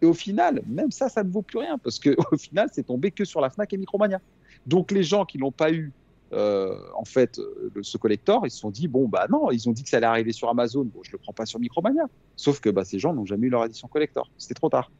[0.00, 3.10] Et au final, même ça, ça ne vaut plus rien parce qu'au final, c'est tombé
[3.10, 4.22] que sur la Fnac et Micromania.
[4.66, 5.92] Donc les gens qui l'ont pas eu
[6.32, 9.72] euh, en fait, euh, ce collector, ils se sont dit, bon, bah non, ils ont
[9.72, 12.04] dit que ça allait arriver sur Amazon, bon, je le prends pas sur Micromania.
[12.34, 14.28] Sauf que bah, ces gens n'ont jamais eu leur édition collector.
[14.36, 14.90] C'était trop tard.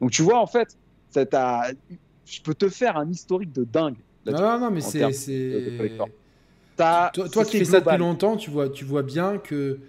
[0.00, 0.76] Donc tu vois, en fait,
[1.10, 1.24] ça
[2.24, 3.96] je peux te faire un historique de dingue.
[4.26, 5.00] Non, non, mais c'est.
[6.76, 9.80] Toi, toi qui fais ça depuis longtemps, tu vois, tu vois bien que,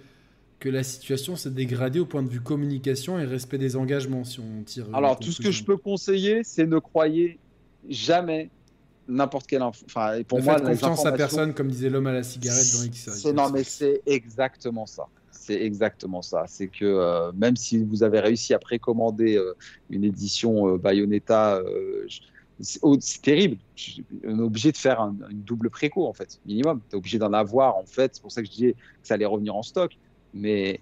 [0.60, 4.40] que la situation s'est dégradée au point de vue communication et respect des engagements, si
[4.40, 4.88] on tire.
[4.94, 7.38] Alors, tout ce que je peux conseiller, c'est ne croyez
[7.88, 8.50] jamais
[9.10, 9.84] n'importe quelle info.
[9.86, 13.26] Enfin, pour moi, confiance à personne, comme disait l'homme à la cigarette dans X.
[13.34, 15.08] Non, mais c'est exactement ça.
[15.32, 16.46] C'est exactement ça.
[16.48, 19.56] C'est que euh, même si vous avez réussi à précommander euh,
[19.90, 21.62] une édition euh, Bayonetta,
[22.60, 23.58] c'est terrible.
[24.26, 26.82] On est obligé de faire un, une double préco, en fait, minimum.
[26.90, 28.16] Tu es obligé d'en avoir, en fait.
[28.16, 28.78] C'est pour ça que je disais que
[29.08, 29.98] ça allait revenir en stock.
[30.36, 30.82] Mais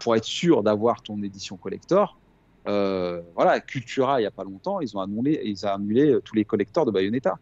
[0.00, 2.18] pour être sûr d'avoir ton édition collector,
[2.64, 6.44] voilà, Cultura, il n'y a pas longtemps, ils ont annulé, ils ont annulé tous les
[6.44, 7.38] collecteurs de Bayonetta.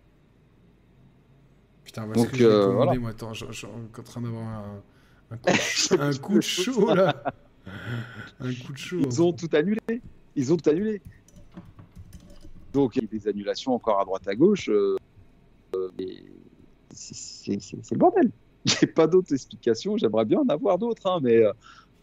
[1.84, 2.94] Putain, Donc, que euh, voilà.
[2.94, 4.82] moi Attends, je, suis en train d'avoir un,
[5.30, 5.50] un, coup,
[5.98, 7.22] un coup de chaud là.
[8.40, 9.00] un coup de chaud.
[9.04, 9.80] Ils ont tout annulé.
[10.36, 11.00] Ils ont tout annulé.
[12.72, 14.68] Donc il y a des annulations encore à droite à gauche.
[14.68, 14.96] Euh,
[15.74, 15.90] euh
[16.92, 18.30] c'est le bordel.
[18.82, 19.96] A pas d'autres explications.
[19.96, 21.42] J'aimerais bien en avoir d'autres, hein, mais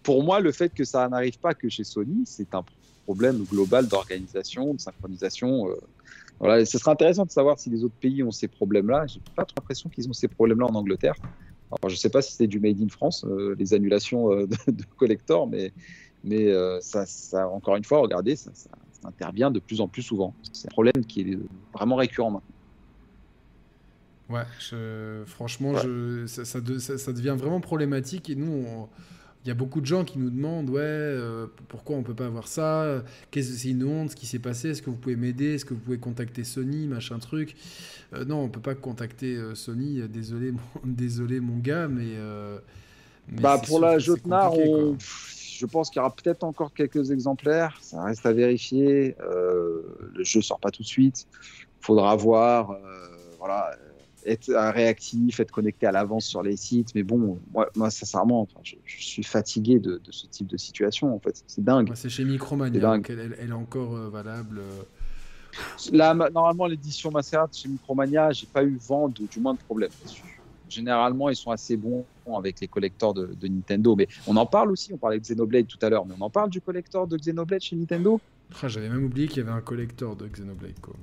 [0.07, 2.63] pour moi, le fait que ça n'arrive pas que chez Sony, c'est un
[3.03, 5.69] problème global d'organisation, de synchronisation.
[5.69, 5.75] Euh,
[6.39, 9.07] voilà, ce serait intéressant de savoir si les autres pays ont ces problèmes-là.
[9.07, 11.15] J'ai pas trop l'impression qu'ils ont ces problèmes-là en Angleterre.
[11.71, 14.71] Alors, je sais pas si c'est du Made in France, euh, les annulations euh, de,
[14.71, 15.73] de, collector, mais,
[16.23, 19.87] mais euh, ça, ça, encore une fois, regardez, ça, ça, ça, intervient de plus en
[19.87, 20.33] plus souvent.
[20.53, 21.39] C'est un problème qui est
[21.73, 22.53] vraiment récurrent maintenant.
[24.29, 25.81] Ouais, je, franchement, ouais.
[25.83, 28.89] Je, ça, ça, devient vraiment problématique et nous, on,
[29.47, 32.25] il y a beaucoup de gens qui nous demandent ouais euh, pourquoi on peut pas
[32.25, 33.01] avoir ça?
[33.31, 35.55] Qu'est-ce que c'est une honte ce qui s'est passé est-ce que vous pouvez m'aider?
[35.55, 37.55] Est-ce que vous pouvez contacter Sony machin truc?
[38.13, 42.15] Euh, non on peut pas contacter euh, Sony désolé mon, désolé mon gars mais,
[43.29, 44.97] mais bah pour la Jotnar on...
[44.99, 50.41] je pense qu'il y aura peut-être encore quelques exemplaires ça reste à vérifier le jeu
[50.41, 51.25] sort pas tout de suite
[51.79, 52.77] faudra voir
[53.39, 53.71] voilà
[54.27, 56.93] être réactif, être connecté à l'avance sur les sites.
[56.95, 60.57] Mais bon, moi, moi sincèrement, enfin, je, je, suis fatigué de, de, ce type de
[60.57, 61.15] situation.
[61.15, 61.91] En fait, c'est dingue.
[61.95, 64.61] c'est chez Micromania, donc elle, elle, est encore euh, valable.
[65.91, 69.89] Là, normalement, l'édition Maserati chez Micromania, j'ai pas eu vent de, du moins de problème
[70.69, 72.05] Généralement, ils sont assez bons
[72.35, 73.95] avec les collecteurs de, de, Nintendo.
[73.95, 74.93] Mais on en parle aussi.
[74.93, 77.61] On parlait de Xenoblade tout à l'heure, mais on en parle du collector de Xenoblade
[77.61, 78.19] chez Nintendo?
[78.61, 80.79] Ah, J'avais même oublié qu'il y avait un collector de Xenoblade.
[80.81, 80.95] Quoi.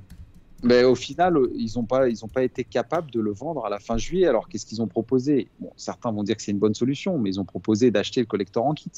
[0.65, 3.69] Mais au final, ils n'ont pas, ils ont pas été capables de le vendre à
[3.69, 4.27] la fin juillet.
[4.27, 5.49] Alors qu'est-ce qu'ils ont proposé?
[5.61, 8.27] Bon, Certains vont dire que c'est une bonne solution, mais ils ont proposé d'acheter le
[8.27, 8.91] collector en kit.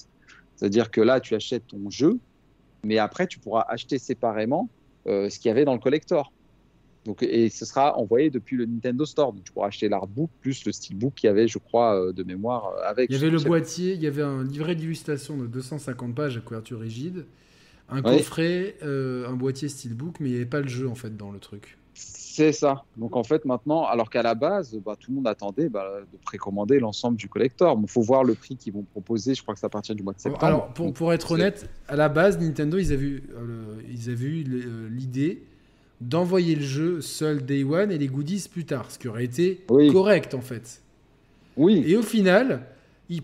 [0.55, 2.19] C'est-à-dire que là, tu achètes ton jeu,
[2.85, 4.69] mais après, tu pourras acheter séparément
[5.07, 6.33] euh, ce qu'il y avait dans le collector.
[7.05, 9.33] Donc, et ce sera envoyé depuis le Nintendo Store.
[9.33, 12.23] Donc, tu pourras acheter l'artbook plus le steelbook qu'il y avait, je crois, euh, de
[12.23, 13.11] mémoire euh, avec.
[13.11, 16.41] Il y avait le boîtier, il y avait un livret d'illustration de 250 pages à
[16.41, 17.27] couverture rigide,
[17.89, 21.31] un coffret, un boîtier steelbook, mais il n'y avait pas le jeu en fait dans
[21.31, 21.79] le truc.
[22.37, 22.85] C'est ça.
[22.99, 26.19] Donc en fait maintenant, alors qu'à la base, bah, tout le monde attendait bah, de
[26.19, 27.79] précommander l'ensemble du collector.
[27.81, 29.35] Il faut voir le prix qu'ils vont proposer.
[29.35, 30.45] Je crois que c'est à partir du mois de septembre.
[30.45, 34.45] Alors pour, pour être honnête, à la base, Nintendo, ils avaient, euh, ils avaient eu
[34.51, 35.45] euh, l'idée
[36.03, 39.65] d'envoyer le jeu seul Day One et les goodies plus tard, ce qui aurait été
[39.91, 40.83] correct en fait.
[41.57, 41.85] Oui.
[41.87, 42.67] Et au final,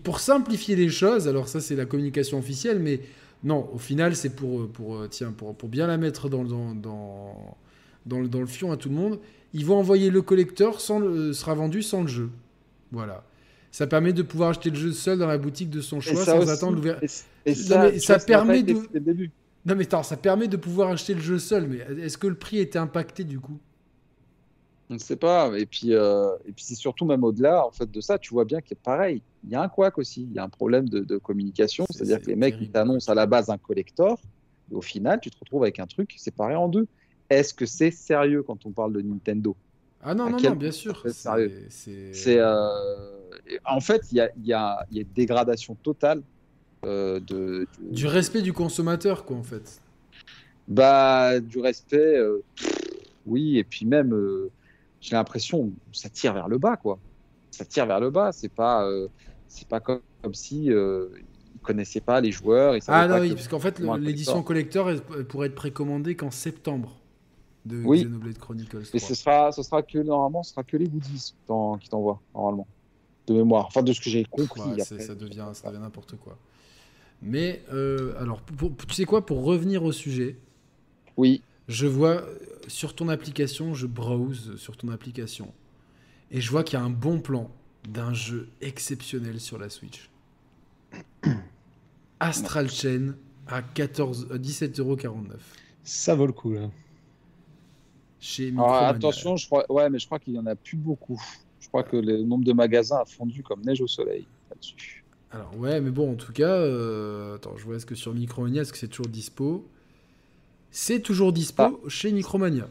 [0.03, 3.01] pour simplifier les choses, alors ça c'est la communication officielle, mais
[3.43, 7.57] non, au final c'est pour, pour, tiens, pour, pour bien la mettre dans, dans, dans
[8.05, 9.19] dans le, dans le fion à tout le monde.
[9.53, 12.29] Ils vont envoyer le collector, sans le, sera vendu sans le jeu.
[12.91, 13.23] Voilà.
[13.71, 16.49] Ça permet de pouvoir acheter le jeu seul dans la boutique de son choix sans
[16.49, 17.09] attendre l'ouverture.
[17.53, 18.73] Ça, ça permet de.
[19.65, 21.67] Non mais attends, ça permet de pouvoir acheter le jeu seul.
[21.67, 23.57] Mais est-ce que le prix était impacté du coup?
[24.89, 25.57] On ne sait pas.
[25.57, 28.45] Et puis, euh, et puis c'est surtout même au-delà en fait de ça, tu vois
[28.45, 29.21] bien qu'il est pareil.
[29.43, 30.23] Il y a un couac aussi.
[30.29, 31.85] Il y a un problème de, de communication.
[31.89, 34.19] C'est-à-dire que les mecs ils t'annoncent à la base un collector.
[34.71, 36.87] Et au final, tu te retrouves avec un truc séparé en deux
[37.29, 39.55] est-ce que c'est sérieux quand on parle de Nintendo?
[40.01, 41.03] Ah non, non, non, bien sûr.
[41.07, 42.67] C'est euh,
[43.65, 46.21] En fait, il y a, y, a, y a, une dégradation totale
[46.85, 49.81] euh, de, du respect du consommateur, quoi, en fait.
[50.67, 52.43] Bah, du respect, euh,
[53.25, 54.13] oui, et puis même,
[54.99, 56.99] j'ai l'impression, ça tire vers le bas, quoi.
[57.51, 58.31] Ça tire vers le bas.
[58.33, 58.89] C'est pas,
[59.53, 61.19] c'est pas comme, comme si ils
[61.61, 62.75] connaissaient pas les joueurs.
[62.87, 66.97] ah non, oui, parce qu'en fait, l'édition collector elle pourrait être précommandée qu'en septembre
[67.65, 68.03] de oui.
[68.03, 68.89] Xenoblade Chronicles 3.
[68.93, 71.33] Et ce sera, ce sera que normalement, ce sera que les goodies
[71.79, 72.67] qui t'envoient normalement
[73.27, 73.67] de mémoire.
[73.67, 74.61] Enfin, de ce que j'ai compris.
[74.81, 76.37] ça devient, ça devient n'importe quoi.
[77.21, 78.41] Mais euh, alors,
[78.87, 80.37] tu sais quoi, pour revenir au sujet.
[81.15, 81.41] Oui.
[81.69, 85.53] Je vois euh, sur ton application, je browse sur ton application
[86.29, 87.49] et je vois qu'il y a un bon plan
[87.87, 90.09] d'un jeu exceptionnel sur la Switch.
[92.19, 93.15] Astral Chain
[93.47, 95.13] à 14, 17,49€.
[95.83, 96.69] Ça vaut le coup là
[98.23, 101.21] chez attention, je crois, ouais, mais je crois qu'il y en a plus beaucoup.
[101.59, 105.03] Je crois que le nombre de magasins a fondu comme neige au soleil là-dessus.
[105.29, 108.61] Alors ouais, mais bon, en tout cas, euh, attends, je vois est-ce que sur Micromania,
[108.61, 109.67] est-ce que c'est toujours dispo?
[110.71, 111.89] C'est toujours dispo ah.
[111.89, 112.69] chez Micromania.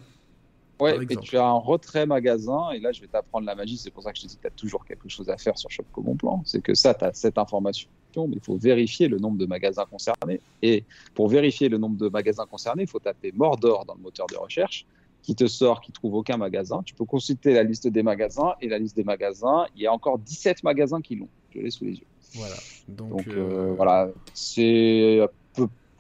[0.83, 3.91] Ouais, et tu as un retrait magasin, et là je vais t'apprendre la magie, c'est
[3.91, 5.71] pour ça que je te dis que tu as toujours quelque chose à faire sur
[5.71, 6.43] Shop Bon Plan.
[6.45, 9.85] C'est que ça, tu as cette information, mais il faut vérifier le nombre de magasins
[9.85, 10.41] concernés.
[10.63, 10.85] Et
[11.15, 14.37] pour vérifier le nombre de magasins concernés, il faut taper Mordor dans le moteur de
[14.37, 14.87] recherche
[15.23, 16.83] qui te sort, qui trouve aucun magasin.
[16.85, 19.67] Tu peux consulter la liste des magasins et la liste des magasins.
[19.77, 21.29] Il y a encore 17 magasins qui l'ont.
[21.55, 22.07] Je l'ai sous les yeux.
[22.35, 22.57] Voilà.
[22.89, 25.21] Donc, euh, euh, voilà, c'est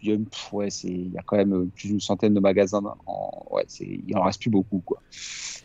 [0.02, 0.06] peu.
[0.06, 2.82] Il y, a ouais, il y a quand même plus d'une centaine de magasins.
[3.06, 5.00] En, ouais, il en reste plus beaucoup, quoi.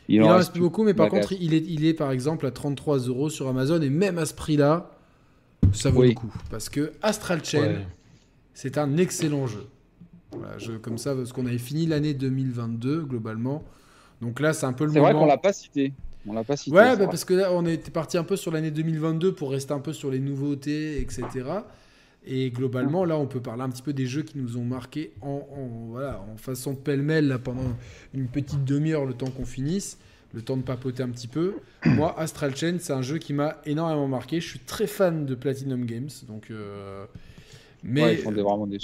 [0.10, 2.52] Il, en, reste plus beaucoup, mais par contre, il est, il est par exemple à
[2.52, 4.92] 33 euros sur Amazon et même à ce prix-là,
[5.74, 7.82] ça vaut le coup parce que Astral Chain,
[8.54, 9.68] c'est un excellent jeu
[10.82, 13.64] comme ça, parce qu'on avait fini l'année 2022 globalement.
[14.22, 15.06] Donc là, c'est un peu le moment.
[15.06, 15.94] C'est vrai qu'on l'a pas cité.
[16.28, 16.76] On l'a pas cité.
[16.76, 19.74] Ouais, bah, parce que là, on était parti un peu sur l'année 2022 pour rester
[19.74, 21.24] un peu sur les nouveautés, etc.
[22.28, 25.14] Et globalement, là, on peut parler un petit peu des jeux qui nous ont marqué
[25.22, 25.42] en,
[25.90, 27.76] voilà, en façon pêle-mêle pendant
[28.14, 29.98] une petite demi-heure, le temps qu'on finisse,
[30.34, 31.56] le temps de papoter un petit peu.
[31.86, 34.42] Moi, Astral Chain, c'est un jeu qui m'a énormément marqué.
[34.42, 36.52] Je suis très fan de Platinum Games, donc.
[36.52, 37.06] Euh,
[37.84, 38.80] mais ils font des, vraiment des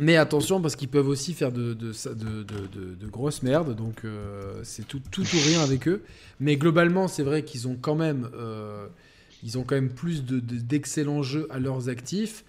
[0.00, 4.60] mais attention, parce qu'ils peuvent aussi faire de, de, de, de grosses merdes, donc euh,
[4.62, 6.02] c'est tout, tout, ou rien avec eux.
[6.38, 8.88] Mais globalement, c'est vrai qu'ils ont quand même, euh,
[9.46, 12.44] ils ont quand même plus d'excellents jeux à leurs actifs.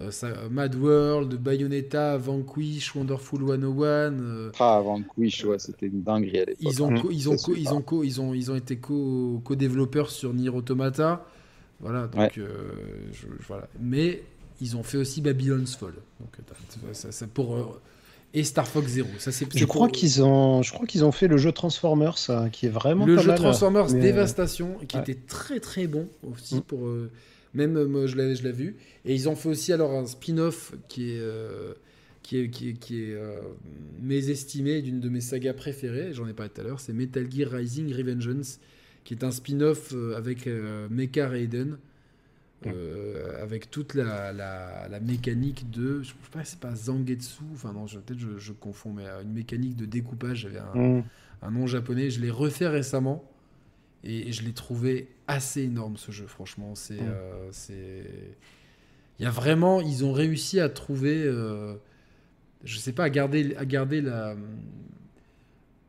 [0.00, 4.50] Euh, ça, Mad World, Bayonetta, Vanquish, Wonderful 101.
[4.58, 6.58] ah, Vanquish, ouais, c'était une dinguerie à l'époque.
[6.60, 11.26] Ils ont, ils, ont, ils, ont, ils, ont, ils ont été co-développeurs sur Nier Automata.
[11.80, 12.42] Voilà, donc je,
[13.46, 13.68] voilà.
[13.78, 14.22] Mais
[14.62, 15.92] ils ont fait aussi Babylon's Fall.
[16.20, 16.36] Donc,
[16.94, 17.64] ça, pour, euh,
[18.34, 19.08] et Star Fox Zero.
[19.18, 22.16] Ça, c'est, je, crois qu'ils ont, je crois qu'ils ont fait le jeu Transformers,
[22.52, 26.56] qui est vraiment le jeu mal, Transformers euh, Dévastation, qui était très très bon aussi.
[26.56, 26.62] Mm.
[26.62, 27.10] pour euh,
[27.54, 28.76] Même moi, je l'avais, je l'ai vu.
[29.04, 31.22] Et ils ont fait aussi alors un spin-off qui est.
[32.22, 33.16] qui est, qui est, qui est
[34.00, 37.50] mésestimé d'une de mes sagas préférées, j'en ai parlé tout à l'heure, c'est Metal Gear
[37.50, 38.60] Rising Revengeance,
[39.04, 40.48] qui est un spin-off avec
[40.90, 41.78] Mecha Raiden,
[42.66, 46.02] euh, avec toute la, la, la mécanique de.
[46.02, 49.32] Je sais pas, c'est pas Zangetsu, enfin non, peut-être je, je confonds, mais euh, une
[49.32, 50.38] mécanique de découpage.
[50.40, 51.04] J'avais un, Mm.
[51.42, 52.10] un nom japonais.
[52.10, 53.24] Je l'ai refait récemment
[54.04, 56.26] et, et je l'ai trouvé assez énorme ce jeu.
[56.26, 57.08] Franchement, c'est, Mm.
[57.08, 58.04] euh, c'est.
[59.18, 61.74] Il y a vraiment, ils ont réussi à trouver, euh,
[62.64, 64.34] je sais pas, à garder, à garder la,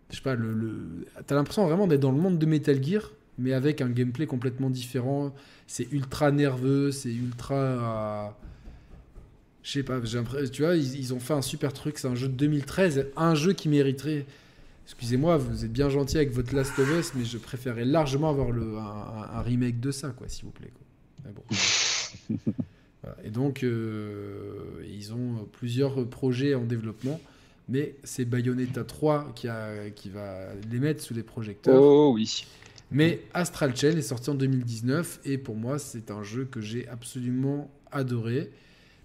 [0.10, 1.06] je sais pas, le, le...
[1.26, 4.70] t'as l'impression vraiment d'être dans le monde de Metal Gear, mais avec un gameplay complètement
[4.70, 5.34] différent.
[5.68, 7.56] C'est ultra nerveux, c'est ultra.
[7.56, 8.30] euh,
[9.64, 11.98] Je sais pas, j'ai l'impression- tu vois, ils, ils ont fait un super truc.
[12.00, 14.26] C'est un jeu de 2013, un jeu qui mériterait.
[14.86, 18.52] Excusez-moi, vous êtes bien gentil avec votre Last of Us, mais je préférais largement avoir
[18.52, 20.72] le, un, un- un remake de ça, quoi, s'il vous plaît.
[20.74, 21.24] quoi.
[21.26, 22.54] Mais bon.
[23.04, 23.18] Voilà.
[23.24, 27.20] Et donc, euh, ils ont plusieurs projets en développement,
[27.68, 31.82] mais c'est Bayonetta 3 qui, a, qui va les mettre sous les projecteurs.
[31.82, 32.46] Oh oui.
[32.92, 36.88] Mais Astral Chain est sorti en 2019 et pour moi c'est un jeu que j'ai
[36.90, 38.52] absolument adoré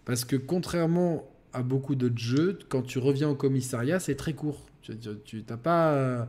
[0.05, 4.67] parce que contrairement à beaucoup d'autres jeux, quand tu reviens au commissariat c'est très court.
[4.83, 6.29] Tu t'as pas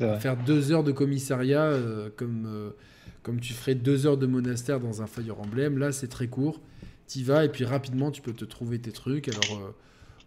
[0.00, 2.70] à faire deux heures de commissariat euh, comme, euh,
[3.22, 5.78] comme tu ferais deux heures de monastère dans un Fire Emblem.
[5.78, 6.60] Là c'est très court.
[7.06, 9.28] Tu vas et puis rapidement tu peux te trouver tes trucs.
[9.28, 9.70] Alors euh,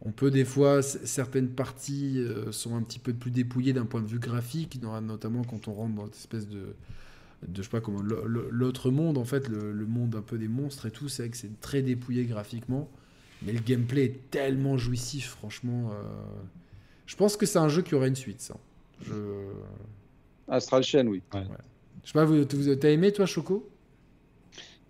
[0.01, 4.01] on peut des fois, certaines parties euh, sont un petit peu plus dépouillées d'un point
[4.01, 6.75] de vue graphique, no- notamment quand on rentre dans cette espèce de,
[7.47, 10.47] de je sais pas comment, l'autre monde, en fait, le, le monde un peu des
[10.47, 12.89] monstres et tout, c'est vrai que c'est très dépouillé graphiquement,
[13.43, 15.91] mais le gameplay est tellement jouissif, franchement.
[15.91, 16.03] euh,
[17.07, 18.55] Je pense que c'est un jeu qui aurait une suite, ça.
[19.03, 19.13] Je,
[20.47, 21.21] Astral Chain, oui.
[22.03, 23.69] je sais pas, vous, vous- t'as aimé toi, Choco?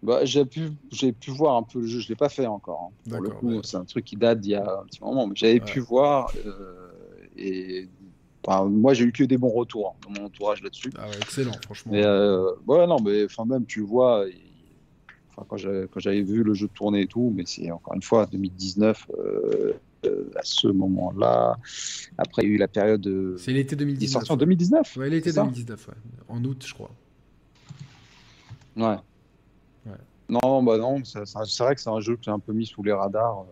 [0.04, 2.00] Bah, j'ai pu, j'ai pu voir un peu le jeu.
[2.00, 2.92] Je l'ai pas fait encore.
[2.92, 3.10] hein.
[3.10, 3.60] Pour le D'accord, coup, ouais.
[3.64, 5.60] c'est un truc qui date d'il y a un petit moment, mais j'avais Ouais.
[5.60, 6.92] pu voir euh,
[7.36, 7.88] et
[8.46, 10.92] enfin, moi j'ai eu que des bons retours hein, dans mon entourage là-dessus.
[10.98, 11.92] Ah ouais, excellent, franchement.
[11.94, 14.26] Mais euh, ouais, non, mais enfin même tu vois.
[15.50, 18.26] quand j'avais quand j'avais vu le jeu tourner et tout, mais c'est encore une fois
[18.28, 19.74] 2019 euh,
[20.06, 21.58] euh, à ce moment-là.
[22.20, 23.02] Après, il y a eu la période.
[23.02, 24.12] de- C'est l'été Il est 2019.
[24.12, 24.40] sorti en ouais.
[24.42, 24.96] 2019.
[24.98, 25.94] Ouais, l'été c'est ça 2019, ouais.
[26.30, 26.92] en août, je crois.
[28.78, 28.96] Ouais.
[30.30, 31.20] Non, bah non, c'est
[31.64, 33.40] vrai que c'est un jeu que j'ai un peu mis sous les radars.
[33.42, 33.44] euh.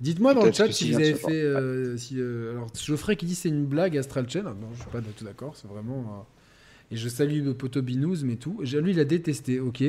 [0.00, 1.42] Dites-moi dans le chat si vous avez fait.
[1.42, 4.42] euh, si, euh, alors, Geoffrey qui dit c'est une blague Astral Chain.
[4.42, 5.56] Non, je suis pas du tout d'accord.
[5.56, 6.00] C'est vraiment.
[6.00, 8.60] euh, Et je salue le poteau Binous, mais tout.
[8.62, 9.82] Lui, il a détesté, ok.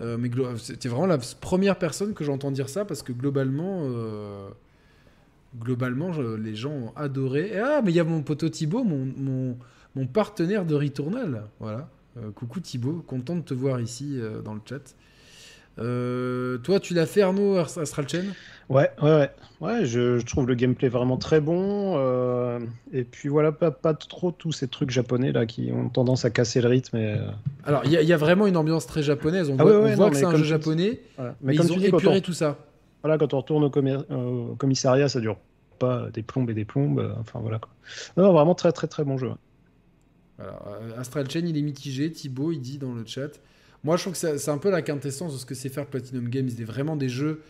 [0.00, 3.88] Mais c'était vraiment la première personne que j'entends dire ça parce que globalement.
[5.58, 7.48] Globalement, je- les gens ont adoré.
[7.54, 9.56] Et, ah, mais il y a mon poteau Thibaut, mon, mon,
[9.96, 11.44] mon partenaire de Returnal.
[11.58, 11.88] Voilà.
[12.34, 14.94] Coucou Thibaut, content de te voir ici dans le chat.
[15.78, 18.24] Euh, toi, tu l'as fait Arnaud Ast- Astral Chain?
[18.68, 19.30] Ouais, ouais, ouais.
[19.60, 21.94] Ouais, je, je trouve le gameplay vraiment très bon.
[21.96, 22.60] euh,
[22.92, 26.30] et puis voilà, pas, pas trop tous ces trucs japonais là qui ont tendance à
[26.30, 26.96] casser le rythme.
[26.96, 27.30] Et, euh,
[27.64, 29.48] Alors, il y, a- il y a vraiment une ambiance très japonaise.
[29.50, 31.34] On Ah voit, ouais, on ouais, voit non, que c'est un jeu japonais, voilà.
[31.40, 32.58] mais, comme ils ont dis, on, épuré tout ça.
[33.02, 35.38] voilà, quand on retourne au, commissariat, ça dure
[35.78, 37.14] pas des plombes et des plombes.
[37.20, 37.70] enfin voilà quoi.
[38.16, 39.30] Non, vraiment très très très bon jeu.
[40.98, 42.12] Astral Chain, il est mitigé.
[42.12, 43.30] Thibaut, il dit dans le chat.
[43.84, 46.28] Moi, je trouve que c'est un peu la quintessence de ce que c'est faire Platinum
[46.28, 46.48] Games.
[46.54, 47.42] C'est vraiment des jeux,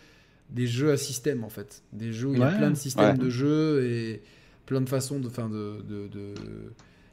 [0.51, 1.81] des jeux à système, en fait.
[1.91, 3.25] Des jeux où il y a plein de systèmes ouais.
[3.25, 4.21] de jeux et
[4.65, 5.27] plein de façons de.
[5.27, 6.33] Enfin, de, de, de-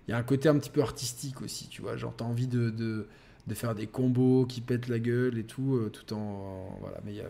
[0.06, 1.96] Il y a un côté un petit peu artistique aussi, tu vois.
[1.96, 3.06] Genre, t'as envie de, de,
[3.46, 6.76] de faire des combos qui pètent la gueule et tout, euh, tout en.
[6.80, 7.28] Voilà, mais il y a.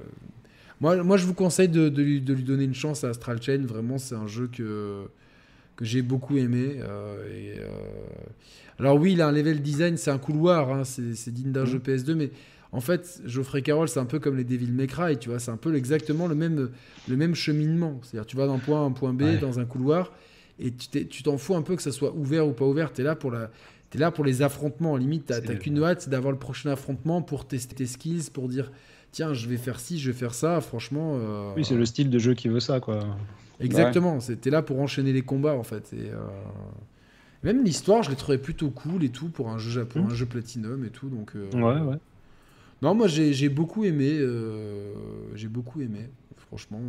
[0.80, 3.40] Moi, moi, je vous conseille de, de lui, de lui donner une chance à Astral
[3.40, 3.64] Chain.
[3.64, 5.06] Vraiment, c'est un jeu que,
[5.76, 6.76] que j'ai beaucoup aimé.
[6.80, 7.66] euh, et, euh,
[8.78, 11.78] Alors oui, il a un level design, c'est un couloir, hein, c'est digne d'un jeu
[11.78, 12.30] PS2, mais
[12.72, 15.50] en fait, Geoffrey Carroll, c'est un peu comme les Devil May Cry, tu vois, c'est
[15.50, 16.70] un peu exactement le même,
[17.08, 18.00] le même cheminement.
[18.02, 19.38] C'est-à-dire, tu vas d'un point A à un point B Ouais.
[19.38, 20.12] dans un couloir,
[20.58, 22.92] et tu t'en fous un peu que ça soit ouvert ou pas ouvert.
[22.92, 23.50] Tu es là pour la...
[23.90, 24.96] T'es là pour les affrontements.
[24.96, 28.72] Limite, t'as qu'une hâte, c'est d'avoir le prochain affrontement pour tester tes skills, pour dire
[29.12, 30.60] tiens, je vais faire ci, je vais faire ça.
[30.60, 32.98] Franchement, euh, Oui, c'est le style de jeu qui veut ça quoi.
[33.60, 35.92] Exactement, c'était là pour enchaîner les combats en fait.
[35.92, 36.16] Et, euh,
[37.42, 40.10] Même l'histoire, je l'ai trouvé plutôt cool et tout pour un jeu japon, Mhm.
[40.10, 41.08] un jeu platinum et tout.
[41.08, 41.98] Donc, euh, Ouais, ouais.
[42.82, 44.18] Non, moi j'ai beaucoup aimé.
[44.18, 44.92] euh,
[45.34, 46.80] J'ai beaucoup aimé, franchement.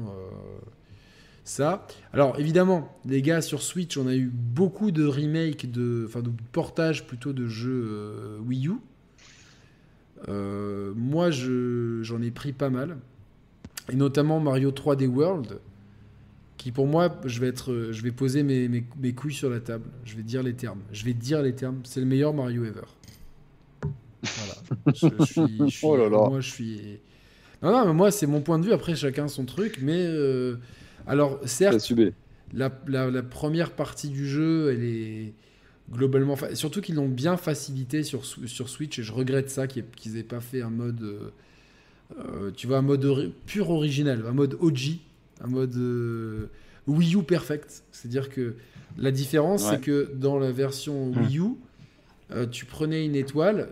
[1.44, 1.88] Ça.
[2.12, 6.32] Alors évidemment, les gars, sur Switch, on a eu beaucoup de remakes, de, enfin de
[6.52, 8.74] portages plutôt de jeux Wii U.
[10.30, 12.98] Euh, moi, je- j'en ai pris pas mal.
[13.92, 15.60] Et notamment Mario 3D World,
[16.58, 19.60] qui pour moi, je vais, être, je vais poser mes, mes- mes couilles sur la
[19.60, 19.86] table.
[20.06, 20.82] Je vais dire les termes.
[20.92, 21.82] Je vais dire les termes.
[21.84, 22.82] C'est le meilleur Mario ever.
[24.24, 24.94] Voilà.
[24.96, 26.30] Je, je suis, je suis- Oh là là.
[26.30, 26.82] Moi, je suis.
[27.62, 28.74] Non, non, mais moi, c'est mon point de vue.
[28.74, 29.80] Après, chacun son truc.
[29.82, 30.04] Mais.
[30.06, 30.56] euh,
[31.06, 31.76] Alors, certes,
[32.54, 35.34] la, la- la première partie du jeu, elle est
[35.92, 36.36] globalement.
[36.36, 39.86] fa- Surtout qu'ils l'ont bien facilité sur, Sw- sur Switch, et je regrette ça, qu'ils
[39.96, 41.02] qu'ils aient pas fait un mode.
[41.04, 41.30] euh,
[42.20, 44.98] euh, tu vois, un mode ori- pur original, un mode OG,
[45.42, 46.48] un mode euh,
[46.88, 47.84] Wii U perfect.
[47.92, 48.56] C'est-à-dire que
[48.98, 49.72] la différence, Ouais.
[49.76, 51.18] c'est que dans la version Hmm.
[51.20, 51.44] Wii U,
[52.32, 53.70] euh, tu prenais une étoile,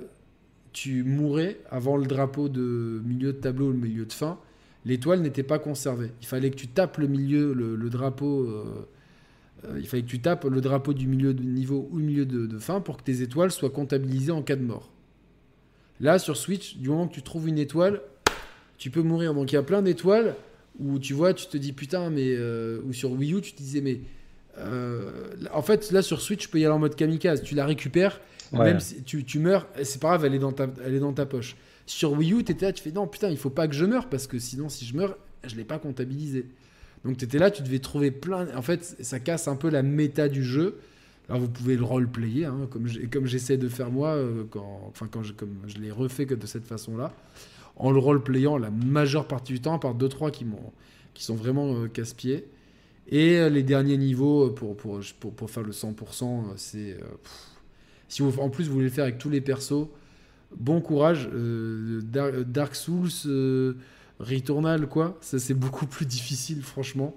[0.73, 4.37] tu mourais avant le drapeau de milieu de tableau ou le milieu de fin.
[4.85, 6.11] L'étoile n'était pas conservée.
[6.21, 8.43] Il fallait que tu tapes le milieu, le, le drapeau.
[8.43, 8.85] euh,
[9.79, 12.45] il fallait que tu tapes le drapeau du milieu de niveau ou le milieu de,
[12.45, 14.91] de fin pour que tes étoiles soient comptabilisées en cas de mort.
[15.99, 18.01] Là, sur Switch, du moment que tu trouves une étoile,
[18.77, 19.33] tu peux mourir.
[19.33, 20.35] Donc il y a plein d'étoiles
[20.79, 22.35] où tu vois, tu te dis putain, mais.
[22.35, 24.01] euh, ou sur Wii U, tu te disais, mais.
[24.57, 25.09] euh,
[25.53, 27.41] en fait, là sur Switch, tu peux y aller en mode kamikaze.
[27.43, 28.19] Tu la récupères,
[28.53, 28.63] Ouais.
[28.65, 31.13] même si tu, tu meurs, c'est pas grave, elle est, dans ta, elle est dans
[31.13, 31.55] ta poche.
[31.87, 34.07] Sur Wii U, t'étais là, tu fais non, putain, il faut pas que je meure
[34.07, 36.45] parce que sinon, si je meurs, je l'ai pas comptabilisé.
[37.03, 38.47] Donc t'étais là, tu devais trouver plein.
[38.55, 40.77] En fait, ça casse un peu la méta du jeu.
[41.27, 42.67] Alors vous pouvez le roleplayer, hein,
[43.11, 46.35] comme j'essaie de faire moi, euh, quand, enfin quand je, comme je l'ai refait que
[46.35, 47.11] de cette façon-là,
[47.77, 51.87] en le roleplayant la majeure partie du temps, à part 2-3 qui, sont vraiment euh,
[51.87, 52.47] casse-pieds.
[53.07, 56.97] Et euh, les derniers niveaux, euh, pour, pour, pour, pour faire le 100%, euh, c'est...
[58.07, 59.87] si vous, en plus vous voulez le faire avec tous les persos,
[60.55, 61.29] bon courage.
[62.03, 63.09] Dar- Dark Souls,
[64.19, 67.15] Returnal, quoi, ça c'est beaucoup plus difficile, franchement.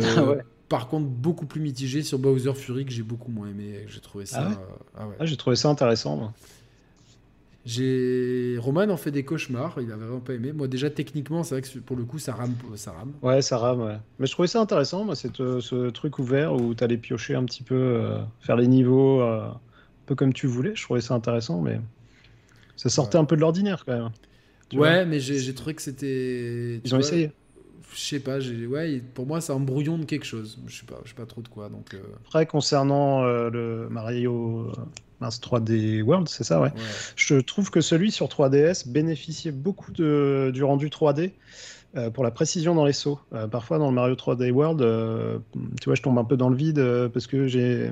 [0.00, 0.44] Ah ouais.
[0.68, 3.84] Par contre, beaucoup plus mitigé sur Bowser Fury, que j'ai beaucoup moins aimé.
[3.86, 4.44] J'ai trouvé ça...
[4.44, 5.16] Ah ouais euh, ah ouais.
[5.18, 6.16] Ah, j'ai trouvé ça intéressant.
[6.16, 6.32] moi.
[7.64, 10.52] J'ai Roman en fait des cauchemars, il avait vraiment pas aimé.
[10.52, 13.12] Moi déjà techniquement, c'est vrai que pour le coup ça rame, ça rame.
[13.22, 13.96] Ouais, ça rame, ouais.
[14.18, 17.34] Mais je trouvais ça intéressant, moi, cette, euh, ce truc ouvert où tu allais piocher
[17.34, 19.60] un petit peu, euh, faire les niveaux euh, un
[20.06, 20.74] peu comme tu voulais.
[20.76, 21.80] Je trouvais ça intéressant, mais
[22.76, 23.22] ça sortait Ouais.
[23.22, 24.10] un peu de l'ordinaire quand même.
[24.68, 26.80] Tu ouais, mais j'ai trouvé que c'était.
[26.84, 27.32] Ils ont vois, essayé.
[27.94, 30.58] Je sais pas, ouais, pour moi c'est un brouillon de quelque chose.
[30.66, 31.68] Je sais pas, je sais pas trop de quoi.
[31.68, 34.72] Donc euh, Après, concernant euh, le Mario euh,
[35.20, 36.68] mince, 3D World, c'est ça, ouais.
[36.68, 36.80] ouais.
[37.16, 41.32] Je trouve que celui sur 3DS bénéficiait beaucoup de, du rendu 3D
[41.96, 43.20] euh, pour la précision dans les sauts.
[43.32, 45.38] Euh, parfois, dans le Mario 3D World, euh,
[45.80, 47.90] tu vois, je tombe un peu dans le vide euh, parce que j'ai.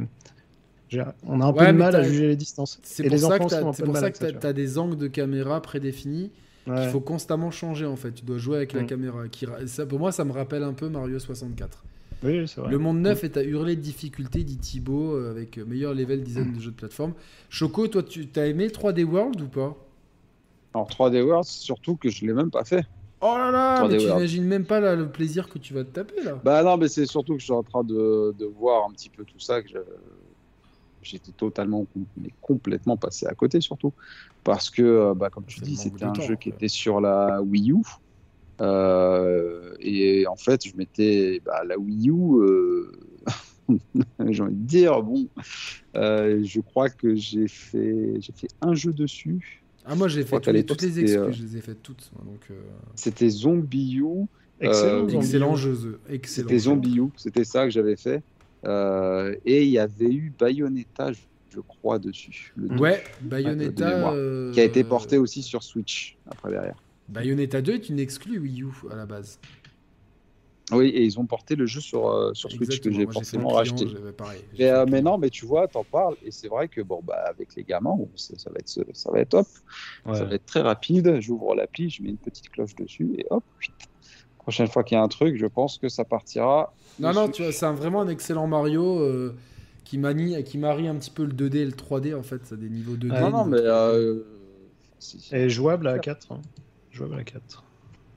[1.26, 2.80] On a un peu de mal à juger les distances.
[2.82, 6.30] C'est pour les ça que pour ça tu as des angles de caméra prédéfinis
[6.66, 6.88] Ouais.
[6.90, 8.12] faut constamment changer en fait.
[8.12, 8.86] Tu dois jouer avec la Mm.
[8.86, 9.28] caméra.
[9.28, 11.82] Qui, ça, pour moi, ça me rappelle un peu Mario 64.
[12.24, 12.70] Oui, c'est vrai.
[12.70, 16.22] Le monde neuf est à hurler de difficulté, dit Thibaut, euh, avec euh, meilleur level
[16.22, 17.14] design de jeux de plateforme.
[17.50, 19.76] Choco, toi, tu as aimé 3D World ou pas?
[20.74, 22.84] Alors 3D World, surtout que je l'ai même pas fait.
[23.20, 24.18] Oh là là, 3D mais tu World.
[24.20, 26.40] imagines même pas là, le plaisir que tu vas te taper là.
[26.44, 29.08] Bah non, mais c'est surtout que je suis en train de, de voir un petit
[29.10, 29.68] peu tout ça, que
[31.02, 33.92] j'étais totalement, mais complètement passé à côté surtout.
[34.44, 37.42] Parce que, euh, bah, comme tu dis, c'était un temps, jeu qui était sur la
[37.42, 37.76] Wii U.
[38.60, 41.40] Euh, et en fait, je m'étais.
[41.44, 42.92] Bah, la Wii U, euh,
[44.30, 45.28] j'ai envie de dire, bon,
[45.96, 49.64] euh, je crois que j'ai fait, j'ai fait un jeu dessus.
[49.84, 51.82] Ah moi j'ai fait tous les- toutes les c'était, exclus, euh, je les ai faites
[51.82, 52.12] toutes.
[52.50, 52.54] euh,
[52.94, 54.04] C'était Zombie U.
[54.60, 55.08] Excellent.
[55.08, 56.48] Euh, excellent jeu, excellent.
[56.48, 56.58] C'était.
[56.60, 58.22] Zombie U, c'était ça que j'avais fait.
[58.64, 62.52] Euh, et il y avait eu Bayonetta, je, je crois, dessus.
[62.56, 63.94] le Ouais, de Bayonetta.
[63.94, 66.76] mémoire, euh, Qui a été porté aussi sur Switch après derrière.
[67.08, 69.38] Bayonetta 2 est une exclue Wii U à la base.
[70.70, 73.48] Oui, et ils ont porté le jeu sur, euh, sur Switch Exactement, que j'ai forcément
[73.50, 73.84] racheté.
[74.16, 74.40] pareil.
[74.58, 77.24] Mais, euh, mais non, mais tu vois, t'en parles, et c'est vrai que bon, bah,
[77.28, 79.46] avec les gamins, bon, ça, ça va être, ça va être top,
[80.06, 80.14] Ouais.
[80.14, 81.20] ça va être très rapide.
[81.20, 83.44] J'ouvre l'appli, je mets une petite cloche dessus, et hop.
[84.42, 86.72] Prochaine fois qu'il y a un truc, je pense que ça partira.
[87.00, 89.34] Non, non, tu vois, c'est un- vraiment un excellent Mario euh,
[89.84, 92.44] qui, manie, qui marie un petit peu le 2D et le 3D en fait.
[92.46, 93.12] Ça a des niveaux 2D.
[93.12, 93.20] Ouais.
[93.20, 93.66] Non, non, mais 3D.
[93.66, 94.22] euh,
[94.98, 95.34] si, si.
[95.34, 96.32] Et jouable à 4.
[96.32, 96.40] hein.
[96.90, 97.64] Jouable à 4.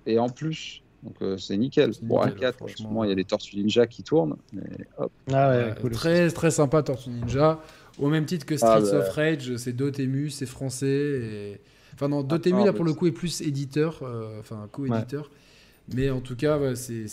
[0.07, 1.89] Et en plus, donc euh, c'est nickel.
[1.89, 2.75] À nickel, 4, en franchement.
[2.77, 4.61] ce moment, il y a des Tortues Ninja qui tournent, mais
[4.97, 5.11] hop.
[5.31, 5.91] Ah ouais, cool.
[5.91, 7.59] Très, très sympa Tortue Ninja.
[7.97, 8.97] Au même titre que Streets Ah, bah.
[8.99, 10.87] of Rage, c'est Dotemu, c'est français.
[10.87, 11.61] Et...
[11.93, 15.31] Enfin, non, Dotemu, Ah, là, pour le coup, est plus éditeur, euh, enfin, co-éditeur.
[15.93, 17.05] Mais en tout cas, ouais, c'est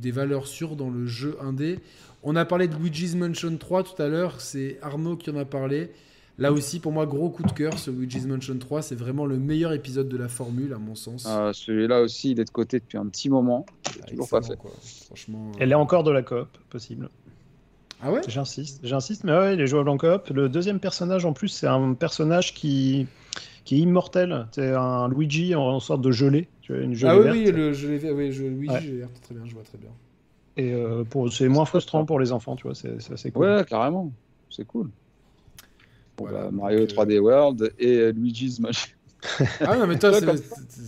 [0.00, 1.80] des valeurs sûres dans le jeu indé.
[2.22, 5.44] On a parlé de Luigi's Mansion 3 tout à l'heure, c'est Arnaud qui en a
[5.44, 5.90] parlé.
[6.38, 9.38] Là aussi, pour moi, gros coup de cœur, ce Luigi's Mansion 3, c'est vraiment le
[9.38, 11.24] meilleur épisode de la formule, à mon sens.
[11.26, 13.64] Euh, Celui-là aussi, il est de côté depuis un petit moment.
[13.86, 14.56] Ah, toujours pas fait.
[14.56, 14.70] quoi.
[15.06, 15.50] Franchement.
[15.54, 17.08] euh, Elle est encore de la coop, possible.
[18.02, 18.20] Ah ouais?
[18.28, 20.28] J'insiste, j'insiste, mais ouais, il est jouable en coop.
[20.28, 23.06] Le deuxième personnage, en plus, c'est un personnage qui,
[23.66, 24.46] qui est immortel.
[24.52, 26.48] C'est un Luigi en, en sorte de gelée.
[26.62, 27.36] Tu vois, une gelée Ah oui, verte.
[27.36, 29.08] oui, le, je l'ai fait, oui, je, Luigi, Ouais.
[29.22, 29.90] très bien, je vois très bien.
[30.56, 32.74] Et euh, pour, c'est moins frustrant pour les enfants, tu vois.
[32.74, 33.44] C'est, assez cool.
[33.44, 34.10] Ouais, carrément.
[34.48, 34.88] C'est cool.
[36.16, 38.88] Bon, Voilà, bah, donc, Mario euh, 3D World et euh, Luigi's Mansion.
[39.60, 40.20] Ah non, mais toi, Ouais,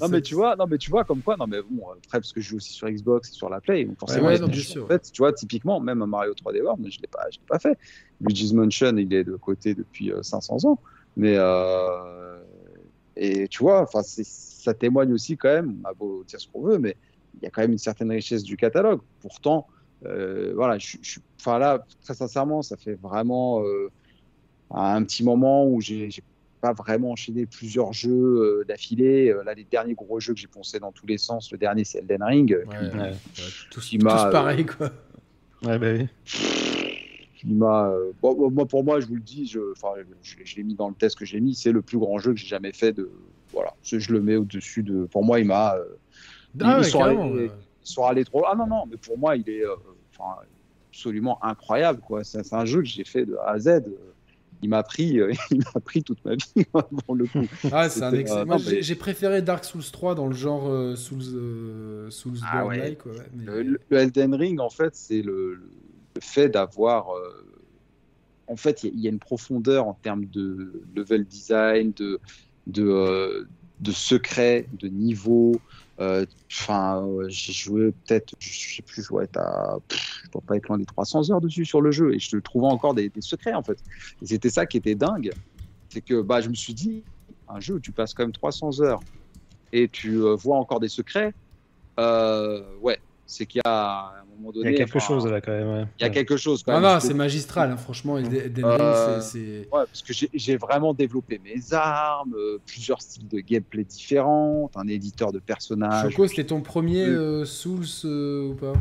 [0.00, 2.32] Non mais tu vois, non mais tu vois comme quoi, non mais bon après parce
[2.32, 4.28] que je joue aussi sur Xbox et sur la Play, donc forcément.
[4.28, 4.84] ouais, je- non, sûr.
[4.84, 7.46] En fait, tu vois typiquement même un Mario 3D World, je l'ai pas, je l'ai
[7.46, 7.76] pas fait.
[8.20, 10.78] Luigi's Mansion, il est de côté depuis euh, 500 ans,
[11.16, 12.27] mais euh,
[13.18, 16.62] et tu vois, enfin ça témoigne aussi quand même, on a beau dire ce qu'on
[16.62, 16.96] veut, mais
[17.34, 19.00] il y a quand même une certaine richesse du catalogue.
[19.20, 19.66] Pourtant,
[20.06, 23.90] euh, voilà, je, je, enfin là, très sincèrement, ça fait vraiment euh,
[24.70, 26.10] un petit moment où j'ai
[26.60, 29.34] pas vraiment enchaîné plusieurs jeux euh, d'affilée.
[29.44, 31.98] Là, les derniers gros jeux que j'ai poncé dans tous les sens, le dernier c'est
[31.98, 32.56] Elden Ring.
[32.66, 33.12] Ouais, qui, ouais.
[33.70, 34.90] tous, tous pareil quoi.
[35.64, 36.67] Ouais, bah oui.
[37.38, 37.92] Qui m'a.
[38.20, 39.92] Bon, moi, pour moi, je vous le dis, je, enfin,
[40.22, 41.54] je, je l'ai mis dans le test que j'ai mis.
[41.54, 42.92] C'est le plus grand jeu que j'ai jamais fait.
[42.92, 43.08] De,
[43.52, 45.04] voilà, je le mets au-dessus de.
[45.04, 45.76] Pour moi, il m'a.
[46.60, 47.50] Ah, ils, ouais,
[47.84, 48.44] sont allés trop.
[48.44, 49.74] Ah non, non, mais pour moi, il est euh,
[50.18, 50.40] enfin,
[50.90, 52.00] absolument incroyable.
[52.00, 52.24] quoi.
[52.24, 53.84] C'est c'est un jeu que j'ai fait de A à Z.
[54.60, 56.64] Il m'a pris, euh, il m'a pris toute ma vie
[57.06, 57.46] pour le coup.
[57.70, 58.40] Ah, c'est un C'était, excellent.
[58.40, 61.22] euh, Moi, non, mais- j'ai j'ai préféré Dark Souls 3 dans le genre euh, Souls,
[61.34, 62.98] euh, Souls Ah ouais.
[63.00, 65.70] quoi, mais- Le, le Elden Ring, en fait, c'est le, le-
[66.18, 67.10] le fait d'avoir.
[67.16, 67.54] euh,
[68.46, 72.20] en fait, il y, a- une profondeur en termes de level design, de,
[72.66, 73.44] de, euh,
[73.80, 75.62] de secrets, de niveaux.
[76.00, 79.78] Euh, Enfin, j'ai joué peut-être, je sais plus, être à.
[79.90, 82.66] je dois pas être loin des 300 heures dessus sur le jeu et je trouvais
[82.68, 83.78] encore des, secrets, en fait.
[84.22, 85.32] Et c'était ça qui était dingue.
[85.90, 87.04] C'est que bah, je me suis dit,
[87.48, 89.02] un jeu où tu passes quand même 300 heures
[89.72, 91.34] et tu vois encore des secrets,
[91.98, 94.24] ouais, c'est qu'il y a
[94.54, 95.68] Il y a quelque enfin, chose là quand même.
[95.68, 95.84] ouais.
[95.98, 96.92] Il y a quelque chose quand Non, même.
[96.94, 98.16] non, c'est magistral, hein, franchement.
[98.16, 99.68] Euh, c'est-.
[99.72, 104.86] Ouais, parce que j'ai- vraiment développé mes armes, euh, plusieurs styles de gameplay différents, un
[104.88, 106.10] éditeur de personnages.
[106.12, 108.72] Choco, c'était ton premier euh, Souls euh, ou pas?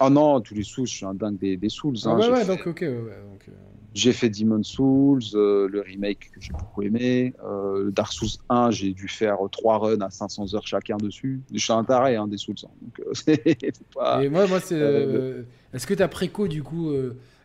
[0.00, 1.94] Ah non, tous les Souls, je suis un dingue des, des Souls.
[2.04, 2.18] Ah hein.
[2.18, 3.52] ouais, ouais, fait- donc ok, ouais, ouais, donc, euh,
[3.94, 7.34] J'ai fait Demon Souls, euh, le remake que j'ai beaucoup aimé.
[7.44, 11.40] Euh, Dark Souls 1, j'ai dû faire trois runs à 500 heures chacun dessus.
[11.52, 12.54] Je suis un taré hein, des Souls.
[12.64, 14.24] hein, donc euh, c'est pas...
[14.24, 15.44] Et moi, moi c'est.
[15.74, 16.92] Est-ce que tu as préco, du coup,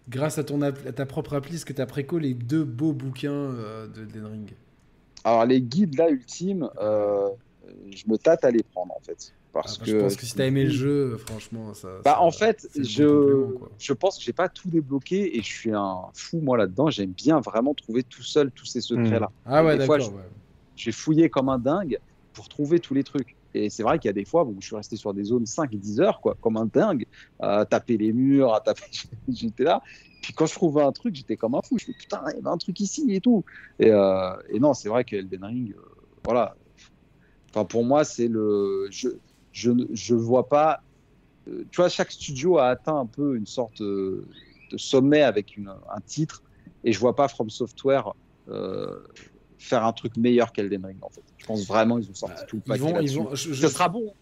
[0.10, 2.94] grâce à, ton à ta propre appli, est-ce que tu as préco les deux beaux
[2.94, 3.52] bouquins
[3.94, 4.54] de Elden Ring?
[5.24, 9.34] Alors les guides là ultimes, je me tâte à les prendre en fait.
[9.58, 11.88] Ah, Parce bah, que Je pense que si tu as aimé le jeu, franchement, ça.
[12.04, 13.48] Bah, ça- en fait, je,
[13.80, 16.90] je pense que j'ai pas tout débloqué et je suis un fou moi là-dedans.
[16.90, 19.32] J'aime bien vraiment trouver tout seul tous ces secrets-là.
[19.46, 20.16] Ah ouais, des fois, d'accord.
[20.16, 20.22] ouais.
[20.76, 21.98] J'ai fouillé comme un dingue
[22.34, 23.36] pour trouver tous les trucs.
[23.54, 25.48] Et c'est vrai qu'il y a des fois où je suis resté sur des zones
[25.48, 27.06] 5 et 10 heures, quoi, comme un dingue,
[27.40, 28.84] à taper les murs, à taper.
[29.28, 29.82] j'étais là.
[30.22, 31.80] Puis quand je trouvais un truc, j'étais comme un fou.
[31.80, 33.44] Je fais putain, il y avait un truc ici et tout.
[33.80, 35.82] Et, euh, et non, c'est vrai que Elden Ring, euh,
[36.26, 36.56] voilà.
[37.50, 38.88] Enfin, pour moi, c'est le.
[38.92, 39.10] Je,
[39.58, 40.80] je, ne- vois pas.
[41.48, 44.28] euh, tu vois, chaque studio a atteint un peu une sorte euh,
[44.72, 46.44] de sommet avec une, un titre.
[46.84, 48.12] Et je vois pas From Software
[48.50, 49.04] euh,
[49.58, 51.24] faire un truc meilleur qu'Elden Ring, en fait.
[51.38, 53.18] Je pense vraiment ils ont sorti tout le Bah, Ils paquet vont, ils là-dessus.
[53.18, 54.14] vont, je- je- Ce sera bon.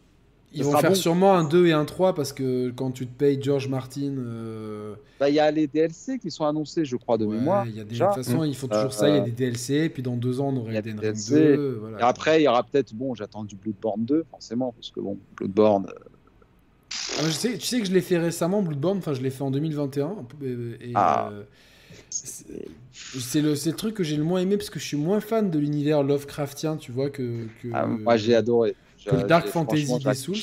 [0.53, 0.95] Ils vont faire bon.
[0.95, 4.15] sûrement un 2 et un 3 parce que quand tu te payes George Martin.
[4.17, 7.65] euh, Bah, Il y a les DLC qui sont annoncés, je crois, de ouais, mémoire.
[7.67, 9.09] y a des, de toute façon, ils font toujours Euh, ça.
[9.09, 11.33] Il y a des DLC, puis dans deux ans, on aurait Elden Ring DLC.
[11.57, 11.77] 2.
[11.81, 11.99] Voilà.
[11.99, 15.17] Et après, il y aura peut-être, bon, j'attends du Bloodborne 2, forcément, parce que bon,
[15.35, 15.93] Bloodborne, euh,
[17.19, 19.43] Ah, je sais, tu sais que je l'ai fait récemment, Bloodborne, enfin je l'ai fait
[19.43, 20.15] en 2021.
[20.43, 21.29] euh, Et, Ah.
[21.33, 21.43] euh,
[22.09, 25.49] c'est le, le truc que j'ai le moins aimé parce que je suis moins fan
[25.51, 28.75] de l'univers Lovecraftien, tu vois, que, que, ah, moi j'ai adoré.
[29.05, 30.35] Que le Dark Fantasy des Souls.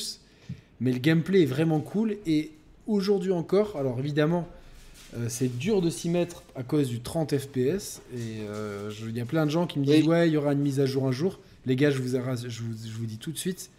[0.80, 2.16] Mais le gameplay est vraiment cool.
[2.26, 2.50] Et
[2.86, 4.48] aujourd'hui encore, alors évidemment,
[5.16, 8.00] euh, c'est dur de s'y mettre à cause du 30 FPS.
[8.14, 10.08] Et euh, je- il y a plein de gens qui me disent Oui.
[10.08, 11.38] Ouais, il y aura une mise à jour un jour.
[11.66, 13.70] Les gars, je vous, je vous, je vous dis tout de suite,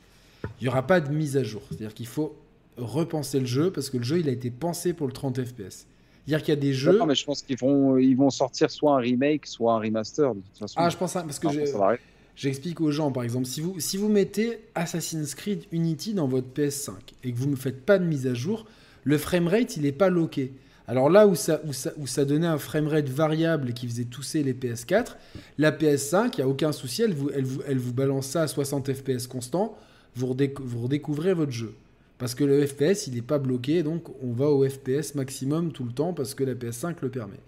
[0.62, 1.62] il n'y aura pas de mise à jour.
[1.70, 2.36] C'est-à-dire qu'il faut
[2.78, 5.86] repenser le jeu parce que le jeu il a été pensé pour le 30 FPS.
[6.26, 6.98] C'est-à-dire qu'il y a des jeux.
[6.98, 10.34] Non, mais je pense qu'ils vont, ils vont sortir soit un remake, soit un remaster,
[10.34, 10.76] de toute façon.
[10.78, 11.98] Ah, je pense à- parce que Ah,
[12.36, 16.48] J'explique aux gens, par exemple, si vous, si vous mettez Assassin's Creed Unity dans votre
[16.56, 16.92] PS5
[17.24, 18.66] et que vous ne faites pas de mise à jour,
[19.04, 20.54] le framerate, il n'est pas loqué.
[20.88, 24.44] Alors là où ça, où, ça, où ça donnait un framerate variable qui faisait tousser
[24.44, 25.16] les PS4,
[25.58, 29.78] la PS5, il n'y a aucun souci, elle vous, balance ça à 60 FPS constant,
[30.16, 31.74] vous redécouvrez votre jeu.
[32.18, 35.84] Parce que le FPS, il n'est pas bloqué, donc on va au FPS maximum tout
[35.84, 37.40] le temps parce que la PS5 le permet.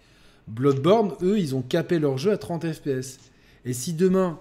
[0.48, 3.20] Bloodborne, eux, ils ont capé leur jeu à 30 FPS.
[3.66, 4.40] Et si demain,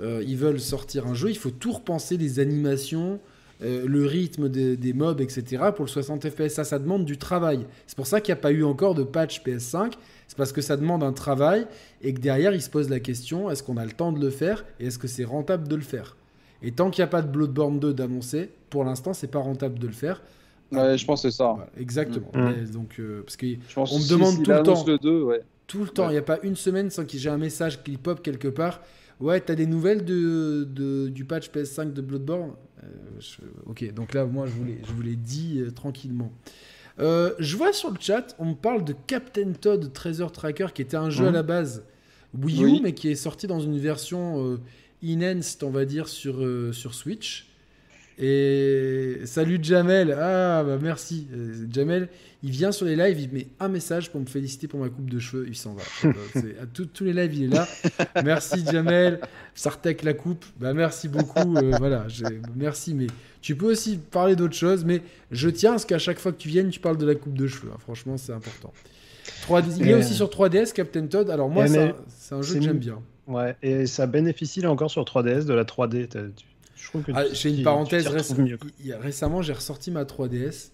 [0.00, 3.18] euh, ils veulent sortir un jeu, il faut tout repenser, les animations,
[3.62, 5.70] euh, le rythme des, des mobs, etc.
[5.74, 6.48] pour le 60 FPS.
[6.48, 7.66] Ça, ça demande du travail.
[7.86, 9.94] C'est pour ça qu'il n'y a pas eu encore de patch PS5.
[10.28, 11.66] C'est parce que ça demande un travail
[12.02, 14.30] et que derrière, ils se posent la question est-ce qu'on a le temps de le
[14.30, 16.16] faire et est-ce que c'est rentable de le faire?
[16.62, 19.78] Et tant qu'il n'y a pas de Bloodborne 2 d'annoncer, pour l'instant, c'est pas rentable
[19.78, 20.20] de le faire.
[20.72, 21.52] Ouais, je pense que c'est ça.
[21.52, 22.30] Voilà, exactement.
[22.34, 22.52] Mm.
[22.56, 24.84] Mais donc, euh, parce que Je pense On me demande tout le temps.
[24.84, 25.42] le 2, ouais.
[25.66, 27.96] tout le temps, il n'y a pas une semaine sans que j'ai un message qui
[27.96, 28.80] pop quelque part.
[29.20, 32.86] Ouais, t'as des nouvelles de, de- du patch PS5 de Bloodborne Euh,
[33.20, 36.30] je- Ok, donc là, moi, je vous l'ai, je vous l'ai dit euh, tranquillement.
[36.98, 40.82] Euh, je vois sur le chat, on me parle de Captain Todd Treasure Tracker, qui
[40.82, 41.28] était un jeu Mhm.
[41.28, 41.84] à la base
[42.38, 42.80] Wii U, Oui.
[42.82, 44.58] mais qui est sorti dans une version
[45.02, 47.45] enhanced, on va dire, sur, sur Switch.
[48.18, 51.26] Et salut Jamel, ah bah merci.
[51.34, 52.08] Euh, Jamel,
[52.42, 55.10] il vient sur les lives, il met un message pour me féliciter pour ma coupe
[55.10, 55.82] de cheveux, il s'en va.
[56.62, 57.68] À tous tous les lives, il est là.
[58.24, 59.20] Merci Jamel,
[59.54, 61.56] Sartek la coupe, bah merci beaucoup.
[61.58, 62.06] euh, voilà,
[62.54, 62.94] merci.
[62.94, 63.08] Mais
[63.42, 66.38] tu peux aussi parler d'autre chose, mais je tiens à ce qu'à chaque fois que
[66.38, 67.68] tu viennes, tu parles de la coupe de cheveux.
[67.74, 67.78] hein.
[67.80, 68.72] Franchement, c'est important.
[69.46, 71.28] 3D il est Euh, aussi sur 3DS, Captain Todd.
[71.28, 71.68] Alors moi, Eh,
[72.08, 72.98] c'est un- jeu que j'aime bien.
[73.26, 76.08] Ouais, et ça bénéficie là encore sur 3DS de la 3D.
[76.76, 78.06] T'as- tu- Je trouve que Ah, tu- j'ai une parenthèse.
[79.00, 80.72] récemment, j'ai ressorti ma 3DS.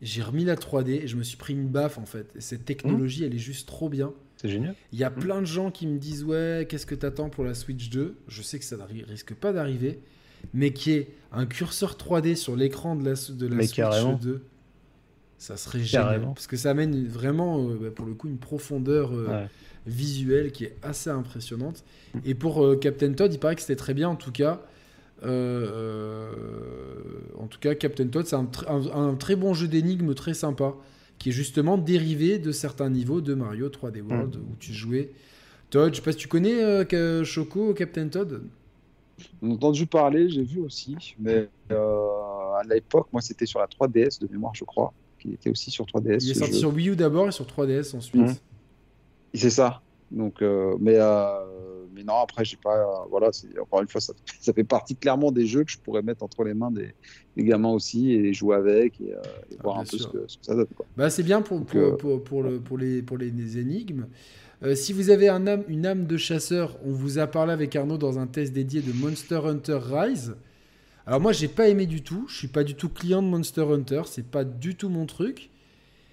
[0.00, 2.26] J'ai remis la 3D et je me suis pris une baffe en fait.
[2.36, 4.12] Et cette technologie, elle est juste trop bien.
[4.36, 4.74] C'est génial.
[4.92, 5.16] Il y a Mhm.
[5.16, 8.42] plein de gens qui me disent Ouais, qu'est-ce que t'attends pour la Switch 2 Je
[8.42, 8.76] sais que ça
[9.08, 10.00] risque pas d'arriver,
[10.54, 14.14] mais qui est un curseur 3D sur l'écran de la, de la Mais Switch carrément.
[14.14, 14.42] 2,
[15.38, 16.06] ça serait génial.
[16.06, 16.32] Carrément.
[16.32, 19.48] Parce que ça amène vraiment, euh, bah, pour le coup, une profondeur euh, Ouais.
[19.86, 21.84] visuelle qui est assez impressionnante.
[22.14, 22.18] Mm.
[22.24, 24.60] Et pour euh, Captain Todd, il paraît que c'était très bien en tout cas.
[25.24, 26.32] Euh, euh,
[27.38, 30.34] en tout cas, Captain Todd, c'est un, tr- un- un très bon jeu d'énigmes très
[30.34, 30.74] sympa,
[31.18, 35.10] qui est justement dérivé de certains niveaux de Mario 3D World où tu jouais.
[35.70, 38.42] Todd, je sais pas si tu connais euh, Choco, Captain Todd
[39.42, 41.96] entendu parler, j'ai vu aussi, mais euh,
[42.58, 45.84] à l'époque, moi, c'était sur la 3DS de mémoire, je crois, qui était aussi sur
[45.84, 46.24] 3DS.
[46.24, 46.58] Il est sorti jeu.
[46.58, 48.20] sur Wii U d'abord et sur 3DS ensuite.
[48.20, 48.34] Mhm.
[49.34, 49.80] C'est ça.
[50.10, 52.76] Donc, euh, mais, euh, mais non, après, j'ai pas.
[52.78, 53.30] euh, voilà,
[53.60, 56.44] encore une fois, ça, ça fait partie clairement des jeux que je pourrais mettre entre
[56.44, 56.94] les mains des,
[57.36, 60.26] des gamins aussi et jouer avec et, euh, et Ah, voir un peu ce que,
[60.28, 60.66] ce que ça donne.
[60.74, 60.86] Quoi.
[60.96, 64.06] Bah, c'est bien pour, euh, pour, pour le- pour les, pour les, les énigmes.
[64.64, 67.76] Euh, si vous avez un âme, une âme de chasseur, on vous a parlé avec
[67.76, 70.36] Arnaud dans un test dédié de Monster Hunter Rise.
[71.06, 72.26] Alors moi, j'ai pas aimé du tout.
[72.28, 74.02] Je suis pas du tout client de Monster Hunter.
[74.06, 75.51] C'est pas du tout mon truc.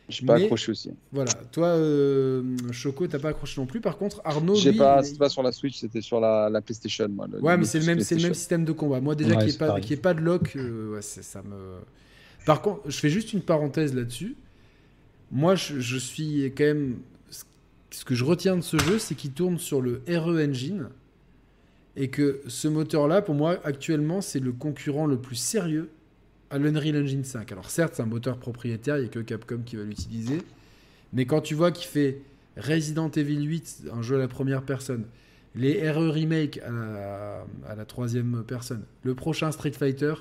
[0.09, 0.91] J'ai pas Mais- accroché aussi.
[1.11, 1.31] Voilà.
[1.51, 3.79] Toi, euh, Choco, t'as pas accroché non plus.
[3.79, 7.07] Par contre, Arnaud, J'ai pas, c'était pas sur la Switch, c'était sur la, la PlayStation.
[7.09, 8.33] Moi, le- Ouais, mais c'est le même, c'est le même PlayStation.
[8.33, 8.99] système de combat.
[9.01, 9.83] Moi, déjà, Ouais, qu'il n'y ait, pas- pareil.
[9.83, 11.77] qu'il y ait pas de lock, euh, ouais, c'est- ça me.
[12.45, 14.35] Par contre, je fais juste une parenthèse là-dessus.
[15.31, 16.97] Moi, je, je suis quand même.
[17.91, 20.89] Ce que je retiens de ce jeu, c'est qu'il tourne sur le RE Engine.
[21.95, 25.89] Et que ce moteur-là, pour moi, actuellement, c'est le concurrent le plus sérieux
[26.49, 27.51] à l'Unreal Engine 5.
[27.51, 30.41] Alors, certes, c'est un moteur propriétaire, il n'y a que Capcom qui va l'utiliser.
[31.13, 32.21] Mais quand tu vois qu'il fait
[32.57, 35.05] Resident Evil 8, un jeu à la première personne,
[35.55, 40.13] les RE Remake à la, troisième personne, le prochain Street Fighter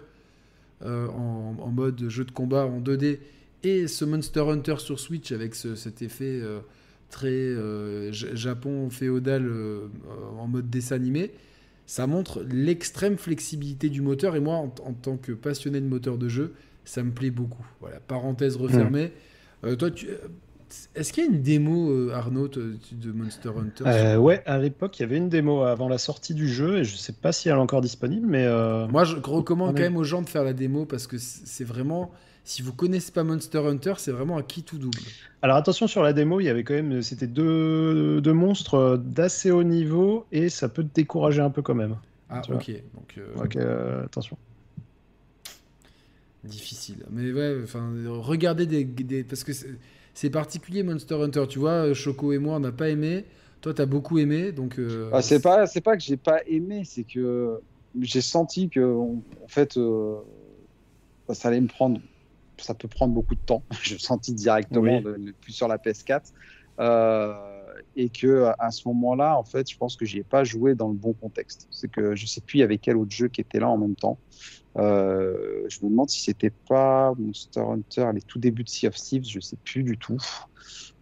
[0.83, 3.19] euh, en, mode jeu de combat en 2D,
[3.65, 6.61] et ce Monster Hunter sur Switch avec ce- cet effet euh,
[7.11, 9.51] très euh, Japon féodal
[10.39, 11.33] en mode dessin animé,
[11.89, 14.37] ça montre l'extrême flexibilité du moteur.
[14.37, 16.53] Et moi, en, en tant que passionné de moteur de jeu,
[16.85, 17.67] ça me plaît beaucoup.
[17.81, 19.11] Voilà, parenthèse refermée.
[19.65, 20.07] Euh, toi, tu,
[20.95, 24.99] est-ce qu'il y a une démo, euh, Arnaud, de Monster Hunter Euh, ouais, à l'époque,
[24.99, 27.49] il y avait une démo avant la sortie du jeu et je sais pas si
[27.49, 30.45] elle est encore disponible, mais euh, Moi, je recommande quand même aux gens de faire
[30.45, 32.11] la démo parce que c'est vraiment.
[32.49, 34.97] Si vous connaissez pas Monster Hunter, c'est vraiment un qui tout double.
[35.43, 39.51] alors attention sur la démo, il y avait quand même, c'était deux, deux monstres d'assez
[39.51, 41.97] haut niveau et ça peut te décourager un peu quand même.
[42.31, 42.57] Ah, vois.
[42.57, 42.73] ok.
[42.95, 44.39] Donc, euh, euh, attention.
[46.43, 47.05] difficile.
[47.11, 48.85] Mais ouais, enfin, regardez des.
[48.85, 49.69] des- parce que c'est
[50.15, 51.45] c'est particulier Monster Hunter.
[51.51, 53.27] Tu vois, Choco et moi, on n'a pas aimé.
[53.61, 54.53] Toi, t'as beaucoup aimé.
[54.53, 54.79] Donc.
[54.79, 57.61] euh, Ah, c'est pas, c'est pas que j'ai pas aimé, c'est que
[58.01, 60.17] j'ai senti que, en fait, euh,
[61.35, 62.01] ça allait me prendre,
[62.61, 63.65] ça peut prendre beaucoup de temps.
[63.83, 65.03] Je le sentis directement, Oui.
[65.03, 66.33] de- plus sur la PS4,
[66.81, 67.35] euh,
[67.97, 70.89] et que à ce moment-là, en fait, je pense que j'y ai pas joué dans
[70.89, 71.67] le bon contexte.
[71.71, 73.79] C'est que je sais plus il y avait quel autre jeu qui était là en
[73.79, 74.21] même temps.
[74.77, 78.95] Euh, je me demande si c'était pas Monster Hunter, les tout débuts de Sea of
[78.95, 80.19] Thieves, je sais plus du tout.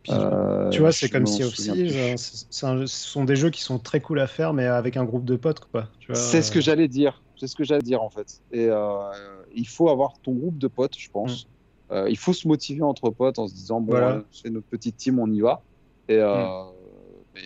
[0.08, 3.78] Euh, tu vois, c'est comme Sea of Thieves, hein, ce sont des jeux qui sont
[3.78, 5.90] très cool à faire, mais avec un groupe de potes, quoi.
[6.14, 7.22] C'est ce que j'allais dire.
[7.38, 8.40] C'est ce que j'allais dire en fait.
[8.50, 11.48] Et euh, il faut avoir ton groupe de potes, je pense.
[11.92, 14.08] Euh, il faut se motiver entre potes en se disant bon, Voilà.
[14.16, 15.62] euh, c'est notre petite team, on y va.
[16.08, 16.64] Et euh,
[17.34, 17.40] mais,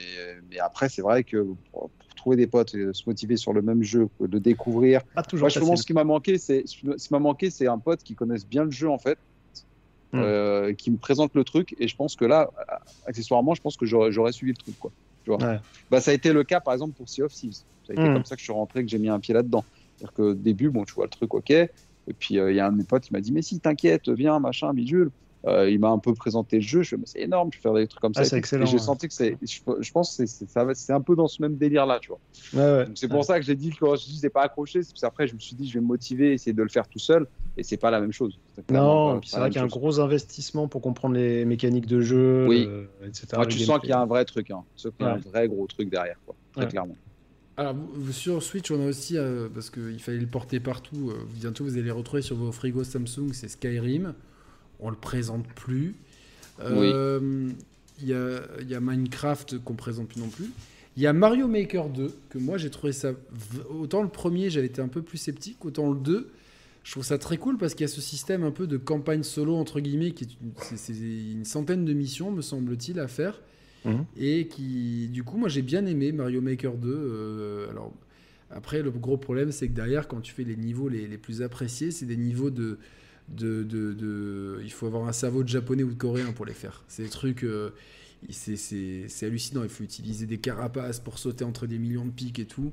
[0.51, 1.39] mais après, c'est vrai que
[1.73, 5.03] pour, pour trouver des potes et se motiver sur le même jeu, de découvrir.
[5.15, 7.79] Pas toujours Moi, je pense ce qui m'a manqué, c'est ce m'a manqué, c'est un
[7.79, 9.19] pote qui connaisse bien le jeu en fait.
[10.13, 10.19] Mm.
[10.19, 12.51] euh, qui me présente le truc et je pense que là
[13.07, 14.91] accessoirement je pense que j'aurais suivi le truc quoi
[15.23, 15.61] tu vois Ouais.
[15.89, 17.53] bah, ça a été le cas par exemple pour Sea of Thieves
[17.87, 18.15] ça a été Mm.
[18.15, 19.65] comme ça que je suis rentré que j'ai mis un pied là-dedans
[19.97, 21.53] c'est-à-dire que au début bon tu vois le truc ok
[22.11, 23.61] et puis euh, il y a un de mes potes qui m'a dit mais si
[23.61, 25.11] t'inquiète viens machin bidule
[25.47, 27.73] Euh, il m'a un peu présenté le jeu je mais c'est énorme je vais faire
[27.73, 28.83] des trucs comme ça Ah, et c'est excellent, et j'ai ouais.
[28.91, 31.87] senti que c'est je, je pense que c'est ça un peu dans ce même délire
[31.87, 32.21] là tu vois
[32.53, 35.27] Ouais, c'est pour ça que j'ai dit que je dis pas accroché c'est parce qu'après
[35.29, 37.63] je me suis dit je vais me motiver essayer de le faire tout seul et
[37.63, 38.39] c'est pas la même chose
[38.71, 42.47] Non, c'est vrai qu'il y a un gros investissement pour comprendre les mécaniques de jeu,
[42.47, 42.67] Oui.
[42.67, 43.27] le- etc.
[43.33, 44.63] Ah, le tu sens qu'il y a un vrai truc, hein.
[44.77, 46.35] Tu sens qu'il y a un vrai gros truc derrière, quoi.
[46.53, 46.71] Très Ouais.
[46.71, 46.97] clairement.
[47.61, 47.77] Alors,
[48.11, 51.75] sur Switch, on a aussi, euh, parce qu'il fallait le porter partout, euh, bientôt vous
[51.75, 54.15] allez le retrouver sur vos frigos Samsung, c'est Skyrim.
[54.79, 55.95] On le présente plus.
[56.63, 57.51] Euh,
[58.01, 60.47] Il y, a, il y a Minecraft qu'on présente plus non plus.
[60.97, 63.13] Il y a Mario Maker 2, que moi j'ai trouvé ça.
[63.69, 66.31] Autant le premier, j'avais été un peu plus sceptique, autant le 2,
[66.83, 69.23] je trouve ça très cool parce qu'il y a ce système un peu de campagne
[69.23, 73.07] solo, entre guillemets, qui est une, c'est- c'est une centaine de missions, me semble-t-il, à
[73.07, 73.39] faire.
[73.85, 74.05] Mhm.
[74.19, 76.89] Et qui, du coup, moi j'ai bien aimé Mario Maker 2.
[76.93, 77.93] euh, alors,
[78.51, 81.91] après, le gros problème, c'est que derrière, quand tu fais les niveaux les, plus appréciés,
[81.91, 82.79] c'est des niveaux de,
[83.29, 86.83] de, de, Il faut avoir un cerveau de japonais ou de coréen pour les faire.
[86.89, 87.45] C'est des trucs.
[87.45, 87.71] euh,
[88.29, 89.63] c'est hallucinant.
[89.63, 92.73] Il faut utiliser des carapaces pour sauter entre des millions de pics et tout.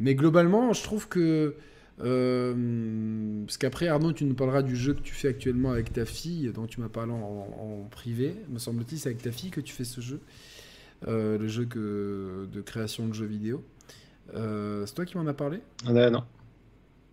[0.00, 1.54] Mais globalement, je trouve que.
[2.00, 6.04] Euh, parce qu'après, Arnaud, tu nous parleras du jeu que tu fais actuellement avec ta
[6.04, 8.34] fille, dont tu m'as parlé en, en privé.
[8.50, 10.20] Me semble-t-il, c'est avec ta fille que tu fais ce jeu.
[11.06, 13.62] Euh, le jeu que, de création de jeux vidéo.
[14.34, 15.60] Euh, c'est toi qui m'en as parlé?
[15.86, 16.24] Ah, non.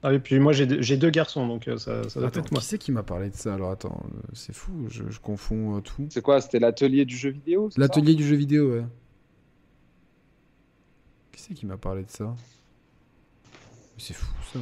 [0.01, 2.51] Ah, et puis moi j'ai deux, j'ai deux garçons, donc ça, ça doit Attends, être
[2.51, 2.61] moi.
[2.61, 3.55] qui c'est qui m'a parlé de ça?
[3.55, 6.05] Alors attends, c'est fou, je, je confonds tout.
[6.09, 6.41] C'est quoi?
[6.41, 7.81] C'était l'atelier du jeu vidéo c'est ça?
[7.81, 8.85] L'atelier du jeu vidéo, ouais.
[11.31, 12.35] Qui c'est qui m'a parlé de ça?
[13.97, 14.59] C'est fou ça.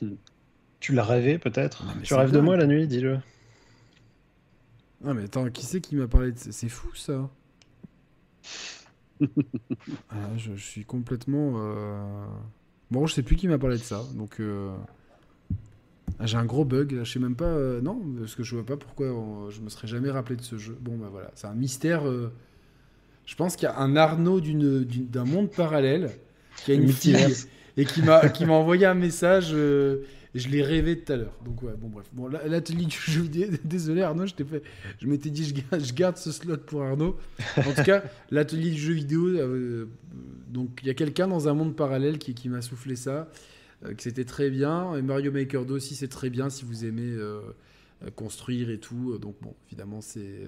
[0.80, 3.20] Tu l'as rêvé peut-être Tu rêves de moi la nuit, dis-le.
[5.04, 6.52] Non mais attends, qui c'est qui m'a parlé de ça?
[6.52, 7.28] C'est fou ça.
[10.10, 11.54] Ah, je, je suis complètement.
[11.56, 12.24] euh,
[12.90, 14.40] Bon, je sais plus qui m'a parlé de ça, donc.
[14.40, 14.70] euh,
[16.18, 17.04] ah, J'ai un gros bug, là.
[17.04, 17.44] je sais même pas.
[17.46, 19.06] euh, Non, parce que je vois pas pourquoi
[19.50, 20.76] je me serais jamais rappelé de ce jeu.
[20.80, 22.06] Bon, bah voilà, c'est un mystère.
[22.06, 22.32] euh,
[23.26, 26.10] Je pense qu'il y a un Arnaud d'un monde parallèle
[26.64, 27.36] qui a une fille.
[27.76, 29.50] Et qui m'a qui m'a envoyé un message.
[29.52, 30.02] euh,
[30.34, 31.36] je l'ai rêvé tout à l'heure.
[31.44, 32.06] Donc ouais, bon bref.
[32.14, 33.48] Bon, la- l'atelier du jeu vidéo.
[33.64, 34.62] Désolé Arnaud, je t'ai fait.
[35.00, 37.18] Je m'étais dit je garde, je garde ce slot pour Arnaud.
[37.58, 39.26] En tout cas, l'atelier du jeu vidéo.
[39.28, 39.86] euh,
[40.48, 43.28] donc il y a quelqu'un dans un monde parallèle qui, qui m'a soufflé ça,
[43.84, 44.96] euh, que c'était très bien.
[44.96, 47.14] Et Mario Maker 2 aussi, c'est très bien si vous aimez
[48.16, 49.18] construire et tout.
[49.18, 50.40] Donc bon, évidemment c'est.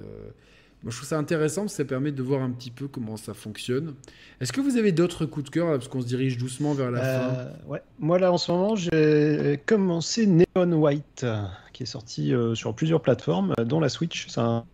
[0.84, 3.16] Moi, je trouve ça intéressant parce que ça permet de voir un petit peu comment
[3.16, 3.94] ça fonctionne.
[4.42, 6.90] Est-ce que vous avez d'autres coups de cœur là, parce qu'on se dirige doucement vers
[6.90, 7.06] la fin?
[7.06, 7.82] Euh, ouais.
[7.98, 11.24] Moi là en ce moment j'ai commencé Neon White
[11.72, 14.26] qui est sorti euh, sur plusieurs plateformes euh, dont la Switch.
[14.28, 14.66] C'est un,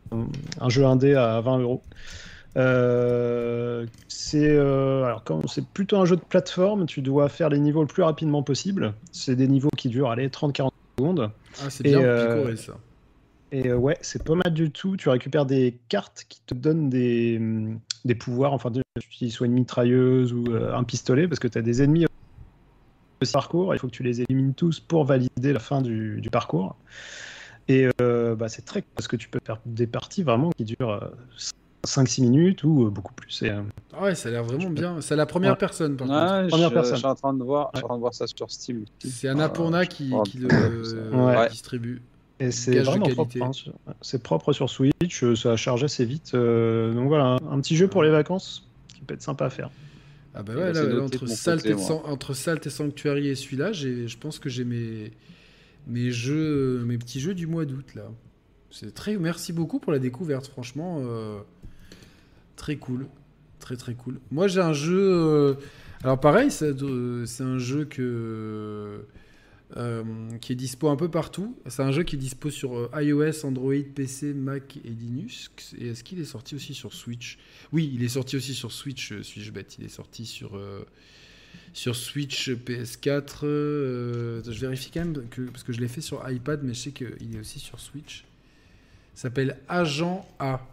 [0.61, 1.81] un jeu indé à 20 euros.
[2.57, 7.61] Euh, c'est euh, alors quand c'est plutôt un jeu de plateforme, tu dois faire les
[7.61, 8.95] niveaux le plus rapidement possible.
[9.13, 11.31] C'est des niveaux qui durent allez 30-40 secondes.
[11.63, 12.73] Ah, c'est bien euh, picoré ça.
[13.53, 14.97] Et euh, ouais, c'est pas mal du tout.
[14.97, 17.41] Tu récupères des cartes qui te donnent des,
[18.05, 21.59] des pouvoirs, enfin, tu utilises soit une mitrailleuse ou euh, un pistolet, parce que tu
[21.59, 23.75] as des ennemis au parcours.
[23.75, 26.77] Il faut que tu les élimines tous pour valider la fin du, du parcours.
[27.69, 31.13] Et euh, bah, c'est très parce que tu peux faire des parties vraiment qui durent
[31.87, 33.43] 5-6 minutes ou euh, beaucoup plus.
[33.43, 33.63] Et, euh,
[33.93, 35.01] Ah ouais, ça a l'air vraiment bien.
[35.01, 35.59] C'est la première Ouais.
[35.59, 36.43] personne par contre.
[36.43, 36.95] Ouais, Première je, personne.
[36.95, 38.85] je suis en train de voir, je suis en train de voir ça sur Steam.
[39.05, 41.49] C'est Annapurna qui, Oh, qui le Ouais.
[41.49, 42.03] distribue.
[42.41, 43.43] Et c'est vraiment propre.
[43.43, 46.33] hein, sur- C'est propre sur Switch, euh, ça charge assez vite.
[46.35, 49.71] euh, donc voilà, un, petit jeu pour les vacances qui peut être sympa à faire.
[50.35, 51.83] Ah bah ouais, ben, là, entre, Salt côté, et moi.
[51.85, 55.13] San- entre Salt et Sanctuary et celui-là, j'ai- je pense que j'ai mes,
[55.87, 58.05] mes jeux, mes petits jeux du mois d'août là.
[58.71, 61.41] C'est très, merci beaucoup pour la découverte, franchement, euh,
[62.57, 63.07] très cool,
[63.59, 64.21] très très cool.
[64.31, 65.55] Moi j'ai un jeu, euh,
[66.05, 66.71] alors pareil, c'est
[67.43, 68.99] un jeu que euh,
[70.41, 71.57] qui est dispo un peu partout.
[71.67, 75.51] C'est un jeu qui est dispo sur euh, iOS, Android, PC, Mac et Linux.
[75.79, 77.39] Et est-ce qu'il est sorti aussi sur Switch?
[77.73, 79.77] Oui, il est sorti aussi sur Switch, euh, suis-je bête.
[79.79, 80.85] Il est sorti sur, euh,
[81.73, 83.45] sur Switch, PS4.
[83.45, 86.81] euh, je vérifie quand même, que, parce que je l'ai fait sur iPad, mais je
[86.81, 88.25] sais qu'il est aussi sur Switch.
[89.17, 90.67] Il s'appelle Agent A.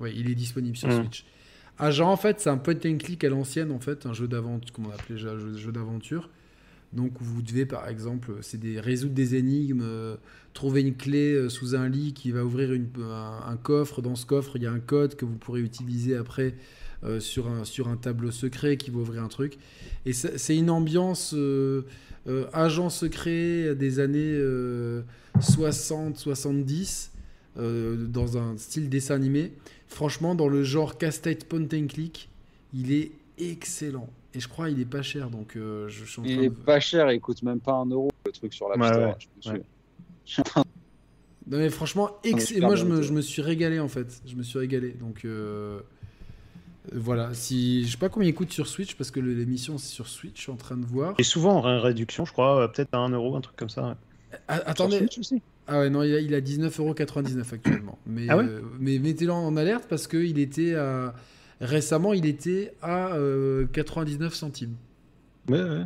[0.00, 1.00] Oui, il est disponible sur Mm.
[1.02, 1.24] Switch.
[1.78, 4.72] Agent, en fait, c'est un point and click à l'ancienne, en fait, un jeu d'aventure,
[4.72, 6.28] comment on appelait jeu, jeu d'aventure.
[6.92, 10.16] Donc, vous devez, par exemple, c'est des, résoudre des énigmes, euh,
[10.52, 14.02] trouver une clé euh, sous un lit qui va ouvrir un, coffre.
[14.02, 16.54] Dans ce coffre, il y a un code que vous pourrez utiliser après
[17.04, 19.58] euh, sur, un, sur un tableau secret qui va ouvrir un truc.
[20.04, 21.34] Et c'est une ambiance
[22.52, 24.38] agent secret des années
[25.38, 27.12] 60-70
[27.58, 29.52] euh, dans un style dessin animé.
[29.86, 32.30] Franchement, dans le genre casse-tête point and click,
[32.72, 34.08] il est excellent.
[34.34, 36.48] Et je crois qu'il est pas cher, donc euh, je, suis en train Il est
[36.48, 39.08] de- pas cher, il coûte même pas un euro le truc sur la Ouais, Store.
[39.08, 40.62] ouais, je me suis- ouais.
[41.48, 44.22] Non mais franchement, ex- moi je me, je me suis régalé en fait.
[44.24, 44.90] Je me suis régalé.
[44.92, 45.80] Donc euh,
[46.92, 50.06] voilà, si je sais pas combien il coûte sur Switch parce que l'émission c'est sur
[50.08, 51.14] Switch, je suis en train de voir.
[51.18, 53.88] Et souvent en réduction, je crois, euh, peut-être à 1 euro, un truc comme ça.
[53.88, 54.38] ouais.
[54.48, 55.42] Ah, sur attendez, Switch aussi.
[55.66, 57.98] ah ouais non, il a, il a 19,99€ actuellement.
[58.06, 61.12] Mais, Ah ouais euh, mais mettez-le en alerte parce que il était à
[61.62, 64.74] Récemment, il était à euh, 99 centimes.
[65.48, 65.84] Ouais, ouais.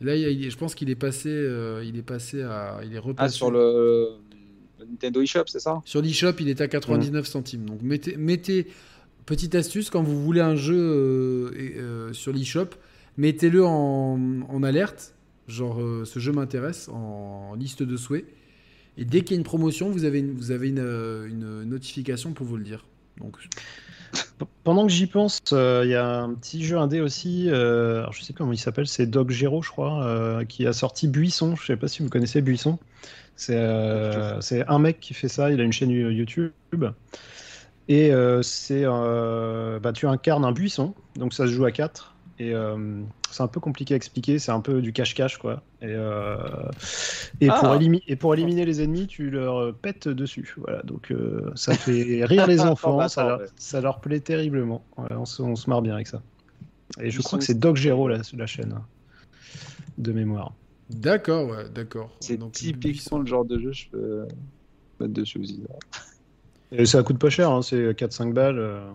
[0.00, 3.34] Là, il je pense qu'il est passé, euh, il est passé à, il est repassé.
[3.34, 4.16] Ah, sur le,
[4.78, 5.82] le Nintendo eShop, c'est ça?
[5.84, 7.66] Sur l'eShop, il est à 99 centimes.
[7.66, 8.66] Donc mettez, mettez,
[9.26, 12.70] petite astuce, quand vous voulez un jeu euh, euh, sur l'eShop,
[13.16, 15.14] mettez-le en, en alerte,
[15.48, 18.24] genre euh, ce jeu m'intéresse, en, liste de souhaits.
[18.96, 21.64] Et dès qu'il y a une promotion, vous avez une, vous avez une, euh, une
[21.64, 22.84] notification pour vous le dire.
[24.64, 27.48] Pendant que j'y pense, euh, il y a un petit jeu indé aussi.
[27.48, 30.72] euh, alors je sais comment il s'appelle, c'est Dog Gero, je crois, euh, qui a
[30.72, 31.56] sorti Buisson.
[31.56, 32.78] Je sais pas si vous connaissez Buisson.
[33.36, 35.50] C'est euh, c'est un mec qui fait ça.
[35.50, 36.52] Il a une chaîne YouTube.
[37.88, 42.09] Et c'est, bah, tu incarnes un buisson, donc ça se joue à 4.
[42.40, 45.62] Et euh, c'est un peu compliqué à expliquer, c'est un peu du cache-cache, quoi.
[45.82, 46.38] Et, euh,
[47.42, 47.58] et, Ah.
[47.60, 50.54] pour élimi- et pour éliminer les ennemis, tu leur pètes dessus.
[50.56, 53.46] Voilà, donc euh, ça fait rire les enfants, ça, leur, ouais.
[53.56, 54.82] ça leur plaît terriblement.
[54.96, 56.22] Ouais, on, se, on se marre bien avec ça.
[56.98, 58.86] Et je Ils crois sont- que c'est Dog Gero, la, la chaîne, hein,
[59.98, 60.54] de mémoire.
[60.88, 62.10] d'accord, ouais, d'accord.
[62.20, 64.26] C'est Donc, typiquement le genre de jeu, je peux
[64.98, 65.62] mettre dessus aussi.
[66.72, 68.58] Et ça coûte pas cher, hein, c'est 4-5 balles.
[68.58, 68.90] euh.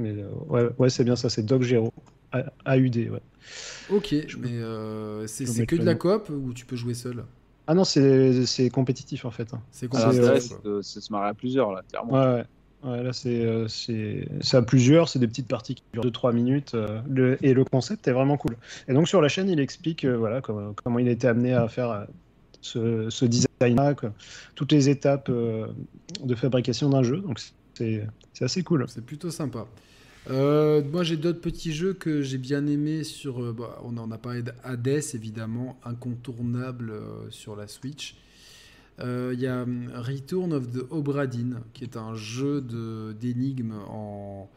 [0.00, 1.90] Mais euh, ouais, ouais c'est bien ça, c'est Dog Gero.
[2.64, 3.20] AUD, ouais.
[3.90, 7.24] Ok, mais euh, c'est que de la coop ou tu peux jouer seul?
[7.66, 9.52] Ah non, c'est c'est compétitif en fait.
[9.54, 9.62] hein.
[9.70, 10.20] C'est Ah, compliqué.
[10.26, 12.12] l'intérêt, euh, c'est se marrer à plusieurs, là, clairement.
[12.12, 12.44] Ouais, ouais.
[12.82, 16.32] Ouais, là, c'est euh, c'est c'est à plusieurs, c'est des petites parties qui durent 2-3
[16.34, 16.74] minutes.
[16.74, 18.56] euh, le- et le concept est vraiment cool.
[18.88, 21.54] Et donc, sur la chaîne, il explique euh, voilà, comment, comment il a été amené
[21.54, 22.04] à faire euh,
[22.60, 24.12] ce, ce design-là, quoi.
[24.54, 25.66] toutes les étapes euh,
[26.22, 27.18] de fabrication d'un jeu.
[27.18, 27.40] Donc,
[27.74, 28.84] c'est c'est assez cool.
[28.88, 29.66] C'est plutôt sympa.
[30.30, 33.42] Euh, moi, j'ai d'autres petits jeux que j'ai bien aimés sur.
[33.42, 38.16] euh, bah, on en a parlé d'Hades, évidemment, incontournable euh, sur la Switch.
[39.00, 42.62] Il y a hum, Return of the Obra Dinn, qui est un jeu
[43.20, 44.48] d'énigmes en,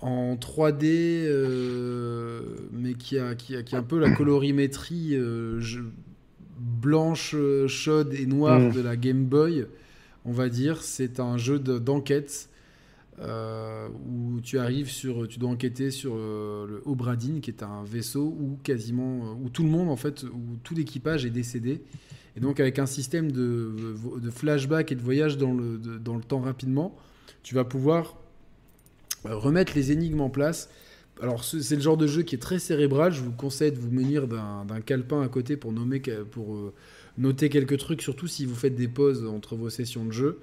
[0.00, 5.16] en 3D, euh, mais qui a, qui, a, qui a un peu la colorimétrie
[6.60, 7.34] blanche,
[7.66, 8.72] chaude et noire Mm.
[8.72, 9.66] de la Game Boy,
[10.26, 10.82] on va dire.
[10.82, 12.50] C'est un jeu de- d'enquête.
[13.20, 17.84] Euh, où tu arrives sur, tu dois enquêter sur euh, le Obradin, qui est un
[17.84, 21.82] vaisseau où quasiment, euh, où tout le monde en fait, où tout l'équipage est décédé,
[22.36, 23.72] et donc avec un système de,
[24.20, 26.96] de flashback et de voyage dans le, dans le temps rapidement,
[27.44, 28.16] tu vas pouvoir
[29.26, 30.68] euh, remettre les énigmes en place.
[31.22, 33.12] Alors ce- c'est le genre de jeu qui est très cérébral.
[33.12, 36.00] Je vous conseille de vous munir d'un calepin à côté pour nommer,
[36.32, 36.74] pour euh,
[37.16, 40.40] noter quelques trucs, surtout si vous faites des pauses entre vos sessions de jeu.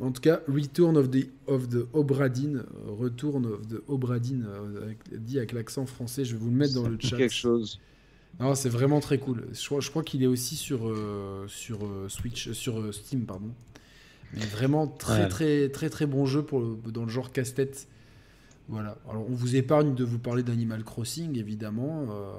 [0.00, 2.62] En tout cas, Return of the, of the Obradin, euh,
[2.98, 6.74] Return of the Obradin, euh, avec- dit avec l'accent français, je vais vous le mettre
[6.74, 7.16] dans le chat.
[7.16, 7.80] Quelque chose.
[8.38, 9.44] Non, c'est vraiment très cool.
[9.52, 13.22] Je crois, je crois qu'il est aussi sur, euh, sur euh, Switch, sur euh, Steam,
[13.26, 13.48] pardon.
[14.32, 15.28] Mais vraiment très Ouais.
[15.28, 17.88] très très très bon jeu pour le- dans le genre casse-tête.
[18.68, 18.96] Voilà.
[19.10, 22.06] Alors on vous épargne de vous parler d'Animal Crossing, évidemment.
[22.10, 22.32] euh.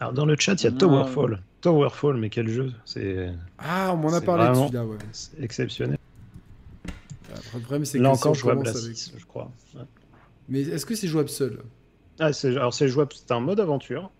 [0.00, 0.78] Alors, dans le chat, il y a Ah.
[0.78, 1.42] Towerfall.
[1.60, 4.96] Towerfall, mais quel jeu C'est Ah, on m'en a parlé de celui-là, ouais.
[5.12, 5.98] c'est exceptionnel.
[7.34, 9.24] Après, le problème, c'est Là que si encore, on jouable à commence avec- 6, je
[9.26, 9.50] crois.
[9.74, 9.82] Ouais.
[10.48, 11.62] Mais est-ce que c'est jouable seul?
[12.18, 14.10] Ah, c'est, alors c'est jouable, c'est un mode aventure.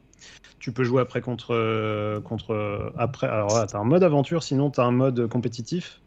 [0.58, 3.26] Tu peux jouer après contre, euh, contre euh, après.
[3.26, 6.00] Alors là, t'as un mode aventure, sinon t'as un mode compétitif.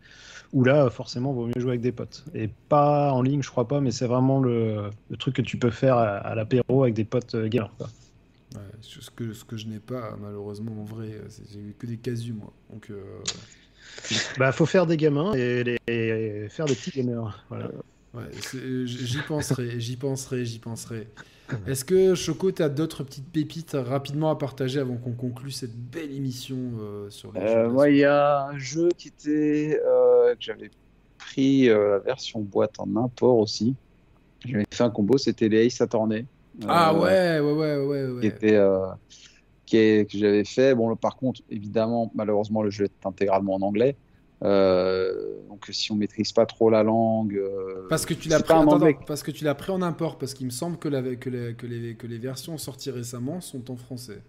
[0.53, 2.23] Où là, forcément, vaut mieux jouer avec des potes.
[2.33, 5.57] Et pas en ligne, je crois pas, mais c'est vraiment le, le truc que tu
[5.57, 7.71] peux faire à, à l'apéro avec des potes euh, gamers.
[7.77, 7.87] quoi.
[8.53, 11.19] Ouais, ce que, ce que je n'ai pas, malheureusement, en vrai.
[11.27, 12.53] c'est- J'ai eu que des casus, moi.
[12.71, 13.03] Donc, euh,
[14.37, 17.43] Bah, faut faire des gamins et, les- et faire des petits gamers.
[17.49, 17.67] Voilà.
[18.13, 18.23] ouais,
[18.55, 21.07] euh, j- j'y penserai, j'y penserai, j'y penserai.
[21.67, 25.75] Est-ce que, Choco, tu as d'autres petites pépites rapidement à partager avant qu'on conclue cette
[25.75, 30.31] belle émission euh, sur les Euh, moi, il y a un jeu qui était euh,
[30.33, 30.71] que j'avais
[31.19, 33.75] pris euh, la version boîte en import aussi.
[34.43, 36.25] J'avais fait un combo, c'était les Ace Attorney.
[36.67, 38.21] Ah Euh, ouais, ouais, ouais, ouais, ouais.
[38.21, 38.87] qui était euh,
[39.65, 40.75] qui est- que j'avais fait.
[40.75, 43.95] Bon, par contre, évidemment, malheureusement, le jeu est intégralement en anglais.
[44.43, 48.53] Euh, donc, si on maîtrise pas trop la langue, euh, Parce que tu l'as pris,
[48.53, 51.15] attends, attends, parce que tu l'as pris en import, parce qu'il me semble que, la-
[51.15, 54.21] que, les, que, les, que les versions sorties récemment sont en français.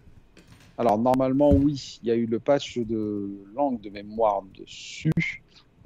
[0.77, 5.11] Alors, normalement, oui, il y a eu le patch de langue de mémoire dessus.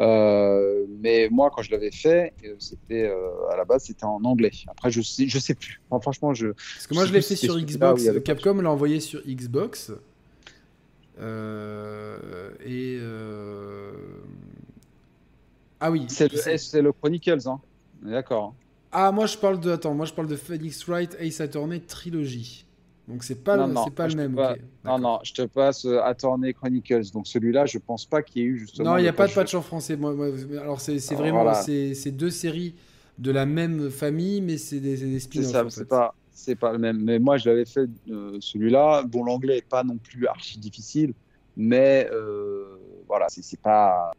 [0.01, 4.23] Euh, mais moi, quand je l'avais fait, euh, c'était euh, à la base, c'était en
[4.23, 4.51] anglais.
[4.67, 5.79] Après, je sais, je sais plus.
[5.89, 6.47] Enfin, franchement, je.
[6.47, 8.03] Parce que moi, Je l'ai fait sur Xbox.
[8.23, 9.91] Capcom l'a envoyé sur Xbox.
[11.19, 12.99] Euh, et.
[15.79, 16.05] Ah oui.
[16.09, 17.59] C'est le, le Chronicles, hein.
[18.01, 18.55] D'accord.
[18.91, 19.71] Ah, moi, je parle de.
[19.71, 22.65] Attends, moi, je parle de Phoenix Wright Ace Attorney Trilogy.
[23.07, 24.35] Donc, c'est pas, Non, le, non, c'est pas le même.
[24.35, 24.55] pas-
[24.85, 27.11] Non, non, je te passe euh, Attorney Chronicles.
[27.13, 28.91] Donc, celui-là, je pense pas qu'il y ait eu justement.
[28.91, 29.97] Non, il n'y a pas de patch en français.
[29.97, 30.27] Moi, moi,
[30.59, 31.61] alors, c'est vraiment voilà.
[31.61, 32.75] c'est deux séries
[33.17, 35.69] de la même famille, mais c'est des, des C'est spin-offs.
[35.69, 37.01] c'est pas, c'est pas le même.
[37.03, 39.03] Mais moi, je l'avais fait euh, celui-là.
[39.03, 41.13] Bon, l'anglais est pas non plus archi difficile,
[41.57, 44.11] mais euh, voilà, c'est c'est pas,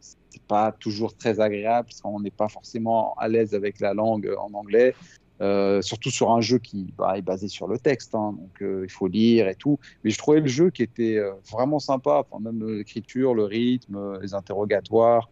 [0.00, 4.30] c'est pas toujours très agréable parce qu'on n'est pas forcément à l'aise avec la langue
[4.38, 4.94] en anglais.
[5.40, 8.82] Euh, surtout sur un jeu qui bah, est basé sur le texte, hein, donc euh,
[8.84, 9.80] il faut lire et tout.
[10.04, 14.34] Mais je trouvais le jeu qui était euh, vraiment sympa, même l'écriture, le rythme, les
[14.34, 15.28] interrogatoires.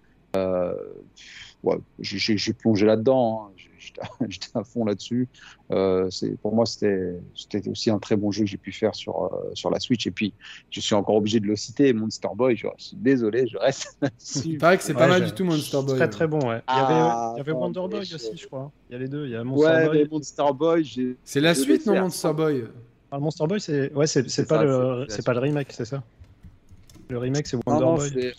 [2.00, 3.52] J'ai plongé là-dedans, hein.
[4.28, 5.28] J'étais à- fond là-dessus.
[5.70, 8.94] Euh, c'est- pour moi, c'était c'était aussi un très bon jeu que j'ai pu faire
[8.94, 10.06] sur, euh, sur la Switch.
[10.06, 10.32] Et puis,
[10.70, 12.56] je suis encore obligé de le citer, Monster Boy.
[12.56, 13.98] Je, je suis désolé, je reste
[14.44, 15.96] Il paraît que c'est pas Ouais, mal du tout Monster Boy.
[15.96, 16.60] Très très bon, ouais.
[16.68, 18.70] Il y avait, Ah, il y avait non, Wonder Boy je- aussi, je crois.
[18.88, 19.24] Il y a les deux.
[19.26, 19.98] Il y a Monster Ouais, Boy.
[19.98, 21.16] mais Monster Boy, j'ai.
[21.24, 22.32] C'est la suite, non, Monster.
[22.34, 22.64] Boy
[23.10, 25.84] Ah, Monster Boy, c'est ouais, c'est c'est C'est pas ça, le pas le remake, c'est
[25.84, 26.02] ça?
[27.08, 28.32] Le remake, c'est Non, Wonder non, Boy.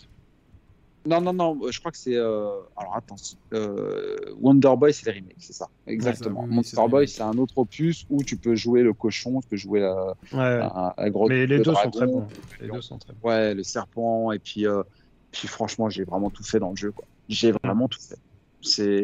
[1.06, 2.16] Non, non, non, je crois que c'est.
[2.16, 3.16] euh, Alors attends,
[3.52, 6.40] euh, Wonder Boy, c'est le remake, c'est ça, exactement.
[6.42, 9.48] oui, c'est Monster Boy, c'est un autre opus où tu peux jouer le cochon, tu
[9.48, 9.94] peux jouer la,
[10.32, 11.28] Ouais, la, la grotte.
[11.28, 12.26] mais les le deux sont très bons.
[12.60, 13.28] Les deux sont très bons.
[13.28, 14.82] Ouais, le serpent, et puis, euh,
[15.30, 16.92] puis franchement, j'ai vraiment tout fait dans le jeu.
[17.28, 18.18] J'ai vraiment tout fait.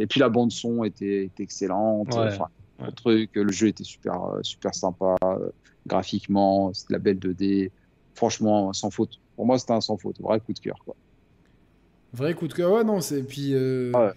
[0.03, 2.09] Et puis la bande son était, était excellente.
[2.15, 2.47] Ouais, Enfin,
[2.79, 2.87] ouais.
[2.87, 5.51] le truc, le jeu était super, euh, super sympa euh,
[5.87, 7.71] graphiquement, c'était de la belle 2D.
[8.15, 9.13] Franchement, sans faute.
[9.37, 10.77] Pour moi, c'était un sans faute, vrai coup de cœur.
[10.85, 10.95] Quoi.
[12.13, 12.73] Vrai coup de cœur.
[12.73, 13.23] Ouais, non, c'est.
[13.23, 13.51] Puis.
[13.55, 14.11] euh, Ouais.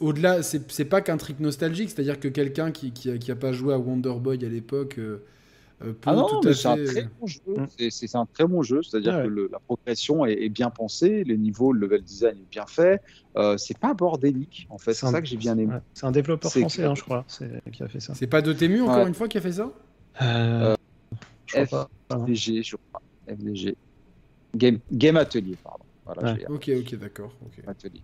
[0.00, 3.52] Au-delà, c'est pas qu'un trick nostalgique, c'est-à-dire que quelqu'un qui, qui, a, qui a pas
[3.52, 5.22] joué à Wonder Boy à l'époque euh,
[5.84, 7.40] euh, peut Ah non, tout c'est un très bon jeu.
[7.56, 7.64] Mm.
[7.88, 9.22] C'est- un très bon jeu, c'est-à-dire Ouais.
[9.22, 12.66] que le- la progression est, est bien pensée, les niveaux, le level design est bien
[12.66, 13.00] fait.
[13.36, 14.92] Euh, c'est pas bordélique, en fait.
[14.92, 15.74] C'est ça que j'ai bien aimé.
[15.74, 15.80] ouais.
[15.94, 17.24] C'est un développeur français, hein, je crois,
[17.72, 18.12] qui a fait ça.
[18.16, 19.06] C'est pas Dotemu encore Ouais.
[19.08, 19.70] une fois qui a fait ça?
[20.20, 20.74] Euh,
[21.46, 22.16] je F- crois pas.
[22.16, 22.24] hein.
[22.26, 23.00] FDG, je crois.
[23.28, 23.76] FDG.
[24.56, 25.84] Game, Game Atelier, pardon.
[26.14, 26.40] Voilà, Ouais.
[26.40, 27.32] j'ai- Ok, ok, d'accord.
[27.44, 27.60] ok.
[27.66, 28.02] Atelier.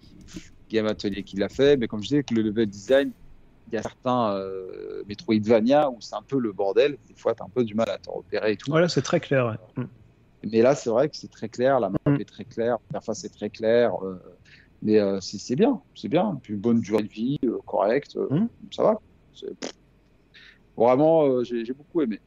[0.70, 3.12] Game Atelier qui l'a fait, mais comme je disais, que le level design,
[3.68, 6.98] il y a certains euh, Metroidvania où c'est un peu le bordel.
[7.08, 8.70] Des fois, tu as un peu du mal à te repérer et tout.
[8.70, 9.46] Voilà, c'est très clair.
[9.46, 9.82] ouais.
[9.84, 9.88] Mm.
[10.52, 12.20] Mais là, c'est vrai que c'est très clair, la map Mm.
[12.20, 13.92] est très claire, l'interface est très claire.
[14.04, 14.20] euh,
[14.82, 16.38] mais euh, c'est bien, c'est bien.
[16.42, 18.48] Puis bonne durée de vie, euh, correcte, euh, Mm.
[18.70, 19.00] ça va.
[20.76, 22.20] Vraiment, euh, j'ai j'ai beaucoup aimé.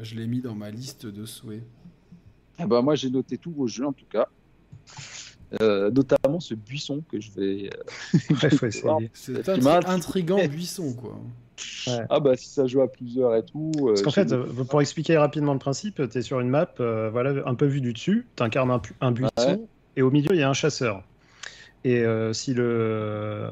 [0.00, 1.62] Je l'ai mis dans ma liste de souhaits.
[2.58, 4.28] Eh ben, moi, j'ai noté tous vos jeux en tout cas.
[5.60, 7.70] Euh, notamment ce buisson que je vais.
[7.72, 9.10] euh, Ouais, faut essayer.
[9.14, 11.20] C'est un intrigant buisson, quoi.
[12.08, 13.70] Ah, bah, si ça joue à plusieurs et tout.
[13.80, 16.68] euh, Parce qu'en fait, euh, pour expliquer rapidement le principe, tu es sur une map,
[16.80, 19.60] euh, voilà, un peu vue du dessus, tu incarnes un, pu- un buisson, Ouais.
[19.96, 21.04] et au milieu, il y a un chasseur.
[21.84, 23.48] Et euh, si le...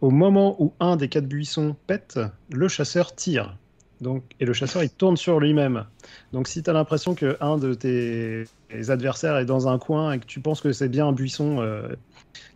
[0.00, 2.18] au moment où un des quatre buissons pète,
[2.50, 3.58] le chasseur tire.
[4.02, 5.86] Donc, et le chasseur, il tourne sur lui-même.
[6.32, 8.44] Donc si tu as l'impression que un de tes
[8.88, 11.88] adversaires est dans un coin et que tu penses que c'est bien un buisson euh,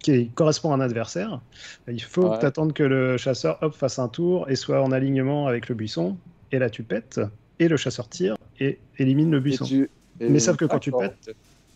[0.02, 1.40] qui correspond à un adversaire,
[1.88, 2.38] il faut Ouais.
[2.38, 6.18] t'attendre que le chasseur hop, fasse un tour et soit en alignement avec le buisson.
[6.52, 7.20] Et là, tu pètes,
[7.58, 9.64] et le chasseur tire et élimine le buisson.
[9.64, 11.30] tu- Mais sauf que quand tu pètes,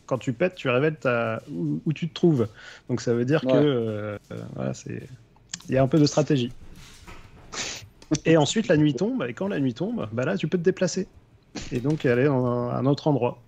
[0.06, 1.42] quand tu pètes, tu révèles ta...
[1.50, 2.48] où, où tu te trouves.
[2.88, 3.52] Donc ça veut dire Ouais.
[3.52, 5.08] que euh, euh, voilà, c'est
[5.68, 6.50] il y a un peu de stratégie.
[8.24, 10.62] Et ensuite la nuit tombe, et quand la nuit tombe, bah là tu peux te
[10.62, 11.06] déplacer
[11.72, 13.42] et donc aller dans un, un autre endroit.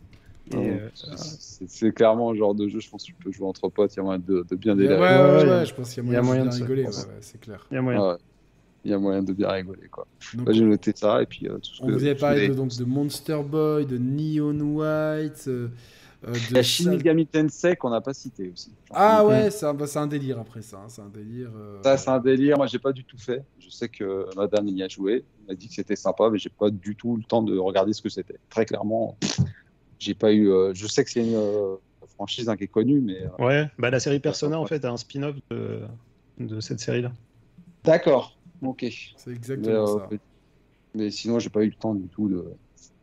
[0.54, 0.88] Euh,
[1.66, 3.98] c'est- clairement un genre de jeu, je pense que tu peux jouer entre potes, il
[3.98, 5.00] y a moyen de, de bien Ouais, ouais, délirer.
[5.00, 6.50] ouais, Ouais, ouais, il y a- je pense qu'il il y y a moyen de
[6.50, 6.86] bien rigoler,
[7.20, 7.66] c'est clair.
[7.70, 8.00] il y a moyen.
[8.10, 8.16] Ouais.
[8.84, 9.88] Il y a moyen de bien rigoler.
[9.88, 10.06] Quoi.
[10.34, 12.54] Moi, j'ai noté ça et puis euh, tout ce on que vous avait parlé de,
[12.54, 15.68] donc, de Monster Boy, de Neon White, euh,
[16.22, 18.72] de La Sal- Shinigami Tensei qu'on n'a pas cité aussi.
[18.94, 20.78] Ah ouais, c'est un, bah, délire après ça.
[20.78, 21.50] hein, C'est un délire.
[21.56, 22.56] euh, Ça, c'est un délire.
[22.56, 23.42] Moi, j'ai pas du tout fait.
[23.58, 25.24] Je sais que madame y a joué.
[25.40, 27.92] Elle m'a dit que c'était sympa, mais j'ai pas du tout le temps de regarder
[27.92, 28.38] ce que c'était.
[28.50, 29.18] Très clairement,
[29.98, 30.48] j'ai pas eu.
[30.50, 31.76] euh, je sais que c'est une euh,
[32.14, 33.22] franchise hein, qui est connue, mais.
[33.22, 35.80] euh, Ouais, bah la série Persona en fait a un spin-off de,
[36.38, 37.12] de cette série-là.
[37.84, 38.38] D'accord.
[38.62, 38.80] Ok.
[38.80, 40.08] C'est Mais, exactement euh, ça.
[40.94, 42.44] mais sinon, j'ai pas eu le temps du tout de,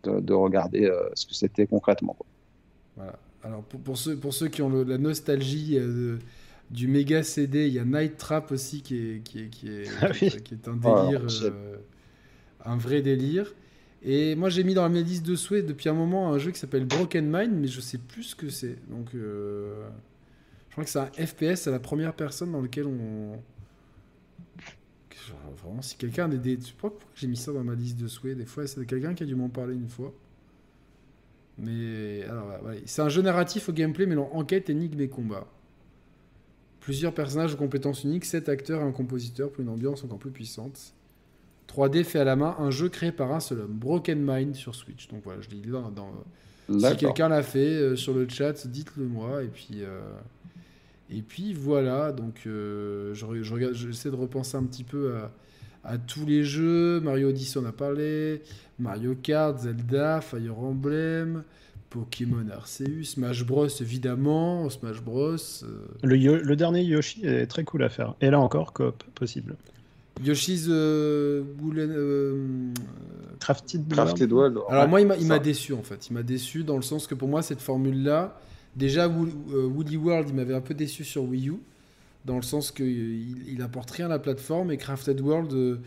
[0.04, 2.14] de, de regarder euh, ce que c'était concrètement.
[2.14, 2.26] quoi.
[3.00, 3.18] Voilà.
[3.44, 6.20] Alors pour, pour ceux, pour ceux qui ont le- la nostalgie euh, de-
[6.70, 9.86] du méga CD, il y a Night Trap aussi qui est, qui est, qui est,
[10.02, 10.44] Ah qui est- oui.
[10.44, 11.78] qui est un Ah, délire, euh,
[12.66, 13.56] un vrai délire.
[14.04, 16.60] Et moi j'ai mis dans ma liste de souhaits depuis un moment un jeu qui
[16.60, 18.78] s'appelle Broken Mind, mais je sais plus ce que c'est.
[18.90, 19.88] Donc euh,
[20.68, 23.40] je crois que c'est un FPS à la première personne dans lequel on.
[25.28, 27.98] Genre, Vraiment, si quelqu'un a des, sais pas pourquoi j'ai mis ça dans ma liste
[28.00, 28.38] de souhaits.
[28.38, 30.14] Des fois, c'est quelqu'un qui a dû m'en parler une fois.
[31.62, 32.80] Mais alors, voilà.
[32.86, 35.48] c'est un jeu narratif au gameplay mêlant enquête, énigme et combat.
[36.80, 40.32] Plusieurs personnages aux compétences uniques, 7 acteurs et un compositeur pour une ambiance encore plus
[40.32, 40.94] puissante.
[41.68, 44.74] 3D fait à la main, un jeu créé par un seul homme, Broken Mind sur
[44.74, 45.08] Switch.
[45.10, 46.12] Donc voilà, je l'ai là dans.
[46.68, 50.00] Si quelqu'un l'a fait euh, sur le chat, dites-le moi et puis euh,
[51.10, 55.32] Et puis voilà, donc euh, je, je regarde, j'essaie de repenser un petit peu à,
[55.84, 57.00] à tous les jeux.
[57.02, 58.42] Mario Odyssey, on a parlé.
[58.80, 61.44] Mario Kart, Zelda, Fire Emblem,
[61.90, 64.70] Pokémon Arceus, Smash Bros, évidemment.
[64.70, 65.36] Smash Bros.
[65.64, 68.16] euh, Le, dernier Yoshi est très cool à faire.
[68.22, 69.56] Et là encore, coop possible.
[70.24, 72.74] Yoshi's euh, Woolen- euh,
[73.40, 74.58] Crafted Crafted World.
[74.70, 75.28] Alors moi, il m'a- il ça.
[75.30, 76.10] m'a déçu en fait.
[76.10, 78.38] Il m'a déçu dans le sens que pour moi, cette formule-là,
[78.76, 81.54] déjà euh, Woody World, il m'avait un peu déçu sur Wii U,
[82.26, 85.78] dans le sens qu'il il, apporte rien à la plateforme et Crafted World, euh,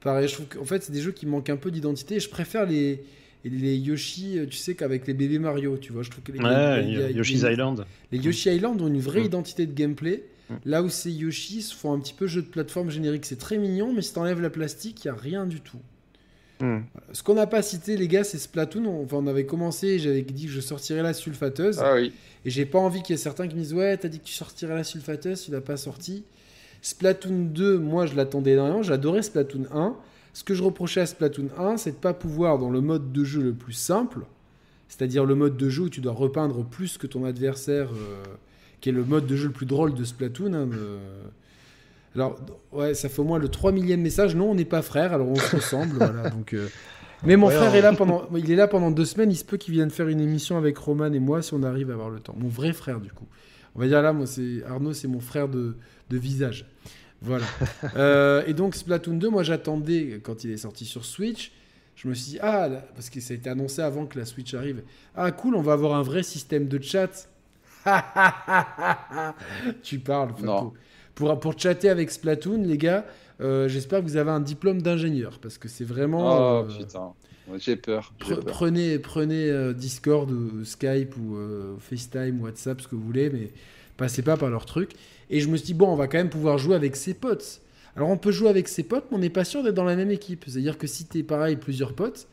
[0.00, 0.26] pareil.
[0.28, 2.18] Je trouve qu'en fait, c'est des jeux qui manquent un peu d'identité.
[2.20, 3.02] Je préfère les
[3.44, 6.38] les Yoshi, euh, tu sais qu'avec les bébés Mario, tu vois, je trouve que les,
[6.38, 7.84] Ouais, a- Yoshi's Island.
[8.12, 9.26] les Yoshi Island ont une vraie Mm.
[9.26, 10.22] identité de gameplay.
[10.48, 10.54] Mm.
[10.64, 13.92] Là où ces Yoshi font un petit peu jeu de plateforme générique, c'est très mignon,
[13.92, 15.78] mais si t'enlèves la plastique, il y a rien du tout.
[16.62, 16.82] Hmm.
[17.12, 18.84] Ce qu'on n'a pas cité, les gars, c'est Splatoon.
[18.86, 21.80] On, enfin, on avait commencé, j'avais dit que je sortirais la sulfateuse.
[21.80, 22.12] Ah oui.
[22.44, 24.24] Et j'ai pas envie qu'il y ait certains qui me disent Ouais, t'as dit que
[24.24, 26.24] tu sortirais la sulfateuse, tu l'as pas sorti.
[26.80, 28.82] Splatoon 2, moi je l'attendais énormément.
[28.82, 29.94] J'adorais Splatoon 1.
[30.34, 33.22] Ce que je reprochais à Splatoon 1, c'est de pas pouvoir, dans le mode de
[33.24, 34.20] jeu le plus simple,
[34.88, 38.22] c'est-à-dire le mode de jeu où tu dois repeindre plus que ton adversaire, euh,
[38.80, 40.52] qui est le mode de jeu le plus drôle de Splatoon.
[40.54, 40.98] hein, de-
[42.14, 42.38] Alors,
[42.72, 44.34] ouais, ça fait au moins le 3 millième message.
[44.36, 45.94] Non, on n'est pas frères, alors on se ressemble.
[45.96, 46.68] voilà, donc, euh,
[47.24, 49.30] Mais mon Ouais, frère on- est là pendant, il est là pendant deux semaines.
[49.30, 51.90] Il se peut qu'il vienne faire une émission avec Roman et moi si on arrive
[51.90, 52.34] à avoir le temps.
[52.36, 53.26] Mon vrai frère, du coup.
[53.74, 55.76] On va dire là, moi, c'est Arnaud, c'est mon frère de,
[56.10, 56.66] de visage.
[57.22, 57.44] Voilà.
[57.96, 61.52] Euh, et donc Splatoon 2, moi j'attendais quand il est sorti sur Switch.
[61.94, 64.24] Je me suis dit, ah, là- parce que ça a été annoncé avant que la
[64.24, 64.82] Switch arrive.
[65.14, 67.28] Ah, cool, on va avoir un vrai système de chat.
[69.82, 70.72] tu parles, Fatou.
[71.14, 73.04] Pour, pour chatter avec Splatoon, les gars,
[73.40, 75.38] euh, j'espère que vous avez un diplôme d'ingénieur.
[75.40, 76.62] Parce que c'est vraiment.
[76.62, 77.12] Oh euh, putain.
[77.58, 78.12] J'ai peur.
[78.20, 78.44] j'ai Pre- peur.
[78.54, 81.36] prenez prenez euh, Discord ou Skype ou
[81.80, 83.50] FaceTime, WhatsApp, ce que vous voulez, mais
[83.96, 84.92] passez pas par leur truc.
[85.30, 87.61] Et je me suis dit, bon, on va quand même pouvoir jouer avec ses potes.
[87.94, 89.96] Alors on peut jouer avec ses potes, mais on n'est pas sûr d'être dans la
[89.96, 90.44] même équipe.
[90.46, 92.26] C'est-à-dire que si t'es pareil, plusieurs potes,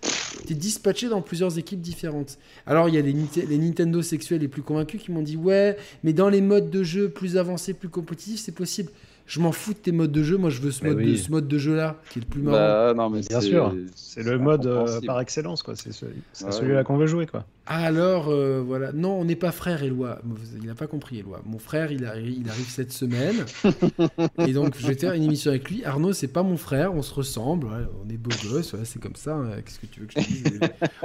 [0.48, 2.38] t'es dispatché dans plusieurs équipes différentes.
[2.66, 3.14] Alors il y a les,
[3.46, 6.84] les Nintendo sexuels les plus convaincus qui m'ont dit, ouais, mais dans les modes de
[6.84, 8.92] jeu plus avancés, plus compétitifs, c'est possible.
[9.32, 11.04] Je m'en fous de tes modes de jeu, moi je veux ce, Mais mode, de,
[11.04, 11.18] oui.
[11.20, 12.58] ce mode de jeu-là, qui est le plus marrant.
[12.58, 13.76] Bah, non, mais Bien sûr.
[13.94, 15.76] C'est le mode euh, par excellence, quoi.
[15.76, 16.84] C'est Ouais, celui-là ouais.
[16.84, 17.46] qu'on veut jouer, quoi.
[17.68, 18.92] Alors, euh, voilà.
[18.92, 20.20] Non, on n'est pas frères, Éloi.
[20.60, 21.42] Il n'a pas compris, Éloi.
[21.46, 23.36] Mon frère, il arrive, il arrive cette semaine.
[24.48, 25.86] et donc, je vais faire une émission avec lui.
[25.86, 26.96] Arnaud, c'est pas mon frère.
[26.96, 27.68] On se ressemble.
[27.68, 28.74] ouais, on est beaux gosses.
[28.74, 29.36] ouais, c'est comme ça.
[29.36, 29.50] hein.
[29.64, 30.60] Qu'est-ce que tu veux que je te dise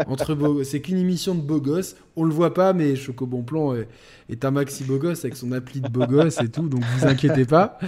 [0.06, 1.96] Entre beaux C'est qu'une émission de beaux gosses.
[2.16, 3.88] On le voit pas, mais Choco Bonplan est,
[4.30, 6.66] est un maxi beau gosse avec son appli de beau gosse et tout.
[6.70, 7.78] Donc, vous inquiétez pas.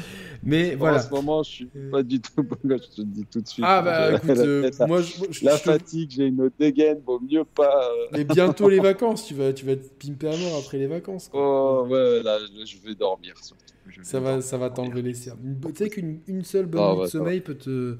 [0.43, 1.01] Mais En voilà.
[1.01, 3.65] ce moment, je suis pas du tout gosse, je te le dis tout de suite.
[3.69, 7.21] Ah, bah, écoute, euh, la- moi, je, je- la je fatigue, j'ai une dégaine, vaut
[7.21, 7.89] mieux pas.
[7.91, 9.27] euh, Mais bientôt les vacances.
[9.27, 11.29] Tu vas, tu vas être pimpé à mort après les vacances.
[11.29, 11.83] quoi.
[11.83, 13.65] Oh, ouais, là, je vais dormir surtout.
[13.89, 14.45] Je vais Ça va, dormir.
[14.45, 15.59] ça va t'enlever les cernes.
[15.69, 17.97] Tu sais qu'une une seule bonne Ah, nuit ouais, de ça sommeil peut te,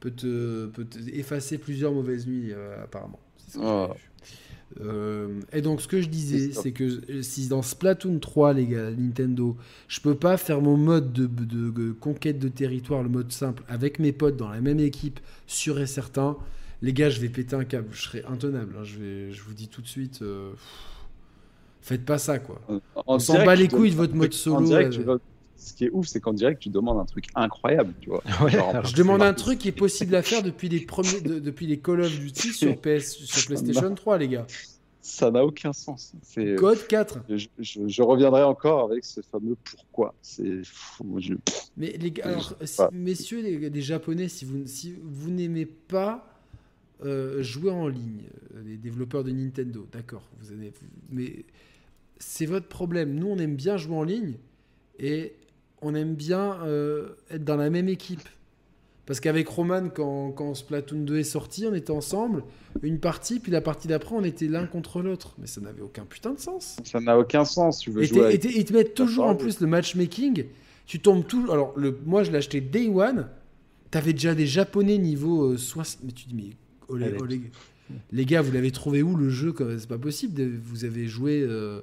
[0.00, 3.18] peut, te, peut te effacer plusieurs mauvaises nuits, euh, apparemment.
[3.38, 3.94] C'est ce que Ah.
[4.80, 8.66] Euh, et donc, ce que je disais, C'est que euh, si dans Splatoon 3, les
[8.66, 9.56] gars, Nintendo,
[9.88, 13.62] je peux pas faire mon mode de, de- de conquête de territoire, le mode simple,
[13.68, 16.36] avec mes potes dans la même équipe, sûr et certain,
[16.80, 17.88] les gars, je vais péter un câble.
[17.92, 18.74] Je serai intenable.
[18.78, 18.84] hein.
[18.84, 20.60] Je, vais, je vous dis tout de suite, euh, pff,
[21.82, 22.60] faites pas ça, quoi.
[22.94, 25.18] En On s'en bat les couilles de votre mode solo, en direct, tu vas-
[25.64, 28.22] Ce qui est ouf, c'est qu'en direct, tu demandes un truc incroyable, tu vois.
[28.42, 31.20] Ouais, Genre, alors Je demande un truc qui est possible à faire depuis les premiers,
[31.20, 34.46] de- depuis les Call of Duty sur PS, sur PlayStation 3, les gars.
[35.04, 36.12] Ça n'a aucun sens.
[36.56, 37.20] Code 4.
[37.28, 40.14] Je, je- je reviendrai encore avec ce fameux pourquoi.
[40.22, 41.34] C'est je-
[41.76, 46.28] Mais les gars, alors, si- messieurs les, les Japonais, si vous, si vous n'aimez pas
[47.04, 48.22] euh, jouer en ligne,
[48.54, 50.72] euh, les développeurs de Nintendo, d'accord, vous avez,
[51.10, 51.44] mais
[52.18, 53.14] c'est votre problème.
[53.16, 54.34] Nous, on aime bien jouer en ligne
[55.00, 55.32] et
[55.82, 58.28] on aime bien euh, être dans la même équipe.
[59.04, 62.44] Parce qu'avec Roman, quand, quand Splatoon 2 est sorti, on était ensemble,
[62.82, 65.34] une partie, puis la partie d'après, on était l'un contre l'autre.
[65.40, 66.76] Mais ça n'avait aucun putain de sens.
[66.84, 67.80] Ça n'a aucun sens.
[67.80, 70.44] Tu veux Et, jouer avec- et ils te mettent toujours en plus le matchmaking.
[70.86, 71.48] Tu tombes tout.
[71.50, 73.26] Alors, le, moi, je l'ai acheté Day One.
[73.90, 76.04] T'avais déjà des Japonais niveau euh, 60.
[76.04, 76.50] Mais tu dis, mais
[76.88, 77.24] oh, oh,
[78.12, 80.40] les- gars, vous l'avez trouvé où le jeu C'est pas possible.
[80.64, 81.42] Vous avez joué.
[81.42, 81.80] euh,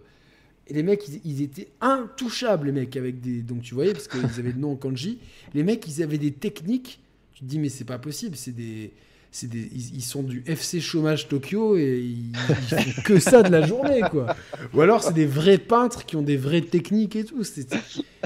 [0.69, 3.41] Et les mecs, ils, ils étaient intouchables, les mecs, avec des.
[3.41, 5.19] Donc, tu voyais, parce qu'ils avaient le nom en kanji.
[5.53, 6.99] Les mecs, ils avaient des techniques.
[7.33, 8.35] Tu te dis, mais c'est pas possible.
[8.35, 8.91] C'est des.
[9.31, 13.43] C'est des, ils, ils sont du FC chômage Tokyo et ils, ils font que ça
[13.43, 14.35] de la journée, quoi.
[14.73, 17.43] Ou alors c'est des vrais peintres qui ont des vraies techniques et tout.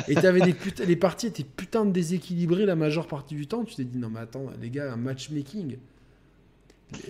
[0.08, 3.66] Et t'avais des putains, les parties étaient putain de déséquilibrées la majeure partie du temps.
[3.66, 5.76] Tu t'es dit non mais attends les gars un matchmaking.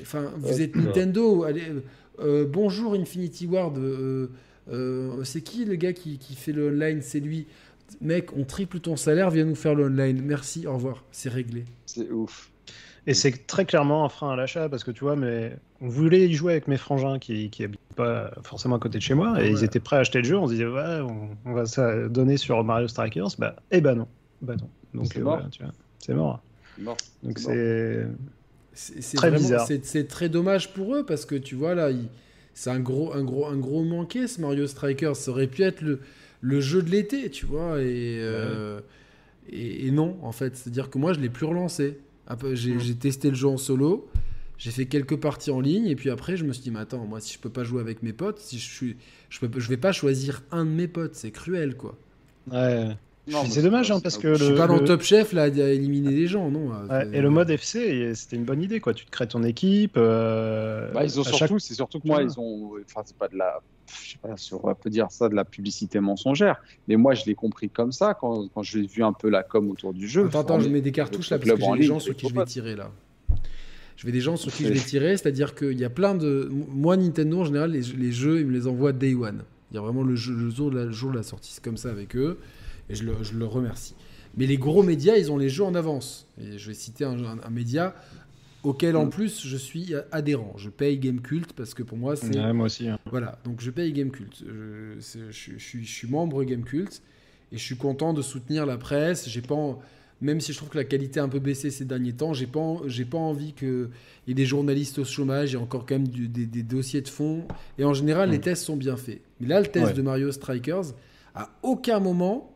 [0.02, 1.44] Enfin vous êtes Nintendo.
[1.44, 1.62] Allez,
[2.20, 3.78] euh, bonjour Infinity Ward.
[3.78, 4.28] euh,
[4.72, 7.02] euh, c'est qui le gars qui, qui fait le online?
[7.02, 7.48] C'est lui.
[8.02, 10.22] mec, on triple ton salaire, viens nous faire le online.
[10.24, 11.66] Merci, au revoir, c'est réglé.
[11.86, 12.50] C'est ouf.
[13.06, 16.26] Et c'est très clairement un frein à l'achat parce que tu vois, mais on voulait
[16.30, 19.32] y jouer avec mes frangins qui, qui habitent pas forcément à côté de chez moi
[19.42, 19.52] et Ouais.
[19.52, 20.38] ils étaient prêts à acheter le jeu.
[20.38, 23.28] On se disait, ouais, on, on va ça donner sur Mario Strikers.
[23.38, 24.08] Bah, eh ben non.
[24.42, 24.70] Bah non.
[24.94, 25.34] Donc, C'est euh, mort.
[25.36, 26.42] voilà, tu vois, c'est mort.
[26.80, 26.98] Mort.
[27.24, 27.56] Donc C'est mort.
[27.56, 28.94] c'est.
[28.96, 29.68] C'est c'est Très vraiment- bizarre.
[29.68, 32.08] C'est c'est très dommage pour eux parce que tu vois là, il-
[32.54, 35.16] c'est un gros, un gros, un gros manqué ce Mario Strikers.
[35.16, 36.00] Ça aurait pu être le,
[36.42, 38.80] le jeu de l'été, tu vois, et, euh,
[39.50, 40.56] et, et non en fait.
[40.56, 42.00] C'est-à-dire que moi je l'ai plus relancé.
[42.28, 44.10] Un peu, J'ai testé le jeu en solo.
[44.58, 47.06] J'ai fait quelques parties en ligne et puis après je me suis dit mais attends
[47.06, 48.98] moi si je peux pas jouer avec mes potes si je suis
[49.30, 51.98] je peux je vais pas choisir un de mes potes c'est cruel quoi
[52.52, 52.98] Ouais.
[53.48, 55.48] C'est dommage hein, parce que je suis le- pas dans le- Top Chef là à
[55.48, 58.94] éliminer les gens non Ouais, et le mode FC, c'était une bonne idée, quoi.
[58.94, 59.94] Tu te crées ton équipe.
[59.96, 63.30] euh, Bah, ils ont chaque- surtout, c'est surtout que moi, ils ont, enfin, c'est pas
[63.30, 63.62] de la,
[64.04, 66.58] je sais pas si on peut dire ça, de la publicité mensongère,
[66.90, 69.70] mais moi, je l'ai compris comme ça quand, quand j'ai vu un peu la com
[69.70, 70.26] autour du jeu.
[70.28, 72.46] Attends, je mets des cartouches là parce que j'ai des gens sur qui je vais
[72.46, 72.92] tirer là.
[73.96, 76.50] Je vais des gens sur qui je vais tirer, c'est-à-dire qu'il y a plein de.
[76.52, 79.44] Moi, Nintendo, en général, les, les jeux, ils me les envoient day one.
[79.72, 81.54] Il y a vraiment le, jeu- le jour, de la, le jour de la sortie.
[81.54, 82.38] C'est comme ça avec eux.
[82.90, 83.96] Et je le, je le remercie.
[84.36, 86.28] Mais les gros médias, ils ont les jeux en avance.
[86.42, 87.96] Et je vais citer un, un- un média
[88.64, 89.10] auquel, en Mm.
[89.10, 90.54] plus, je suis adhérent.
[90.58, 92.38] Je paye Gamecult parce que pour moi, c'est.
[92.40, 92.88] Ouais, moi aussi.
[92.88, 92.98] hein.
[93.10, 94.34] Voilà, donc je paye Gamecult.
[94.46, 97.02] Je, je, je suis, je suis membre Gamecult
[97.52, 99.30] et je suis content de soutenir la presse.
[99.30, 99.80] J'ai pas, en-
[100.22, 102.48] même si je trouve que la qualité a un peu baissé ces derniers temps, j'ai
[102.48, 103.90] pas, en- j'ai pas envie qu'il
[104.28, 105.52] y ait des journalistes au chômage.
[105.52, 107.46] Il y a encore quand même du- des, des dossiers de fond.
[107.78, 108.42] Et en général, les Mm.
[108.42, 109.22] tests sont bien faits.
[109.42, 109.94] Mais là, le test Ouais.
[109.94, 110.94] de Mario Strikers,
[111.36, 112.50] à aucun moment.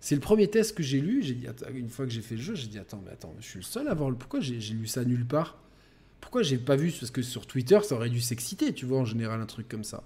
[0.00, 1.22] C'est le premier test que j'ai lu.
[1.22, 3.34] J'ai dit, attends, une fois que j'ai fait le jeu, j'ai dit attends, mais attends,
[3.40, 4.16] je suis le seul à avoir le.
[4.16, 5.58] Pourquoi j'ai j'ai lu ça nulle part?
[6.20, 6.92] Pourquoi j'ai pas vu?
[6.92, 9.84] Parce que sur Twitter, ça aurait dû s'exciter, tu vois, en général, un truc comme
[9.84, 10.02] ça.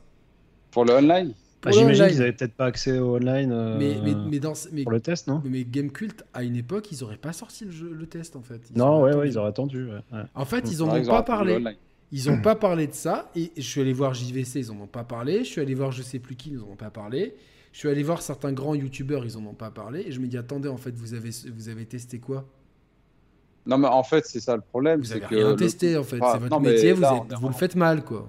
[0.70, 4.14] Pour le online, Bah, J'imagine qu'ils avaient peut-être pas accès au online euh, Mais, mais,
[4.14, 5.42] mais, dans, mais, pour le test, non?
[5.44, 8.60] mais Gamecult, à une époque, ils auraient pas sorti le, jeu, le test, en fait.
[8.70, 9.84] Ils Non, ouais, ouais, ils auraient attendu.
[9.86, 10.22] ouais, ouais.
[10.34, 11.62] En fait, ils en Ouais, ont ils pas parlé.
[12.10, 13.30] Ils ont pas parlé de ça.
[13.36, 15.38] Et je suis allé voir JVC, ils en ont pas parlé.
[15.44, 17.34] Je suis allé voir je sais plus qui, ils en ont pas parlé.
[17.73, 20.05] Je suis allé voir certains grands youtubeurs, ils en ont pas parlé.
[20.07, 22.47] Et je me dis, attendez, en fait, vous avez, vous avez testé quoi?
[23.65, 25.01] Non, mais en fait, c'est ça le problème.
[25.01, 26.18] Vous avez que rien le- testé, en fait.
[26.20, 28.28] Ah, c'est votre non, mais métier, vous, là, êtes- vous le faites mal, quoi.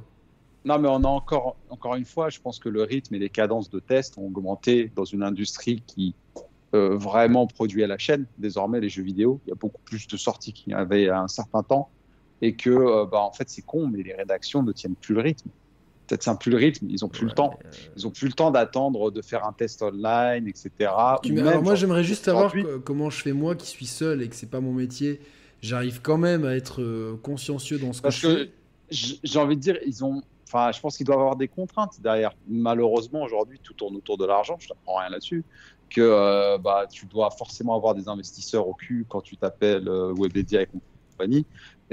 [0.63, 3.29] Non, mais on a encore, encore une fois, je pense que le rythme et les
[3.29, 6.15] cadences de tests ont augmenté dans une industrie qui
[6.75, 8.25] euh, vraiment produit à la chaîne.
[8.39, 11.19] Désormais, les jeux vidéo, il y a beaucoup plus de sorties qu'il y avait à
[11.19, 11.89] un certain temps.
[12.41, 15.21] Et que, euh, bah, en fait, c'est con, mais les rédactions ne tiennent plus le
[15.21, 15.49] rythme.
[16.07, 17.57] Peut-être c'est plus le rythme, ils ont plus le Ouais, temps.
[17.65, 20.69] euh, Ils ont plus le temps d'attendre de faire un test online, etc.
[21.23, 23.67] Tu Ou mets- même, alors moi genre, j'aimerais juste savoir comment je fais moi qui
[23.67, 25.21] suis seul et que c'est pas mon métier.
[25.61, 28.49] J'arrive quand même à être euh, consciencieux dans ce que Parce je que
[28.91, 30.21] j'ai envie de dire, ils ont.
[30.47, 32.31] Enfin, je pense qu'ils doivent avoir des contraintes derrière.
[32.47, 34.57] Malheureusement, aujourd'hui, tout tourne autour de l'argent.
[34.59, 35.43] Je t'apprends rien là-dessus.
[35.89, 40.13] Que euh, bah, tu dois forcément avoir des investisseurs au cul quand tu t'appelles euh,
[40.15, 40.67] Webedia et
[41.11, 41.45] compagnie.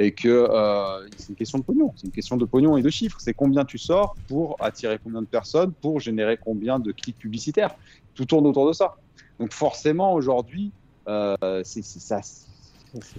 [0.02, 1.92] Et que euh, c'est une question de pognon.
[1.94, 3.18] C'est une question de pognon et de chiffres.
[3.20, 7.74] C'est combien tu sors pour attirer combien de personnes, pour générer combien de clics publicitaires.
[8.14, 8.94] Tout tourne autour de ça.
[9.38, 10.72] Donc forcément, aujourd'hui,
[11.06, 12.22] euh, c'est c'est ça.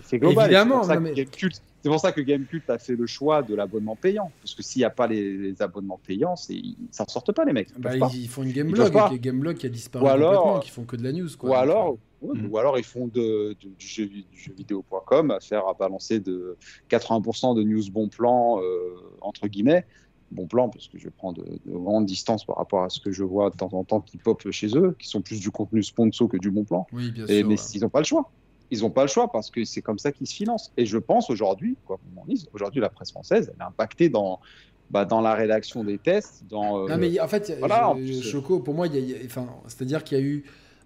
[0.03, 0.45] C'est- global.
[0.45, 3.41] Évidemment, C'est pour ça que Gamecult c'est pour ça que Gamecult a fait le choix
[3.41, 4.31] de l'abonnement payant.
[4.41, 7.43] Parce que s'il n'y a pas les, les abonnements payants, ils ne s'en sortent pas,
[7.43, 7.69] les mecs.
[7.75, 10.59] Ils Bah, ils, ils font une gameblog, et Gameblog qui a disparu Ou alors- complètement,
[10.59, 11.29] qui font que de la news.
[11.39, 11.49] Quoi.
[11.49, 12.49] Ou alors, euh, ouais, Mm.
[12.51, 14.07] ou alors ils font de, de- du, jeu,
[14.55, 16.55] vidéo.com à faire à balancer de
[16.89, 18.63] 80% de news bon plan euh,
[19.21, 19.85] entre guillemets
[20.31, 23.11] bon plan parce que je prends de, de grandes distances par rapport à ce que
[23.11, 25.83] je vois de temps en temps qui pop chez eux qui sont plus du contenu
[25.83, 27.47] sponsor que du bon plan oui, bien Et- sûr.
[27.49, 27.61] mais ouais.
[27.73, 28.29] ils n'ont pas le choix.
[28.71, 30.71] Ils n'ont pas le choix parce que c'est comme ça qu'ils se financent.
[30.77, 34.07] Et je pense aujourd'hui, quoi qu'on en dise, aujourd'hui la presse française, elle est impactée
[34.09, 34.39] dans,
[34.89, 36.79] bah, dans la rédaction des tests, dans.
[36.85, 38.87] euh, Non, mais en fait, y a- voilà, je- en plus, Choco, pour moi,
[39.25, 40.43] enfin, c'est-à-dire qu'il y a eu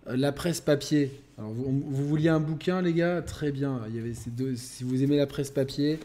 [0.08, 1.12] euh, la presse papier.
[1.38, 3.22] Alors, vous, vous vouliez un bouquin, les gars?
[3.22, 3.82] Très bien.
[3.90, 6.00] Il y avait ces deux, si vous aimez la presse papier,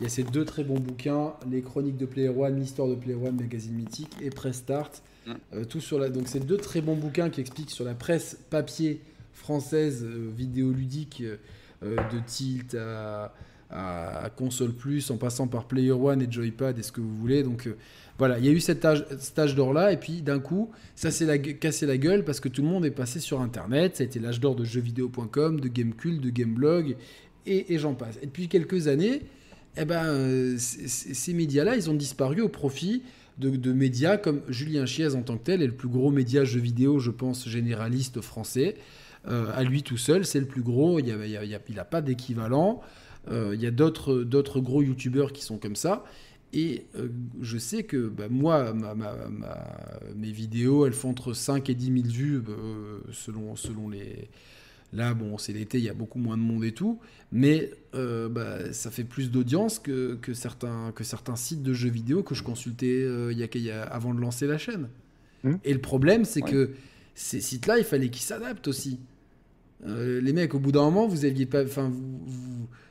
[0.00, 2.94] il y a ces deux très bons bouquins Les Chroniques de Player One, l'histoire de
[2.94, 5.02] Player One, magazine mythique, et Press Start.
[5.26, 5.32] Mm.
[5.54, 8.38] Euh, tout sur la, donc, c'est deux très bons bouquins qui expliquent sur la presse
[8.50, 9.00] papier
[9.32, 11.36] française, euh, vidéoludique, euh,
[11.82, 13.32] euh, de Tilt à,
[14.36, 17.44] Console Plus, en passant par Player One et Joypad et ce que vous voulez.
[17.44, 17.68] Donc,
[18.18, 21.38] voilà, il y a eu cet âge, d'or-là, et puis d'un coup, ça s'est la
[21.38, 23.96] cassé la gueule parce que tout le monde est passé sur Internet.
[23.96, 26.96] Ça a été l'âge d'or de jeuxvideo.com, de Gamecult, de Gameblog,
[27.46, 28.18] et, j'en passe.
[28.22, 29.22] Et depuis quelques années,
[29.76, 33.04] eh ben, ces médias-là, ils ont disparu au profit
[33.38, 36.44] de, de médias comme Julien Chiez en tant que tel, est le plus gros média
[36.44, 38.74] jeux vidéo, je pense, généraliste français.
[39.28, 42.80] Euh, à lui tout seul, c'est le plus gros, il n'a pas d'équivalent.
[43.30, 46.04] Il y a d'autres d'autres gros youtubeurs qui sont comme ça.
[46.52, 47.08] Et euh,
[47.40, 49.14] je sais que bah, moi, ma, ma,
[50.16, 54.28] mes vidéos, elles font entre 5 et 10 000 vues euh, selon, selon les.
[54.92, 56.98] Là, bon, c'est l'été, il y a beaucoup moins de monde et tout,
[57.30, 61.90] mais euh, bah, ça fait plus d'audience que, que, certains, que certains sites de jeux
[61.90, 64.88] vidéo que je consultais il y a, avant de lancer la chaîne.
[65.44, 65.54] Mmh.
[65.62, 66.72] Et le problème, c'est que
[67.14, 68.98] ces sites-là, il fallait qu'ils s'adaptent aussi.
[69.84, 71.90] Les mecs, au bout d'un moment, vous aviez pas, enfin,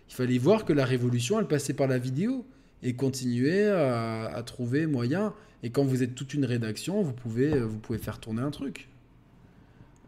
[0.10, 2.46] il fallait voir que la révolution, elle passait par la vidéo
[2.82, 5.34] et continuer à, trouver moyen.
[5.62, 8.90] Et quand vous êtes toute une rédaction, vous pouvez, vous pouvez faire tourner un truc.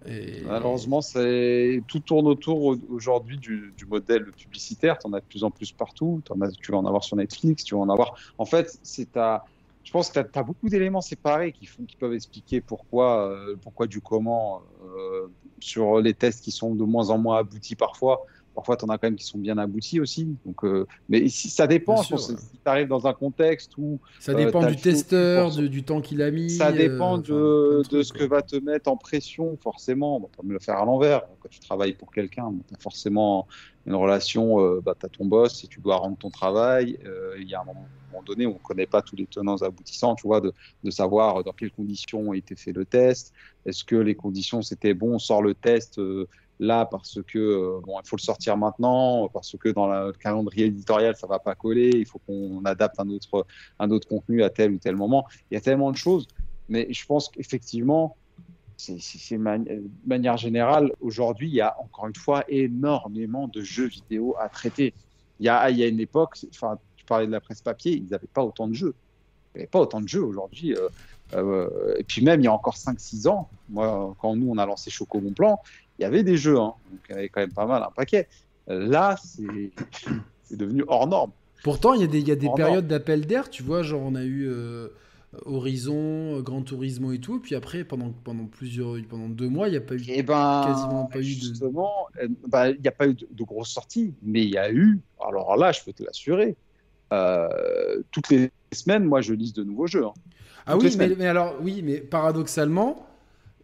[0.08, 0.42] Et...
[0.46, 4.98] Malheureusement, tout tourne autour aujourd'hui du, modèle publicitaire.
[4.98, 6.22] Tu en as de plus en plus partout.
[6.62, 8.16] Tu vas en avoir sur Netflix, tu vas en avoir.
[8.38, 9.46] En fait, c'est ta.
[9.84, 13.56] Je pense que tu as, beaucoup d'éléments séparés qui, font, qui peuvent expliquer pourquoi, euh,
[13.62, 15.28] pourquoi du comment euh,
[15.62, 18.26] sur les tests qui sont de moins en moins aboutis parfois.
[18.54, 20.28] Parfois, tu en as quand même qui sont bien aboutis aussi.
[20.46, 22.04] Donc, euh, mais si, ça dépend.
[22.04, 24.00] si tu arrives dans un contexte où.
[24.20, 26.50] Ça dépend du testeur, du, temps qu'il a mis.
[26.50, 30.20] Ça dépend de, de ce que va te mettre en pression, forcément.
[30.20, 31.22] Bon, tu me le faire à l'envers.
[31.40, 33.48] Quand tu travailles pour quelqu'un, tu as forcément
[33.86, 34.60] une relation.
[34.60, 37.00] Euh, bah, tu as ton boss et tu dois rendre ton travail.
[37.06, 37.88] Euh, il y a un moment,
[38.26, 40.52] donné, on ne connaît pas tous les tenants aboutissants, tu vois, de,
[40.84, 43.34] de, savoir dans quelles conditions a été fait le test.
[43.66, 46.00] Est-ce que les conditions c'était bon, on sort le test
[46.62, 50.68] là parce que euh, bon, il faut le sortir maintenant, parce que dans le calendrier
[50.68, 53.46] éditorial ça va pas coller, il faut qu'on adapte un autre
[53.80, 55.26] un autre contenu à tel ou tel moment.
[55.50, 56.28] Il y a tellement de choses,
[56.70, 58.16] mais je pense qu'effectivement,
[58.78, 64.36] c'est de manière générale aujourd'hui, il y a encore une fois énormément de jeux vidéo
[64.40, 64.94] à traiter.
[65.40, 67.94] Il y a, il y a une époque, enfin, tu parlais de la presse papier,
[67.94, 68.96] ils n'avaient pas autant de jeux.
[69.54, 70.76] Il n'y avait pas autant de jeux aujourd'hui.
[70.76, 70.88] Euh,
[71.34, 74.66] euh, et puis même il y a encore 5-6 ans, moi, quand nous on a
[74.66, 75.60] lancé Choco Bon Plan,
[76.00, 77.92] il y avait des jeux, hein, donc il y avait quand même pas mal, un
[77.92, 78.28] paquet.
[78.68, 81.32] Là, c'est devenu hors norme.
[81.64, 84.02] Pourtant, il y a des, il y a des périodes d'appel d'air, tu vois, genre
[84.02, 84.88] on a eu euh,
[85.46, 89.78] Horizon, Grand Turismo et tout, puis après, pendant, pendant plusieurs, pendant deux mois, il n'y
[89.78, 91.66] a pas eu, et eh ben, quasiment pas eu de...
[91.66, 95.00] Euh, bah, il n'y a pas eu de, grosses sorties, mais il y a eu,
[95.24, 96.56] alors là, je peux te l'assurer,
[97.14, 100.06] euh, toutes les semaines, moi, je lise de nouveaux jeux.
[100.06, 100.14] Hein.
[100.66, 103.08] Ah oui, mais, mais, alors, oui, mais paradoxalement,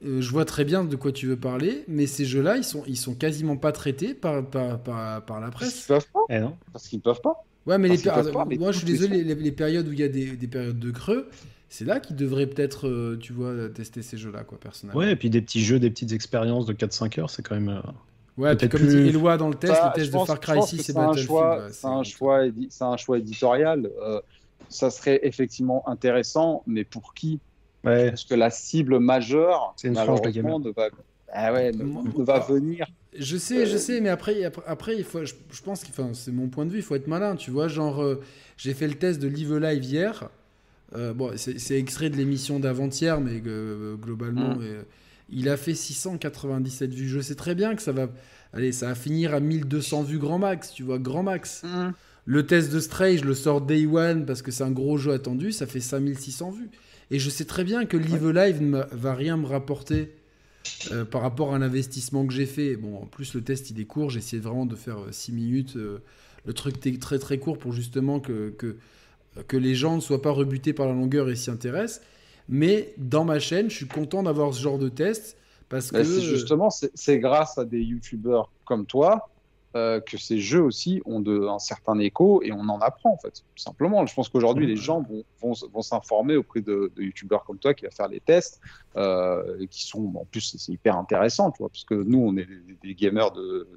[0.05, 2.83] euh, je vois très bien de quoi tu veux parler, mais ces jeux-là, ils sont,
[2.87, 5.85] ils sont quasiment pas traités par, par, par, la presse.
[5.85, 6.19] Ils peuvent pas.
[6.29, 6.55] Eh non.
[6.73, 7.43] Parce qu'ils peuvent pas.
[7.65, 10.47] Ouais, mais, les moi je suis désolé, les, périodes où il y a des, des
[10.47, 11.27] périodes de creux,
[11.67, 14.99] c'est là qu'ils devraient peut-être, euh, tu vois, tester ces jeux-là, quoi, personnellement.
[14.99, 17.69] Ouais, et puis des petits jeux, des petites expériences de 4-5 heures, c'est quand même.
[17.69, 19.03] Euh, ouais, puis comme plus...
[19.03, 21.27] dit Eloi dans le test, le test de Far Cry 6 c'est Battlefield.
[21.71, 23.89] C'est un, choix, c'est un choix éditorial.
[24.69, 27.39] Ça serait effectivement intéressant, mais pour qui?
[27.83, 30.89] Parce que la cible majeure, c'est une frange de va,
[31.31, 32.87] ah ouais, ne, va venir.
[33.17, 36.65] Je sais, je sais, mais après, après, il faut, je, pense que, c'est mon point
[36.65, 37.67] de vue, il faut être malin, tu vois.
[37.67, 38.21] Genre, euh,
[38.57, 40.29] j'ai fait le test de Live Live hier.
[40.95, 44.85] Euh, bon, c'est extrait de l'émission d'avant-hier, mais euh, globalement, mm.
[45.29, 47.07] il a fait 697 vues.
[47.07, 48.07] Je sais très bien que ça va,
[48.53, 51.63] allez, ça va finir à 1200 vues grand max, tu vois, grand max.
[51.63, 51.91] Mm.
[52.27, 55.13] Le test de Stray, je le sors day one parce que c'est un gros jeu
[55.13, 56.69] attendu, ça fait 5600 vues.
[57.09, 60.13] Et je sais très bien que Live Live ne va rien me rapporter
[60.91, 62.75] euh, par rapport à l'investissement que j'ai fait.
[62.75, 64.09] Bon, en plus, le test, il est court.
[64.09, 65.75] J'ai essayé vraiment de faire 6 euh, minutes.
[65.77, 65.99] Euh,
[66.45, 68.75] le truc est très très court pour justement que, que,
[69.47, 72.01] que les gens ne soient pas rebutés par la longueur et s'y intéressent.
[72.49, 75.37] Mais dans ma chaîne, je suis content d'avoir ce genre de test
[75.69, 76.03] parce que.
[76.03, 79.29] Justement, c'est grâce à des youtubeurs comme toi
[79.75, 83.17] euh, que ces jeux aussi ont de, un certain écho et on en apprend en
[83.17, 84.05] fait, tout simplement.
[84.05, 87.91] Je pense qu'aujourd'hui les gens vont, vont, s'informer auprès de, youtubeurs comme toi qui va
[87.91, 88.61] faire les tests,
[88.95, 92.47] euh, qui sont en plus c'est hyper intéressant, tu vois, parce que nous on est
[92.81, 93.67] des, gamers de,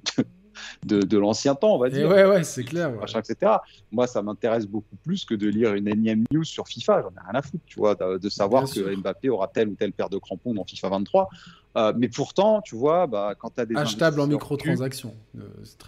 [0.85, 2.09] de l'ancien temps, on va dire.
[2.09, 2.93] ouais, ouais, c'est clair.
[3.17, 3.53] Etc.
[3.93, 7.03] Moi, ça m'intéresse beaucoup plus que de lire une énième news sur FIFA.
[7.03, 9.93] J'en ai rien à foutre, tu vois, de, savoir que Mbappé aura telle ou telle
[9.93, 11.29] paire de crampons dans FIFA 23.
[11.77, 13.77] Euh, mais pourtant, tu vois, bah, quand tu as des.
[13.77, 15.15] Achetable en microtransactions.
[15.39, 15.43] Euh,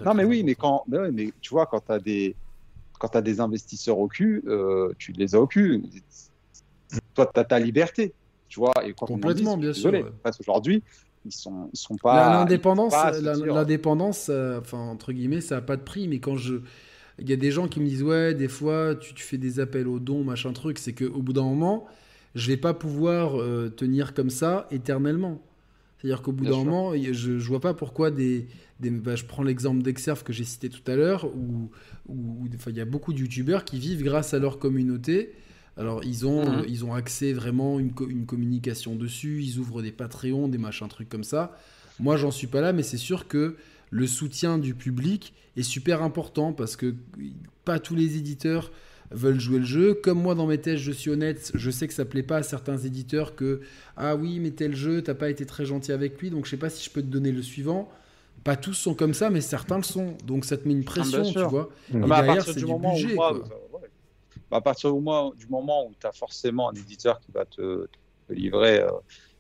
[0.05, 2.37] non, mais oui, mais, quand, mais, tu vois, quand tu as des.
[2.99, 5.83] Quand as des investisseurs au cul, euh, tu les as au cul.
[7.15, 8.15] Toi, tu as ta liberté,
[8.49, 8.75] tu vois.
[8.85, 9.93] Et quand Complètement, bien sûr.
[10.23, 10.85] Parce qu'aujourd'hui,
[11.25, 12.39] ils sont, ils sont pas.
[12.39, 16.57] L'indépendance, l'indépendance, enfin, entre guillemets, ça n'a pas de prix, mais quand je.
[17.19, 19.61] Il y a des gens qui me disent, ouais, des fois, tu, tu fais des
[19.61, 21.87] appels aux dons, machin truc, c'est qu'au bout d'un moment,
[22.35, 23.37] je vais pas pouvoir
[23.77, 25.41] tenir comme ça éternellement.
[26.03, 28.49] C'est-à-dire qu'au bout d'un moment, je ne vois pas pourquoi des.
[28.81, 31.71] des bah, je prends l'exemple d'Exerf que j'ai cité tout à l'heure, où,
[32.09, 35.33] où, il y a beaucoup de youtubeurs qui vivent grâce à leur communauté.
[35.77, 36.65] Alors, ils ont, mhm.
[36.69, 41.09] ils ont accès vraiment une, une communication dessus, ils ouvrent des Patreons, des machins, trucs
[41.09, 41.57] comme ça.
[41.99, 43.57] Moi, j'en suis pas là, mais c'est sûr que
[43.91, 46.95] le soutien du public est super important parce que
[47.65, 48.73] pas tous les éditeurs
[49.11, 49.95] veulent jouer le jeu.
[49.95, 52.43] Comme moi, dans mes tests, je suis honnête, je sais que ça plaît pas à
[52.43, 53.61] certains éditeurs que
[53.97, 56.57] ah oui, mais tel jeu, t'as pas été très gentil avec lui, donc je sais
[56.57, 57.91] pas si je peux te donner le suivant.
[58.45, 60.17] Pas tous sont comme ça, mais certains le sont.
[60.27, 61.71] Donc ça te met une Ah, pression, tu vois.
[61.95, 63.13] Et Bah, derrière, c'est du budget.
[63.13, 63.72] où moi, quoi.
[64.53, 67.87] À partir du moment, du moment où tu as forcément un éditeur qui va te,
[68.29, 68.91] te livrer, euh,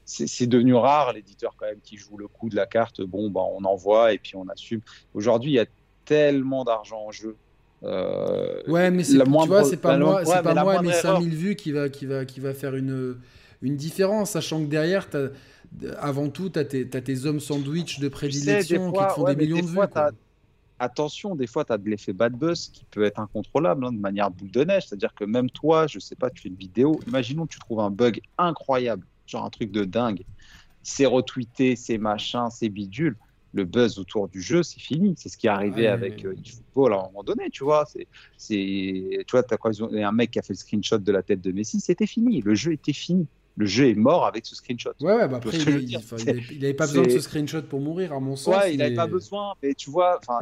[0.04, 3.00] c'est devenu rare l'éditeur quand même qui joue le coup de la carte.
[3.02, 4.80] Bon, bah, on envoie et puis on assume.
[5.14, 5.66] Aujourd'hui, il y a
[6.04, 7.38] tellement d'argent en jeu.
[7.84, 10.94] Euh, Ouais, mais c'est, tu vois, c'est pas moi, c'est mais pas moi, moindre mais
[10.94, 13.16] erreur- 5000 vues qui va, qui va, qui va faire une,
[13.60, 15.08] une différence, sachant que derrière,
[15.98, 19.22] avant tout, tu as tes, hommes sandwich de Tu sais, prédilection fois, qui te font
[19.24, 19.74] ouais, des millions des de vues.
[19.74, 20.10] fois.
[20.82, 24.00] Attention, des fois, tu as de l'effet bad buzz qui peut être incontrôlable hein, de
[24.00, 24.82] manière boule de neige.
[24.88, 27.78] C'est-à-dire que même toi, je sais pas, tu fais une vidéo, imaginons que tu trouves
[27.78, 30.24] un bug incroyable, genre un truc de dingue.
[30.82, 33.16] C'est retweeté, c'est machin, c'est bidule.
[33.54, 35.14] Le buzz autour du jeu, c'est fini.
[35.16, 35.86] C'est ce qui est arrivé Ouais.
[35.86, 37.84] avec euh, eFootball à un moment donné, tu vois.
[37.86, 38.56] C'est, c'est,
[39.24, 40.58] tu vois, t'as quoi, ils ont- il y a un mec qui a fait le
[40.58, 42.40] screenshot de la tête de Messi, c'était fini.
[42.40, 43.28] Le jeu était fini.
[43.56, 44.92] Le jeu est mort avec ce screenshot.
[45.00, 47.10] Ouais, ouais, bah après, il, dire enfin, C'est- il avait, il avait pas besoin de
[47.10, 48.54] ce screenshot pour mourir, à mon sens.
[48.56, 50.38] Ouais, il n'avait pas besoin, mais tu vois, enfin,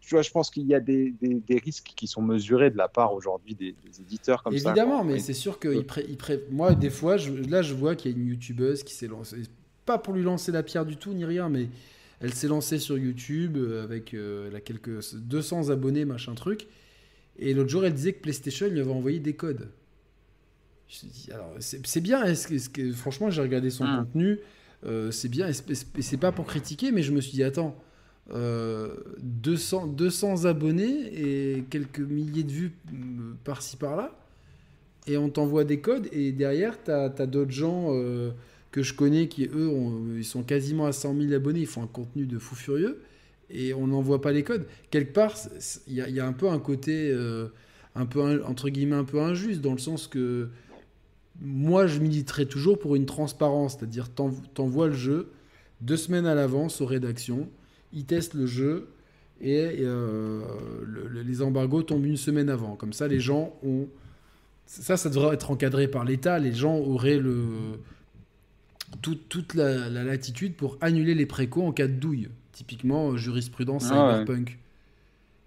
[0.00, 2.76] tu vois, je pense qu'il y a des, des, des risques qui sont mesurés de
[2.76, 4.70] la part aujourd'hui des, des éditeurs comme ça.
[4.70, 8.12] Évidemment, mais c'est sûr que pré- pré- moi, des fois, je- là, je vois qu'il
[8.12, 9.36] y a une youtubeuse qui s'est lancée,
[9.84, 11.68] pas pour lui lancer la pierre du tout, ni rien, mais
[12.20, 16.68] elle s'est lancée sur YouTube euh, avec euh, elle a quelques 200 abonnés, machin truc.
[17.38, 19.68] Et l'autre jour, elle disait que PlayStation lui avait envoyé des codes.
[20.88, 24.04] Je me dis, alors, c'est bien, que, que- franchement, j'ai regardé son Hmm.
[24.04, 24.38] contenu,
[24.86, 27.76] euh, c'est bien, et c'est- pas pour critiquer, mais je me suis dit, attends,
[28.34, 32.96] euh, 200, 200 abonnés et quelques milliers de vues euh,
[33.44, 34.18] par-ci par-là,
[35.06, 38.30] et on t'envoie des codes, et derrière, tu as, d'autres gens euh,
[38.70, 41.82] que je connais qui, eux, ont- ils sont quasiment à 100 000 abonnés, ils font
[41.82, 43.00] un contenu de fou furieux,
[43.50, 44.66] et on n'envoie pas les codes.
[44.90, 45.34] Quelque part,
[45.86, 47.14] il y, y a un peu un côté,
[47.94, 50.48] un peu, entre guillemets, un peu injuste, dans le sens que
[51.40, 55.30] moi, je militerai toujours pour une transparence, c'est-à-dire t'en- t'envoies le jeu
[55.80, 57.48] deux semaines à l'avance aux rédactions,
[57.92, 58.88] ils testent le jeu
[59.40, 60.42] et euh,
[60.84, 62.74] le- le- les embargos tombent une semaine avant.
[62.74, 63.86] Comme ça, les gens ont...
[64.66, 66.38] Ça, ça devrait être encadré par l'État.
[66.40, 67.44] Les gens auraient le...
[69.00, 72.28] tout- toute la, la latitude pour annuler les précaux en cas de douille.
[72.52, 74.12] Typiquement, euh, jurisprudence Ah ouais.
[74.18, 74.58] cyberpunk.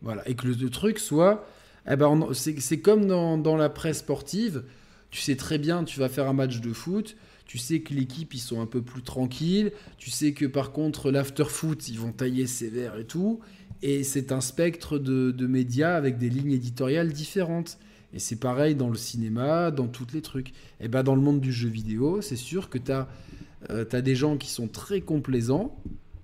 [0.01, 0.27] Voilà.
[0.29, 1.45] Et que le, le truc soit...
[1.91, 4.63] Eh ben, c'est comme dans, dans la presse sportive.
[5.11, 7.17] Tu sais très bien, tu vas faire un match de foot.
[7.45, 9.73] Tu sais que l'équipe, ils sont un peu plus tranquilles.
[9.97, 13.41] Tu sais que par contre, l'after-foot, ils vont tailler sévère et tout.
[13.81, 17.77] Et c'est un spectre de, médias avec des lignes éditoriales différentes.
[18.13, 20.53] Et c'est pareil dans le cinéma, dans tous les trucs.
[20.79, 24.37] Et ben dans le monde du jeu vidéo, c'est sûr que tu as, des gens
[24.37, 25.77] qui sont très complaisants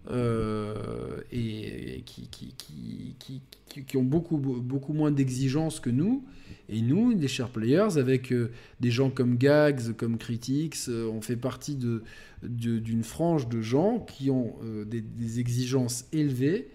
[0.10, 2.54] euh, et, et qui, qui,
[3.20, 3.42] qui,
[3.86, 6.24] qui, ont beaucoup, beaucoup moins d'exigences que nous.
[6.70, 11.22] Et nous, les chers players, avec euh, des gens comme Gags, comme Critics, euh, on
[11.22, 12.04] fait partie de,
[12.44, 14.56] de- d'une frange de gens qui ont
[14.86, 16.70] des, exigences élevées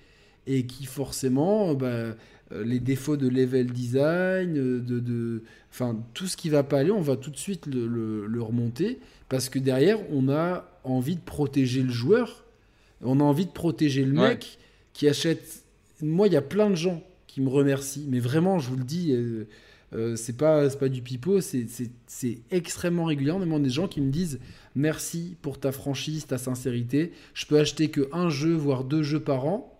[0.46, 2.16] et qui forcément, bah,
[2.64, 7.00] les défauts de level design, de, de, enfin tout ce qui va pas aller, on
[7.00, 8.98] va tout de suite le remonter
[9.32, 12.41] parce que derrière, on a envie de protéger le joueur,
[13.02, 14.28] on a envie de protéger le Ouais.
[14.30, 14.58] mec
[14.92, 15.62] qui achète.
[16.00, 18.84] Moi, il y a plein de gens qui me remercient, mais vraiment, je vous le
[18.84, 19.12] dis.
[19.12, 19.44] euh,
[19.94, 24.00] euh, c'est pas, c'est pas du pipeau, c'est- c'est c'est extrêmement régulièrement des gens qui
[24.00, 24.38] me disent
[24.74, 27.12] merci pour ta franchise, ta sincérité.
[27.34, 29.78] Je peux acheter que un jeu, voire deux jeux par an,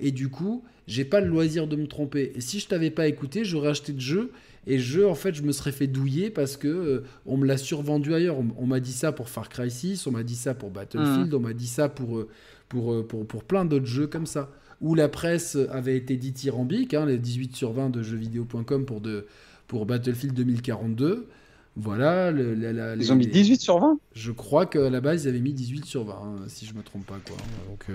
[0.00, 2.32] et du coup, j'ai pas le loisir de me tromper.
[2.34, 4.32] Et si je t'avais pas écouté, j'aurais acheté de jeu,
[4.66, 7.56] et jeu, en fait, je me serais fait douiller parce que euh, on me l'a
[7.56, 8.38] survendu ailleurs.
[8.38, 11.32] On, on m'a dit ça pour Far Cry 6, on m'a dit ça pour Battlefield,
[11.32, 12.28] on m'a dit ça pour, euh,
[12.68, 14.50] pour, euh, pour, pour plein d'autres jeux comme ça.
[14.80, 19.26] Où la presse avait été dithyrambique, hein, les 18 sur 20 de jeuxvideo.com pour, de,
[19.66, 21.28] pour Battlefield 2042.
[21.76, 25.00] Voilà, le- la- la- Ils les- ont mis 18 sur 20 Je crois qu'à la
[25.00, 27.18] base, ils avaient mis 18 sur 20, hein, si je me trompe pas.
[27.26, 27.36] Quoi.
[27.68, 27.94] Donc, euh.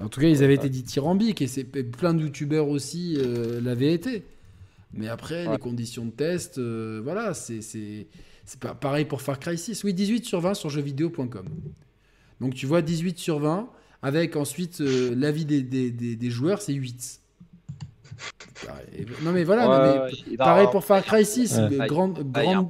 [0.00, 3.92] En tout cas, ils avaient été dithyrambiques et c'est plein de youtubeurs aussi euh, l'avaient
[3.92, 4.24] été.
[4.94, 5.52] Mais après, Ouais.
[5.52, 8.06] les conditions de test, euh, voilà, c'est c'est
[8.44, 9.84] c'est pas pareil pour Far Cry 6.
[9.84, 11.44] Oui, 18 sur 20 sur jeuxvideo.com.
[12.40, 13.68] Donc tu vois 18 sur 20
[14.02, 17.20] avec ensuite euh, l'avis des, des, des, des joueurs, c'est 8.
[18.66, 19.06] Pareil.
[19.22, 19.68] Non mais voilà,
[20.04, 21.80] Ouais, mais pareil pour Far Cry 6, Ouais.
[21.80, 22.68] euh, grande, Là, il y a grande,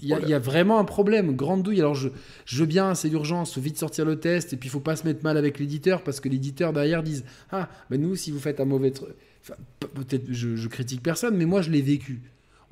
[0.00, 1.80] il y y, y vraiment un problème, grande douille.
[1.80, 2.08] Alors je,
[2.44, 4.96] je veux bien, c'est l'urgence, faut vite sortir le test, et puis il faut pas
[4.96, 8.40] se mettre mal avec l'éditeur, parce que l'éditeur derrière disent Ah, ben nous, si vous
[8.40, 9.10] faites un mauvais truc.
[9.42, 9.54] Enfin,
[9.94, 12.22] peut-être je, je critique personne, mais moi je l'ai vécu.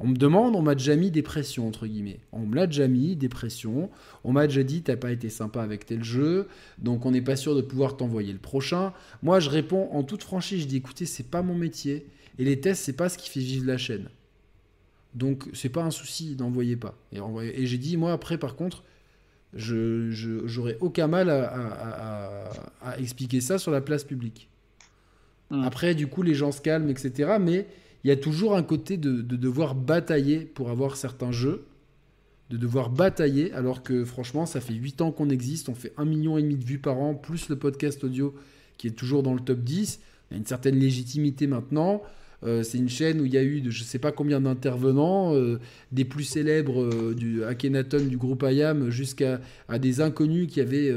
[0.03, 2.21] On me demande, on m'a déjà mis des pressions, entre guillemets.
[2.33, 3.91] On me l'a déjà mis, des pressions.
[4.25, 6.49] On m'a déjà dit, t'as pas été sympa avec tel jeu,
[6.79, 8.95] donc on n'est pas sûr de pouvoir t'envoyer le prochain.
[9.23, 12.07] Moi, je réponds en toute franchise, je dis, écoutez, c'est pas mon métier.
[12.39, 14.09] Et les tests, c'est pas ce qui fait vivre la chaîne.
[15.15, 16.97] Donc, c'est pas un souci, n'envoyez pas.
[17.13, 18.85] Et, et j'ai dit, moi, après, par contre,
[19.53, 20.11] je
[20.47, 24.49] j'aurais aucun mal à, expliquer ça sur la place publique.
[25.51, 25.63] Hmm.
[25.65, 27.37] Après, du coup, les gens se calment, etc.
[27.41, 27.67] Mais
[28.05, 31.67] il y a toujours un côté de, de, devoir batailler pour avoir certains jeux,
[32.51, 36.05] de devoir batailler, alors que franchement, ça fait 8 ans qu'on existe, on fait un
[36.05, 38.35] million et demi de vues par an, plus le podcast audio
[38.79, 40.01] qui est toujours dans le top 10.
[40.31, 42.03] Il y a une certaine légitimité maintenant.
[42.43, 44.41] Euh, c'est une chaîne où il y a eu de, je ne sais pas combien
[44.41, 45.61] d'intervenants, euh,
[45.93, 50.91] des plus célèbres euh, du Akhenaton du groupe IAM jusqu'à à des inconnus qui avaient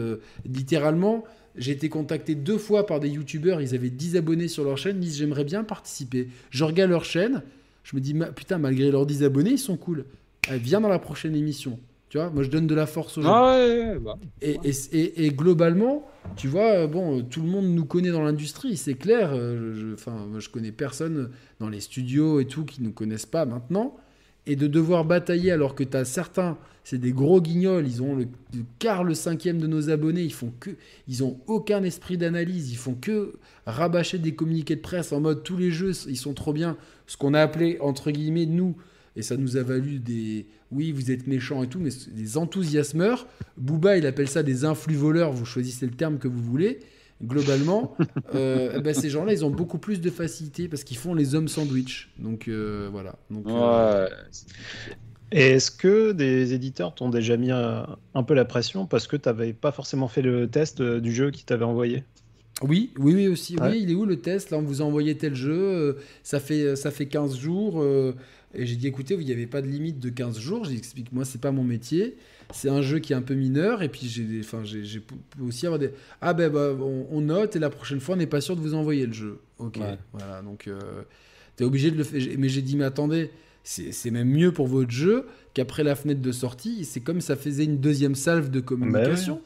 [0.46, 1.26] littéralement.
[1.56, 4.98] J'ai été contacté deux fois par des youtubeurs, ils avaient 10 abonnés sur leur chaîne,
[4.98, 6.30] ils disent j'aimerais bien participer.
[6.50, 7.44] Je regarde leur chaîne,
[7.84, 10.06] je me dis putain, malgré leurs 10 abonnés, ils sont cool.
[10.50, 11.80] viens dans la prochaine émission.
[12.10, 13.34] Tu vois, moi je donne de la force aux gens.
[13.34, 14.16] Ah bah.
[14.42, 18.94] et, et, et, globalement, tu vois, bon, tout le monde nous connaît dans l'industrie, c'est
[18.94, 19.32] clair.
[19.34, 23.26] Euh, enfin, je, je connais personne dans les studios et tout qui ne nous connaissent
[23.26, 23.98] pas maintenant.
[24.46, 28.16] Et de devoir batailler alors que tu as certains, c'est des gros guignols, ils ont
[28.16, 28.28] le,
[28.78, 30.72] quart, le cinquième de nos abonnés, ils font que,
[31.08, 35.44] ils ont aucun esprit d'analyse, ils font que rabâcher des communiqués de presse en mode
[35.44, 36.76] tous les jeux, ils sont trop bien.
[37.08, 38.76] Ce qu'on a appelé entre guillemets nous,
[39.16, 43.28] et ça nous a valu des oui, vous êtes méchants et tout, mais des enthousiasmeurs.
[43.58, 46.80] Booba, il appelle ça des influx voleurs, vous choisissez le terme que vous voulez.
[47.24, 47.96] Globalement,
[48.36, 51.48] euh, ben, ces gens-là, ils ont beaucoup plus de facilité parce qu'ils font les hommes
[51.48, 52.10] sandwich.
[52.20, 53.16] Donc euh, voilà.
[53.30, 54.10] Donc, euh,
[55.32, 59.54] Est-ce que des éditeurs t'ont déjà mis un, peu la pression parce que tu n'avais
[59.54, 62.04] pas forcément fait le test du jeu qu'ils t'avaient envoyé?
[62.62, 63.56] Oui, oui, oui aussi.
[63.62, 64.52] Oui, il est où le test?
[64.52, 65.98] Là, on vous a envoyé tel jeu.
[66.24, 67.84] ça, fait, ça fait 15 jours.
[68.54, 70.66] Et j'ai dit, écoutez, il n'y avait pas de limite de 15 jours.
[70.66, 72.18] J'ai expliqué, moi, c'est pas mon métier.
[72.52, 73.82] C'est un jeu qui est un peu mineur.
[73.82, 75.02] Et puis, j'ai enfin, j'ai
[75.42, 75.92] aussi avoir des.
[76.22, 78.74] Ah, ben, bah, on, note et la prochaine fois, on n'est pas sûr de vous
[78.74, 79.40] envoyer le jeu.
[79.60, 79.80] Ok.
[80.14, 80.42] Voilà.
[80.42, 80.80] Donc, euh,
[81.58, 82.22] tu es obligé de le faire.
[82.38, 83.32] Mais j'ai dit, mais attendez,
[83.64, 86.86] c'est même mieux pour votre jeu qu'après la fenêtre de sortie.
[86.86, 89.42] C'est comme ça faisait une deuxième salve de communication.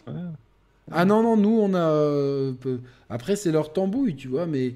[0.92, 1.90] Ah non, non, nous, on a.
[1.92, 2.54] Euh,
[3.10, 4.76] après, c'est leur tambouille, tu vois, mais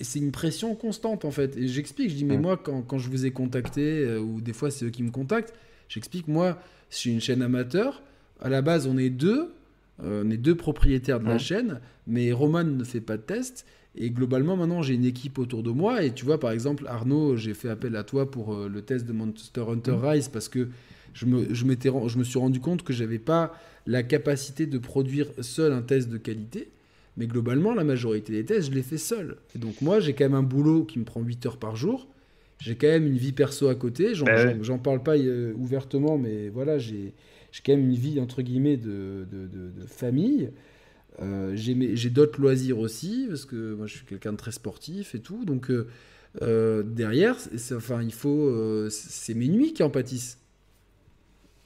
[0.00, 1.56] c'est une pression constante en fait.
[1.56, 4.52] Et j'explique, je dis, mais moi, quand, quand, je vous ai contacté, euh, ou des
[4.52, 5.54] fois c'est eux qui me contactent,
[5.88, 6.58] j'explique, moi,
[6.90, 8.02] je suis une chaîne amateur.
[8.40, 9.52] À la base, on est deux,
[10.02, 13.66] euh, on est deux propriétaires de la chaîne, mais Roman ne fait pas de test.
[13.96, 16.04] Et globalement, maintenant, j'ai une équipe autour de moi.
[16.04, 19.06] Et tu vois, par exemple, Arnaud, j'ai fait appel à toi pour euh, le test
[19.06, 20.04] de Monster Hunter mm.
[20.04, 20.68] Rise parce que
[21.14, 23.54] je me, je, je me suis rendu compte que j'avais pas
[23.86, 26.70] la capacité de produire seul un test de qualité.
[27.16, 29.38] Mais globalement, la majorité des tests, je les fais seul.
[29.56, 32.06] Et donc moi, j'ai quand même un boulot qui me prend 8 heures par jour.
[32.58, 34.14] J'ai quand même une vie perso à côté.
[34.14, 37.14] J'en ben parle pas euh, ouvertement, mais voilà, j'ai
[37.64, 40.50] quand même une vie, entre guillemets, de, de, famille.
[41.20, 45.20] Euh, j'ai d'autres loisirs aussi, parce que moi, je suis quelqu'un de très sportif et
[45.20, 45.44] tout.
[45.44, 45.70] Donc
[46.42, 47.36] euh, derrière,
[47.74, 48.88] enfin, il faut...
[48.90, 50.38] c'est mes nuits qui en pâtissent.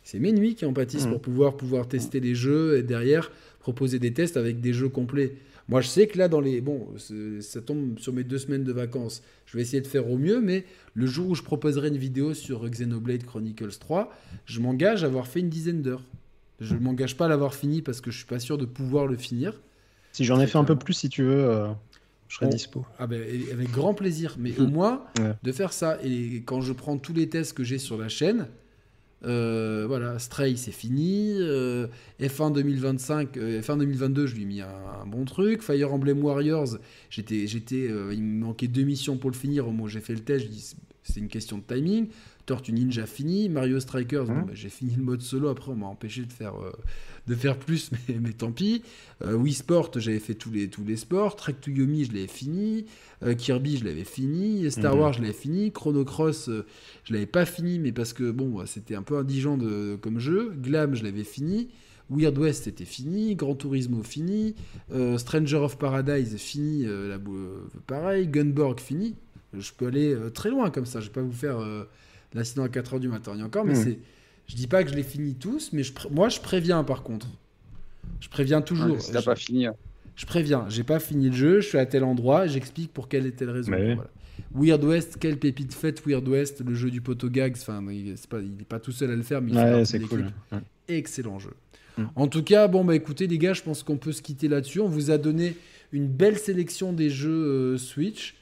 [0.05, 1.11] C'est mes nuits qui en pâtissent mmh.
[1.11, 3.31] pour pouvoir, pouvoir tester les jeux et derrière
[3.61, 5.37] proposer des tests avec des jeux complets.
[5.73, 6.61] Moi, je sais que là, dans les.
[6.61, 6.89] Bon,
[7.41, 9.23] ça tombe sur mes deux semaines de vacances.
[9.47, 12.35] Je vais essayer de faire au mieux, mais le jour où je proposerai une vidéo
[12.35, 14.13] sur Xenoblade Chronicles 3,
[14.45, 16.05] je m'engage à avoir fait une dizaine d'heures.
[16.61, 19.07] Je ne m'engage pas à l'avoir fini parce que je suis pas sûr de pouvoir
[19.07, 19.61] le finir.
[20.13, 21.69] Si j'en ai fait un peu plus, si tu veux, euh,
[22.29, 22.85] je serai dispo.
[22.99, 24.37] Ah ben, avec grand plaisir.
[24.39, 25.05] Mais au moins,
[25.43, 25.99] de faire ça.
[26.05, 28.47] Et quand je prends tous les tests que j'ai sur la chaîne,
[29.25, 31.33] euh, voilà, Stray, c'est fini.
[31.39, 31.87] Euh,
[32.21, 35.63] F1 2025, F1 2022, je lui ai mis un, bon truc.
[35.63, 36.79] Fire Emblem Warriors,
[37.11, 39.67] j'étais, j'étais, euh, il me manquait deux missions pour le finir.
[39.67, 42.09] Au moment où j'ai fait le test, je dis c'est une question de timing.
[42.47, 45.49] Tortue Ninja fini, Mario Strikers, hein bah, j'ai fini le mode solo.
[45.49, 46.55] Après, on m'a empêché de faire
[47.27, 48.83] de faire plus, mais, mais tant pis.
[49.23, 51.37] Euh, Wii Sport, j'avais fait tous les, tous les sports.
[51.37, 52.87] Trek to Yomi, je l'avais fini.
[53.23, 54.71] Euh, Kirby, je l'avais fini.
[54.71, 55.01] Star mhm.
[55.01, 55.73] Wars, je l'avais fini.
[55.73, 56.67] Chrono Cross, euh,
[57.05, 60.53] je l'avais pas fini, mais parce que bon, c'était un peu indigent de, comme jeu.
[60.57, 61.69] Glam, je l'avais fini.
[62.11, 64.55] Weird West était fini, Gran Turismo fini,
[65.17, 67.19] Stranger of Paradise fini, la,
[67.87, 69.15] pareil, Gunborg fini.
[69.57, 71.59] Je peux aller très loin comme ça, je vais pas vous faire
[72.35, 73.33] l'accident à 4h du matin.
[73.35, 73.83] Il y a encore, mais mhm.
[73.83, 73.99] c'est
[74.47, 77.29] je dis pas que je les finis tous, mais je moi je préviens par contre.
[78.21, 78.97] Je préviens toujours.
[78.99, 79.67] Ah, si pas fini.
[79.67, 79.75] Hein.
[80.17, 83.27] Je préviens, j'ai pas fini le jeu, je suis à tel endroit, j'explique pour quelle
[83.27, 83.73] et telle raison.
[84.55, 87.57] Weird West, quelle pépite faite Weird West, le jeu du poteau gags.
[87.57, 90.27] Enfin, il n'est pas, pas, tout seul à le faire, mais il c'est cool.
[90.89, 91.53] Excellent jeu.
[91.97, 92.05] Mm.
[92.17, 94.81] En tout cas, bon bah écoutez les gars, je pense qu'on peut se quitter là-dessus.
[94.81, 95.57] On vous a donné
[95.93, 98.37] une belle sélection des jeux euh, Switch.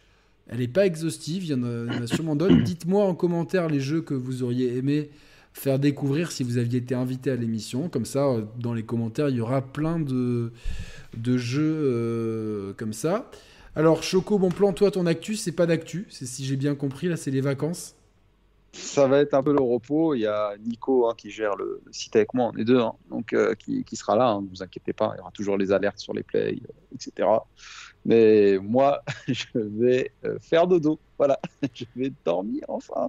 [0.48, 2.56] Elle n'est pas exhaustive, il y en a, il y en a sûrement d'autres.
[2.62, 5.10] Dites-moi en commentaire les jeux que vous auriez aimé
[5.52, 7.88] faire découvrir si vous aviez été invité à l'émission.
[7.88, 10.52] Comme ça, euh, dans les commentaires, il y aura plein de,
[11.16, 13.30] de jeux euh, comme ça.
[13.76, 16.06] Alors, Choco, bon plan, toi, ton actu, c'est pas d'actu.
[16.10, 17.94] C'est si j'ai bien compris, là, c'est les vacances.
[18.72, 20.14] Ça va être un peu le repos.
[20.14, 22.92] Il y a Nico hein, qui gère le, site avec moi, on est deux, hein.
[23.10, 24.38] donc euh, qui, sera là.
[24.40, 26.58] Ne vous inquiétez pas, il y aura toujours les alertes sur les plays,
[26.94, 27.28] etc.
[28.04, 30.98] Mais moi, je vais euh, faire dodo.
[31.18, 31.38] Voilà,
[31.74, 33.08] je vais dormir enfin.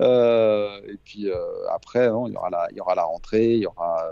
[0.00, 1.30] et puis
[1.70, 4.10] après, il, y aura la, il y aura la rentrée, il y aura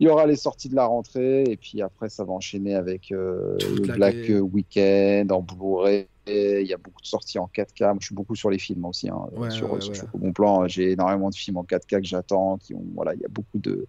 [0.00, 3.12] il y aura les sorties de la rentrée et puis après ça va enchaîner avec
[3.12, 6.08] euh, le Black Weekend en Blu-ray.
[6.26, 7.84] Il y a beaucoup de sorties en 4K.
[7.84, 9.10] Moi, je suis beaucoup sur les films aussi.
[9.10, 9.76] Hein, sur,
[10.14, 12.56] Bon Plan, j'ai énormément de films en 4K que j'attends.
[12.58, 13.86] Qui ont, voilà, il y a beaucoup de,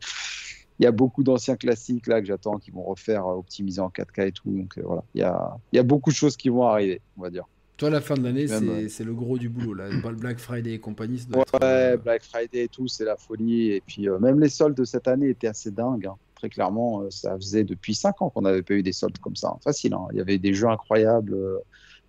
[0.82, 3.90] il y a beaucoup d'anciens classiques là que j'attends qui vont refaire euh, optimiser en
[3.90, 4.50] 4K et tout.
[4.52, 7.02] Donc euh, voilà, il y a, il y a beaucoup de choses qui vont arriver,
[7.18, 7.46] on va dire.
[7.82, 8.46] Toi, la fin de l'année,
[8.90, 9.74] c'est le gros du boulot.
[9.74, 9.90] Là.
[9.90, 11.20] Le Black Friday et compagnie.
[11.34, 13.72] ouais, euh, Black Friday et tout, c'est la folie.
[13.72, 16.06] Et puis, euh, même les soldes de cette année étaient assez dingues.
[16.06, 16.16] Hein.
[16.36, 19.36] Très clairement, euh, ça faisait depuis 5 ans qu'on n'avait pas eu des soldes comme
[19.36, 19.48] ça.
[19.48, 19.60] Hein.
[19.64, 19.96] Facile.
[19.96, 20.06] Hein.
[20.12, 21.36] Il y avait des jeux incroyables.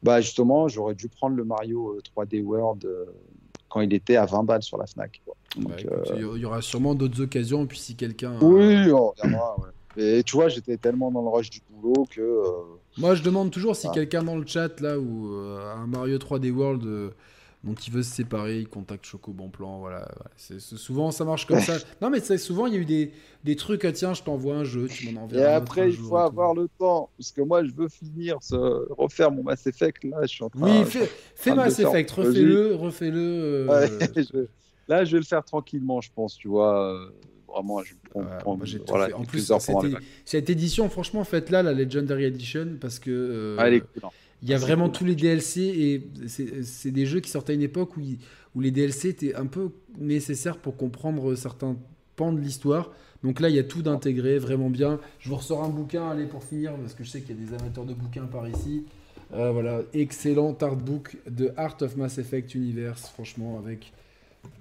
[0.02, 2.86] Bah, justement, j'aurais dû prendre le Mario 3D World
[3.70, 5.22] quand il était à 20 balles sur la Fnac.
[5.56, 5.70] Bah,
[6.14, 7.64] il y aura sûrement d'autres occasions.
[7.64, 8.34] Et puis, si quelqu'un.
[8.40, 9.56] Oui, on regardera.
[9.96, 12.42] Et tu vois, j'étais tellement dans le rush du boulot que.
[12.98, 16.50] Moi, je demande toujours si quelqu'un dans le chat, là, ou euh, un Mario 3D
[16.50, 17.10] World euh,
[17.64, 19.78] dont il veut se séparer, il contacte Choco Bon Plan.
[19.78, 20.08] Voilà.
[20.36, 21.76] C'est, souvent, ça marche comme ça.
[22.02, 23.12] Non, mais c'est, souvent, il y a eu des,
[23.44, 25.42] des trucs, ah, tiens, je t'envoie un jeu, tu m'en enverras.
[25.42, 28.56] Et après, il faut avoir le temps, parce que moi, je veux finir, ce...
[28.92, 30.04] refaire mon Mass Effect.
[30.04, 33.66] Là, je suis en train, Oui, fais, fais Mass Effect, refais-le, refais-le.
[33.70, 34.46] Euh,
[34.92, 37.12] là, je vais le faire tranquillement, je pense, tu vois
[37.52, 38.22] vraiment, je prends,
[38.88, 39.52] voilà, en plus,
[40.24, 43.10] cette édition, franchement, faites-la, la Legendary Edition, parce que.
[43.10, 44.10] Euh, ah.
[44.44, 47.62] Il y a vraiment tous les DLC et c'est des jeux qui sortent à une
[47.62, 48.00] époque où,
[48.56, 51.76] où les DLC étaient un peu nécessaires pour comprendre certains
[52.16, 52.90] pans de l'histoire.
[53.22, 54.98] Donc là, il y a tout d'intégrer vraiment bien.
[55.20, 57.46] Je vous ressors un bouquin, allez, pour finir, parce que je sais qu'il y a
[57.46, 58.84] des amateurs de bouquins par ici.
[59.32, 63.92] Euh, voilà, excellent artbook de Art of Mass Effect Universe, franchement, avec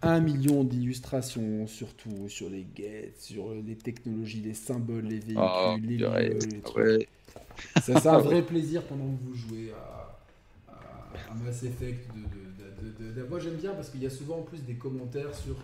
[0.01, 5.75] un million d'illustrations, surtout sur les gates, sur les technologies, les symboles, les véhicules, ah,
[5.81, 7.07] les lieux, les trucs.
[7.81, 10.19] Ça, c'est un vrai plaisir pendant que vous jouez à,
[10.71, 12.07] à, Mass Effect.
[12.15, 15.55] De, Moi, j'aime bien parce qu'il y a souvent en plus des commentaires sur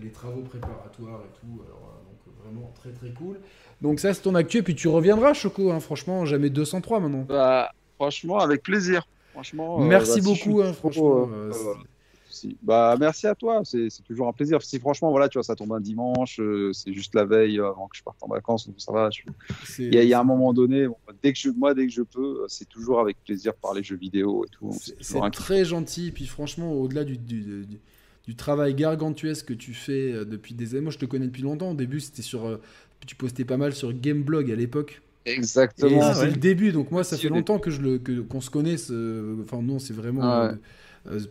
[0.00, 1.62] les travaux préparatoires et tout.
[1.66, 3.38] Alors, euh, donc, vraiment très très cool.
[3.80, 4.58] Donc, ça, c'est ton actu.
[4.58, 5.70] Et puis, tu reviendras, Choco.
[5.70, 7.24] Hein, franchement, jamais 203 maintenant.
[7.28, 9.06] Bah, franchement, avec plaisir.
[9.32, 11.28] Franchement, euh, Merci bah, beaucoup, hein, franchement.
[11.32, 11.52] Euh,
[12.62, 14.62] bah, merci à toi, c'est toujours un plaisir.
[14.62, 17.88] Si franchement, voilà, tu vois, ça tombe un dimanche, euh, c'est juste la veille avant
[17.88, 19.10] que je parte en vacances, donc ça va.
[19.78, 20.86] Il y, a un moment donné,
[21.22, 24.44] dès que je, moi, dès que je peux, c'est toujours avec plaisir parler jeux vidéo
[24.44, 24.76] et tout.
[25.00, 27.66] C'est très gentil, et puis franchement, au-delà du, du,
[28.26, 31.42] du, travail gargantuesque que tu fais euh, depuis des années, moi je te connais depuis
[31.42, 31.72] longtemps.
[31.72, 32.60] Au début, c'était sur, euh,
[33.06, 35.02] tu postais pas mal sur Gameblog à l'époque.
[35.26, 36.14] Exactement.
[36.14, 38.90] C'est le début, donc moi ça fait longtemps que je le qu'on se connaisse.
[39.42, 40.30] Enfin non, c'est vraiment.
[40.42, 40.52] Euh,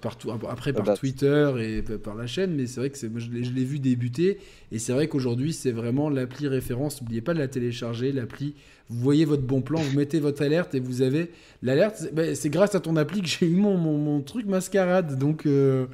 [0.01, 3.79] partout, après par Twitter et par la chaîne, mais c'est vrai que je l'ai vu
[3.79, 4.39] débuter
[4.71, 7.01] et c'est vrai qu'aujourd'hui c'est vraiment l'appli référence.
[7.01, 8.55] N'oubliez pas de la télécharger, l'appli.
[8.89, 11.31] Vous voyez votre bon plan, vous mettez votre alerte et vous avez
[11.61, 11.97] l'alerte.
[11.97, 15.45] C'est ben, grâce à ton appli que j'ai eu mon, mon, truc mascarade, donc.
[15.45, 15.85] Euh,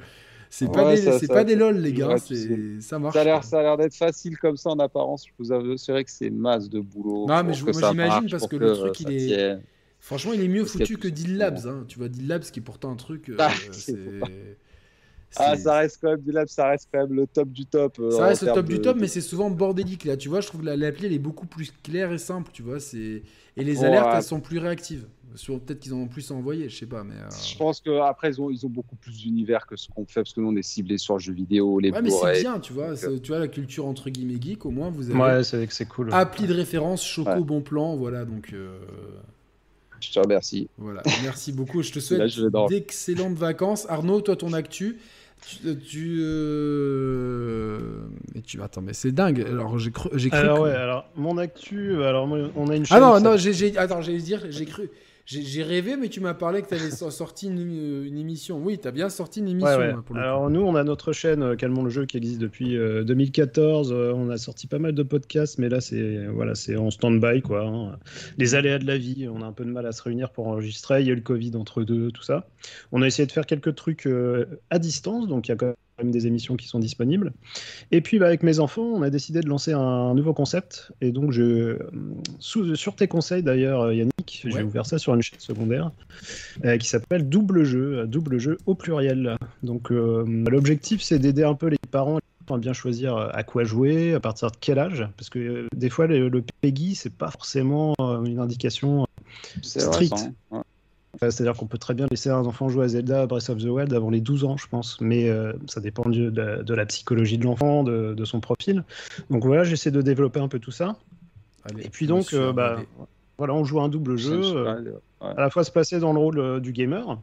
[0.48, 2.16] c'est pas, des, c'est pas des lol, les gars.
[2.80, 3.14] ça marche.
[3.14, 5.26] Ça a l'air, ça a l'air d'être facile comme ça en apparence.
[5.26, 5.52] Je vous
[5.88, 7.26] vrai que c'est masse de boulot.
[7.28, 9.58] Non, mais je, moi, j'imagine parce que, le truc, il est.
[10.06, 11.66] Franchement, il est mieux foutu que Deal Labs.
[11.66, 11.84] Hein.
[11.88, 13.28] Tu vois, Deal Labs qui est pourtant un truc.
[13.28, 13.50] Euh, ah,
[15.34, 17.98] ah, ça reste quand même Deal Labs, ça reste quand même le top du top.
[17.98, 20.16] Euh, ça reste le top du top, mais c'est souvent bordélique là.
[20.16, 22.52] Tu vois, je trouve que l'appli elle est beaucoup plus claire et simple.
[22.52, 23.24] Tu vois, c'est
[23.56, 25.06] et les alertes elles sont plus réactives.
[25.34, 27.02] Peut-être qu'ils en ont plus à envoyer, je sais pas.
[27.02, 30.06] Mais euh, Je pense qu'après, ils ont, ils ont beaucoup plus d'univers que ce qu'on
[30.06, 32.42] fait, parce que nous, on est ciblé sur le jeu vidéo, les Ouais, mais c'est
[32.42, 32.94] bien, tu vois.
[32.94, 35.18] Tu vois, la culture entre guillemets geek, au moins, vous avez.
[35.18, 36.14] Ouais, c'est cool.
[36.14, 38.24] Appli de référence, Choco, bon plan, voilà.
[38.24, 38.54] Donc.
[40.00, 40.68] Je te remercie.
[40.78, 41.82] Voilà, merci beaucoup.
[41.82, 43.86] Je te souhaite d'excellentes vacances.
[43.88, 44.98] Arnaud, toi, ton actu
[45.84, 47.78] tu, euh...
[48.44, 52.02] tu attends mais c'est dingue alors j'ai cru j'ai cru alors ouais alors mon actu
[52.02, 54.90] alors on a une chaîne ah non non j'ai attends j'allais dire j'ai cru
[55.26, 58.62] j'ai rêvé, mais tu m'as parlé que tu avais sorti une, émission.
[58.62, 59.80] Oui, tu as bien sorti une émission.
[59.80, 63.90] Hein, Alors, nous, on a notre chaîne euh, Calmons le jeu qui existe depuis 2014.
[63.90, 67.42] Euh, euh, on a sorti pas mal de podcasts, mais là, c'est voilà, en stand-by.
[67.50, 67.98] Hein.
[68.38, 70.46] Les aléas de la vie, on a un peu de mal à se réunir pour
[70.46, 71.00] enregistrer.
[71.00, 72.46] Il y a eu le Covid entre deux, tout ça.
[72.92, 74.08] On a essayé de faire quelques trucs
[74.70, 77.32] à distance, donc il y a quand même des émissions qui sont disponibles.
[77.90, 80.92] Et puis bah, avec mes enfants, on a décidé de lancer un, nouveau concept.
[81.00, 81.78] Et donc, je,
[82.38, 85.90] sous, sur tes conseils d'ailleurs, Yannick, j'ai ouvert ça sur une chaîne secondaire
[86.64, 89.36] euh, qui s'appelle Double Jeu, double jeu au pluriel.
[89.62, 92.18] Donc euh, l'objectif, c'est d'aider un peu les parents
[92.48, 95.90] à bien choisir à quoi jouer, à partir de quel âge, parce que euh, des
[95.90, 99.04] fois le, le PEGI, c'est pas forcément une indication
[99.62, 100.30] strict.
[101.20, 103.92] C'est-à-dire qu'on peut très bien laisser un enfant jouer à Zelda Breath of the Wild
[103.92, 105.00] avant les 12 ans, je pense.
[105.00, 105.30] Mais
[105.66, 108.84] ça dépend de, de, la psychologie de l'enfant, de, de, son profil.
[109.30, 110.96] Donc voilà, j'essaie de développer un peu tout ça.
[111.78, 112.76] et puis donc, bah,
[113.38, 114.66] voilà, on joue un double jeu.
[115.20, 117.18] À la fois se placer dans le rôle du gamer,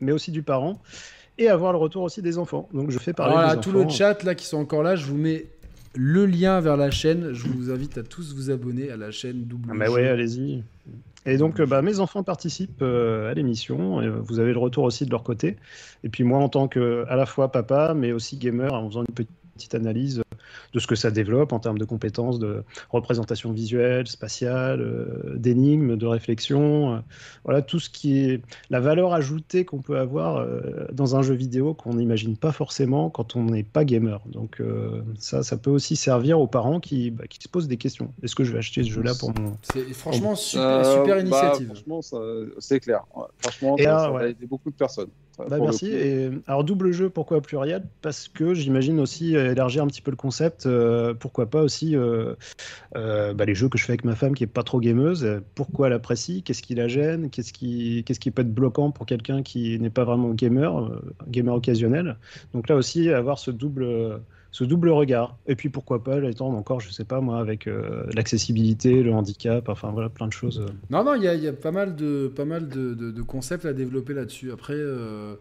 [0.00, 0.80] mais aussi du parent
[1.38, 2.68] et avoir le retour aussi des enfants.
[2.72, 5.16] Donc je fais parler voilà, tout le chat là qui sont encore là, je vous
[5.16, 5.46] mets
[5.94, 7.32] le lien vers la chaîne.
[7.32, 9.68] Je vous invite à tous vous abonner à la chaîne Double.
[9.72, 10.62] Ah bah ouais, allez-y.
[11.26, 14.00] Et donc, bah, mes enfants participent euh, à l'émission.
[14.00, 15.56] Et vous avez le retour aussi de leur côté.
[16.04, 19.02] Et puis moi, en tant que à la fois papa, mais aussi gamer, en faisant
[19.02, 20.22] une petite analyse
[20.72, 25.96] de ce que ça développe en termes de compétences de représentation visuelle, spatiale, euh, d'énigmes,
[25.96, 26.94] de réflexion.
[26.94, 26.98] Euh,
[27.44, 31.34] voilà, tout ce qui est la valeur ajoutée qu'on peut avoir euh, dans un jeu
[31.34, 34.20] vidéo qu'on n'imagine pas forcément quand on n'est pas gamer.
[34.26, 34.62] Donc
[35.18, 38.12] ça, ça peut aussi servir aux parents qui, bah, qui se posent des questions.
[38.22, 39.56] Est-ce que je vais acheter ce jeu-là pour mon...
[39.62, 41.66] C'est franchement super, super bah, initiative.
[41.66, 42.00] franchement,
[42.58, 43.04] c'est clair.
[43.38, 45.10] Franchement, ça, a aidé beaucoup de personnes.
[45.38, 45.88] Bah, merci.
[45.88, 47.84] Et, alors, double jeu, pourquoi pluriel?
[48.00, 50.66] Parce que j'imagine aussi élargir un petit peu le concept.
[50.66, 52.34] Euh, pourquoi pas aussi euh,
[52.92, 55.86] bah, les jeux que je fais avec ma femme qui est pas trop gameuse Pourquoi
[55.86, 59.42] elle apprécie Qu'est-ce qui la gêne Qu'est-ce qui, qu'est-ce qui peut être bloquant pour quelqu'un
[59.42, 60.90] qui n'est pas vraiment gamer,
[61.28, 62.16] gamer occasionnel
[62.54, 64.20] Donc là aussi, avoir ce double
[64.56, 65.36] ce double regard.
[65.46, 69.68] Et puis pourquoi pas l'étendre encore, je sais pas moi, avec euh, l'accessibilité, le handicap,
[69.68, 70.60] enfin voilà, plein de choses.
[70.60, 70.72] Euh.
[70.88, 73.74] Non, non, il y, y, a pas mal de, pas mal de, de, concepts à
[73.74, 74.50] développer là-dessus.
[74.52, 75.34] Après, euh,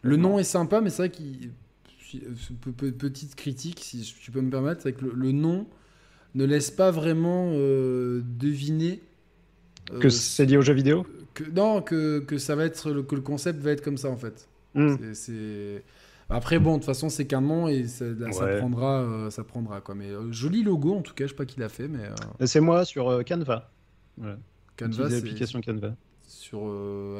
[0.00, 1.50] le nom est sympa, mais c'est vrai qu'il.
[2.98, 5.66] Petite critique, si tu peux me permettre, c'est que le, nom
[6.34, 9.00] ne laisse pas vraiment deviner.
[10.00, 11.06] que c'est lié aux jeux vidéo?
[11.34, 14.16] que, Non, que, que, ça va être, que le concept va être comme ça en
[14.16, 14.48] fait.
[14.74, 14.96] Hmm.
[16.30, 18.06] Après, bon, de toute façon, c'est qu'un nom et ça,
[18.58, 19.94] prendra, euh, ça prendra quoi.
[19.94, 22.04] Mais euh, joli logo en tout cas, je sais pas qui l'a fait, mais.
[22.04, 23.70] Euh, c'est moi sur Canva.
[24.76, 25.94] Canva, c'est l'application Canva.
[26.26, 26.60] Sur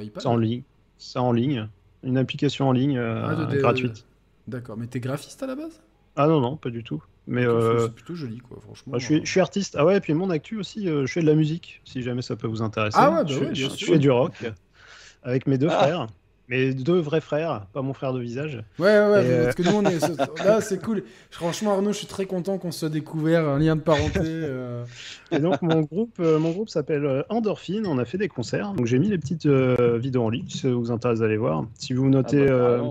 [0.00, 0.22] iPad.
[0.22, 0.62] C'est en ligne.
[0.96, 1.68] C'est en ligne.
[2.02, 4.06] Une application en ligne ah, gratuite.
[4.48, 4.76] D'accord.
[4.76, 5.80] Mais t'es graphiste à la base?
[6.16, 7.02] Ah non non, pas du tout.
[7.26, 8.92] Mais c'est plutôt joli quoi, franchement.
[8.92, 9.76] Bah, je, suis, je, suis, artiste.
[9.78, 12.36] Ah ouais, et puis mon actu aussi, je fais de la musique, si jamais ça
[12.36, 12.98] peut vous intéresser.
[13.00, 14.44] Ah ouais, bah je, ouais, je, fais du rock
[15.22, 15.78] avec mes deux ah.
[15.78, 16.06] frères.
[16.48, 18.62] Mais deux vrais frères, pas mon frère de visage.
[18.78, 19.98] Ouais, ouais, euh, parce que nous, on est.
[20.44, 21.04] Là, c'est cool.
[21.30, 24.20] Franchement, Arnaud, je suis très content qu'on se soit découvert un lien de parenté.
[24.44, 24.84] Euh.
[25.30, 27.86] Et donc, mon groupe, euh, mon groupe s'appelle Endorphine.
[27.86, 28.72] On a fait des concerts.
[28.74, 31.64] Donc, j'ai mis les petites vidéos en ligne si ça vous intéresse d'aller voir.
[31.78, 32.82] Si vous notez ah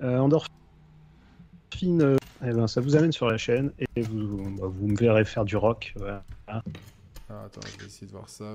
[0.00, 0.54] bah, Endorphine,
[1.82, 5.44] eh ben, ça vous amène sur la chaîne et vous, bah, vous me verrez faire
[5.44, 5.94] du rock.
[7.30, 8.46] Ah, attends, je vais essayer de voir ça.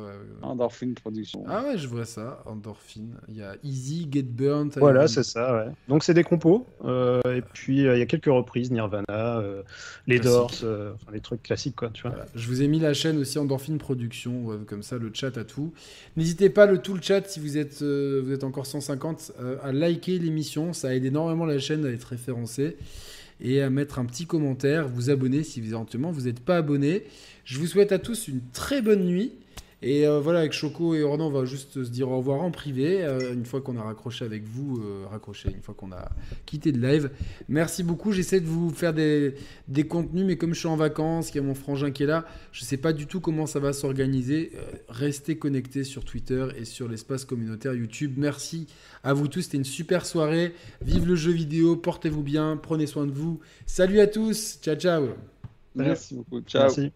[0.41, 1.43] Endorphine Production.
[1.47, 2.41] Ah ouais, je vois ça.
[2.47, 3.15] Endorphine.
[3.27, 4.71] Il y a Easy, Get Burnt.
[4.77, 5.71] Voilà, c'est ça, ouais.
[5.87, 6.65] Donc c'est des compos.
[6.83, 9.61] Euh, et puis euh, il y a quelques reprises, Nirvana, euh,
[10.07, 12.15] les Doors, enfin, les trucs classiques, quoi, tu vois.
[12.33, 15.71] Je vous ai mis la chaîne aussi Endorphine Production, comme ça, le chat à tout.
[16.17, 20.17] N'hésitez pas, le tout le chat, si vous êtes, vous êtes encore 150, à liker
[20.17, 20.73] l'émission.
[20.73, 22.75] Ça aide énormément la chaîne à être référencée.
[23.41, 27.03] Et à mettre un petit commentaire, vous abonner si éventuellement vous n'êtes pas abonné.
[27.45, 29.33] Je vous souhaite à tous une très bonne nuit.
[29.85, 32.51] Et euh, voilà, avec Choco et Ornan, on va juste se dire au revoir en
[32.51, 36.09] privé, euh, une fois qu'on a raccroché avec vous, euh, raccroché, une fois qu'on a
[36.45, 37.11] quitté le live.
[37.49, 39.35] Merci beaucoup, j'essaie de vous faire des,
[39.67, 42.05] des, contenus, mais comme je suis en vacances, qu'il y a mon frangin qui est
[42.05, 44.53] là, je ne sais pas du tout comment ça va s'organiser.
[44.87, 48.13] restez connectés sur Twitter et sur l'espace communautaire YouTube.
[48.15, 48.67] Merci
[49.03, 50.53] à vous tous, c'était une super soirée.
[50.81, 53.41] Vive le jeu vidéo, portez-vous bien, prenez soin de vous.
[53.65, 55.09] Salut à tous, ciao ciao.
[55.75, 56.61] Merci beaucoup, ciao.
[56.63, 56.93] Merci.